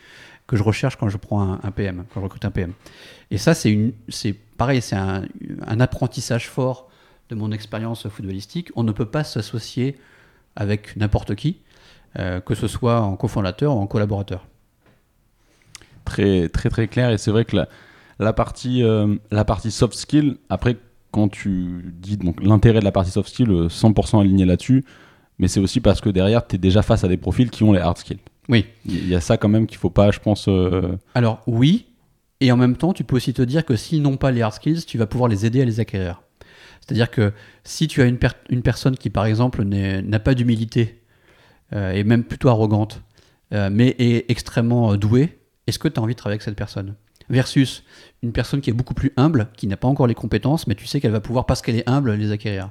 que 0.47 0.57
je 0.57 0.63
recherche 0.63 0.97
quand 0.97 1.09
je 1.09 1.17
prends 1.17 1.59
un, 1.63 1.71
PM, 1.71 2.05
quand 2.13 2.21
je 2.21 2.25
recrute 2.25 2.45
un 2.45 2.51
PM. 2.51 2.73
Et 3.31 3.39
ça, 3.39 3.55
c'est 3.55 3.71
une, 3.71 3.93
c'est 4.09 4.33
pareil, 4.33 4.83
c'est 4.83 4.97
un, 4.97 5.25
apprentissage 5.81 6.49
fort 6.49 6.89
de 7.31 7.35
mon 7.35 7.53
expérience 7.53 8.09
footballistique. 8.09 8.71
On 8.77 8.83
ne 8.83 8.93
peut 8.93 9.07
pas 9.07 9.25
s'associer 9.25 9.97
avec 10.57 10.97
n'importe 10.97 11.35
qui, 11.35 11.59
euh, 12.19 12.41
que 12.41 12.55
ce 12.55 12.69
soit 12.69 13.01
en 13.01 13.17
cofondateur 13.17 13.75
ou 13.75 13.81
en 13.81 13.87
collaborateur. 13.87 14.47
Très, 16.05 16.49
très, 16.49 16.69
très 16.69 16.89
clair. 16.89 17.11
Et 17.11 17.19
c'est 17.19 17.31
vrai 17.31 17.45
que 17.45 17.57
la, 18.19 18.33
partie, 18.33 18.83
euh, 18.83 19.17
la 19.31 19.45
partie 19.45 19.71
soft 19.71 19.95
skill, 19.95 20.37
après, 20.51 20.77
quand 21.13 21.29
tu 21.29 21.93
dis 21.95 22.17
donc 22.17 22.43
l'intérêt 22.43 22.81
de 22.81 22.85
la 22.85 22.91
partie 22.91 23.13
soft 23.13 23.29
skill, 23.29 23.49
100% 23.49 24.17
euh, 24.17 24.21
aligné 24.21 24.45
là-dessus, 24.45 24.85
mais 25.39 25.47
c'est 25.47 25.61
aussi 25.61 25.81
parce 25.81 26.01
que 26.01 26.09
derrière, 26.09 26.47
tu 26.47 26.57
es 26.57 26.59
déjà 26.59 26.83
face 26.83 27.05
à 27.05 27.09
des 27.09 27.17
profils 27.17 27.51
qui 27.51 27.63
ont 27.63 27.73
les 27.73 27.79
hard 27.81 27.99
skills. 27.99 28.19
Oui. 28.49 28.67
Il 28.87 29.09
y 29.09 29.15
a 29.15 29.21
ça 29.21 29.37
quand 29.37 29.49
même 29.49 29.67
qu'il 29.67 29.79
faut 29.79 29.91
pas, 29.91 30.11
je 30.11 30.19
pense. 30.19 30.49
Euh, 30.49 30.97
Alors 31.15 31.43
oui, 31.47 31.87
et 32.41 32.51
en 32.51 32.57
même 32.57 32.77
temps, 32.77 32.93
tu 32.93 33.05
peux 33.05 33.17
aussi 33.17 33.33
te 33.33 33.43
dire 33.43 33.65
que 33.65 33.77
s'ils 33.77 34.03
n'ont 34.03 34.17
pas 34.17 34.33
les 34.33 34.43
hard 34.43 34.55
skills, 34.55 34.85
tu 34.85 34.99
vas 34.99 35.07
pouvoir 35.07 35.29
les 35.29 35.47
aider 35.47 35.63
à 35.63 35.65
les 35.65 35.79
acquérir. 35.79 36.23
C'est-à-dire 36.81 37.11
que 37.11 37.33
si 37.63 37.87
tu 37.87 38.03
as 38.03 38.07
une, 38.07 38.19
une 38.51 38.63
personne 38.63 38.97
qui, 38.97 39.09
par 39.09 39.27
exemple, 39.27 39.63
n'a 39.63 40.19
pas 40.19 40.35
d'humilité, 40.35 41.03
euh, 41.73 41.93
et 41.93 42.03
même 42.03 42.25
plutôt 42.25 42.49
arrogante, 42.49 43.03
mais 43.53 43.95
est 43.99 44.31
extrêmement 44.31 44.97
douée, 44.97 45.39
est-ce 45.67 45.79
que 45.79 45.87
tu 45.87 46.01
as 46.01 46.03
envie 46.03 46.15
de 46.15 46.19
travailler 46.19 46.37
avec 46.37 46.43
cette 46.43 46.57
personne? 46.57 46.95
Versus 47.29 47.85
une 48.23 48.33
personne 48.33 48.61
qui 48.61 48.71
est 48.71 48.75
beaucoup 48.75 48.95
plus 48.95 49.13
humble, 49.17 49.49
qui 49.57 49.67
n'a 49.67 49.77
pas 49.77 49.89
encore 49.89 50.07
les 50.07 50.15
compétences, 50.15 50.67
mais 50.67 50.75
tu 50.75 50.87
sais 50.87 51.01
qu'elle 51.01 51.13
va 51.13 51.21
pouvoir, 51.21 51.47
parce 51.47 51.63
qu'elle 51.63 51.77
est 51.77 51.89
humble, 51.89 52.13
les 52.15 52.31
acquérir. 52.31 52.71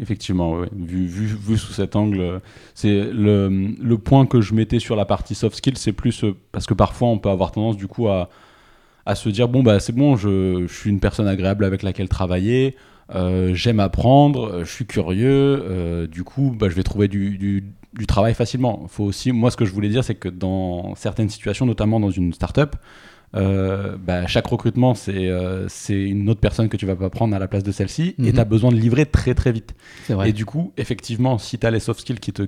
Effectivement, 0.00 0.62
vu, 0.74 1.06
vu, 1.06 1.26
vu, 1.26 1.58
sous 1.58 1.74
cet 1.74 1.96
angle, 1.96 2.40
c'est 2.74 3.04
le, 3.12 3.74
le, 3.78 3.98
point 3.98 4.24
que 4.24 4.40
je 4.40 4.54
mettais 4.54 4.78
sur 4.78 4.96
la 4.96 5.04
partie 5.04 5.34
soft 5.34 5.54
skills, 5.56 5.76
c'est 5.76 5.92
plus 5.92 6.24
euh, 6.24 6.34
parce 6.50 6.64
que 6.64 6.72
parfois 6.72 7.08
on 7.08 7.18
peut 7.18 7.28
avoir 7.28 7.52
tendance 7.52 7.76
du 7.76 7.88
coup 7.88 8.08
à, 8.08 8.30
à 9.04 9.14
se 9.14 9.28
dire 9.28 9.48
bon 9.48 9.62
bah 9.62 9.80
c'est 9.80 9.94
bon, 9.94 10.16
je, 10.16 10.66
suis 10.66 10.88
une 10.88 10.98
personne 10.98 11.28
agréable 11.28 11.62
avec 11.66 11.82
laquelle 11.82 12.08
travailler, 12.08 12.74
euh, 13.14 13.52
j'aime 13.52 13.80
apprendre, 13.80 14.44
euh, 14.44 14.64
je 14.64 14.72
suis 14.72 14.86
curieux, 14.86 16.08
du 16.10 16.24
coup 16.24 16.56
bah, 16.58 16.70
je 16.70 16.74
vais 16.74 16.84
trouver 16.84 17.08
du, 17.08 17.36
du, 17.36 17.62
du, 17.92 18.06
travail 18.06 18.32
facilement. 18.32 18.86
Faut 18.88 19.04
aussi, 19.04 19.30
moi 19.30 19.50
ce 19.50 19.58
que 19.58 19.66
je 19.66 19.72
voulais 19.72 19.90
dire 19.90 20.04
c'est 20.04 20.14
que 20.14 20.30
dans 20.30 20.94
certaines 20.94 21.28
situations, 21.28 21.66
notamment 21.66 22.00
dans 22.00 22.10
une 22.10 22.32
startup, 22.32 22.76
euh, 23.34 23.96
bah, 23.96 24.26
chaque 24.26 24.46
recrutement, 24.46 24.94
euh, 25.08 25.66
c'est 25.68 26.00
une 26.00 26.28
autre 26.28 26.40
personne 26.40 26.68
que 26.68 26.76
tu 26.76 26.86
vas 26.86 26.96
pas 26.96 27.10
prendre 27.10 27.34
à 27.34 27.38
la 27.38 27.48
place 27.48 27.62
de 27.62 27.72
celle-ci 27.72 28.14
et 28.18 28.22
mhm. 28.22 28.32
tu 28.32 28.40
as 28.40 28.44
besoin 28.44 28.70
de 28.70 28.76
livrer 28.76 29.06
très 29.06 29.34
très 29.34 29.52
vite. 29.52 29.74
Et 30.24 30.32
du 30.32 30.44
coup, 30.44 30.72
effectivement, 30.76 31.38
si 31.38 31.58
tu 31.58 31.66
as 31.66 31.70
les 31.70 31.80
soft 31.80 32.00
skills 32.00 32.20
qui 32.20 32.32
te 32.32 32.46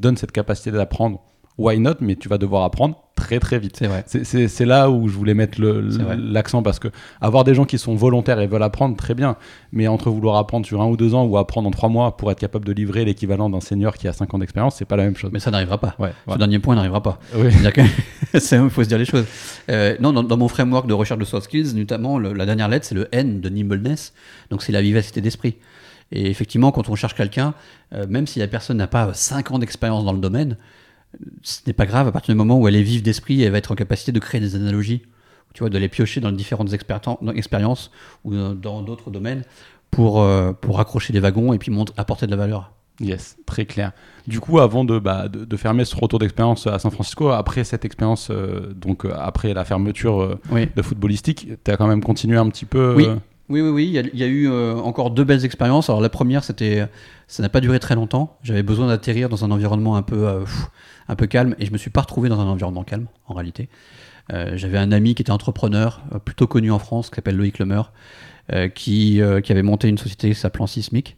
donnent 0.00 0.16
cette 0.16 0.32
capacité 0.32 0.70
d'apprendre, 0.70 1.22
why 1.58 1.78
not 1.78 1.94
Mais 2.00 2.16
tu 2.16 2.28
vas 2.28 2.38
devoir 2.38 2.64
apprendre 2.64 3.02
très 3.16 3.40
très 3.40 3.58
vite. 3.58 3.76
C'est 3.76 3.86
vrai. 3.86 4.04
C'est 4.06 4.64
là 4.66 4.90
où 4.90 5.08
je 5.08 5.14
voulais 5.14 5.34
mettre 5.34 5.60
l'accent 5.60 6.62
parce 6.62 6.78
que 6.78 6.88
avoir 7.20 7.44
des 7.44 7.54
gens 7.54 7.64
qui 7.64 7.78
sont 7.78 7.96
volontaires 7.96 8.38
et 8.40 8.46
veulent 8.46 8.62
apprendre, 8.62 8.96
très 8.96 9.14
bien. 9.14 9.36
Mais 9.72 9.88
entre 9.88 10.10
vouloir 10.10 10.36
apprendre 10.36 10.66
sur 10.66 10.82
un 10.82 10.86
ou 10.86 10.96
deux 10.96 11.14
ans 11.14 11.24
ou 11.24 11.36
apprendre 11.38 11.66
en 11.66 11.70
trois 11.70 11.88
mois 11.88 12.16
pour 12.16 12.30
être 12.30 12.38
capable 12.38 12.64
de 12.66 12.72
livrer 12.72 13.04
l'équivalent 13.04 13.50
d'un 13.50 13.60
senior 13.60 13.96
qui 13.96 14.06
a 14.06 14.12
cinq 14.12 14.34
ans 14.34 14.38
d'expérience, 14.38 14.76
c'est 14.76 14.84
pas 14.84 14.96
la 14.96 15.04
même 15.04 15.16
chose. 15.16 15.30
Mais 15.32 15.40
ça 15.40 15.50
n'arrivera 15.50 15.78
pas. 15.78 15.96
Ce 16.30 16.36
dernier 16.36 16.58
point 16.58 16.76
n'arrivera 16.76 17.02
pas. 17.02 17.18
Il 18.34 18.70
faut 18.70 18.84
se 18.84 18.88
dire 18.88 18.98
les 18.98 19.04
choses. 19.04 19.24
Euh, 19.70 19.96
non, 19.98 20.12
dans, 20.12 20.36
mon 20.36 20.48
framework 20.48 20.86
de 20.86 20.94
recherche 20.94 21.18
de 21.18 21.24
soft 21.24 21.44
skills, 21.44 21.74
notamment 21.74 22.18
la 22.18 22.46
dernière 22.46 22.68
lettre, 22.68 22.86
c'est 22.86 22.94
le 22.94 23.08
N 23.12 23.40
de 23.40 23.48
nimbleness. 23.48 24.12
Donc 24.50 24.62
c'est 24.62 24.72
la 24.72 24.82
vivacité 24.82 25.20
d'esprit. 25.20 25.56
Et 26.12 26.30
effectivement, 26.30 26.70
quand 26.70 26.88
on 26.88 26.94
cherche 26.94 27.14
quelqu'un, 27.14 27.54
euh, 27.92 28.06
même 28.08 28.26
si 28.26 28.38
la 28.38 28.46
personne 28.46 28.76
n'a 28.76 28.86
pas 28.86 29.12
5 29.12 29.50
ans 29.50 29.58
d'expérience 29.58 30.04
dans 30.04 30.12
le 30.12 30.20
domaine, 30.20 30.56
ce 31.42 31.60
n'est 31.66 31.72
pas 31.72 31.86
grave 31.86 32.08
à 32.08 32.12
partir 32.12 32.34
du 32.34 32.38
moment 32.38 32.58
où 32.58 32.68
elle 32.68 32.76
est 32.76 32.82
vive 32.82 33.02
d'esprit, 33.02 33.42
elle 33.42 33.52
va 33.52 33.58
être 33.58 33.72
en 33.72 33.76
capacité 33.76 34.12
de 34.12 34.18
créer 34.18 34.40
des 34.40 34.54
analogies, 34.56 35.02
tu 35.54 35.60
vois, 35.60 35.70
de 35.70 35.78
les 35.78 35.88
piocher 35.88 36.20
dans 36.20 36.32
différentes 36.32 36.72
expériences 36.72 37.90
ou 38.24 38.34
dans 38.34 38.82
d'autres 38.82 39.10
domaines 39.10 39.42
pour, 39.90 40.20
euh, 40.20 40.52
pour 40.52 40.76
raccrocher 40.76 41.12
les 41.12 41.20
wagons 41.20 41.52
et 41.52 41.58
puis 41.58 41.72
apporter 41.96 42.26
de 42.26 42.30
la 42.30 42.36
valeur. 42.36 42.72
Yes, 43.00 43.36
très 43.46 43.66
clair. 43.66 43.92
Du 44.26 44.40
coup, 44.40 44.58
avant 44.58 44.84
de, 44.84 44.98
bah, 44.98 45.28
de, 45.28 45.56
fermer 45.56 45.84
ce 45.84 45.94
retour 45.96 46.18
d'expérience 46.18 46.66
à 46.66 46.78
San 46.78 46.90
Francisco, 46.90 47.30
après 47.30 47.64
cette 47.64 47.84
expérience, 47.84 48.28
euh, 48.30 48.72
donc 48.74 49.04
euh, 49.04 49.12
après 49.16 49.52
la 49.54 49.64
fermeture 49.64 50.38
de 50.52 50.82
footballistique, 50.82 51.48
tu 51.62 51.70
as 51.70 51.76
quand 51.76 51.86
même 51.86 52.02
continué 52.02 52.36
un 52.36 52.48
petit 52.48 52.64
peu 52.64 52.94
Oui, 52.94 53.06
oui, 53.48 53.60
oui, 53.60 53.68
oui. 53.68 54.02
Il 54.12 54.18
y 54.18 54.24
a, 54.24 54.26
eu 54.26 54.50
encore 54.50 55.10
deux 55.10 55.24
belles 55.24 55.44
expériences. 55.44 55.88
Alors 55.88 56.00
la 56.00 56.08
première, 56.08 56.42
c'était, 56.42 56.86
ça 57.28 57.42
n'a 57.42 57.48
pas 57.48 57.60
duré 57.60 57.78
très 57.80 57.94
longtemps. 57.94 58.38
J'avais 58.42 58.62
besoin 58.62 58.88
d'atterrir 58.88 59.28
dans 59.28 59.44
un 59.44 59.50
environnement 59.50 59.96
un 59.96 60.02
peu 60.02 60.44
un 61.08 61.16
peu 61.16 61.26
calme 61.26 61.54
et 61.58 61.66
je 61.66 61.72
me 61.72 61.78
suis 61.78 61.90
pas 61.90 62.00
retrouvé 62.02 62.28
dans 62.28 62.40
un 62.40 62.46
environnement 62.46 62.84
calme 62.84 63.06
en 63.26 63.34
réalité. 63.34 63.68
Euh, 64.32 64.52
J'avais 64.56 64.78
un 64.78 64.90
ami 64.92 65.14
qui 65.14 65.22
était 65.22 65.30
entrepreneur, 65.30 66.02
euh, 66.14 66.18
plutôt 66.18 66.46
connu 66.46 66.70
en 66.72 66.78
France, 66.80 67.10
qui 67.10 67.16
s'appelle 67.16 67.36
Loïc 67.36 67.58
Lemer, 67.58 67.82
euh, 68.52 68.68
qui, 68.68 69.20
qui 69.42 69.52
avait 69.52 69.62
monté 69.62 69.88
une 69.88 69.98
société 69.98 70.34
s'appelant 70.34 70.66
Sismic. 70.66 71.16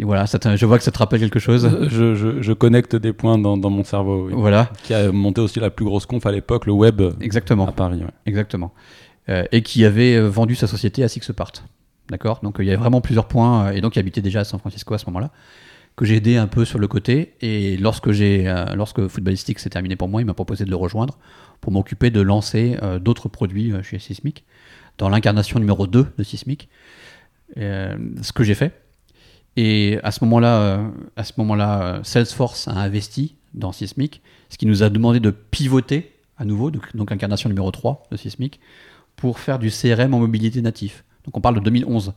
Et 0.00 0.04
voilà, 0.04 0.26
ça 0.28 0.38
je 0.54 0.64
vois 0.66 0.78
que 0.78 0.84
ça 0.84 0.92
te 0.92 0.98
rappelle 0.98 1.18
quelque 1.20 1.40
chose. 1.40 1.68
Je, 1.88 2.14
je- 2.14 2.40
je 2.40 2.52
connecte 2.52 2.94
des 2.94 3.12
points 3.12 3.36
dans, 3.38 3.56
dans 3.56 3.70
mon 3.70 3.82
cerveau. 3.82 4.26
oui. 4.28 4.32
Voilà, 4.36 4.70
Qui 4.84 4.94
a 4.94 5.10
monté 5.10 5.40
aussi 5.40 5.58
la 5.58 5.70
plus 5.70 5.84
grosse 5.84 6.06
conf 6.06 6.24
à 6.26 6.30
l'époque, 6.32 6.66
le 6.66 6.72
web 6.72 7.02
exactement. 7.20 7.66
à 7.66 7.72
Paris. 7.72 7.98
ouais. 8.00 8.10
Exactement. 8.26 8.72
Et 9.52 9.62
qui 9.62 9.84
avait 9.84 10.20
vendu 10.20 10.54
sa 10.54 10.66
société 10.66 11.02
à 11.02 11.08
Sixpart. 11.08 11.52
D'accord? 12.10 12.40
Donc 12.42 12.56
il 12.60 12.64
y 12.64 12.68
avait 12.68 12.76
vraiment 12.78 13.00
plusieurs 13.00 13.26
points. 13.28 13.72
et 13.72 13.80
donc 13.80 13.96
il 13.96 13.98
habitait 13.98 14.22
déjà 14.22 14.40
à 14.40 14.44
San 14.44 14.58
Francisco 14.60 14.94
à 14.94 14.98
ce 14.98 15.06
moment-là. 15.06 15.30
Que 15.96 16.04
j'ai 16.04 16.16
aidé 16.16 16.36
un 16.36 16.46
peu 16.46 16.64
sur 16.64 16.78
le 16.78 16.86
côté. 16.86 17.34
Et 17.40 17.76
lorsque, 17.76 18.12
j'ai, 18.12 18.48
euh, 18.48 18.74
lorsque 18.74 19.06
Footballistique 19.08 19.58
s'est 19.58 19.70
terminé 19.70 19.96
pour 19.96 20.08
moi, 20.08 20.20
il 20.20 20.24
m'a 20.24 20.34
proposé 20.34 20.64
de 20.64 20.70
le 20.70 20.76
rejoindre 20.76 21.18
pour 21.60 21.72
m'occuper 21.72 22.10
de 22.10 22.20
lancer 22.20 22.76
euh, 22.82 22.98
d'autres 22.98 23.28
produits 23.28 23.72
euh, 23.72 23.82
chez 23.82 23.98
Sismic. 23.98 24.44
Dans 24.98 25.08
l'incarnation 25.08 25.58
numéro 25.58 25.86
2 25.86 26.06
de 26.16 26.22
Sismic. 26.24 26.68
Ce 27.56 28.32
que 28.34 28.44
j'ai 28.44 28.54
fait. 28.54 28.82
Et 29.56 29.98
à 30.02 30.10
ce 30.10 30.24
moment-là, 30.24 30.90
moment-là, 31.36 32.00
Salesforce 32.02 32.68
a 32.68 32.72
investi 32.72 33.36
dans 33.54 33.72
Sismic, 33.72 34.22
ce 34.50 34.58
qui 34.58 34.66
nous 34.66 34.82
a 34.82 34.90
demandé 34.90 35.20
de 35.20 35.30
pivoter 35.30 36.14
à 36.36 36.44
nouveau, 36.44 36.70
donc, 36.70 36.94
donc 36.96 37.12
incarnation 37.12 37.48
numéro 37.48 37.70
3 37.70 38.08
de 38.10 38.16
Sismic, 38.16 38.60
pour 39.16 39.38
faire 39.38 39.58
du 39.58 39.70
CRM 39.70 40.14
en 40.14 40.18
mobilité 40.18 40.62
natif. 40.62 41.04
Donc 41.24 41.36
on 41.36 41.40
parle 41.40 41.56
de 41.56 41.60
2011. 41.60 42.14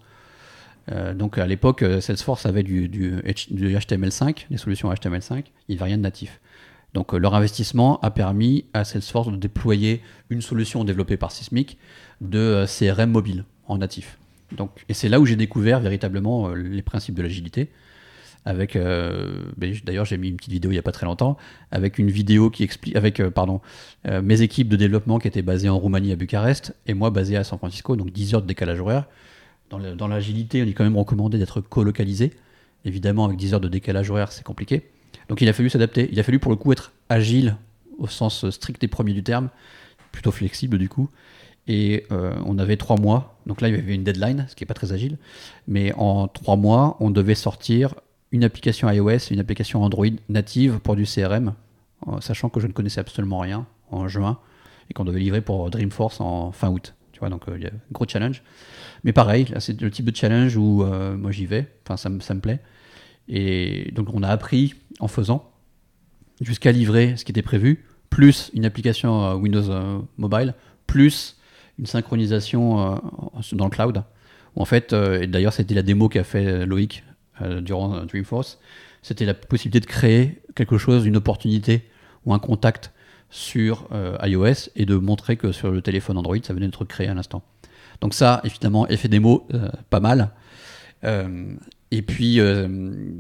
Euh, 0.92 1.14
donc 1.14 1.38
à 1.38 1.48
l'époque, 1.48 1.84
euh, 1.84 2.02
Salesforce 2.02 2.46
avait 2.46 2.64
du, 2.64 2.90
du 2.90 3.16
H- 3.18 3.54
du 3.54 3.76
HTML5, 3.76 4.48
des 4.50 4.58
solutions 4.58 4.92
HTML5, 4.92 5.44
il 5.68 5.76
n'y 5.76 5.76
avait 5.76 5.86
rien 5.86 5.98
de 5.98 6.04
natif. 6.04 6.42
Donc 6.94 7.14
euh, 7.14 7.18
leur 7.18 7.36
investissement 7.36 8.00
a 8.02 8.12
permis 8.12 8.66
à 8.74 8.84
Salesforce 8.84 9.30
de 9.30 9.38
déployer 9.38 10.02
une 10.30 10.42
solution 10.42 10.84
développée 10.84 11.18
par 11.18 11.32
Sismic 11.32 11.78
de 12.20 12.66
CRM 12.68 13.10
mobile 13.12 13.46
en 13.68 13.78
natif. 13.78 14.18
Donc, 14.58 14.72
et 14.90 14.94
c'est 14.94 15.08
là 15.08 15.20
où 15.20 15.26
j'ai 15.26 15.38
découvert 15.38 15.80
véritablement 15.80 16.50
les 16.50 16.82
principes 16.82 17.16
de 17.16 17.22
l'agilité. 17.22 17.70
Avec, 18.44 18.76
ben, 18.76 19.74
d'ailleurs, 19.86 20.04
j'ai 20.04 20.18
mis 20.18 20.28
une 20.28 20.36
petite 20.36 20.52
vidéo 20.52 20.72
il 20.72 20.74
n'y 20.74 20.80
a 20.80 20.82
pas 20.82 20.92
très 20.92 21.06
longtemps, 21.06 21.38
avec 21.70 22.00
une 22.00 22.10
vidéo 22.10 22.50
qui 22.50 22.64
explique, 22.64 22.96
avec, 22.98 23.24
pardon, 23.30 23.62
mes 24.22 24.42
équipes 24.42 24.68
de 24.68 24.76
développement 24.76 25.20
qui 25.20 25.30
étaient 25.30 25.42
basées 25.42 25.70
en 25.70 25.78
Roumanie 25.78 26.12
à 26.12 26.18
Bucarest 26.18 26.76
et 26.86 26.94
moi 26.94 27.12
basé 27.12 27.38
à 27.38 27.46
San 27.46 27.60
Francisco, 27.60 27.96
donc 27.96 28.12
10 28.12 28.34
heures 28.34 28.42
de 28.42 28.48
décalage 28.48 28.82
horaire. 28.82 29.06
Dans 29.72 30.08
l'agilité, 30.08 30.62
on 30.64 30.66
est 30.66 30.74
quand 30.74 30.84
même 30.84 30.98
recommandé 30.98 31.38
d'être 31.38 31.62
colocalisé. 31.62 32.32
Évidemment, 32.86 33.26
avec 33.26 33.38
10 33.38 33.54
heures 33.54 33.62
de 33.62 33.68
décalage 33.68 34.10
horaire, 34.10 34.32
c'est 34.32 34.44
compliqué. 34.44 34.90
Donc 35.30 35.42
il 35.42 35.48
a 35.48 35.54
fallu 35.54 35.70
s'adapter. 35.70 36.10
Il 36.12 36.20
a 36.20 36.24
fallu 36.24 36.40
pour 36.40 36.52
le 36.52 36.58
coup 36.58 36.72
être 36.72 36.92
agile 37.10 37.58
au 37.98 38.08
sens 38.08 38.50
strict 38.50 38.84
et 38.84 38.88
premier 38.88 39.14
du 39.14 39.24
terme, 39.24 39.50
plutôt 40.12 40.32
flexible 40.32 40.78
du 40.78 40.90
coup. 40.90 41.10
Et 41.68 42.06
euh, 42.12 42.34
on 42.46 42.58
avait 42.58 42.78
trois 42.78 42.98
mois. 42.98 43.40
Donc 43.46 43.62
là, 43.62 43.70
il 43.70 43.76
y 43.76 43.78
avait 43.78 43.94
une 43.94 44.04
deadline, 44.04 44.46
ce 44.50 44.56
qui 44.56 44.64
n'est 44.64 44.68
pas 44.68 44.74
très 44.74 44.94
agile. 44.94 45.18
Mais 45.68 45.94
en 45.94 46.28
trois 46.28 46.56
mois, 46.56 46.98
on 47.00 47.12
devait 47.12 47.36
sortir 47.36 47.96
une 48.32 48.44
application 48.44 48.90
iOS 48.90 49.10
et 49.10 49.34
une 49.34 49.40
application 49.40 49.84
Android 49.84 50.06
native 50.30 50.80
pour 50.80 50.96
du 50.96 51.06
CRM, 51.06 51.54
sachant 52.20 52.50
que 52.50 52.60
je 52.60 52.68
ne 52.68 52.72
connaissais 52.72 53.00
absolument 53.00 53.40
rien 53.40 53.66
en 53.92 54.08
juin 54.08 54.40
et 54.90 54.94
qu'on 54.94 55.06
devait 55.06 55.20
livrer 55.20 55.42
pour 55.42 55.70
Dreamforce 55.70 56.20
en 56.22 56.52
fin 56.52 56.70
août. 56.70 56.94
Tu 57.14 57.20
vois, 57.20 57.30
donc 57.30 57.48
euh, 57.48 57.58
il 57.58 57.64
y 57.64 57.68
a 57.68 57.70
un 57.70 57.80
gros 57.92 58.06
challenge. 58.08 58.42
Mais 59.04 59.14
pareil, 59.14 59.48
c'est 59.60 59.80
le 59.82 59.90
type 59.90 60.06
de 60.06 60.16
challenge 60.16 60.56
où 60.58 60.84
euh, 60.84 61.18
moi 61.18 61.32
j'y 61.32 61.46
vais, 61.46 61.68
ça, 61.96 62.10
me- 62.10 62.40
plaît. 62.40 62.60
Et 63.28 63.92
donc 63.94 64.14
on 64.14 64.24
a 64.24 64.28
appris 64.28 64.76
en 65.00 65.08
faisant 65.08 65.52
jusqu'à 66.40 66.72
livrer 66.72 67.18
ce 67.18 67.26
qui 67.26 67.32
était 67.32 67.42
prévu, 67.42 67.86
plus 68.10 68.52
une 68.54 68.66
application 68.66 69.24
euh, 69.24 69.36
Windows 69.36 69.70
euh, 69.70 70.00
Mobile, 70.18 70.54
plus 70.88 71.38
une 71.80 71.86
synchronisation 71.86 73.02
dans 73.54 73.66
le 73.66 73.72
cloud. 73.72 74.04
En 74.56 74.66
fait, 74.66 74.94
et 74.94 75.26
d'ailleurs 75.26 75.54
c'était 75.54 75.74
la 75.74 75.82
démo 75.82 76.10
qu'a 76.10 76.24
fait 76.24 76.66
Loïc 76.66 77.04
durant 77.62 78.06
Dreamforce, 78.06 78.60
c'était 79.02 79.26
la 79.26 79.34
possibilité 79.34 79.80
de 79.80 79.86
créer 79.86 80.42
quelque 80.54 80.78
chose, 80.78 81.06
une 81.06 81.16
opportunité 81.16 81.90
ou 82.26 82.34
un 82.34 82.40
contact 82.40 82.92
sur 83.32 83.88
iOS 84.22 84.70
et 84.76 84.86
de 84.86 84.96
montrer 84.96 85.38
que 85.38 85.54
sur 85.54 85.72
le 85.72 85.82
téléphone 85.82 86.18
Android, 86.18 86.38
ça 86.44 86.54
venait 86.54 86.68
d'être 86.68 86.86
créé 86.86 87.08
à 87.08 87.14
l'instant. 87.16 87.42
Donc 88.02 88.14
ça, 88.14 88.42
évidemment, 88.44 88.88
effet 88.88 89.08
démo, 89.08 89.48
euh, 89.54 89.70
pas 89.90 90.00
mal. 90.00 90.32
Euh, 91.04 91.54
et 91.92 92.02
puis, 92.02 92.40
euh, 92.40 92.68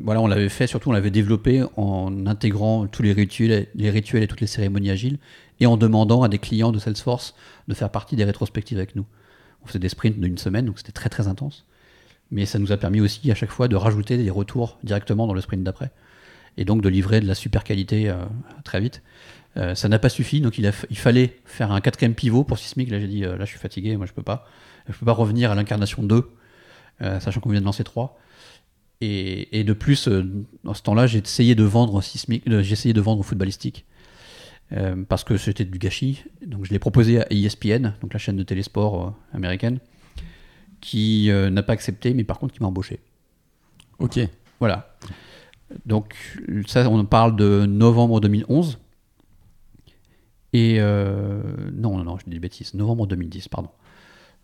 voilà, 0.03 0.21
on 0.21 0.27
l'avait 0.27 0.49
fait, 0.49 0.65
surtout 0.65 0.89
on 0.89 0.93
l'avait 0.93 1.11
développé 1.11 1.63
en 1.75 2.25
intégrant 2.25 2.87
tous 2.87 3.03
les 3.03 3.13
rituels, 3.13 3.67
les 3.75 3.89
rituels 3.89 4.23
et 4.23 4.27
toutes 4.27 4.41
les 4.41 4.47
cérémonies 4.47 4.89
agiles 4.89 5.19
et 5.59 5.65
en 5.65 5.77
demandant 5.77 6.23
à 6.23 6.29
des 6.29 6.39
clients 6.39 6.71
de 6.71 6.79
Salesforce 6.79 7.35
de 7.67 7.73
faire 7.73 7.89
partie 7.89 8.15
des 8.15 8.23
rétrospectives 8.23 8.77
avec 8.77 8.95
nous. 8.95 9.05
On 9.63 9.67
faisait 9.67 9.79
des 9.79 9.89
sprints 9.89 10.19
d'une 10.19 10.37
semaine, 10.37 10.65
donc 10.65 10.79
c'était 10.79 10.93
très 10.93 11.09
très 11.09 11.27
intense. 11.27 11.65
Mais 12.31 12.45
ça 12.45 12.59
nous 12.59 12.71
a 12.71 12.77
permis 12.77 13.01
aussi 13.01 13.29
à 13.29 13.35
chaque 13.35 13.51
fois 13.51 13.67
de 13.67 13.75
rajouter 13.75 14.17
des 14.17 14.29
retours 14.29 14.79
directement 14.83 15.27
dans 15.27 15.33
le 15.33 15.41
sprint 15.41 15.63
d'après. 15.63 15.91
Et 16.57 16.63
donc 16.63 16.81
de 16.81 16.89
livrer 16.89 17.19
de 17.19 17.27
la 17.27 17.35
super 17.35 17.63
qualité 17.63 18.09
euh, 18.09 18.15
très 18.63 18.79
vite. 18.79 19.01
Ça 19.75 19.89
n'a 19.89 19.99
pas 19.99 20.07
suffi, 20.07 20.39
donc 20.39 20.57
il, 20.57 20.65
a, 20.65 20.71
il 20.89 20.97
fallait 20.97 21.37
faire 21.43 21.73
un 21.73 21.81
quatrième 21.81 22.15
pivot 22.15 22.45
pour 22.45 22.57
Sismic. 22.57 22.89
Là 22.89 23.01
j'ai 23.01 23.07
dit, 23.09 23.19
là 23.19 23.37
je 23.41 23.47
suis 23.47 23.59
fatigué, 23.59 23.97
moi 23.97 24.05
je 24.05 24.13
peux 24.13 24.23
pas. 24.23 24.47
Je 24.87 24.97
peux 24.97 25.05
pas 25.05 25.13
revenir 25.13 25.51
à 25.51 25.55
l'incarnation 25.55 26.03
2, 26.03 26.29
euh, 27.01 27.19
sachant 27.19 27.39
qu'on 27.39 27.49
vient 27.49 27.61
de 27.61 27.65
lancer 27.65 27.83
3. 27.83 28.17
Et, 29.01 29.59
et 29.59 29.63
de 29.63 29.73
plus, 29.73 30.07
euh, 30.07 30.23
dans 30.63 30.73
ce 30.73 30.83
temps-là, 30.83 31.07
j'ai 31.07 31.19
essayé 31.19 31.55
de 31.55 31.63
vendre 31.63 31.99
euh, 31.99 32.61
j'ai 32.61 32.73
essayé 32.73 32.93
de 32.93 33.01
vendre 33.01 33.23
footballistique. 33.23 33.85
Euh, 34.73 35.03
parce 35.07 35.25
que 35.25 35.35
c'était 35.35 35.65
du 35.65 35.77
gâchis. 35.77 36.23
Donc 36.45 36.65
je 36.65 36.71
l'ai 36.71 36.79
proposé 36.79 37.21
à 37.21 37.27
ESPN, 37.29 37.93
donc 38.01 38.13
la 38.13 38.19
chaîne 38.19 38.37
de 38.37 38.43
télésport 38.43 39.07
euh, 39.07 39.11
américaine, 39.33 39.79
qui 40.79 41.29
euh, 41.29 41.49
n'a 41.49 41.61
pas 41.61 41.73
accepté, 41.73 42.13
mais 42.13 42.23
par 42.23 42.39
contre 42.39 42.53
qui 42.53 42.61
m'a 42.61 42.67
embauché. 42.67 42.99
Ok. 43.99 44.19
Voilà. 44.59 44.95
Donc 45.85 46.15
ça, 46.67 46.89
on 46.89 47.03
parle 47.05 47.35
de 47.35 47.65
novembre 47.65 48.21
2011. 48.21 48.79
Et 50.53 50.77
euh, 50.79 51.41
non, 51.73 51.97
non, 51.97 52.03
non, 52.03 52.17
je 52.17 52.25
dis 52.25 52.31
des 52.31 52.39
bêtises. 52.39 52.73
Novembre 52.73 53.07
2010, 53.07 53.47
pardon. 53.49 53.69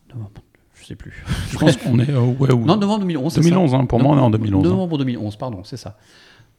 Novembre, 0.09 0.41
je 0.75 0.85
sais 0.85 0.95
plus. 0.95 1.23
Je 1.51 1.57
pense 1.57 1.75
qu'on 1.77 1.99
est. 1.99 2.09
euh, 2.09 2.21
ouais, 2.21 2.53
ou- 2.53 2.65
Non, 2.65 2.77
novembre 2.77 2.99
2011. 3.01 3.33
c'est 3.33 3.41
ça. 3.41 3.49
2011, 3.49 3.73
hein, 3.75 3.85
pour 3.85 3.99
moi, 3.99 4.15
on 4.15 4.17
est 4.17 4.21
en 4.21 4.29
2011. 4.29 4.65
hein. 4.65 4.69
Novembre 4.69 4.97
2011, 4.97 5.35
pardon, 5.35 5.63
c'est 5.63 5.77
ça. 5.77 5.97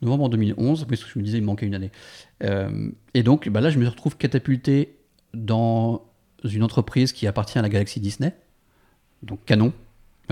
Novembre 0.03 0.29
2011, 0.29 0.85
parce 0.89 1.03
que 1.03 1.11
je 1.13 1.19
me 1.19 1.25
disais, 1.25 1.39
il 1.39 1.41
me 1.41 1.47
manquait 1.47 1.67
une 1.67 1.75
année. 1.75 1.91
Euh, 2.45 2.91
et 3.15 3.23
donc, 3.23 3.49
bah 3.49 3.61
là, 3.61 3.71
je 3.71 3.79
me 3.79 3.89
retrouve 3.89 4.17
catapulté 4.17 4.97
dans 5.35 6.03
une 6.45 6.63
entreprise 6.63 7.13
qui 7.13 7.27
appartient 7.27 7.59
à 7.59 7.63
la 7.63 7.69
galaxie 7.69 7.99
Disney, 8.01 8.35
donc 9.23 9.45
Canon. 9.45 9.73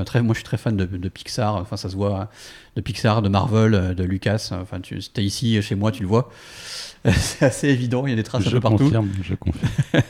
Très, 0.05 0.23
moi, 0.23 0.35
je 0.35 0.39
suis 0.39 0.45
très 0.45 0.59
fan 0.59 0.77
de, 0.77 0.85
de 0.85 1.09
Pixar, 1.09 1.57
enfin, 1.57 1.77
ça 1.77 1.89
se 1.89 1.97
voit, 1.97 2.31
de 2.75 2.81
Pixar, 2.81 3.23
de 3.23 3.29
Marvel, 3.29 3.75
euh, 3.75 3.95
de 3.95 4.05
Lucas. 4.05 4.51
Enfin, 4.53 4.81
tu 4.81 4.99
es 4.99 5.23
ici 5.23 5.61
chez 5.63 5.75
moi, 5.75 5.93
tu 5.93 6.03
le 6.03 6.09
vois. 6.09 6.31
C'est 7.13 7.45
assez 7.45 7.69
évident, 7.69 8.07
il 8.07 8.11
y 8.11 8.13
a 8.13 8.17
des 8.17 8.23
traces 8.23 8.47
un 8.47 8.51
peu 8.51 8.61
partout. 8.61 8.85
confirme, 8.85 9.11
je 9.23 9.35
confirme. 9.35 9.71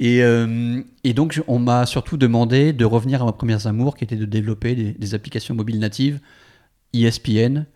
Et, 0.00 0.22
euh, 0.22 0.82
et 1.04 1.12
donc, 1.12 1.42
on 1.46 1.58
m'a 1.58 1.84
surtout 1.84 2.16
demandé 2.16 2.72
de 2.72 2.86
revenir 2.86 3.20
à 3.20 3.26
ma 3.26 3.32
première 3.32 3.66
amour, 3.66 3.96
qui 3.96 4.04
était 4.04 4.16
de 4.16 4.24
développer 4.24 4.74
des, 4.74 4.92
des 4.92 5.14
applications 5.14 5.54
mobiles 5.54 5.78
natives, 5.78 6.20
E 6.94 7.04
ESPN, 7.04 7.66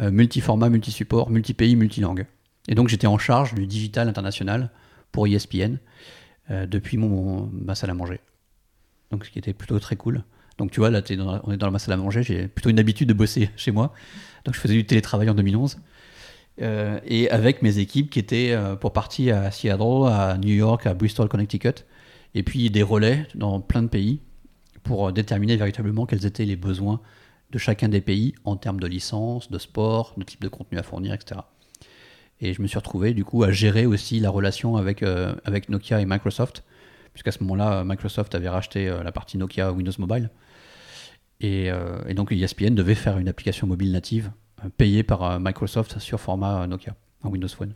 euh, 0.00 0.10
multiformat, 0.10 0.70
multisupport, 0.70 1.28
multipays, 1.28 1.74
multilangue. 1.74 2.24
Et 2.68 2.74
donc, 2.74 2.88
j'étais 2.88 3.06
en 3.06 3.18
charge 3.18 3.54
du 3.54 3.66
digital 3.66 4.08
international 4.08 4.70
pour 5.12 5.26
E 5.26 5.32
ESPN 5.32 5.76
euh, 6.50 6.64
depuis 6.66 6.96
mon, 6.96 7.50
ma 7.52 7.74
salle 7.74 7.90
à 7.90 7.94
manger. 7.94 8.20
Donc, 9.10 9.26
ce 9.26 9.30
qui 9.30 9.38
était 9.38 9.52
plutôt 9.52 9.78
très 9.78 9.96
cool. 9.96 10.24
Donc, 10.58 10.70
tu 10.70 10.80
vois, 10.80 10.90
là, 10.90 11.02
on 11.44 11.52
est 11.52 11.56
dans 11.56 11.70
ma 11.70 11.78
salle 11.78 11.94
à 11.94 11.96
manger, 11.96 12.22
j'ai 12.22 12.48
plutôt 12.48 12.70
une 12.70 12.78
habitude 12.78 13.08
de 13.08 13.14
bosser 13.14 13.50
chez 13.56 13.70
moi. 13.70 13.92
Donc, 14.44 14.54
je 14.54 14.60
faisais 14.60 14.74
du 14.74 14.86
télétravail 14.86 15.28
en 15.28 15.34
2011. 15.34 15.78
Euh, 16.62 16.98
et 17.04 17.28
avec 17.30 17.62
mes 17.62 17.78
équipes 17.78 18.10
qui 18.10 18.18
étaient 18.18 18.52
euh, 18.52 18.76
pour 18.76 18.92
partie 18.92 19.30
à 19.30 19.50
Seattle, 19.50 20.06
à 20.08 20.38
New 20.38 20.54
York, 20.54 20.86
à 20.86 20.94
Bristol, 20.94 21.28
Connecticut, 21.28 21.84
et 22.34 22.42
puis 22.42 22.70
des 22.70 22.82
relais 22.82 23.26
dans 23.34 23.60
plein 23.60 23.82
de 23.82 23.88
pays 23.88 24.20
pour 24.82 25.08
euh, 25.08 25.12
déterminer 25.12 25.56
véritablement 25.56 26.06
quels 26.06 26.24
étaient 26.24 26.46
les 26.46 26.56
besoins 26.56 27.00
de 27.50 27.58
chacun 27.58 27.88
des 27.88 28.00
pays 28.00 28.34
en 28.44 28.56
termes 28.56 28.80
de 28.80 28.86
licence, 28.86 29.50
de 29.50 29.58
sport, 29.58 30.14
de 30.16 30.24
type 30.24 30.40
de 30.40 30.48
contenu 30.48 30.78
à 30.78 30.82
fournir, 30.82 31.12
etc. 31.12 31.40
Et 32.40 32.54
je 32.54 32.62
me 32.62 32.66
suis 32.66 32.78
retrouvé 32.78 33.14
du 33.14 33.24
coup 33.24 33.44
à 33.44 33.52
gérer 33.52 33.86
aussi 33.86 34.18
la 34.18 34.30
relation 34.30 34.76
avec, 34.76 35.02
avec 35.02 35.68
Nokia 35.68 36.00
et 36.00 36.06
Microsoft, 36.06 36.64
puisqu'à 37.14 37.30
ce 37.30 37.42
moment-là, 37.44 37.82
Microsoft 37.84 38.34
avait 38.34 38.48
racheté 38.48 38.94
la 39.02 39.10
partie 39.10 39.38
Nokia 39.38 39.72
Windows 39.72 39.92
Mobile. 39.98 40.28
Et, 41.40 41.70
euh, 41.70 41.98
et 42.08 42.14
donc 42.14 42.32
ESPN 42.32 42.74
devait 42.74 42.94
faire 42.94 43.18
une 43.18 43.28
application 43.28 43.66
mobile 43.66 43.92
native 43.92 44.30
euh, 44.64 44.68
payée 44.76 45.02
par 45.02 45.22
euh, 45.22 45.38
Microsoft 45.40 45.98
sur 45.98 46.18
format 46.20 46.66
Nokia, 46.66 46.94
en 47.22 47.28
Windows 47.30 47.48
Phone. 47.48 47.72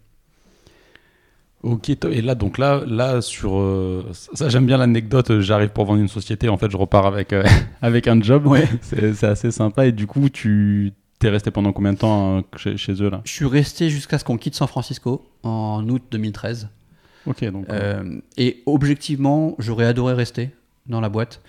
Ok, 1.63 1.91
et 1.91 2.23
là, 2.23 2.35
donc 2.35 2.57
là, 2.57 2.83
là 2.87 3.21
sur. 3.21 3.59
euh, 3.59 4.07
ça, 4.13 4.49
j'aime 4.49 4.65
bien 4.65 4.79
l'anecdote. 4.79 5.41
J'arrive 5.41 5.69
pour 5.69 5.85
vendre 5.85 6.01
une 6.01 6.09
société. 6.09 6.49
En 6.49 6.57
fait, 6.57 6.71
je 6.71 6.77
repars 6.79 7.05
avec, 7.05 7.35
euh, 7.35 7.45
avec 7.83 8.09
un 8.09 8.19
job. 8.23 8.47
Ouais. 8.47 8.67
C'est 8.81 9.13
c'est 9.13 9.27
assez 9.27 9.51
sympa. 9.51 9.87
Et 9.87 9.93
du 9.93 10.07
coup, 10.07 10.31
tu 10.31 10.95
t'es 11.19 11.29
resté 11.29 11.51
pendant 11.51 11.73
combien 11.75 11.93
de 11.93 11.99
temps 11.99 12.39
hein, 12.39 12.45
chez, 12.57 12.79
chez 12.79 12.95
eux 13.03 13.11
là? 13.11 13.21
Je 13.27 13.33
suis 13.33 13.45
resté 13.45 13.91
jusqu'à 13.91 14.17
ce 14.17 14.25
qu'on 14.25 14.39
quitte 14.39 14.55
San 14.55 14.69
Francisco 14.69 15.29
en 15.43 15.87
août 15.91 16.03
2013. 16.11 16.71
Ok, 17.27 17.45
donc. 17.51 17.69
Euh, 17.69 18.21
et 18.39 18.63
objectivement, 18.65 19.55
j'aurais 19.59 19.85
adoré 19.85 20.15
rester 20.15 20.53
dans 20.87 21.03
la 21.03 21.11
boîte. 21.11 21.43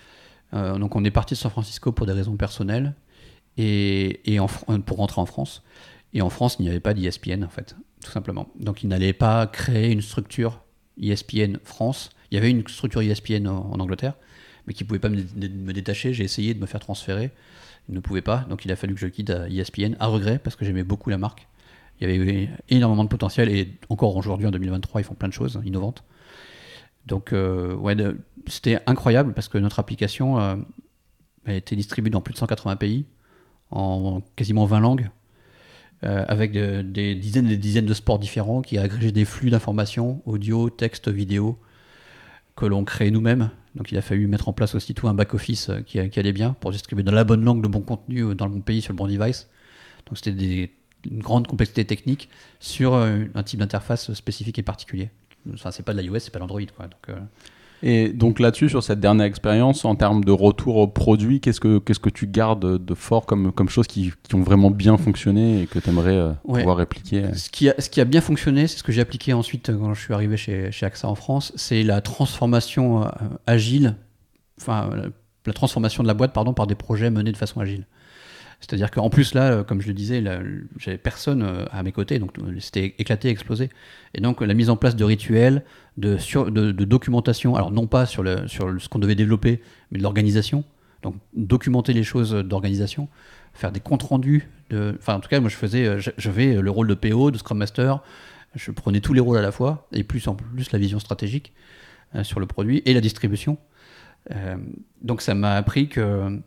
Euh, 0.54 0.78
donc 0.78 0.96
on 0.96 1.04
est 1.04 1.10
parti 1.10 1.34
de 1.34 1.38
San 1.38 1.50
Francisco 1.50 1.92
pour 1.92 2.06
des 2.06 2.12
raisons 2.12 2.36
personnelles 2.36 2.94
et, 3.56 4.20
pour 4.86 4.96
rentrer 4.98 5.20
en 5.20 5.26
France. 5.26 5.62
Et 6.14 6.22
en 6.22 6.30
France, 6.30 6.56
il 6.58 6.62
n'y 6.62 6.68
avait 6.68 6.80
pas 6.80 6.94
d'ESPN 6.94 7.44
en 7.44 7.48
fait, 7.48 7.76
tout 8.04 8.10
simplement. 8.10 8.48
Donc 8.58 8.82
il 8.82 8.88
n'allait 8.88 9.12
pas 9.12 9.46
créer 9.46 9.90
une 9.90 10.02
structure 10.02 10.62
ESPN 11.00 11.58
France. 11.64 12.10
Il 12.30 12.34
y 12.34 12.38
avait 12.38 12.50
une 12.50 12.66
structure 12.68 13.00
ESPN 13.00 13.46
en, 13.48 13.78
Angleterre, 13.78 14.14
mais 14.66 14.74
qui 14.74 14.84
ne 14.84 14.88
pouvait 14.88 15.00
pas 15.00 15.08
me 15.08 15.72
détacher. 15.72 16.12
J'ai 16.12 16.24
essayé 16.24 16.54
de 16.54 16.60
me 16.60 16.66
faire 16.66 16.80
transférer. 16.80 17.30
Il 17.88 17.94
ne 17.94 18.00
pouvait 18.00 18.22
pas. 18.22 18.46
Donc 18.48 18.64
il 18.64 18.72
a 18.72 18.76
fallu 18.76 18.94
que 18.94 19.00
je 19.00 19.06
quitte 19.06 19.30
à 19.30 19.48
ESPN 19.48 19.96
à 20.00 20.06
regret 20.06 20.38
parce 20.38 20.56
que 20.56 20.64
j'aimais 20.64 20.84
beaucoup 20.84 21.10
la 21.10 21.18
marque. 21.18 21.48
Il 22.00 22.10
y 22.10 22.20
avait 22.20 22.50
énormément 22.68 23.04
de 23.04 23.08
potentiel 23.08 23.48
et 23.48 23.78
encore 23.88 24.16
aujourd'hui 24.16 24.46
en 24.46 24.50
2023, 24.50 25.00
ils 25.00 25.04
font 25.04 25.14
plein 25.14 25.28
de 25.28 25.32
choses 25.32 25.60
innovantes. 25.64 26.02
Donc, 27.06 27.32
euh, 27.32 27.74
ouais, 27.74 27.96
c'était 28.46 28.78
incroyable 28.86 29.32
parce 29.34 29.48
que 29.48 29.58
notre 29.58 29.78
application 29.80 30.38
euh, 30.40 30.56
a 31.46 31.54
été 31.54 31.74
distribuée 31.76 32.10
dans 32.10 32.20
plus 32.20 32.32
de 32.34 32.38
180 32.38 32.76
pays, 32.76 33.06
en 33.70 34.22
quasiment 34.36 34.64
20 34.66 34.80
langues, 34.80 35.10
euh, 36.04 36.24
avec 36.28 36.52
de- 36.52 36.82
des 36.82 37.14
dizaines 37.14 37.46
et 37.46 37.50
des 37.50 37.56
dizaines 37.56 37.86
de 37.86 37.94
sports 37.94 38.18
différents 38.18 38.62
qui 38.62 38.78
agrégent 38.78 39.12
des 39.12 39.24
flux 39.24 39.50
d'informations, 39.50 40.22
audio, 40.26 40.70
texte, 40.70 41.08
vidéo, 41.08 41.58
que 42.56 42.66
l'on 42.66 42.84
crée 42.84 43.10
nous-mêmes. 43.10 43.50
Donc, 43.74 43.90
il 43.92 43.98
a 43.98 44.02
fallu 44.02 44.26
mettre 44.26 44.48
en 44.48 44.52
place 44.52 44.74
aussi 44.74 44.94
tout 44.94 45.08
un 45.08 45.14
back-office 45.14 45.70
euh, 45.70 45.80
qui, 45.80 46.08
qui 46.10 46.18
allait 46.20 46.32
bien 46.32 46.54
pour 46.60 46.70
distribuer 46.70 47.02
dans 47.02 47.12
la 47.12 47.24
bonne 47.24 47.44
langue 47.44 47.62
le 47.62 47.68
bon 47.68 47.80
contenu 47.80 48.20
euh, 48.24 48.34
dans 48.34 48.46
le 48.46 48.52
bon 48.52 48.60
pays 48.60 48.82
sur 48.82 48.92
le 48.92 48.96
bon 48.98 49.06
device. 49.08 49.48
Donc, 50.06 50.18
c'était 50.18 50.70
une 51.10 51.20
grande 51.20 51.46
complexité 51.46 51.84
technique 51.84 52.28
sur 52.60 52.94
euh, 52.94 53.24
un 53.34 53.42
type 53.42 53.58
d'interface 53.60 54.12
spécifique 54.14 54.58
et 54.58 54.62
particulier. 54.62 55.10
Enfin, 55.54 55.70
c'est 55.70 55.84
pas 55.84 55.92
de 55.94 56.00
l'iOS, 56.00 56.18
c'est 56.20 56.32
pas 56.32 56.38
l'Android, 56.38 56.60
quoi. 56.76 56.86
Donc, 56.86 57.08
euh, 57.08 57.16
Et 57.82 58.10
donc 58.10 58.38
là-dessus, 58.38 58.68
sur 58.68 58.82
cette 58.82 59.00
dernière 59.00 59.26
expérience, 59.26 59.84
en 59.84 59.96
termes 59.96 60.22
de 60.24 60.30
retour 60.30 60.76
au 60.76 60.86
produit, 60.86 61.40
qu'est-ce 61.40 61.58
que, 61.58 61.78
qu'est-ce 61.80 61.98
que 61.98 62.10
tu 62.10 62.28
gardes 62.28 62.84
de 62.84 62.94
fort 62.94 63.26
comme, 63.26 63.50
comme 63.50 63.68
choses 63.68 63.88
qui, 63.88 64.12
qui 64.22 64.34
ont 64.36 64.42
vraiment 64.42 64.70
bien 64.70 64.96
fonctionné 64.96 65.62
et 65.62 65.66
que 65.66 65.80
tu 65.80 65.88
aimerais 65.90 66.16
Ouais. 66.44 66.60
pouvoir 66.60 66.76
répliquer 66.76 67.34
Ce 67.34 67.50
qui, 67.50 67.68
a, 67.68 67.74
ce 67.80 67.90
qui 67.90 68.00
a 68.00 68.04
bien 68.04 68.20
fonctionné, 68.20 68.68
c'est 68.68 68.78
ce 68.78 68.84
que 68.84 68.92
j'ai 68.92 69.00
appliqué 69.00 69.32
ensuite 69.32 69.70
euh, 69.70 69.76
quand 69.78 69.94
je 69.94 70.00
suis 70.00 70.14
arrivé 70.14 70.36
chez, 70.36 70.70
chez 70.70 70.86
AXA 70.86 71.08
en 71.08 71.16
France, 71.16 71.52
c'est 71.56 71.82
la 71.82 72.00
transformation 72.00 73.02
euh, 73.04 73.08
agile, 73.48 73.96
enfin 74.60 74.88
la, 74.94 75.06
la 75.46 75.52
transformation 75.52 76.04
de 76.04 76.08
la 76.08 76.14
boîte 76.14 76.32
pardon, 76.32 76.54
par 76.54 76.68
des 76.68 76.76
projets 76.76 77.10
menés 77.10 77.32
de 77.32 77.36
façon 77.36 77.58
agile. 77.60 77.86
C'est-à-dire 78.62 78.92
qu'en 78.92 79.10
plus 79.10 79.34
là, 79.34 79.50
euh, 79.50 79.64
comme 79.64 79.80
je 79.80 79.88
le 79.88 79.92
disais, 79.92 80.22
j'avais 80.78 80.96
personne 80.96 81.42
euh, 81.42 81.64
à 81.72 81.82
mes 81.82 81.90
côtés, 81.90 82.20
donc 82.20 82.38
euh, 82.38 82.54
c'était 82.60 82.94
éclaté, 82.98 83.28
explosé. 83.28 83.70
Et 84.14 84.20
donc 84.20 84.40
la 84.40 84.54
mise 84.54 84.70
en 84.70 84.76
place 84.76 84.94
de 84.94 85.04
rituels, 85.04 85.64
de, 85.96 86.72
documentation, 86.84 87.56
alors 87.56 87.72
non 87.72 87.88
pas 87.88 88.06
sur, 88.06 88.24
ce 88.24 88.88
qu'on 88.88 89.00
devait 89.00 89.16
développer, 89.16 89.60
mais 89.90 89.98
de 89.98 90.02
l'organisation. 90.04 90.64
Donc 91.02 91.16
documenter 91.34 91.92
les 91.92 92.04
choses 92.04 92.32
d'organisation, 92.32 93.08
faire 93.52 93.72
des 93.72 93.80
comptes 93.80 94.04
rendus. 94.04 94.48
Enfin 94.72 95.16
en 95.16 95.20
tout 95.20 95.28
cas, 95.28 95.40
moi 95.40 95.50
je 95.50 95.56
faisais, 95.56 95.84
euh, 95.84 96.00
j'avais 96.16 96.54
le 96.62 96.70
rôle 96.70 96.86
de 96.86 96.94
PO, 96.94 97.32
de 97.32 97.38
Scrum 97.38 97.58
Master, 97.58 98.00
je 98.54 98.70
prenais 98.70 99.00
tous 99.00 99.12
les 99.12 99.20
rôles 99.20 99.38
à 99.38 99.42
la 99.42 99.50
fois, 99.50 99.88
et 99.92 100.04
plus 100.04 100.28
en 100.28 100.36
plus 100.36 100.70
la 100.70 100.78
vision 100.78 101.00
stratégique 101.00 101.52
sur 102.22 102.38
le 102.38 102.46
produit 102.46 102.82
et 102.84 102.92
la 102.92 103.00
distribution. 103.00 103.56
Donc 105.00 105.22
ça 105.22 105.34
m'a 105.34 105.56
appris 105.56 105.88
que 105.88 106.38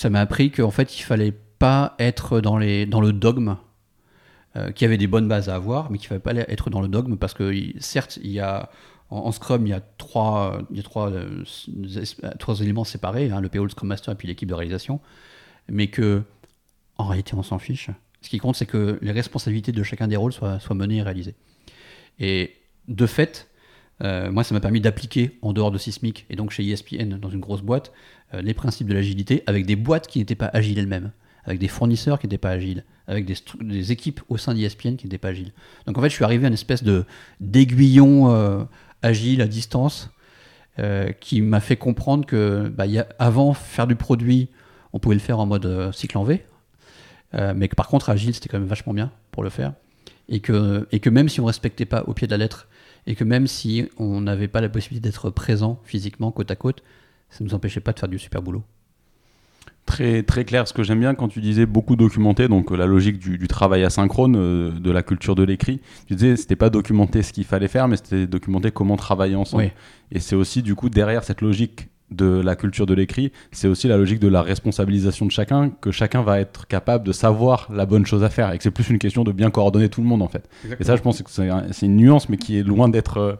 ça 0.00 0.08
m'a 0.08 0.20
appris 0.20 0.50
qu'en 0.50 0.70
fait 0.70 0.98
il 0.98 1.02
fallait 1.02 1.32
pas 1.58 1.94
être 1.98 2.40
dans, 2.40 2.56
les, 2.56 2.86
dans 2.86 3.02
le 3.02 3.12
dogme, 3.12 3.56
euh, 4.56 4.70
qu'il 4.72 4.86
y 4.86 4.88
avait 4.88 4.96
des 4.96 5.06
bonnes 5.06 5.28
bases 5.28 5.48
à 5.50 5.54
avoir, 5.56 5.90
mais 5.90 5.98
qu'il 5.98 6.08
fallait 6.08 6.20
pas 6.20 6.34
être 6.34 6.70
dans 6.70 6.80
le 6.80 6.88
dogme 6.88 7.16
parce 7.16 7.34
que 7.34 7.52
certes 7.80 8.18
il 8.22 8.30
y 8.30 8.40
a 8.40 8.70
en, 9.10 9.30
Scrum 9.32 9.66
il 9.66 9.70
y 9.70 9.72
a 9.74 9.80
trois, 9.98 10.62
il 10.70 10.76
y 10.78 10.80
a 10.80 10.82
trois, 10.82 11.10
euh, 11.10 11.42
s- 11.42 12.16
trois 12.38 12.60
éléments 12.60 12.84
séparés, 12.84 13.30
hein, 13.30 13.40
le 13.42 13.48
PO, 13.50 13.64
le 13.64 13.68
Scrum 13.70 13.88
Master 13.88 14.14
et 14.14 14.16
puis 14.16 14.26
l'équipe 14.28 14.48
de 14.48 14.54
réalisation, 14.54 15.00
mais 15.68 15.88
que 15.88 16.22
en 16.96 17.04
réalité 17.04 17.34
on 17.34 17.42
s'en 17.42 17.58
fiche. 17.58 17.90
Ce 18.22 18.28
qui 18.30 18.38
compte 18.38 18.56
c'est 18.56 18.66
que 18.66 18.98
les 19.02 19.12
responsabilités 19.12 19.72
de 19.72 19.82
chacun 19.82 20.08
des 20.08 20.16
rôles 20.16 20.32
soient, 20.32 20.60
soient 20.60 20.76
menées 20.76 20.96
et 20.98 21.02
réalisées. 21.02 21.34
Et 22.18 22.54
de 22.88 23.06
fait, 23.06 23.48
euh, 24.02 24.32
moi, 24.32 24.44
ça 24.44 24.54
m'a 24.54 24.60
permis 24.60 24.80
d'appliquer 24.80 25.38
en 25.42 25.52
dehors 25.52 25.70
de 25.70 25.76
Sismic 25.78 26.24
et 26.30 26.36
donc 26.36 26.50
chez 26.52 26.66
ESPN 26.66 27.18
dans 27.18 27.28
une 27.28 27.40
grosse 27.40 27.60
boîte 27.60 27.92
euh, 27.92 27.94
les 28.32 28.54
principes 28.54 28.88
de 28.88 28.94
l'agilité 28.94 29.42
avec 29.46 29.66
des 29.66 29.76
boîtes 29.76 30.06
qui 30.06 30.18
n'étaient 30.18 30.34
pas 30.34 30.50
agiles 30.52 30.78
elles-mêmes, 30.78 31.10
avec 31.44 31.58
des 31.58 31.68
fournisseurs 31.68 32.18
qui 32.18 32.26
n'étaient 32.26 32.38
pas 32.38 32.50
agiles, 32.50 32.84
avec 33.06 33.26
des, 33.26 33.92
équipes 33.92 34.20
au 34.28 34.36
sein 34.36 34.54
d'ESPN 34.54 34.96
qui 34.96 35.06
n'étaient 35.06 35.18
pas 35.18 35.28
agiles. 35.28 35.52
Donc 35.86 35.98
en 35.98 36.00
fait, 36.00 36.08
je 36.08 36.14
suis 36.14 36.24
arrivé 36.24 36.44
à 36.44 36.48
une 36.48 36.54
espèce 36.54 36.84
de 36.84 37.04
d'aiguillon 37.40 38.30
euh, 38.30 38.62
agile 39.02 39.42
à 39.42 39.46
distance 39.46 40.10
euh, 40.78 41.10
qui 41.12 41.42
m'a 41.42 41.60
fait 41.60 41.76
comprendre 41.76 42.24
que 42.24 42.68
bah, 42.68 42.84
avant 43.18 43.52
faire 43.54 43.86
du 43.86 43.96
produit, 43.96 44.48
on 44.92 44.98
pouvait 44.98 45.16
le 45.16 45.20
faire 45.20 45.38
en 45.38 45.46
mode 45.46 45.66
euh, 45.66 45.92
cycle 45.92 46.16
en 46.16 46.24
V, 46.24 46.44
euh, 47.34 47.52
mais 47.56 47.68
que 47.68 47.74
par 47.74 47.88
contre 47.88 48.08
agile 48.08 48.34
c'était 48.34 48.48
quand 48.48 48.58
même 48.58 48.68
vachement 48.68 48.94
bien 48.94 49.10
pour 49.30 49.42
le 49.42 49.50
faire 49.50 49.74
et 50.28 50.40
que, 50.40 50.86
et 50.92 51.00
que 51.00 51.10
même 51.10 51.28
si 51.28 51.40
on 51.40 51.44
respectait 51.44 51.86
pas 51.86 52.04
au 52.06 52.14
pied 52.14 52.26
de 52.26 52.32
la 52.32 52.38
lettre 52.38 52.68
et 53.06 53.14
que 53.14 53.24
même 53.24 53.46
si 53.46 53.88
on 53.98 54.20
n'avait 54.20 54.48
pas 54.48 54.60
la 54.60 54.68
possibilité 54.68 55.08
d'être 55.08 55.30
présent 55.30 55.80
physiquement 55.84 56.30
côte 56.30 56.50
à 56.50 56.56
côte, 56.56 56.82
ça 57.30 57.38
ne 57.40 57.48
nous 57.48 57.54
empêchait 57.54 57.80
pas 57.80 57.92
de 57.92 57.98
faire 57.98 58.08
du 58.08 58.18
super 58.18 58.42
boulot. 58.42 58.62
Très, 59.86 60.22
très 60.22 60.44
clair. 60.44 60.68
Ce 60.68 60.72
que 60.72 60.82
j'aime 60.82 61.00
bien 61.00 61.14
quand 61.14 61.28
tu 61.28 61.40
disais 61.40 61.66
beaucoup 61.66 61.96
documenté, 61.96 62.48
donc 62.48 62.70
euh, 62.70 62.76
la 62.76 62.86
logique 62.86 63.18
du, 63.18 63.38
du 63.38 63.48
travail 63.48 63.82
asynchrone, 63.82 64.36
euh, 64.36 64.70
de 64.70 64.90
la 64.90 65.02
culture 65.02 65.34
de 65.34 65.42
l'écrit, 65.42 65.80
tu 66.06 66.14
disais 66.14 66.36
c'était 66.36 66.56
pas 66.56 66.70
documenter 66.70 67.22
ce 67.22 67.32
qu'il 67.32 67.44
fallait 67.44 67.68
faire, 67.68 67.88
mais 67.88 67.96
c'était 67.96 68.26
documenter 68.26 68.70
comment 68.70 68.96
travailler 68.96 69.36
ensemble. 69.36 69.64
Oui. 69.64 69.70
Et 70.12 70.20
c'est 70.20 70.36
aussi 70.36 70.62
du 70.62 70.74
coup 70.74 70.90
derrière 70.90 71.24
cette 71.24 71.40
logique 71.40 71.88
de 72.10 72.26
la 72.40 72.56
culture 72.56 72.86
de 72.86 72.94
l'écrit, 72.94 73.30
c'est 73.52 73.68
aussi 73.68 73.86
la 73.88 73.96
logique 73.96 74.18
de 74.18 74.28
la 74.28 74.42
responsabilisation 74.42 75.26
de 75.26 75.30
chacun, 75.30 75.70
que 75.80 75.90
chacun 75.90 76.22
va 76.22 76.40
être 76.40 76.66
capable 76.66 77.04
de 77.06 77.12
savoir 77.12 77.68
la 77.72 77.86
bonne 77.86 78.04
chose 78.06 78.24
à 78.24 78.30
faire, 78.30 78.52
et 78.52 78.56
que 78.58 78.62
c'est 78.64 78.70
plus 78.70 78.90
une 78.90 78.98
question 78.98 79.22
de 79.24 79.32
bien 79.32 79.50
coordonner 79.50 79.88
tout 79.88 80.00
le 80.00 80.06
monde 80.08 80.22
en 80.22 80.28
fait. 80.28 80.48
Et 80.80 80.84
ça, 80.84 80.96
je 80.96 81.02
pense 81.02 81.22
que 81.22 81.30
c'est 81.30 81.48
un- 81.48 81.66
c'est 81.72 81.86
une 81.86 81.96
nuance, 81.96 82.28
mais 82.28 82.36
qui 82.36 82.58
est 82.58 82.62
loin 82.62 82.88
d'être 82.88 83.18
euh, 83.18 83.34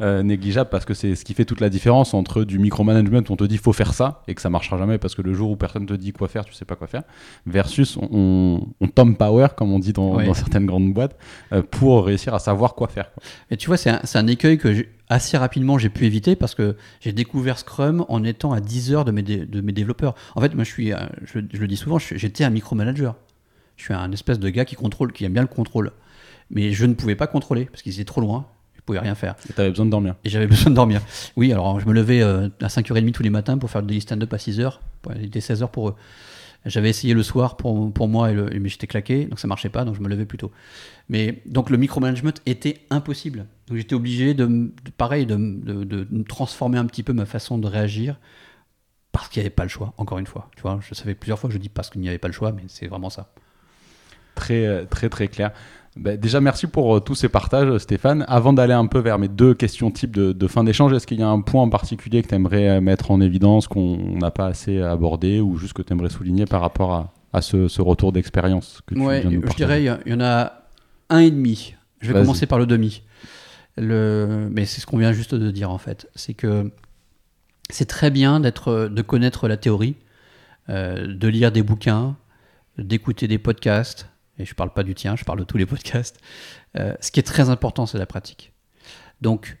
euh, 0.00 0.22
négligeable 0.22 0.70
parce 0.70 0.84
que 0.84 0.94
c'est 0.94 1.14
ce 1.14 1.24
qui 1.24 1.34
fait 1.34 1.44
toute 1.44 1.60
la 1.60 1.68
différence 1.68 2.12
entre 2.14 2.42
du 2.44 2.58
micromanagement 2.58 3.18
où 3.28 3.32
on 3.32 3.36
te 3.36 3.44
dit 3.44 3.56
faut 3.58 3.72
faire 3.72 3.92
ça 3.94 4.22
et 4.26 4.34
que 4.34 4.40
ça 4.40 4.50
marchera 4.50 4.76
jamais 4.78 4.98
parce 4.98 5.14
que 5.14 5.22
le 5.22 5.32
jour 5.34 5.50
où 5.50 5.56
personne 5.56 5.86
te 5.86 5.92
dit 5.92 6.12
quoi 6.12 6.28
faire, 6.28 6.44
tu 6.44 6.52
sais 6.54 6.64
pas 6.64 6.74
quoi 6.76 6.86
faire, 6.88 7.02
versus 7.46 7.96
on, 7.96 8.08
on, 8.12 8.66
on 8.80 8.88
tom 8.88 9.16
power, 9.16 9.48
comme 9.56 9.72
on 9.72 9.78
dit 9.78 9.92
dans, 9.92 10.18
certaines 10.34 10.66
grandes 10.66 10.92
boîtes, 10.92 11.16
euh, 11.52 11.62
pour 11.62 12.06
réussir 12.06 12.34
à 12.34 12.38
savoir 12.38 12.74
quoi 12.74 12.88
faire. 12.88 13.12
quoi. 13.12 13.22
Et 13.50 13.56
tu 13.56 13.66
vois, 13.68 13.76
c'est 13.76 13.90
un, 13.90 14.00
un 14.14 14.26
écueil 14.26 14.58
que 14.58 14.86
assez 15.12 15.36
rapidement 15.36 15.78
j'ai 15.78 15.88
pu 15.88 16.04
éviter 16.06 16.36
parce 16.36 16.54
que 16.54 16.76
j'ai 17.00 17.12
découvert 17.12 17.58
Scrum 17.58 18.04
en 18.08 18.24
étant 18.24 18.52
à 18.52 18.60
10 18.60 18.92
heures 18.92 19.04
de 19.04 19.12
mes, 19.12 19.22
dé- 19.22 19.46
de 19.46 19.60
mes 19.60 19.72
développeurs. 19.72 20.14
En 20.34 20.40
fait, 20.40 20.54
moi, 20.54 20.64
je 20.64 20.70
suis, 20.70 20.92
euh, 20.92 20.98
je, 21.24 21.40
je 21.52 21.60
le 21.60 21.66
dis 21.66 21.76
souvent, 21.76 21.98
j'étais 21.98 22.44
un 22.44 22.50
micromanager. 22.50 23.14
Je 23.76 23.84
suis 23.84 23.94
un 23.94 24.12
espèce 24.12 24.38
de 24.38 24.48
gars 24.48 24.64
qui 24.64 24.76
contrôle, 24.76 25.12
qui 25.12 25.24
aime 25.24 25.32
bien 25.32 25.42
le 25.42 25.48
contrôle. 25.48 25.92
Mais 26.50 26.72
je 26.72 26.84
ne 26.86 26.94
pouvais 26.94 27.16
pas 27.16 27.26
contrôler 27.26 27.64
parce 27.66 27.82
qu'ils 27.82 27.94
étaient 27.94 28.04
trop 28.04 28.20
loin. 28.20 28.46
Je 28.74 28.80
pouvais 28.82 28.98
rien 28.98 29.14
faire. 29.14 29.34
Et 29.48 29.52
t'avais 29.52 29.70
besoin 29.70 29.86
de 29.86 29.90
dormir. 29.90 30.14
Et 30.24 30.28
j'avais 30.28 30.46
besoin 30.48 30.70
de 30.70 30.76
dormir. 30.76 31.00
Oui, 31.36 31.52
alors 31.52 31.80
je 31.80 31.86
me 31.86 31.92
levais 31.92 32.20
euh, 32.22 32.48
à 32.60 32.66
5h30 32.68 33.12
tous 33.12 33.22
les 33.22 33.30
matins 33.30 33.56
pour 33.58 33.70
faire 33.70 33.82
des 33.82 34.00
stand-up 34.00 34.32
à 34.32 34.36
6h. 34.36 34.74
Il 35.16 35.24
était 35.26 35.38
16h 35.40 35.68
pour 35.70 35.90
eux. 35.90 35.94
J'avais 36.64 36.90
essayé 36.90 37.12
le 37.12 37.24
soir 37.24 37.56
pour, 37.56 37.92
pour 37.92 38.06
moi, 38.06 38.30
et 38.30 38.34
le, 38.34 38.48
mais 38.60 38.68
j'étais 38.68 38.86
claqué, 38.86 39.24
donc 39.24 39.40
ça 39.40 39.48
marchait 39.48 39.68
pas, 39.68 39.84
donc 39.84 39.96
je 39.96 40.00
me 40.00 40.08
levais 40.08 40.26
plus 40.26 40.38
tôt. 40.38 40.52
Mais 41.12 41.42
donc 41.46 41.68
le 41.68 41.76
micromanagement 41.76 42.32
était 42.46 42.76
impossible. 42.88 43.44
Donc 43.66 43.76
j'étais 43.76 43.94
obligé 43.94 44.32
de, 44.34 44.46
de- 44.46 44.72
pareil, 44.96 45.26
de, 45.26 45.36
de, 45.36 46.22
transformer 46.22 46.78
un 46.78 46.86
petit 46.86 47.02
peu 47.02 47.12
ma 47.12 47.26
façon 47.26 47.58
de 47.58 47.66
réagir 47.66 48.18
parce 49.12 49.28
qu'il 49.28 49.40
n'y 49.42 49.46
avait 49.46 49.54
pas 49.54 49.64
le 49.64 49.68
choix, 49.68 49.92
encore 49.98 50.18
une 50.18 50.26
fois. 50.26 50.48
Tu 50.56 50.62
vois, 50.62 50.80
je 50.88 50.94
savais 50.94 51.14
plusieurs 51.14 51.38
fois 51.38 51.48
que 51.48 51.54
je 51.54 51.60
dis 51.60 51.68
parce 51.68 51.90
qu'il 51.90 52.00
n'y 52.00 52.08
avait 52.08 52.18
pas 52.18 52.28
le 52.28 52.32
choix, 52.34 52.52
mais 52.52 52.62
c'est 52.68 52.86
vraiment 52.86 53.10
ça. 53.10 53.30
Très, 54.34 54.64
euh, 54.66 54.84
très, 54.88 55.10
très 55.10 55.28
clair. 55.28 55.52
Bah, 55.96 56.16
déjà, 56.16 56.40
merci 56.40 56.66
pour 56.66 56.96
euh, 56.96 57.00
tous 57.00 57.14
ces 57.14 57.28
partages, 57.28 57.76
Stéphane. 57.78 58.24
Avant 58.26 58.54
d'aller 58.54 58.72
un 58.72 58.86
peu 58.86 58.98
vers 58.98 59.18
mes 59.18 59.28
deux 59.28 59.52
questions 59.52 59.90
types 59.90 60.16
de, 60.16 60.32
de 60.32 60.46
fin 60.46 60.64
d'échange, 60.64 60.94
est-ce 60.94 61.06
qu'il 61.06 61.20
y 61.20 61.22
a 61.22 61.28
un 61.28 61.42
point 61.42 61.60
en 61.62 61.68
particulier 61.68 62.22
que 62.22 62.28
tu 62.28 62.34
aimerais 62.34 62.80
mettre 62.80 63.10
en 63.10 63.20
évidence, 63.20 63.68
qu'on 63.68 64.16
n'a 64.16 64.30
pas 64.30 64.46
assez 64.46 64.80
abordé, 64.80 65.40
ou 65.40 65.58
juste 65.58 65.74
que 65.74 65.82
tu 65.82 65.92
aimerais 65.92 66.08
souligner 66.08 66.46
par 66.46 66.62
rapport 66.62 66.92
à, 66.94 67.12
à 67.34 67.42
ce, 67.42 67.68
ce 67.68 67.82
retour 67.82 68.12
d'expérience 68.12 68.80
que 68.86 68.94
tu 68.94 69.00
Ouais, 69.02 69.20
viens 69.20 69.30
de 69.30 69.34
nous 69.36 69.42
je 69.42 69.46
partager? 69.48 69.66
dirais, 69.66 70.00
il 70.06 70.10
y 70.12 70.14
en 70.14 70.20
a 70.22 70.61
un 71.12 71.20
et 71.20 71.30
demi. 71.30 71.74
Je 72.00 72.12
vais 72.12 72.20
commencer 72.20 72.46
par 72.46 72.58
le 72.58 72.66
demi. 72.66 73.02
Le... 73.76 74.48
Mais 74.50 74.66
c'est 74.66 74.80
ce 74.80 74.86
qu'on 74.86 74.98
vient 74.98 75.12
juste 75.12 75.34
de 75.34 75.50
dire 75.50 75.70
en 75.70 75.78
fait. 75.78 76.08
C'est 76.14 76.34
que 76.34 76.70
c'est 77.70 77.86
très 77.86 78.10
bien 78.10 78.40
d'être, 78.40 78.88
de 78.88 79.02
connaître 79.02 79.48
la 79.48 79.56
théorie, 79.56 79.96
euh, 80.68 81.06
de 81.06 81.28
lire 81.28 81.52
des 81.52 81.62
bouquins, 81.62 82.16
d'écouter 82.78 83.28
des 83.28 83.38
podcasts. 83.38 84.08
Et 84.38 84.44
je 84.44 84.54
parle 84.54 84.72
pas 84.72 84.82
du 84.82 84.94
tien, 84.94 85.14
je 85.16 85.24
parle 85.24 85.38
de 85.38 85.44
tous 85.44 85.58
les 85.58 85.66
podcasts. 85.66 86.18
Euh, 86.78 86.94
ce 87.00 87.10
qui 87.10 87.20
est 87.20 87.24
très 87.24 87.50
important, 87.50 87.86
c'est 87.86 87.98
la 87.98 88.06
pratique. 88.06 88.52
Donc, 89.20 89.58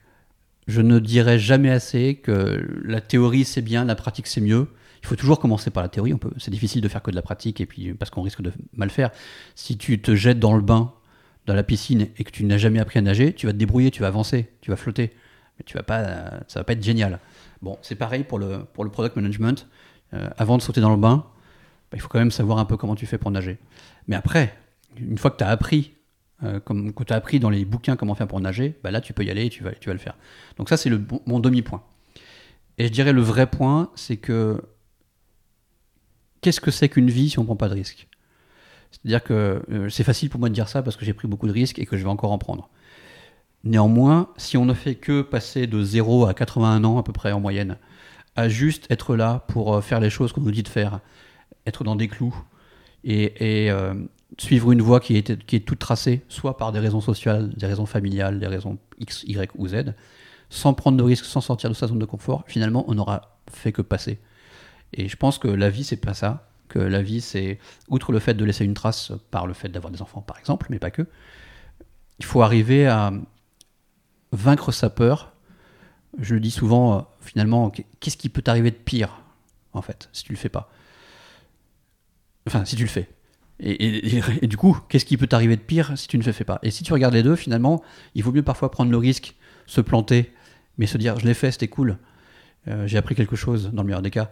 je 0.66 0.80
ne 0.80 0.98
dirai 0.98 1.38
jamais 1.38 1.70
assez 1.70 2.16
que 2.16 2.66
la 2.84 3.00
théorie 3.00 3.44
c'est 3.44 3.62
bien, 3.62 3.84
la 3.84 3.94
pratique 3.94 4.26
c'est 4.26 4.40
mieux. 4.40 4.68
Il 5.02 5.06
faut 5.06 5.16
toujours 5.16 5.40
commencer 5.40 5.70
par 5.70 5.82
la 5.82 5.88
théorie. 5.88 6.14
On 6.14 6.18
peut, 6.18 6.30
c'est 6.38 6.50
difficile 6.50 6.80
de 6.80 6.88
faire 6.88 7.02
que 7.02 7.10
de 7.10 7.16
la 7.16 7.22
pratique 7.22 7.60
et 7.60 7.66
puis 7.66 7.92
parce 7.94 8.10
qu'on 8.10 8.22
risque 8.22 8.42
de 8.42 8.52
mal 8.74 8.90
faire. 8.90 9.10
Si 9.54 9.76
tu 9.76 10.00
te 10.00 10.14
jettes 10.14 10.38
dans 10.38 10.54
le 10.54 10.62
bain 10.62 10.92
dans 11.46 11.54
la 11.54 11.62
piscine 11.62 12.08
et 12.16 12.24
que 12.24 12.30
tu 12.30 12.44
n'as 12.44 12.58
jamais 12.58 12.78
appris 12.78 12.98
à 12.98 13.02
nager, 13.02 13.32
tu 13.32 13.46
vas 13.46 13.52
te 13.52 13.58
débrouiller, 13.58 13.90
tu 13.90 14.02
vas 14.02 14.08
avancer, 14.08 14.50
tu 14.60 14.70
vas 14.70 14.76
flotter. 14.76 15.12
Mais 15.58 15.64
tu 15.64 15.76
vas 15.76 15.82
pas, 15.82 16.42
ça 16.48 16.60
va 16.60 16.64
pas 16.64 16.72
être 16.72 16.82
génial. 16.82 17.18
Bon, 17.60 17.78
c'est 17.82 17.94
pareil 17.94 18.24
pour 18.24 18.38
le, 18.38 18.64
pour 18.72 18.84
le 18.84 18.90
product 18.90 19.16
management. 19.16 19.68
Euh, 20.14 20.28
avant 20.36 20.56
de 20.56 20.62
sauter 20.62 20.80
dans 20.80 20.90
le 20.90 20.96
bain, 20.96 21.26
bah, 21.90 21.96
il 21.96 22.00
faut 22.00 22.08
quand 22.08 22.18
même 22.18 22.30
savoir 22.30 22.58
un 22.58 22.64
peu 22.64 22.76
comment 22.76 22.94
tu 22.94 23.06
fais 23.06 23.18
pour 23.18 23.30
nager. 23.30 23.58
Mais 24.08 24.16
après, 24.16 24.56
une 24.96 25.18
fois 25.18 25.30
que 25.30 25.38
tu 25.38 25.44
as 25.44 25.48
appris, 25.48 25.94
euh, 26.42 26.60
appris 27.10 27.40
dans 27.40 27.50
les 27.50 27.64
bouquins 27.64 27.96
comment 27.96 28.14
faire 28.14 28.28
pour 28.28 28.40
nager, 28.40 28.78
bah 28.82 28.90
là 28.90 29.00
tu 29.00 29.12
peux 29.12 29.24
y 29.24 29.30
aller 29.30 29.46
et 29.46 29.48
tu 29.48 29.62
vas, 29.62 29.72
tu 29.72 29.88
vas 29.88 29.92
le 29.92 29.98
faire. 29.98 30.16
Donc 30.58 30.68
ça 30.68 30.76
c'est 30.76 30.90
le, 30.90 31.02
mon 31.26 31.40
demi-point. 31.40 31.82
Et 32.78 32.86
je 32.86 32.92
dirais 32.92 33.12
le 33.12 33.22
vrai 33.22 33.46
point, 33.46 33.90
c'est 33.94 34.16
que 34.16 34.62
qu'est-ce 36.40 36.60
que 36.60 36.70
c'est 36.70 36.88
qu'une 36.88 37.10
vie 37.10 37.30
si 37.30 37.38
on 37.38 37.42
ne 37.42 37.46
prend 37.46 37.56
pas 37.56 37.68
de 37.68 37.74
risques 37.74 38.08
C'est-à-dire 38.92 39.22
que 39.22 39.62
euh, 39.70 39.88
c'est 39.88 40.04
facile 40.04 40.30
pour 40.30 40.38
moi 40.38 40.48
de 40.48 40.54
dire 40.54 40.68
ça 40.68 40.82
parce 40.82 40.96
que 40.96 41.04
j'ai 41.04 41.14
pris 41.14 41.26
beaucoup 41.26 41.46
de 41.46 41.52
risques 41.52 41.78
et 41.78 41.86
que 41.86 41.96
je 41.96 42.02
vais 42.02 42.10
encore 42.10 42.32
en 42.32 42.38
prendre. 42.38 42.68
Néanmoins, 43.64 44.28
si 44.36 44.56
on 44.56 44.64
ne 44.64 44.74
fait 44.74 44.96
que 44.96 45.22
passer 45.22 45.66
de 45.66 45.82
0 45.82 46.26
à 46.26 46.34
81 46.34 46.84
ans 46.84 46.98
à 46.98 47.02
peu 47.02 47.12
près 47.12 47.32
en 47.32 47.40
moyenne, 47.40 47.76
à 48.36 48.48
juste 48.48 48.86
être 48.90 49.16
là 49.16 49.44
pour 49.48 49.74
euh, 49.74 49.80
faire 49.80 50.00
les 50.00 50.10
choses 50.10 50.32
qu'on 50.32 50.40
nous 50.40 50.50
dit 50.50 50.62
de 50.62 50.68
faire, 50.68 51.00
être 51.66 51.84
dans 51.84 51.96
des 51.96 52.08
clous 52.08 52.34
et, 53.04 53.70
euh, 53.70 53.94
suivre 54.38 54.72
une 54.72 54.80
voie 54.80 55.00
qui 55.00 55.16
est, 55.16 55.44
qui 55.44 55.60
toute 55.60 55.78
tracée, 55.78 56.22
soit 56.28 56.56
par 56.56 56.72
des 56.72 56.78
raisons 56.78 57.00
sociales, 57.00 57.50
des 57.54 57.66
raisons 57.66 57.86
familiales, 57.86 58.40
des 58.40 58.46
raisons 58.46 58.78
X, 58.98 59.24
Y 59.24 59.50
ou 59.56 59.68
Z, 59.68 59.94
sans 60.48 60.74
prendre 60.74 60.96
de 60.96 61.02
risques, 61.02 61.24
sans 61.24 61.40
sortir 61.40 61.68
de 61.68 61.74
sa 61.74 61.86
zone 61.86 61.98
de 61.98 62.04
confort, 62.04 62.44
finalement, 62.46 62.84
on 62.88 62.94
n'aura 62.94 63.38
fait 63.50 63.72
que 63.72 63.82
passer. 63.82 64.20
Et 64.94 65.08
je 65.08 65.16
pense 65.16 65.38
que 65.38 65.48
la 65.48 65.70
vie, 65.70 65.84
c'est 65.84 65.96
pas 65.96 66.14
ça. 66.14 66.51
Que 66.72 66.78
la 66.78 67.02
vie, 67.02 67.20
c'est, 67.20 67.58
outre 67.88 68.12
le 68.12 68.18
fait 68.18 68.32
de 68.32 68.44
laisser 68.46 68.64
une 68.64 68.72
trace 68.72 69.12
par 69.30 69.46
le 69.46 69.52
fait 69.52 69.68
d'avoir 69.68 69.90
des 69.90 70.00
enfants, 70.00 70.22
par 70.22 70.38
exemple, 70.38 70.68
mais 70.70 70.78
pas 70.78 70.90
que, 70.90 71.06
il 72.18 72.24
faut 72.24 72.40
arriver 72.40 72.86
à 72.86 73.12
vaincre 74.32 74.72
sa 74.72 74.88
peur. 74.88 75.34
Je 76.18 76.32
le 76.32 76.40
dis 76.40 76.50
souvent, 76.50 76.96
euh, 76.96 77.00
finalement, 77.20 77.70
qu'est-ce 78.00 78.16
qui 78.16 78.30
peut 78.30 78.40
t'arriver 78.40 78.70
de 78.70 78.76
pire, 78.76 79.20
en 79.74 79.82
fait, 79.82 80.08
si 80.14 80.24
tu 80.24 80.32
le 80.32 80.38
fais 80.38 80.48
pas? 80.48 80.70
Enfin, 82.46 82.64
si 82.64 82.74
tu 82.74 82.84
le 82.84 82.88
fais. 82.88 83.10
Et, 83.60 84.46
du 84.46 84.56
coup, 84.56 84.78
qu'est-ce 84.88 85.04
qui 85.04 85.18
peut 85.18 85.26
t'arriver 85.26 85.56
de 85.56 85.60
pire 85.60 85.96
si 85.96 86.08
tu 86.08 86.16
ne 86.16 86.24
le 86.24 86.32
fais 86.32 86.44
pas? 86.44 86.58
Et 86.62 86.70
si 86.70 86.84
tu 86.84 86.92
regardes 86.94 87.14
les 87.14 87.22
deux, 87.22 87.36
finalement, 87.36 87.82
il 88.14 88.24
vaut 88.24 88.32
mieux 88.32 88.42
parfois 88.42 88.70
prendre 88.70 88.90
le 88.90 88.96
risque, 88.96 89.36
se 89.66 89.82
planter, 89.82 90.32
mais 90.78 90.86
se 90.86 90.96
dire, 90.96 91.18
je 91.20 91.26
l'ai 91.26 91.34
fait, 91.34 91.52
c'était 91.52 91.68
cool, 91.68 91.98
euh, 92.66 92.86
j'ai 92.86 92.96
appris 92.96 93.14
quelque 93.14 93.36
chose, 93.36 93.70
dans 93.72 93.82
le 93.82 93.88
meilleur 93.88 94.02
des 94.02 94.10
cas 94.10 94.30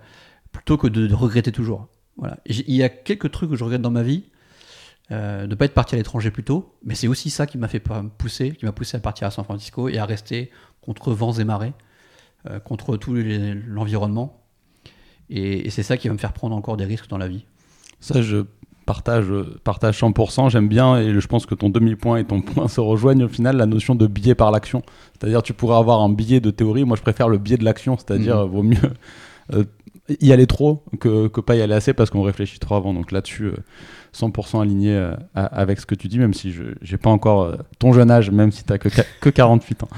plutôt 0.53 0.77
que 0.77 0.87
de, 0.87 1.13
regretter 1.15 1.53
toujours. 1.53 1.89
Voilà. 2.17 2.39
Il 2.47 2.75
y 2.75 2.83
a 2.83 2.89
quelques 2.89 3.31
trucs 3.31 3.51
que 3.51 3.57
je 3.57 3.65
regrette 3.65 3.83
dans 3.83 3.91
ma 3.91 4.03
vie, 4.03 4.25
euh, 5.13 5.43
de 5.43 5.47
ne 5.49 5.55
pas 5.55 5.65
être 5.65 5.75
parti 5.75 5.95
à 5.95 5.99
l'étranger 5.99 6.31
plus 6.31 6.45
tôt, 6.45 6.77
mais 6.85 6.95
c'est 6.95 7.09
aussi 7.09 7.31
ça 7.31 7.47
qui 7.47 7.59
m'a 7.59 7.67
fait 7.67 7.83
pousser, 8.19 8.53
qui 8.53 8.65
m'a 8.65 8.73
poussé 8.73 8.97
à 8.97 9.01
partir 9.01 9.27
à 9.27 9.31
San 9.31 9.45
Francisco 9.45 9.89
et 9.89 9.99
à 9.99 10.05
rester 10.05 10.51
contre 10.83 11.13
vents 11.13 11.33
et 11.33 11.45
marées, 11.45 11.73
euh, 12.49 12.61
contre 12.61 12.97
tout 12.97 13.15
l'environnement. 13.15 14.45
Et, 15.29 15.71
c'est 15.71 15.83
ça 15.83 15.97
qui 15.97 16.09
va 16.09 16.15
me 16.15 16.19
faire 16.19 16.33
prendre 16.33 16.55
encore 16.55 16.77
des 16.77 16.85
risques 16.85 17.09
dans 17.09 17.19
la 17.19 17.29
vie. 17.29 17.45
Ça, 18.01 18.23
je 18.23 18.45
partage, 18.87 19.33
partage 19.63 20.01
100%. 20.01 20.51
J'aime 20.51 20.69
bien, 20.69 20.99
et 20.99 21.21
je 21.21 21.27
pense 21.27 21.47
que 21.47 21.55
ton 21.55 21.71
demi-point 21.71 22.19
et 22.19 22.25
ton 22.25 22.41
point 22.41 22.69
se 22.69 22.81
rejoignent 22.81 23.25
au 23.25 23.29
final, 23.29 23.57
la 23.57 23.67
notion 23.67 23.95
de 23.95 24.07
biais 24.07 24.35
par 24.35 24.51
l'action. 24.51 24.83
C'est-à-dire, 25.13 25.43
tu 25.43 25.55
pourrais 25.55 25.77
avoir 25.77 26.01
un 26.01 26.09
biais 26.09 26.41
de 26.41 26.51
théorie. 26.51 26.85
Moi, 26.85 26.97
je 26.97 27.03
préfère 27.03 27.29
le 27.29 27.39
biais 27.39 27.57
de 27.57 27.65
l'action, 27.65 27.97
c'est-à-dire, 27.97 28.45
mmh. 28.45 28.51
vaut 28.51 28.63
mieux. 28.63 28.93
Euh, 29.53 29.65
y 30.21 30.33
aller 30.33 30.47
trop 30.47 30.85
que, 30.99 31.29
que 31.29 31.41
pas 31.41 31.55
y 31.55 31.63
aller 31.63 31.75
assez 31.75 31.93
parce 31.93 32.11
qu'on 32.11 32.23
réfléchit 32.23 32.59
trop 32.59 32.75
avant. 32.75 32.93
Donc 32.95 33.13
là-dessus, 33.13 33.53
100% 34.17 34.57
euh, 34.57 34.61
aligné 34.61 34.93
euh, 34.93 35.15
avec 35.35 35.81
ce 35.81 35.87
que 35.87 35.95
tu 35.95 36.09
dis, 36.09 36.19
même 36.19 36.35
si 36.35 36.53
je 36.53 36.63
n'ai 36.63 36.99
pas 36.99 37.11
encore 37.11 37.43
euh, 37.43 37.57
ton 37.79 37.93
jeune 37.93 38.11
âge, 38.11 38.31
même 38.31 38.51
si 38.51 38.65
tu 38.65 38.73
n'as 38.73 38.79
que, 38.79 38.89
que 39.21 39.31
48 39.31 39.83
ans. 39.85 39.89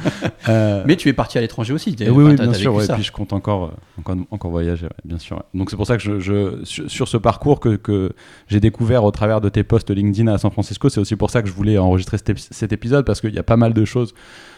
Mais 0.87 0.97
tu 0.97 1.09
es 1.09 1.13
parti 1.13 1.39
à 1.39 1.41
l'étranger 1.41 1.73
aussi. 1.73 1.97
Oui, 2.01 2.09
oui, 2.09 2.35
bien 2.35 2.53
sûr. 2.53 2.83
et 2.83 2.87
puis 2.89 3.03
je 3.03 3.13
compte 3.13 3.33
encore, 3.33 3.73
encore, 3.99 4.17
encore 4.31 4.51
voyager, 4.51 4.89
bien 5.05 5.19
sûr. 5.19 5.43
Donc 5.55 5.71
c'est 5.71 5.77
pour 5.77 5.87
ça 5.87 5.97
que 5.97 6.03
je, 6.03 6.21
je 6.21 6.65
sur, 6.65 7.09
ce 7.09 7.17
parcours 7.17 7.61
que, 7.61 7.77
que 7.77 8.13
j'ai 8.49 8.61
découvert 8.61 9.05
au 9.05 9.11
travers 9.11 9.41
de 9.41 9.49
tes 9.49 9.65
posts 9.65 9.91
LinkedIn 9.91 10.33
à 10.33 10.39
San 10.39 10.51
Francisco, 10.51 10.89
c'est 10.89 11.01
aussi 11.01 11.17
pour 11.17 11.31
ça 11.31 11.43
que 11.43 11.49
je 11.49 11.55
voulais 11.55 11.79
enregistrer 11.79 12.19
cet 12.19 12.73
épisode 12.73 13.05
parce 13.05 13.21
qu'il 13.21 13.35
y 13.35 13.39
a 13.39 13.43
pas 13.43 13.57
mal 13.57 13.73
de 13.73 13.85
choses 13.85 14.15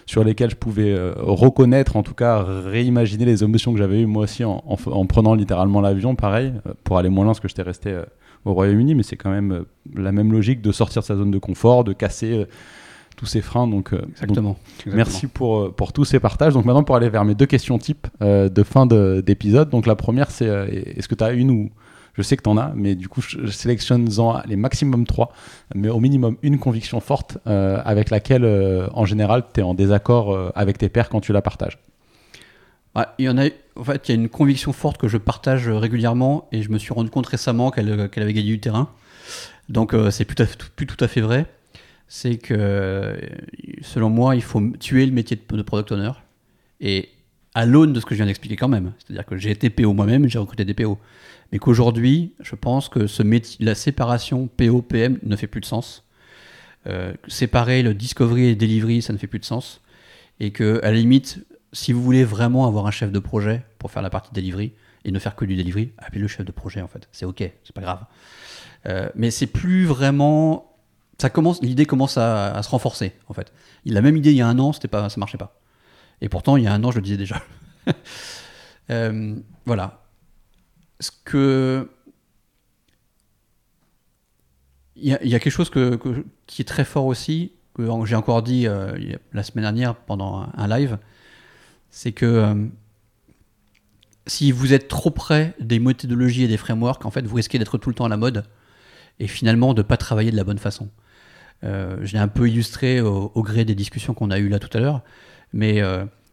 sur 0.07 0.25
lesquels 0.25 0.51
je 0.51 0.57
pouvais 0.57 0.93
euh, 0.93 1.15
reconnaître, 1.17 1.97
en 1.97 2.03
tout 2.03 2.15
cas 2.15 2.43
réimaginer 2.43 3.25
les 3.25 3.43
émotions 3.43 3.73
que 3.73 3.79
j'avais 3.79 4.03
eues 4.03 4.07
moi 4.07 4.25
aussi 4.25 4.45
en, 4.45 4.59
prenant 5.07 5.35
littéralement 5.35 5.81
l'avion, 5.81 6.15
pareil, 6.15 6.53
euh, 6.67 6.73
pour 6.85 6.99
aller 6.99 7.09
moins 7.09 7.25
loin 7.25 7.33
parce 7.33 7.41
que 7.41 7.49
j'étais 7.49 7.63
resté 7.63 7.91
euh, 7.91 8.05
au 8.45 8.53
Royaume-Uni, 8.53 8.95
mais 8.95 9.03
c'est 9.03 9.17
quand 9.17 9.31
même 9.31 9.65
la 9.95 10.13
même 10.13 10.33
logique 10.33 10.61
de 10.61 10.73
sortir 10.73 11.01
de 11.03 11.07
sa 11.07 11.17
zone 11.17 11.31
de 11.31 11.39
confort, 11.39 11.85
de 11.85 11.95
casser 11.95 12.47
tous 13.17 13.25
ces 13.25 13.41
freins. 13.41 13.67
Donc, 13.67 13.95
Exactement. 13.95 14.59
merci 14.87 15.29
pour, 15.29 15.75
pour 15.75 15.95
tous 15.95 16.05
ces 16.05 16.21
partages. 16.21 16.53
Donc 16.53 16.67
maintenant, 16.67 16.83
pour 16.83 16.97
aller 16.97 17.09
vers 17.09 17.25
mes 17.25 17.35
deux 17.35 17.47
questions 17.47 17.79
types 17.79 18.07
de 18.21 18.63
fin 18.63 18.85
d'épisode. 18.85 19.71
Donc 19.71 19.87
la 19.87 19.97
première, 19.97 20.31
c'est 20.31 20.45
est-ce 20.45 21.09
que 21.09 21.15
tu 21.15 21.25
as 21.25 21.33
une 21.33 21.51
ou 21.51 21.71
je 22.15 22.23
sais 22.23 22.36
que 22.36 22.43
tu 22.43 22.49
en 22.49 22.57
as, 22.57 22.73
mais 22.74 22.95
du 22.95 23.09
coup, 23.09 23.20
je 23.20 23.47
sélectionne-en 23.47 24.43
les 24.47 24.57
maximum 24.57 25.07
trois, 25.07 25.32
mais 25.74 25.89
au 25.89 26.01
minimum 26.01 26.36
une 26.43 26.59
conviction 26.59 27.01
forte 27.01 27.39
euh, 27.47 27.81
avec 27.85 28.11
laquelle, 28.11 28.45
euh, 28.45 28.89
en 28.93 29.05
général, 29.05 29.45
tu 29.53 29.61
es 29.61 29.62
en 29.62 29.74
désaccord 29.74 30.32
euh, 30.32 30.51
avec 30.55 30.78
tes 30.78 30.89
pairs 30.89 31.09
quand 31.09 31.20
tu 31.20 31.32
la 31.32 31.43
partages. 31.43 31.78
il 33.19 33.24
y 33.24 33.28
en 33.28 33.36
a, 33.36 33.49
en 33.77 33.85
fait, 33.85 34.09
il 34.09 34.15
y 34.15 34.19
a 34.19 34.20
une 34.20 34.28
conviction 34.28 34.73
forte 34.73 34.99
que 34.99 35.09
je 35.09 35.19
partage 35.19 35.69
régulièrement 35.69 36.49
et 36.53 36.62
je 36.62 36.70
me 36.70 36.78
suis 36.78 36.95
rendu 36.95 37.11
compte 37.11 37.27
récemment 37.27 37.70
qu'elle 37.70 37.91
avait 37.91 38.32
gagné 38.32 38.43
du 38.43 38.61
terrain. 38.61 38.91
Donc, 39.69 39.95
c'est 40.11 40.24
plus, 40.24 40.36
plus, 40.77 40.86
tout 40.86 41.03
à 41.03 41.09
fait 41.09 41.23
vrai. 41.23 41.47
C'est 42.07 42.36
que, 42.36 43.19
selon 43.81 44.11
moi, 44.11 44.36
il 44.36 44.43
faut 44.43 44.62
tuer 44.78 45.07
le 45.07 45.12
métier 45.12 45.36
de 45.36 45.62
product 45.62 45.91
owner. 45.91 46.12
Et 46.81 47.09
à 47.55 47.67
l'aune 47.67 47.93
de 47.93 48.01
ce 48.01 48.07
que 48.07 48.15
je 48.15 48.17
viens 48.17 48.27
d'expliquer 48.27 48.57
quand 48.57 48.69
même. 48.69 48.93
C'est-à-dire 48.99 49.25
que 49.25 49.37
j'ai 49.37 49.51
été 49.51 49.71
PO 49.71 49.93
moi-même, 49.93 50.29
j'ai 50.29 50.39
recruté 50.39 50.65
des 50.65 50.75
PO 50.75 50.99
mais 51.55 51.61
qu'aujourd'hui, 51.61 52.35
je 52.41 52.57
pense 52.57 52.89
que 52.89 53.07
ce 53.07 53.23
métier, 53.23 53.65
la 53.65 53.77
séparation 53.77 54.49
PO-PM 54.57 55.21
ne 55.23 55.37
fait 55.37 55.47
plus 55.47 55.61
de 55.61 55.67
sens. 55.67 56.05
Euh, 56.89 57.15
séparer 57.29 57.85
le 57.85 57.95
discovery 57.95 58.47
et 58.47 58.57
delivery, 58.57 59.03
ça 59.03 59.13
ne 59.13 59.19
fait 59.19 59.29
plus 59.29 59.39
de 59.39 59.45
sens. 59.45 59.81
Et 60.41 60.51
que, 60.51 60.81
à 60.83 60.91
la 60.91 60.97
limite, 60.97 61.47
si 61.73 61.93
vous 61.93 62.03
voulez 62.03 62.25
vraiment 62.25 62.67
avoir 62.67 62.89
un 62.89 62.91
chef 62.91 63.13
de 63.13 63.21
projet 63.21 63.63
pour 63.79 63.93
faire 63.93 64.03
la 64.03 64.11
partie 64.11 64.33
delivery 64.33 64.73
et 65.05 65.13
ne 65.13 65.19
faire 65.21 65.37
que 65.37 65.45
du 65.45 65.55
delivery, 65.55 65.93
appelez 65.99 66.21
le 66.21 66.27
chef 66.29 66.45
de 66.45 66.51
projet 66.51 66.81
en 66.81 66.89
fait. 66.89 67.09
C'est 67.13 67.25
ok, 67.25 67.39
c'est 67.39 67.75
pas 67.75 67.83
grave. 67.83 68.05
Euh, 68.87 69.09
mais 69.15 69.31
c'est 69.31 69.47
plus 69.47 69.85
vraiment. 69.85 70.73
Ça 71.21 71.31
commence, 71.31 71.63
l'idée 71.63 71.87
commence 71.87 72.19
à, 72.19 72.61
se 72.65 72.69
renforcer 72.69 73.13
en 73.29 73.35
fait. 73.35 73.53
La 73.87 74.03
même 74.03 74.17
idée 74.17 74.33
il 74.33 74.37
y 74.37 74.41
a 74.41 74.49
un 74.49 74.59
an, 74.59 74.73
c'était 74.73 74.89
pas, 74.89 75.09
ça 75.09 75.21
marchait 75.21 75.39
pas. 75.39 75.61
Et 76.25 76.31
pourtant, 76.31 76.57
il 76.57 76.65
y 76.65 76.67
a 76.67 76.73
un 76.73 76.83
an, 76.83 76.91
je 76.91 76.97
le 76.97 77.03
disais 77.03 77.17
déjà. 77.17 77.43
Euh, 78.91 79.35
voilà 79.65 80.05
ce 81.01 81.11
que 81.25 81.89
il 84.95 85.09
y, 85.09 85.35
a 85.35 85.39
quelque 85.41 85.49
chose 85.49 85.71
qui 86.47 86.61
est 86.61 86.67
très 86.67 86.85
fort 86.85 87.07
aussi, 87.07 87.53
que 87.73 87.83
j'ai 88.05 88.15
encore 88.15 88.43
dit 88.43 88.67
euh, 88.67 89.17
la 89.33 89.43
semaine 89.43 89.63
dernière 89.63 89.95
pendant 89.97 90.47
un, 90.55 90.69
live, 90.69 90.99
c'est 91.89 92.13
que 92.13 92.27
euh, 92.27 92.67
si 94.27 94.53
vous 94.53 94.75
êtes 94.75 94.87
trop 94.87 95.11
près 95.11 95.55
des 95.61 95.79
méthodologies 95.79 96.45
et 96.45 96.49
des 96.49 96.59
frameworks, 96.59 97.07
en 97.07 97.11
fait, 97.11 97.27
vous 97.27 97.37
risquez 97.37 97.59
d'être 97.59 97.79
tout 97.79 97.89
le 97.89 97.95
temps 97.95 98.05
à 98.05 98.11
la 98.11 98.19
mode 98.19 98.45
et 99.19 99.29
finalement 99.29 99.73
de 99.73 99.81
ne 99.81 99.87
pas 99.87 99.97
travailler 99.97 100.31
de 100.31 100.37
la 100.37 100.45
bonne 100.45 100.59
façon. 100.59 100.91
Je 101.63 102.13
l'ai 102.13 102.19
un 102.19 102.29
peu 102.29 102.51
illustré 102.51 103.01
au, 103.01 103.31
gré 103.43 103.65
des 103.65 103.75
discussions 103.75 104.13
qu'on 104.13 104.31
a 104.31 104.39
eues 104.39 104.51
là 104.51 104.59
tout 104.59 104.77
à 104.77 104.81
l'heure, 104.81 105.01
mais 105.55 105.81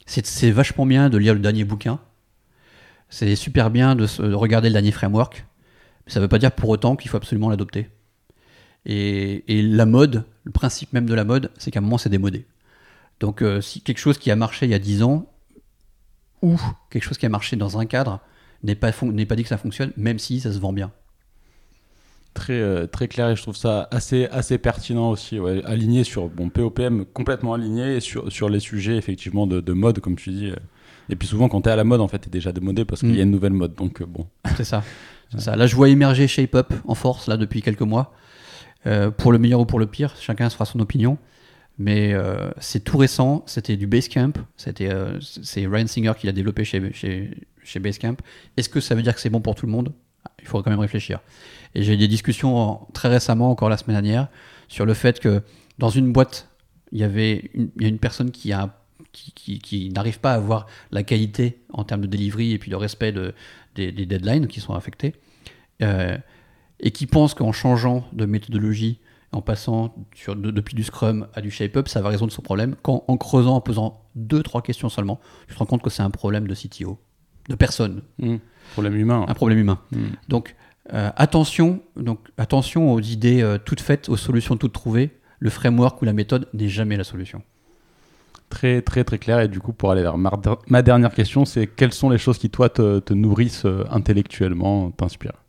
c'est 0.06 0.52
vachement 0.52 0.86
bien 0.86 1.10
de 1.10 1.18
lire 1.18 1.34
le 1.34 1.40
dernier 1.40 1.64
bouquin 1.64 2.02
c'est 3.12 3.36
super 3.36 3.70
bien 3.70 3.96
de, 3.96 4.06
regarder 4.34 4.70
le 4.70 4.74
dernier 4.74 4.92
framework, 4.92 5.46
mais 6.06 6.12
ça 6.12 6.20
ne 6.20 6.26
veut 6.26 6.30
pas 6.30 6.40
dire 6.40 6.54
pour 6.54 6.70
autant 6.70 6.96
qu'il 6.96 7.12
faut 7.12 7.18
absolument 7.18 7.50
l'adopter. 7.50 7.90
Et, 8.86 9.44
la 9.48 9.86
mode, 9.86 10.24
le 10.46 10.52
principe 10.52 10.94
même 10.94 11.06
de 11.06 11.14
la 11.14 11.26
mode, 11.26 11.52
c'est 11.58 11.70
qu'à 11.70 11.80
un 11.80 11.84
moment, 11.84 12.00
c'est 12.00 12.10
démodé. 12.10 12.48
Donc, 13.20 13.44
euh, 13.44 13.62
si 13.62 13.82
quelque 13.82 14.00
chose 14.00 14.18
qui 14.18 14.32
a 14.32 14.36
marché 14.36 14.66
il 14.66 14.72
y 14.72 14.74
a 14.74 14.80
10 14.80 15.04
ans, 15.04 15.30
ou 16.42 16.60
quelque 16.90 17.04
chose 17.04 17.20
qui 17.20 17.28
a 17.28 17.30
marché 17.30 17.58
dans 17.58 17.78
un 17.78 17.86
cadre, 17.86 18.22
n'est 18.64 18.76
pas 18.76 18.92
dit 18.92 19.44
que 19.44 19.50
ça 19.50 19.58
fonctionne, 19.58 19.92
même 19.98 20.18
si 20.18 20.40
ça 20.40 20.52
se 20.52 20.58
vend 20.58 20.74
bien. 20.74 20.92
Très, 22.34 22.54
euh, 22.54 22.88
très 22.88 23.10
clair 23.10 23.30
et 23.30 23.36
je 23.36 23.42
trouve 23.42 23.58
ça 23.58 23.90
assez, 23.92 24.26
assez 24.28 24.58
pertinent 24.58 25.10
aussi, 25.10 25.38
aligné 25.66 26.06
sur 26.06 26.30
bon, 26.30 26.50
POPM, 26.50 27.04
complètement 27.06 27.54
aligné 27.54 28.00
sur, 28.00 28.32
sur 28.32 28.48
les 28.48 28.62
sujets 28.62 28.96
effectivement 28.96 29.48
de, 29.48 29.60
de 29.60 29.74
mode, 29.74 30.00
comme 30.00 30.16
tu 30.16 30.30
dis. 30.30 30.48
Euh, 30.48 30.56
et 31.12 31.16
puis 31.16 31.28
souvent, 31.28 31.50
quand 31.50 31.62
tu 31.62 31.70
es 31.70 31.72
à 31.72 31.76
la 31.76 31.84
mode, 31.84 32.02
en 32.02 32.08
fait, 32.08 32.20
tu 32.20 32.28
es 32.28 32.32
déjà 32.32 32.52
démodé 32.52 32.86
parce 32.86 33.02
qu'il 33.02 33.16
y 33.16 33.20
a 33.20 33.24
mm. 33.26 33.28
une 33.28 33.32
nouvelle 33.32 33.54
mode. 33.54 33.76
Donc, 33.76 34.02
euh, 34.02 34.06
bon. 34.06 34.28
C'est 34.56 34.64
ça. 34.64 34.84
ça. 35.38 35.56
Là, 35.56 35.68
je 35.68 35.76
vois 35.76 35.90
émerger 35.90 36.28
Shape 36.28 36.56
Up 36.56 36.74
en 36.86 36.96
force, 36.96 37.28
là, 37.28 37.38
depuis 37.38 37.62
quelques 37.62 37.82
mois. 37.82 38.14
Euh, 38.88 39.12
pour 39.12 39.32
le 39.32 39.38
meilleur 39.38 39.60
ou 39.60 39.66
pour 39.66 39.80
le 39.80 39.86
pire, 39.86 40.16
chacun 40.20 40.50
se 40.50 40.56
fera 40.56 40.66
son 40.66 40.80
opinion. 40.80 41.18
Mais 41.78 42.14
euh, 42.14 42.52
c'est 42.60 42.84
tout 42.84 42.98
récent, 42.98 43.44
c'était 43.46 43.76
du 43.76 43.88
Basecamp. 43.88 44.34
C'était, 44.56 44.90
c'est 45.20 45.66
Ryan 45.68 45.88
Singer 45.88 46.14
qui 46.18 46.28
l'a 46.28 46.34
développé 46.34 46.64
chez, 46.64 46.94
chez, 46.94 47.32
chez 47.64 47.80
Basecamp. 47.80 48.16
Est-ce 48.56 48.70
que 48.70 48.80
ça 48.80 48.96
veut 48.96 49.02
dire 49.02 49.16
que 49.16 49.22
c'est 49.22 49.30
bon 49.30 49.42
pour 49.42 49.56
tout 49.56 49.66
le 49.66 49.72
monde? 49.72 49.94
Il 50.42 50.48
faut 50.48 50.62
quand 50.62 50.70
même 50.70 50.80
réfléchir. 50.80 51.20
Et 51.76 51.84
j'ai 51.84 51.94
eu 51.94 51.98
des 51.98 52.08
discussions 52.08 52.88
très 52.94 53.08
récemment, 53.08 53.50
encore 53.50 53.70
la 53.70 53.78
semaine 53.78 53.96
dernière, 53.96 54.28
sur 54.68 54.86
le 54.86 54.94
fait 54.94 55.20
que 55.20 55.42
dans 55.78 55.90
une 55.90 56.12
boîte, 56.12 56.50
il 56.92 57.00
y 57.00 57.04
avait 57.04 57.50
une, 57.54 57.70
il 57.78 57.84
y 57.84 57.86
a 57.86 57.90
une 57.90 58.00
personne 58.00 58.32
qui, 58.32 58.52
a, 58.52 58.78
qui, 59.14 59.60
qui, 59.60 59.90
n'arrive 59.90 60.20
pas 60.20 60.34
à 60.34 60.36
avoir 60.36 60.68
la 60.92 61.04
qualité 61.04 61.62
en 61.72 61.84
termes 61.84 62.02
de 62.02 62.08
delivery 62.08 62.52
et 62.52 62.60
puis 62.60 62.72
de 62.72 62.76
respect 62.76 63.12
de, 63.12 63.34
des, 63.76 63.92
des 63.92 64.06
deadlines 64.06 64.48
qui 64.48 64.60
sont 64.60 64.74
affectés, 64.74 65.16
euh, 65.82 66.18
et 66.80 66.92
qui 66.92 67.06
pense 67.06 67.34
qu'en 67.34 67.52
changeant 67.52 68.06
de 68.12 68.26
méthodologie, 68.26 69.00
en 69.32 69.42
passant 69.42 69.96
sur, 70.14 70.36
de, 70.36 70.52
depuis 70.52 70.76
du 70.76 70.84
Scrum 70.84 71.28
à 71.34 71.42
du 71.42 71.52
Shape-Up, 71.52 71.88
ça 71.88 72.02
va 72.02 72.10
résoudre 72.10 72.34
son 72.34 72.42
problème, 72.42 72.76
quand 72.82 73.06
en 73.08 73.18
creusant, 73.18 73.56
en 73.56 73.62
posant 73.62 74.04
deux, 74.16 74.44
trois 74.44 74.62
questions 74.62 74.90
seulement, 74.90 75.20
tu 75.48 75.54
te 75.54 75.60
rends 75.60 75.66
compte 75.66 75.82
que 75.82 75.90
c'est 75.90 76.04
un 76.04 76.10
problème 76.10 76.48
de 76.48 76.54
CTO, 76.54 77.00
de 77.48 77.56
personne. 77.56 78.02
Mmh. 78.20 78.38
Problème 78.74 78.96
humain. 78.96 79.26
Un 79.28 79.34
problème 79.34 79.60
humain. 79.60 79.80
Mmh. 79.92 80.00
Donc, 80.28 80.56
euh, 80.94 81.12
attention, 81.16 81.82
donc, 81.96 82.20
attention 82.38 82.92
aux 82.92 83.00
idées 83.00 83.42
euh, 83.42 83.58
toutes 83.58 83.82
faites, 83.82 84.10
aux 84.10 84.18
solutions 84.18 84.58
toutes 84.58 84.74
trouvées. 84.74 85.12
Le 85.40 85.50
framework 85.50 86.02
ou 86.02 86.06
la 86.06 86.14
méthode 86.14 86.48
n'est 86.54 86.68
jamais 86.68 86.98
la 86.98 87.04
solution. 87.04 87.42
Très, 88.50 88.82
très, 88.82 89.04
très 89.04 89.18
clair. 89.18 89.40
Et 89.40 89.48
du 89.48 89.60
coup, 89.60 89.74
pour 89.74 89.92
aller 89.92 90.02
vers 90.02 90.18
ma, 90.18 90.32
ma 90.68 90.82
dernière 90.82 91.14
question, 91.14 91.46
c'est 91.46 91.68
quelles 91.68 91.94
sont 91.94 92.10
les 92.10 92.18
choses 92.18 92.38
qui, 92.38 92.50
toi, 92.50 92.70
te, 92.70 93.00
te 93.00 93.14
nourrissent 93.14 93.66
euh, 93.66 93.86
intellectuellement, 93.90 94.92
t'inspirent? 94.92 95.42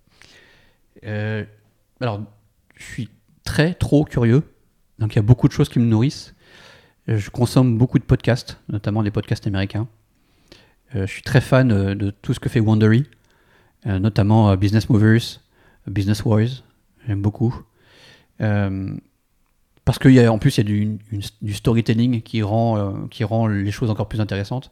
Alors, 2.00 2.20
je 2.76 2.84
suis 2.84 3.08
très, 3.42 3.74
trop 3.74 4.04
curieux. 4.04 4.44
Donc, 4.98 5.14
il 5.14 5.16
y 5.16 5.18
a 5.18 5.22
beaucoup 5.22 5.48
de 5.48 5.52
choses 5.52 5.68
qui 5.68 5.80
me 5.80 5.86
nourrissent. 5.86 6.34
Je 7.08 7.30
consomme 7.30 7.76
beaucoup 7.76 7.98
de 7.98 8.04
podcasts, 8.04 8.60
notamment 8.68 9.02
des 9.02 9.10
podcasts 9.10 9.46
américains. 9.48 9.88
Je 10.94 11.06
suis 11.06 11.22
très 11.22 11.40
fan 11.40 11.94
de 11.94 12.10
tout 12.10 12.34
ce 12.34 12.38
que 12.38 12.48
fait 12.48 12.60
Wondery, 12.60 13.04
notamment 13.84 14.50
euh, 14.50 14.56
Business 14.56 14.88
Movers, 14.88 15.40
Business 15.86 16.24
Wars. 16.24 16.62
J'aime 17.06 17.22
beaucoup. 17.22 17.54
Euh, 18.40 18.94
parce 19.84 19.98
qu'en 19.98 20.38
plus, 20.38 20.58
il 20.58 20.68
y 20.68 20.90
a 20.90 20.98
du, 21.42 21.54
storytelling 21.54 22.22
qui 22.22 22.42
rend, 22.42 22.78
euh, 22.78 22.92
qui 23.10 23.24
rend 23.24 23.48
les 23.48 23.70
choses 23.72 23.90
encore 23.90 24.08
plus 24.08 24.20
intéressantes. 24.20 24.70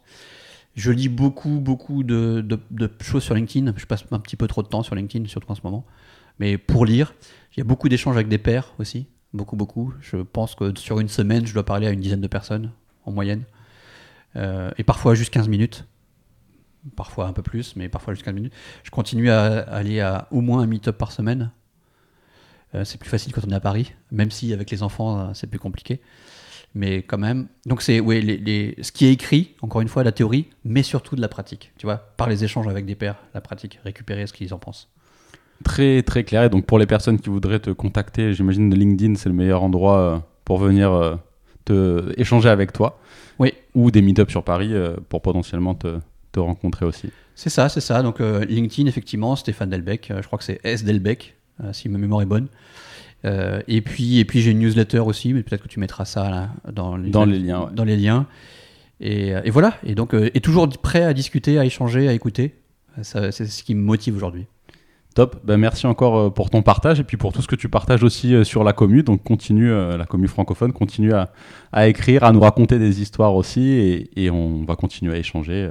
Je 0.77 0.93
lis 0.93 1.09
beaucoup, 1.09 1.59
beaucoup 1.59 2.05
de, 2.05 2.47
choses 3.01 3.25
sur 3.25 3.35
LinkedIn. 3.35 3.73
Je 3.77 3.87
passe 3.87 4.05
un 4.13 4.21
petit 4.21 4.37
peu 4.37 4.47
trop 4.47 4.63
de 4.63 4.69
temps 4.69 4.85
sur 4.85 4.95
LinkedIn, 4.95 5.27
surtout 5.27 5.51
en 5.51 5.57
ce 5.57 5.63
moment. 5.65 5.85
Mais 6.39 6.59
pour 6.59 6.87
lire, 6.87 7.15
il 7.53 7.59
y 7.59 7.61
a 7.61 7.65
beaucoup 7.65 7.89
d'échanges 7.89 8.15
avec 8.15 8.29
des 8.29 8.39
pairs 8.39 8.73
aussi. 8.79 9.07
Beaucoup, 9.33 9.57
beaucoup. 9.57 9.93
Je 10.01 10.19
pense 10.19 10.55
que 10.55 10.77
sur 10.79 11.01
une 11.01 11.09
semaine, 11.09 11.45
je 11.45 11.55
dois 11.55 11.65
parler 11.65 11.89
à 11.89 11.91
une 11.91 12.01
dizaine 12.01 12.21
de 12.21 12.29
personnes 12.29 12.71
en 13.05 13.11
moyenne. 13.11 13.43
Euh, 14.37 14.71
et 14.79 14.85
parfois 14.85 15.17
juste 15.17 15.33
15 15.33 15.49
minutes. 15.49 15.87
Parfois 16.97 17.27
un 17.27 17.33
peu 17.33 17.43
plus, 17.43 17.77
mais 17.77 17.89
parfois 17.89 18.15
juste 18.15 18.25
15 18.25 18.35
minutes. 18.35 18.53
Je 18.85 18.91
continue 18.91 19.31
à 19.31 19.59
aller 19.61 20.01
à 20.01 20.29
au 20.31 20.41
moins 20.41 20.63
un 20.63 20.67
meet-up 20.67 20.97
par 20.97 21.13
semaine. 21.13 21.51
Euh, 22.75 22.85
c'est 22.85 22.99
plus 22.99 23.11
facile 23.11 23.33
quand 23.33 23.43
on 23.47 23.51
est 23.51 23.55
à 23.55 23.61
Paris, 23.61 23.93
même 24.13 24.31
si 24.31 24.53
avec 24.53 24.71
les 24.71 24.83
enfants, 24.83 25.21
euh, 25.21 25.25
c'est 25.35 25.49
plus 25.49 25.59
compliqué. 25.59 26.01
Mais 26.75 27.03
quand 27.03 27.19
même. 27.19 27.49
Donc, 27.67 27.83
c'est 27.83 27.99
ouais, 27.99 28.21
les, 28.21 28.37
les- 28.37 28.77
ce 28.81 28.93
qui 28.93 29.05
est 29.07 29.13
écrit, 29.13 29.57
encore 29.61 29.81
une 29.81 29.89
fois, 29.89 30.05
la 30.05 30.13
théorie, 30.13 30.47
mais 30.65 30.85
surtout 30.85 31.17
de 31.17 31.21
la 31.21 31.27
pratique. 31.29 31.73
Tu 31.79 31.85
vois, 31.87 31.97
par 32.17 32.29
les 32.29 32.45
échanges 32.45 32.69
avec 32.69 32.87
des 32.87 32.95
pairs, 32.95 33.17
la 33.35 33.41
pratique, 33.41 33.81
récupérer 33.85 34.27
ce 34.29 34.33
qu'ils 34.33 34.55
en 34.55 34.59
pensent. 34.59 34.89
Très, 35.65 36.03
très 36.05 36.23
clair. 36.23 36.45
Et 36.45 36.49
donc, 36.49 36.65
pour 36.67 36.79
les 36.79 36.87
personnes 36.87 37.19
qui 37.19 37.29
voudraient 37.29 37.59
te 37.59 37.71
contacter, 37.71 38.33
j'imagine 38.35 38.73
LinkedIn, 38.73 39.17
c'est 39.17 39.29
le 39.29 39.35
meilleur 39.35 39.63
endroit 39.65 39.99
euh, 39.99 40.19
pour 40.45 40.59
venir 40.59 41.19
te 41.65 42.13
échanger 42.19 42.49
avec 42.49 42.73
toi. 42.73 43.01
Oui. 43.41 43.53
Ou 43.75 43.91
des 43.91 44.01
meet-ups 44.01 44.31
sur 44.31 44.45
Paris 44.45 44.73
pour 45.09 45.23
potentiellement 45.23 45.75
te, 45.75 45.99
te 46.33 46.41
rencontrer 46.41 46.87
aussi. 46.87 47.11
C'est 47.35 47.49
ça, 47.51 47.71
c'est 47.71 47.81
ça. 47.81 48.03
Donc, 48.03 48.21
euh, 48.21 48.45
LinkedIn, 48.45 48.87
effectivement, 48.87 49.35
Stéphane 49.35 49.71
Delbecq, 49.71 50.11
euh, 50.11 50.21
je 50.21 50.27
crois 50.27 50.39
que 50.39 50.45
c'est 50.45 50.61
S. 50.63 50.85
Delbecq, 50.85 51.37
euh, 51.65 51.73
si 51.73 51.89
ma 51.89 51.97
mémoire 51.97 52.23
est 52.23 52.27
bonne. 52.27 52.49
Et 53.25 53.83
puis, 53.83 54.19
et 54.19 54.25
puis 54.25 54.41
j'ai 54.41 54.51
une 54.51 54.61
newsletter 54.61 55.01
aussi, 55.01 55.35
mais 55.35 55.43
peut-être 55.43 55.63
que 55.63 55.69
tu 55.69 55.79
mettras 55.79 56.07
ça 56.07 56.31
là, 56.31 56.51
dans 56.73 56.97
les, 56.97 57.11
Dans 57.11 57.27
les 57.27 57.39
liens, 57.39 57.61
ouais. 57.61 57.71
Dans 57.75 57.85
les 57.85 57.97
liens. 57.97 58.27
Et, 59.01 59.29
et 59.45 59.51
voilà. 59.51 59.75
Et 59.85 59.95
donc, 59.95 60.15
et 60.15 60.41
toujours 60.41 60.67
prêt 60.69 61.03
à 61.03 61.13
discuter, 61.13 61.59
à 61.59 61.67
échanger, 61.67 62.09
à 62.09 62.15
écouter. 62.15 62.55
C'est 63.03 63.31
ce 63.33 63.63
qui 63.63 63.75
me 63.75 63.83
motive 63.83 64.17
aujourd'hui. 64.17 64.47
Top. 65.15 65.41
Ben, 65.45 65.59
merci 65.59 65.87
encore 65.87 66.33
pour 66.33 66.49
ton 66.49 66.63
partage 66.63 66.99
et 66.99 67.05
puis 67.05 67.19
pour 67.19 67.35
tout 67.35 67.43
ce 67.43 67.49
que 67.49 67.57
tu 67.57 67.69
partages 67.69 68.03
aussi 68.03 68.43
sur 68.45 68.65
la 68.65 68.73
commu. 68.73 69.03
Donc, 69.03 69.23
continue, 69.23 69.71
la 69.71 70.07
commu 70.07 70.27
francophone, 70.27 70.73
continue 70.73 71.13
à, 71.13 71.31
à 71.73 71.89
écrire, 71.89 72.25
à 72.25 72.33
nous 72.33 72.41
raconter 72.41 72.79
des 72.79 73.03
histoires 73.03 73.35
aussi 73.35 73.69
et, 73.69 74.11
et 74.17 74.31
on 74.31 74.65
va 74.65 74.77
continuer 74.77 75.15
à 75.15 75.19
échanger 75.19 75.69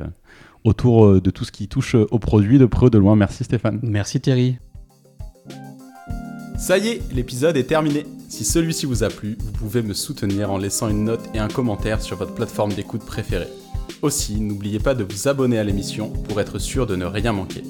autour 0.64 1.06
euh, 1.06 1.22
de 1.22 1.30
tout 1.30 1.45
ce 1.45 1.52
qui 1.52 1.68
touche 1.68 1.95
euh, 1.95 2.07
au 2.11 2.19
produit 2.19 2.57
de 2.60 2.65
près 2.65 2.88
ou 2.88 2.90
de 2.90 2.98
loin. 2.98 3.15
Merci 3.15 3.44
Stéphane. 3.44 3.80
Merci 3.84 4.19
Thierry. 4.19 4.57
Ça 6.57 6.77
y 6.77 6.90
est, 6.90 7.02
l'épisode 7.14 7.56
est 7.56 7.64
terminé. 7.64 8.06
Si 8.27 8.44
celui-ci 8.44 8.86
vous 8.86 9.03
a 9.03 9.10
plu, 9.10 9.38
vous 9.40 9.52
pouvez 9.52 9.81
me 9.81 9.94
soutenir 9.94 10.52
en 10.52 10.57
laissant 10.57 10.90
une 10.90 11.06
note 11.06 11.23
et 11.34 11.40
un 11.40 11.48
commentaire 11.48 12.02
sur 12.02 12.18
votre 12.18 12.36
plateforme 12.36 12.73
d'écoute 12.73 13.06
préférée. 13.06 13.48
Aussi, 14.02 14.40
n'oubliez 14.40 14.80
pas 14.80 14.94
de 14.94 15.03
vous 15.03 15.27
abonner 15.27 15.57
à 15.57 15.64
l'émission 15.64 16.10
pour 16.10 16.40
être 16.40 16.60
sûr 16.60 16.86
de 16.86 16.95
ne 16.95 17.06
rien 17.06 17.31
manquer. 17.31 17.64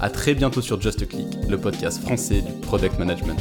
A 0.00 0.10
très 0.10 0.34
bientôt 0.34 0.60
sur 0.60 0.80
Just 0.80 1.06
Click, 1.06 1.28
le 1.48 1.56
podcast 1.56 2.02
français 2.02 2.42
du 2.42 2.52
product 2.62 2.98
management. 2.98 3.38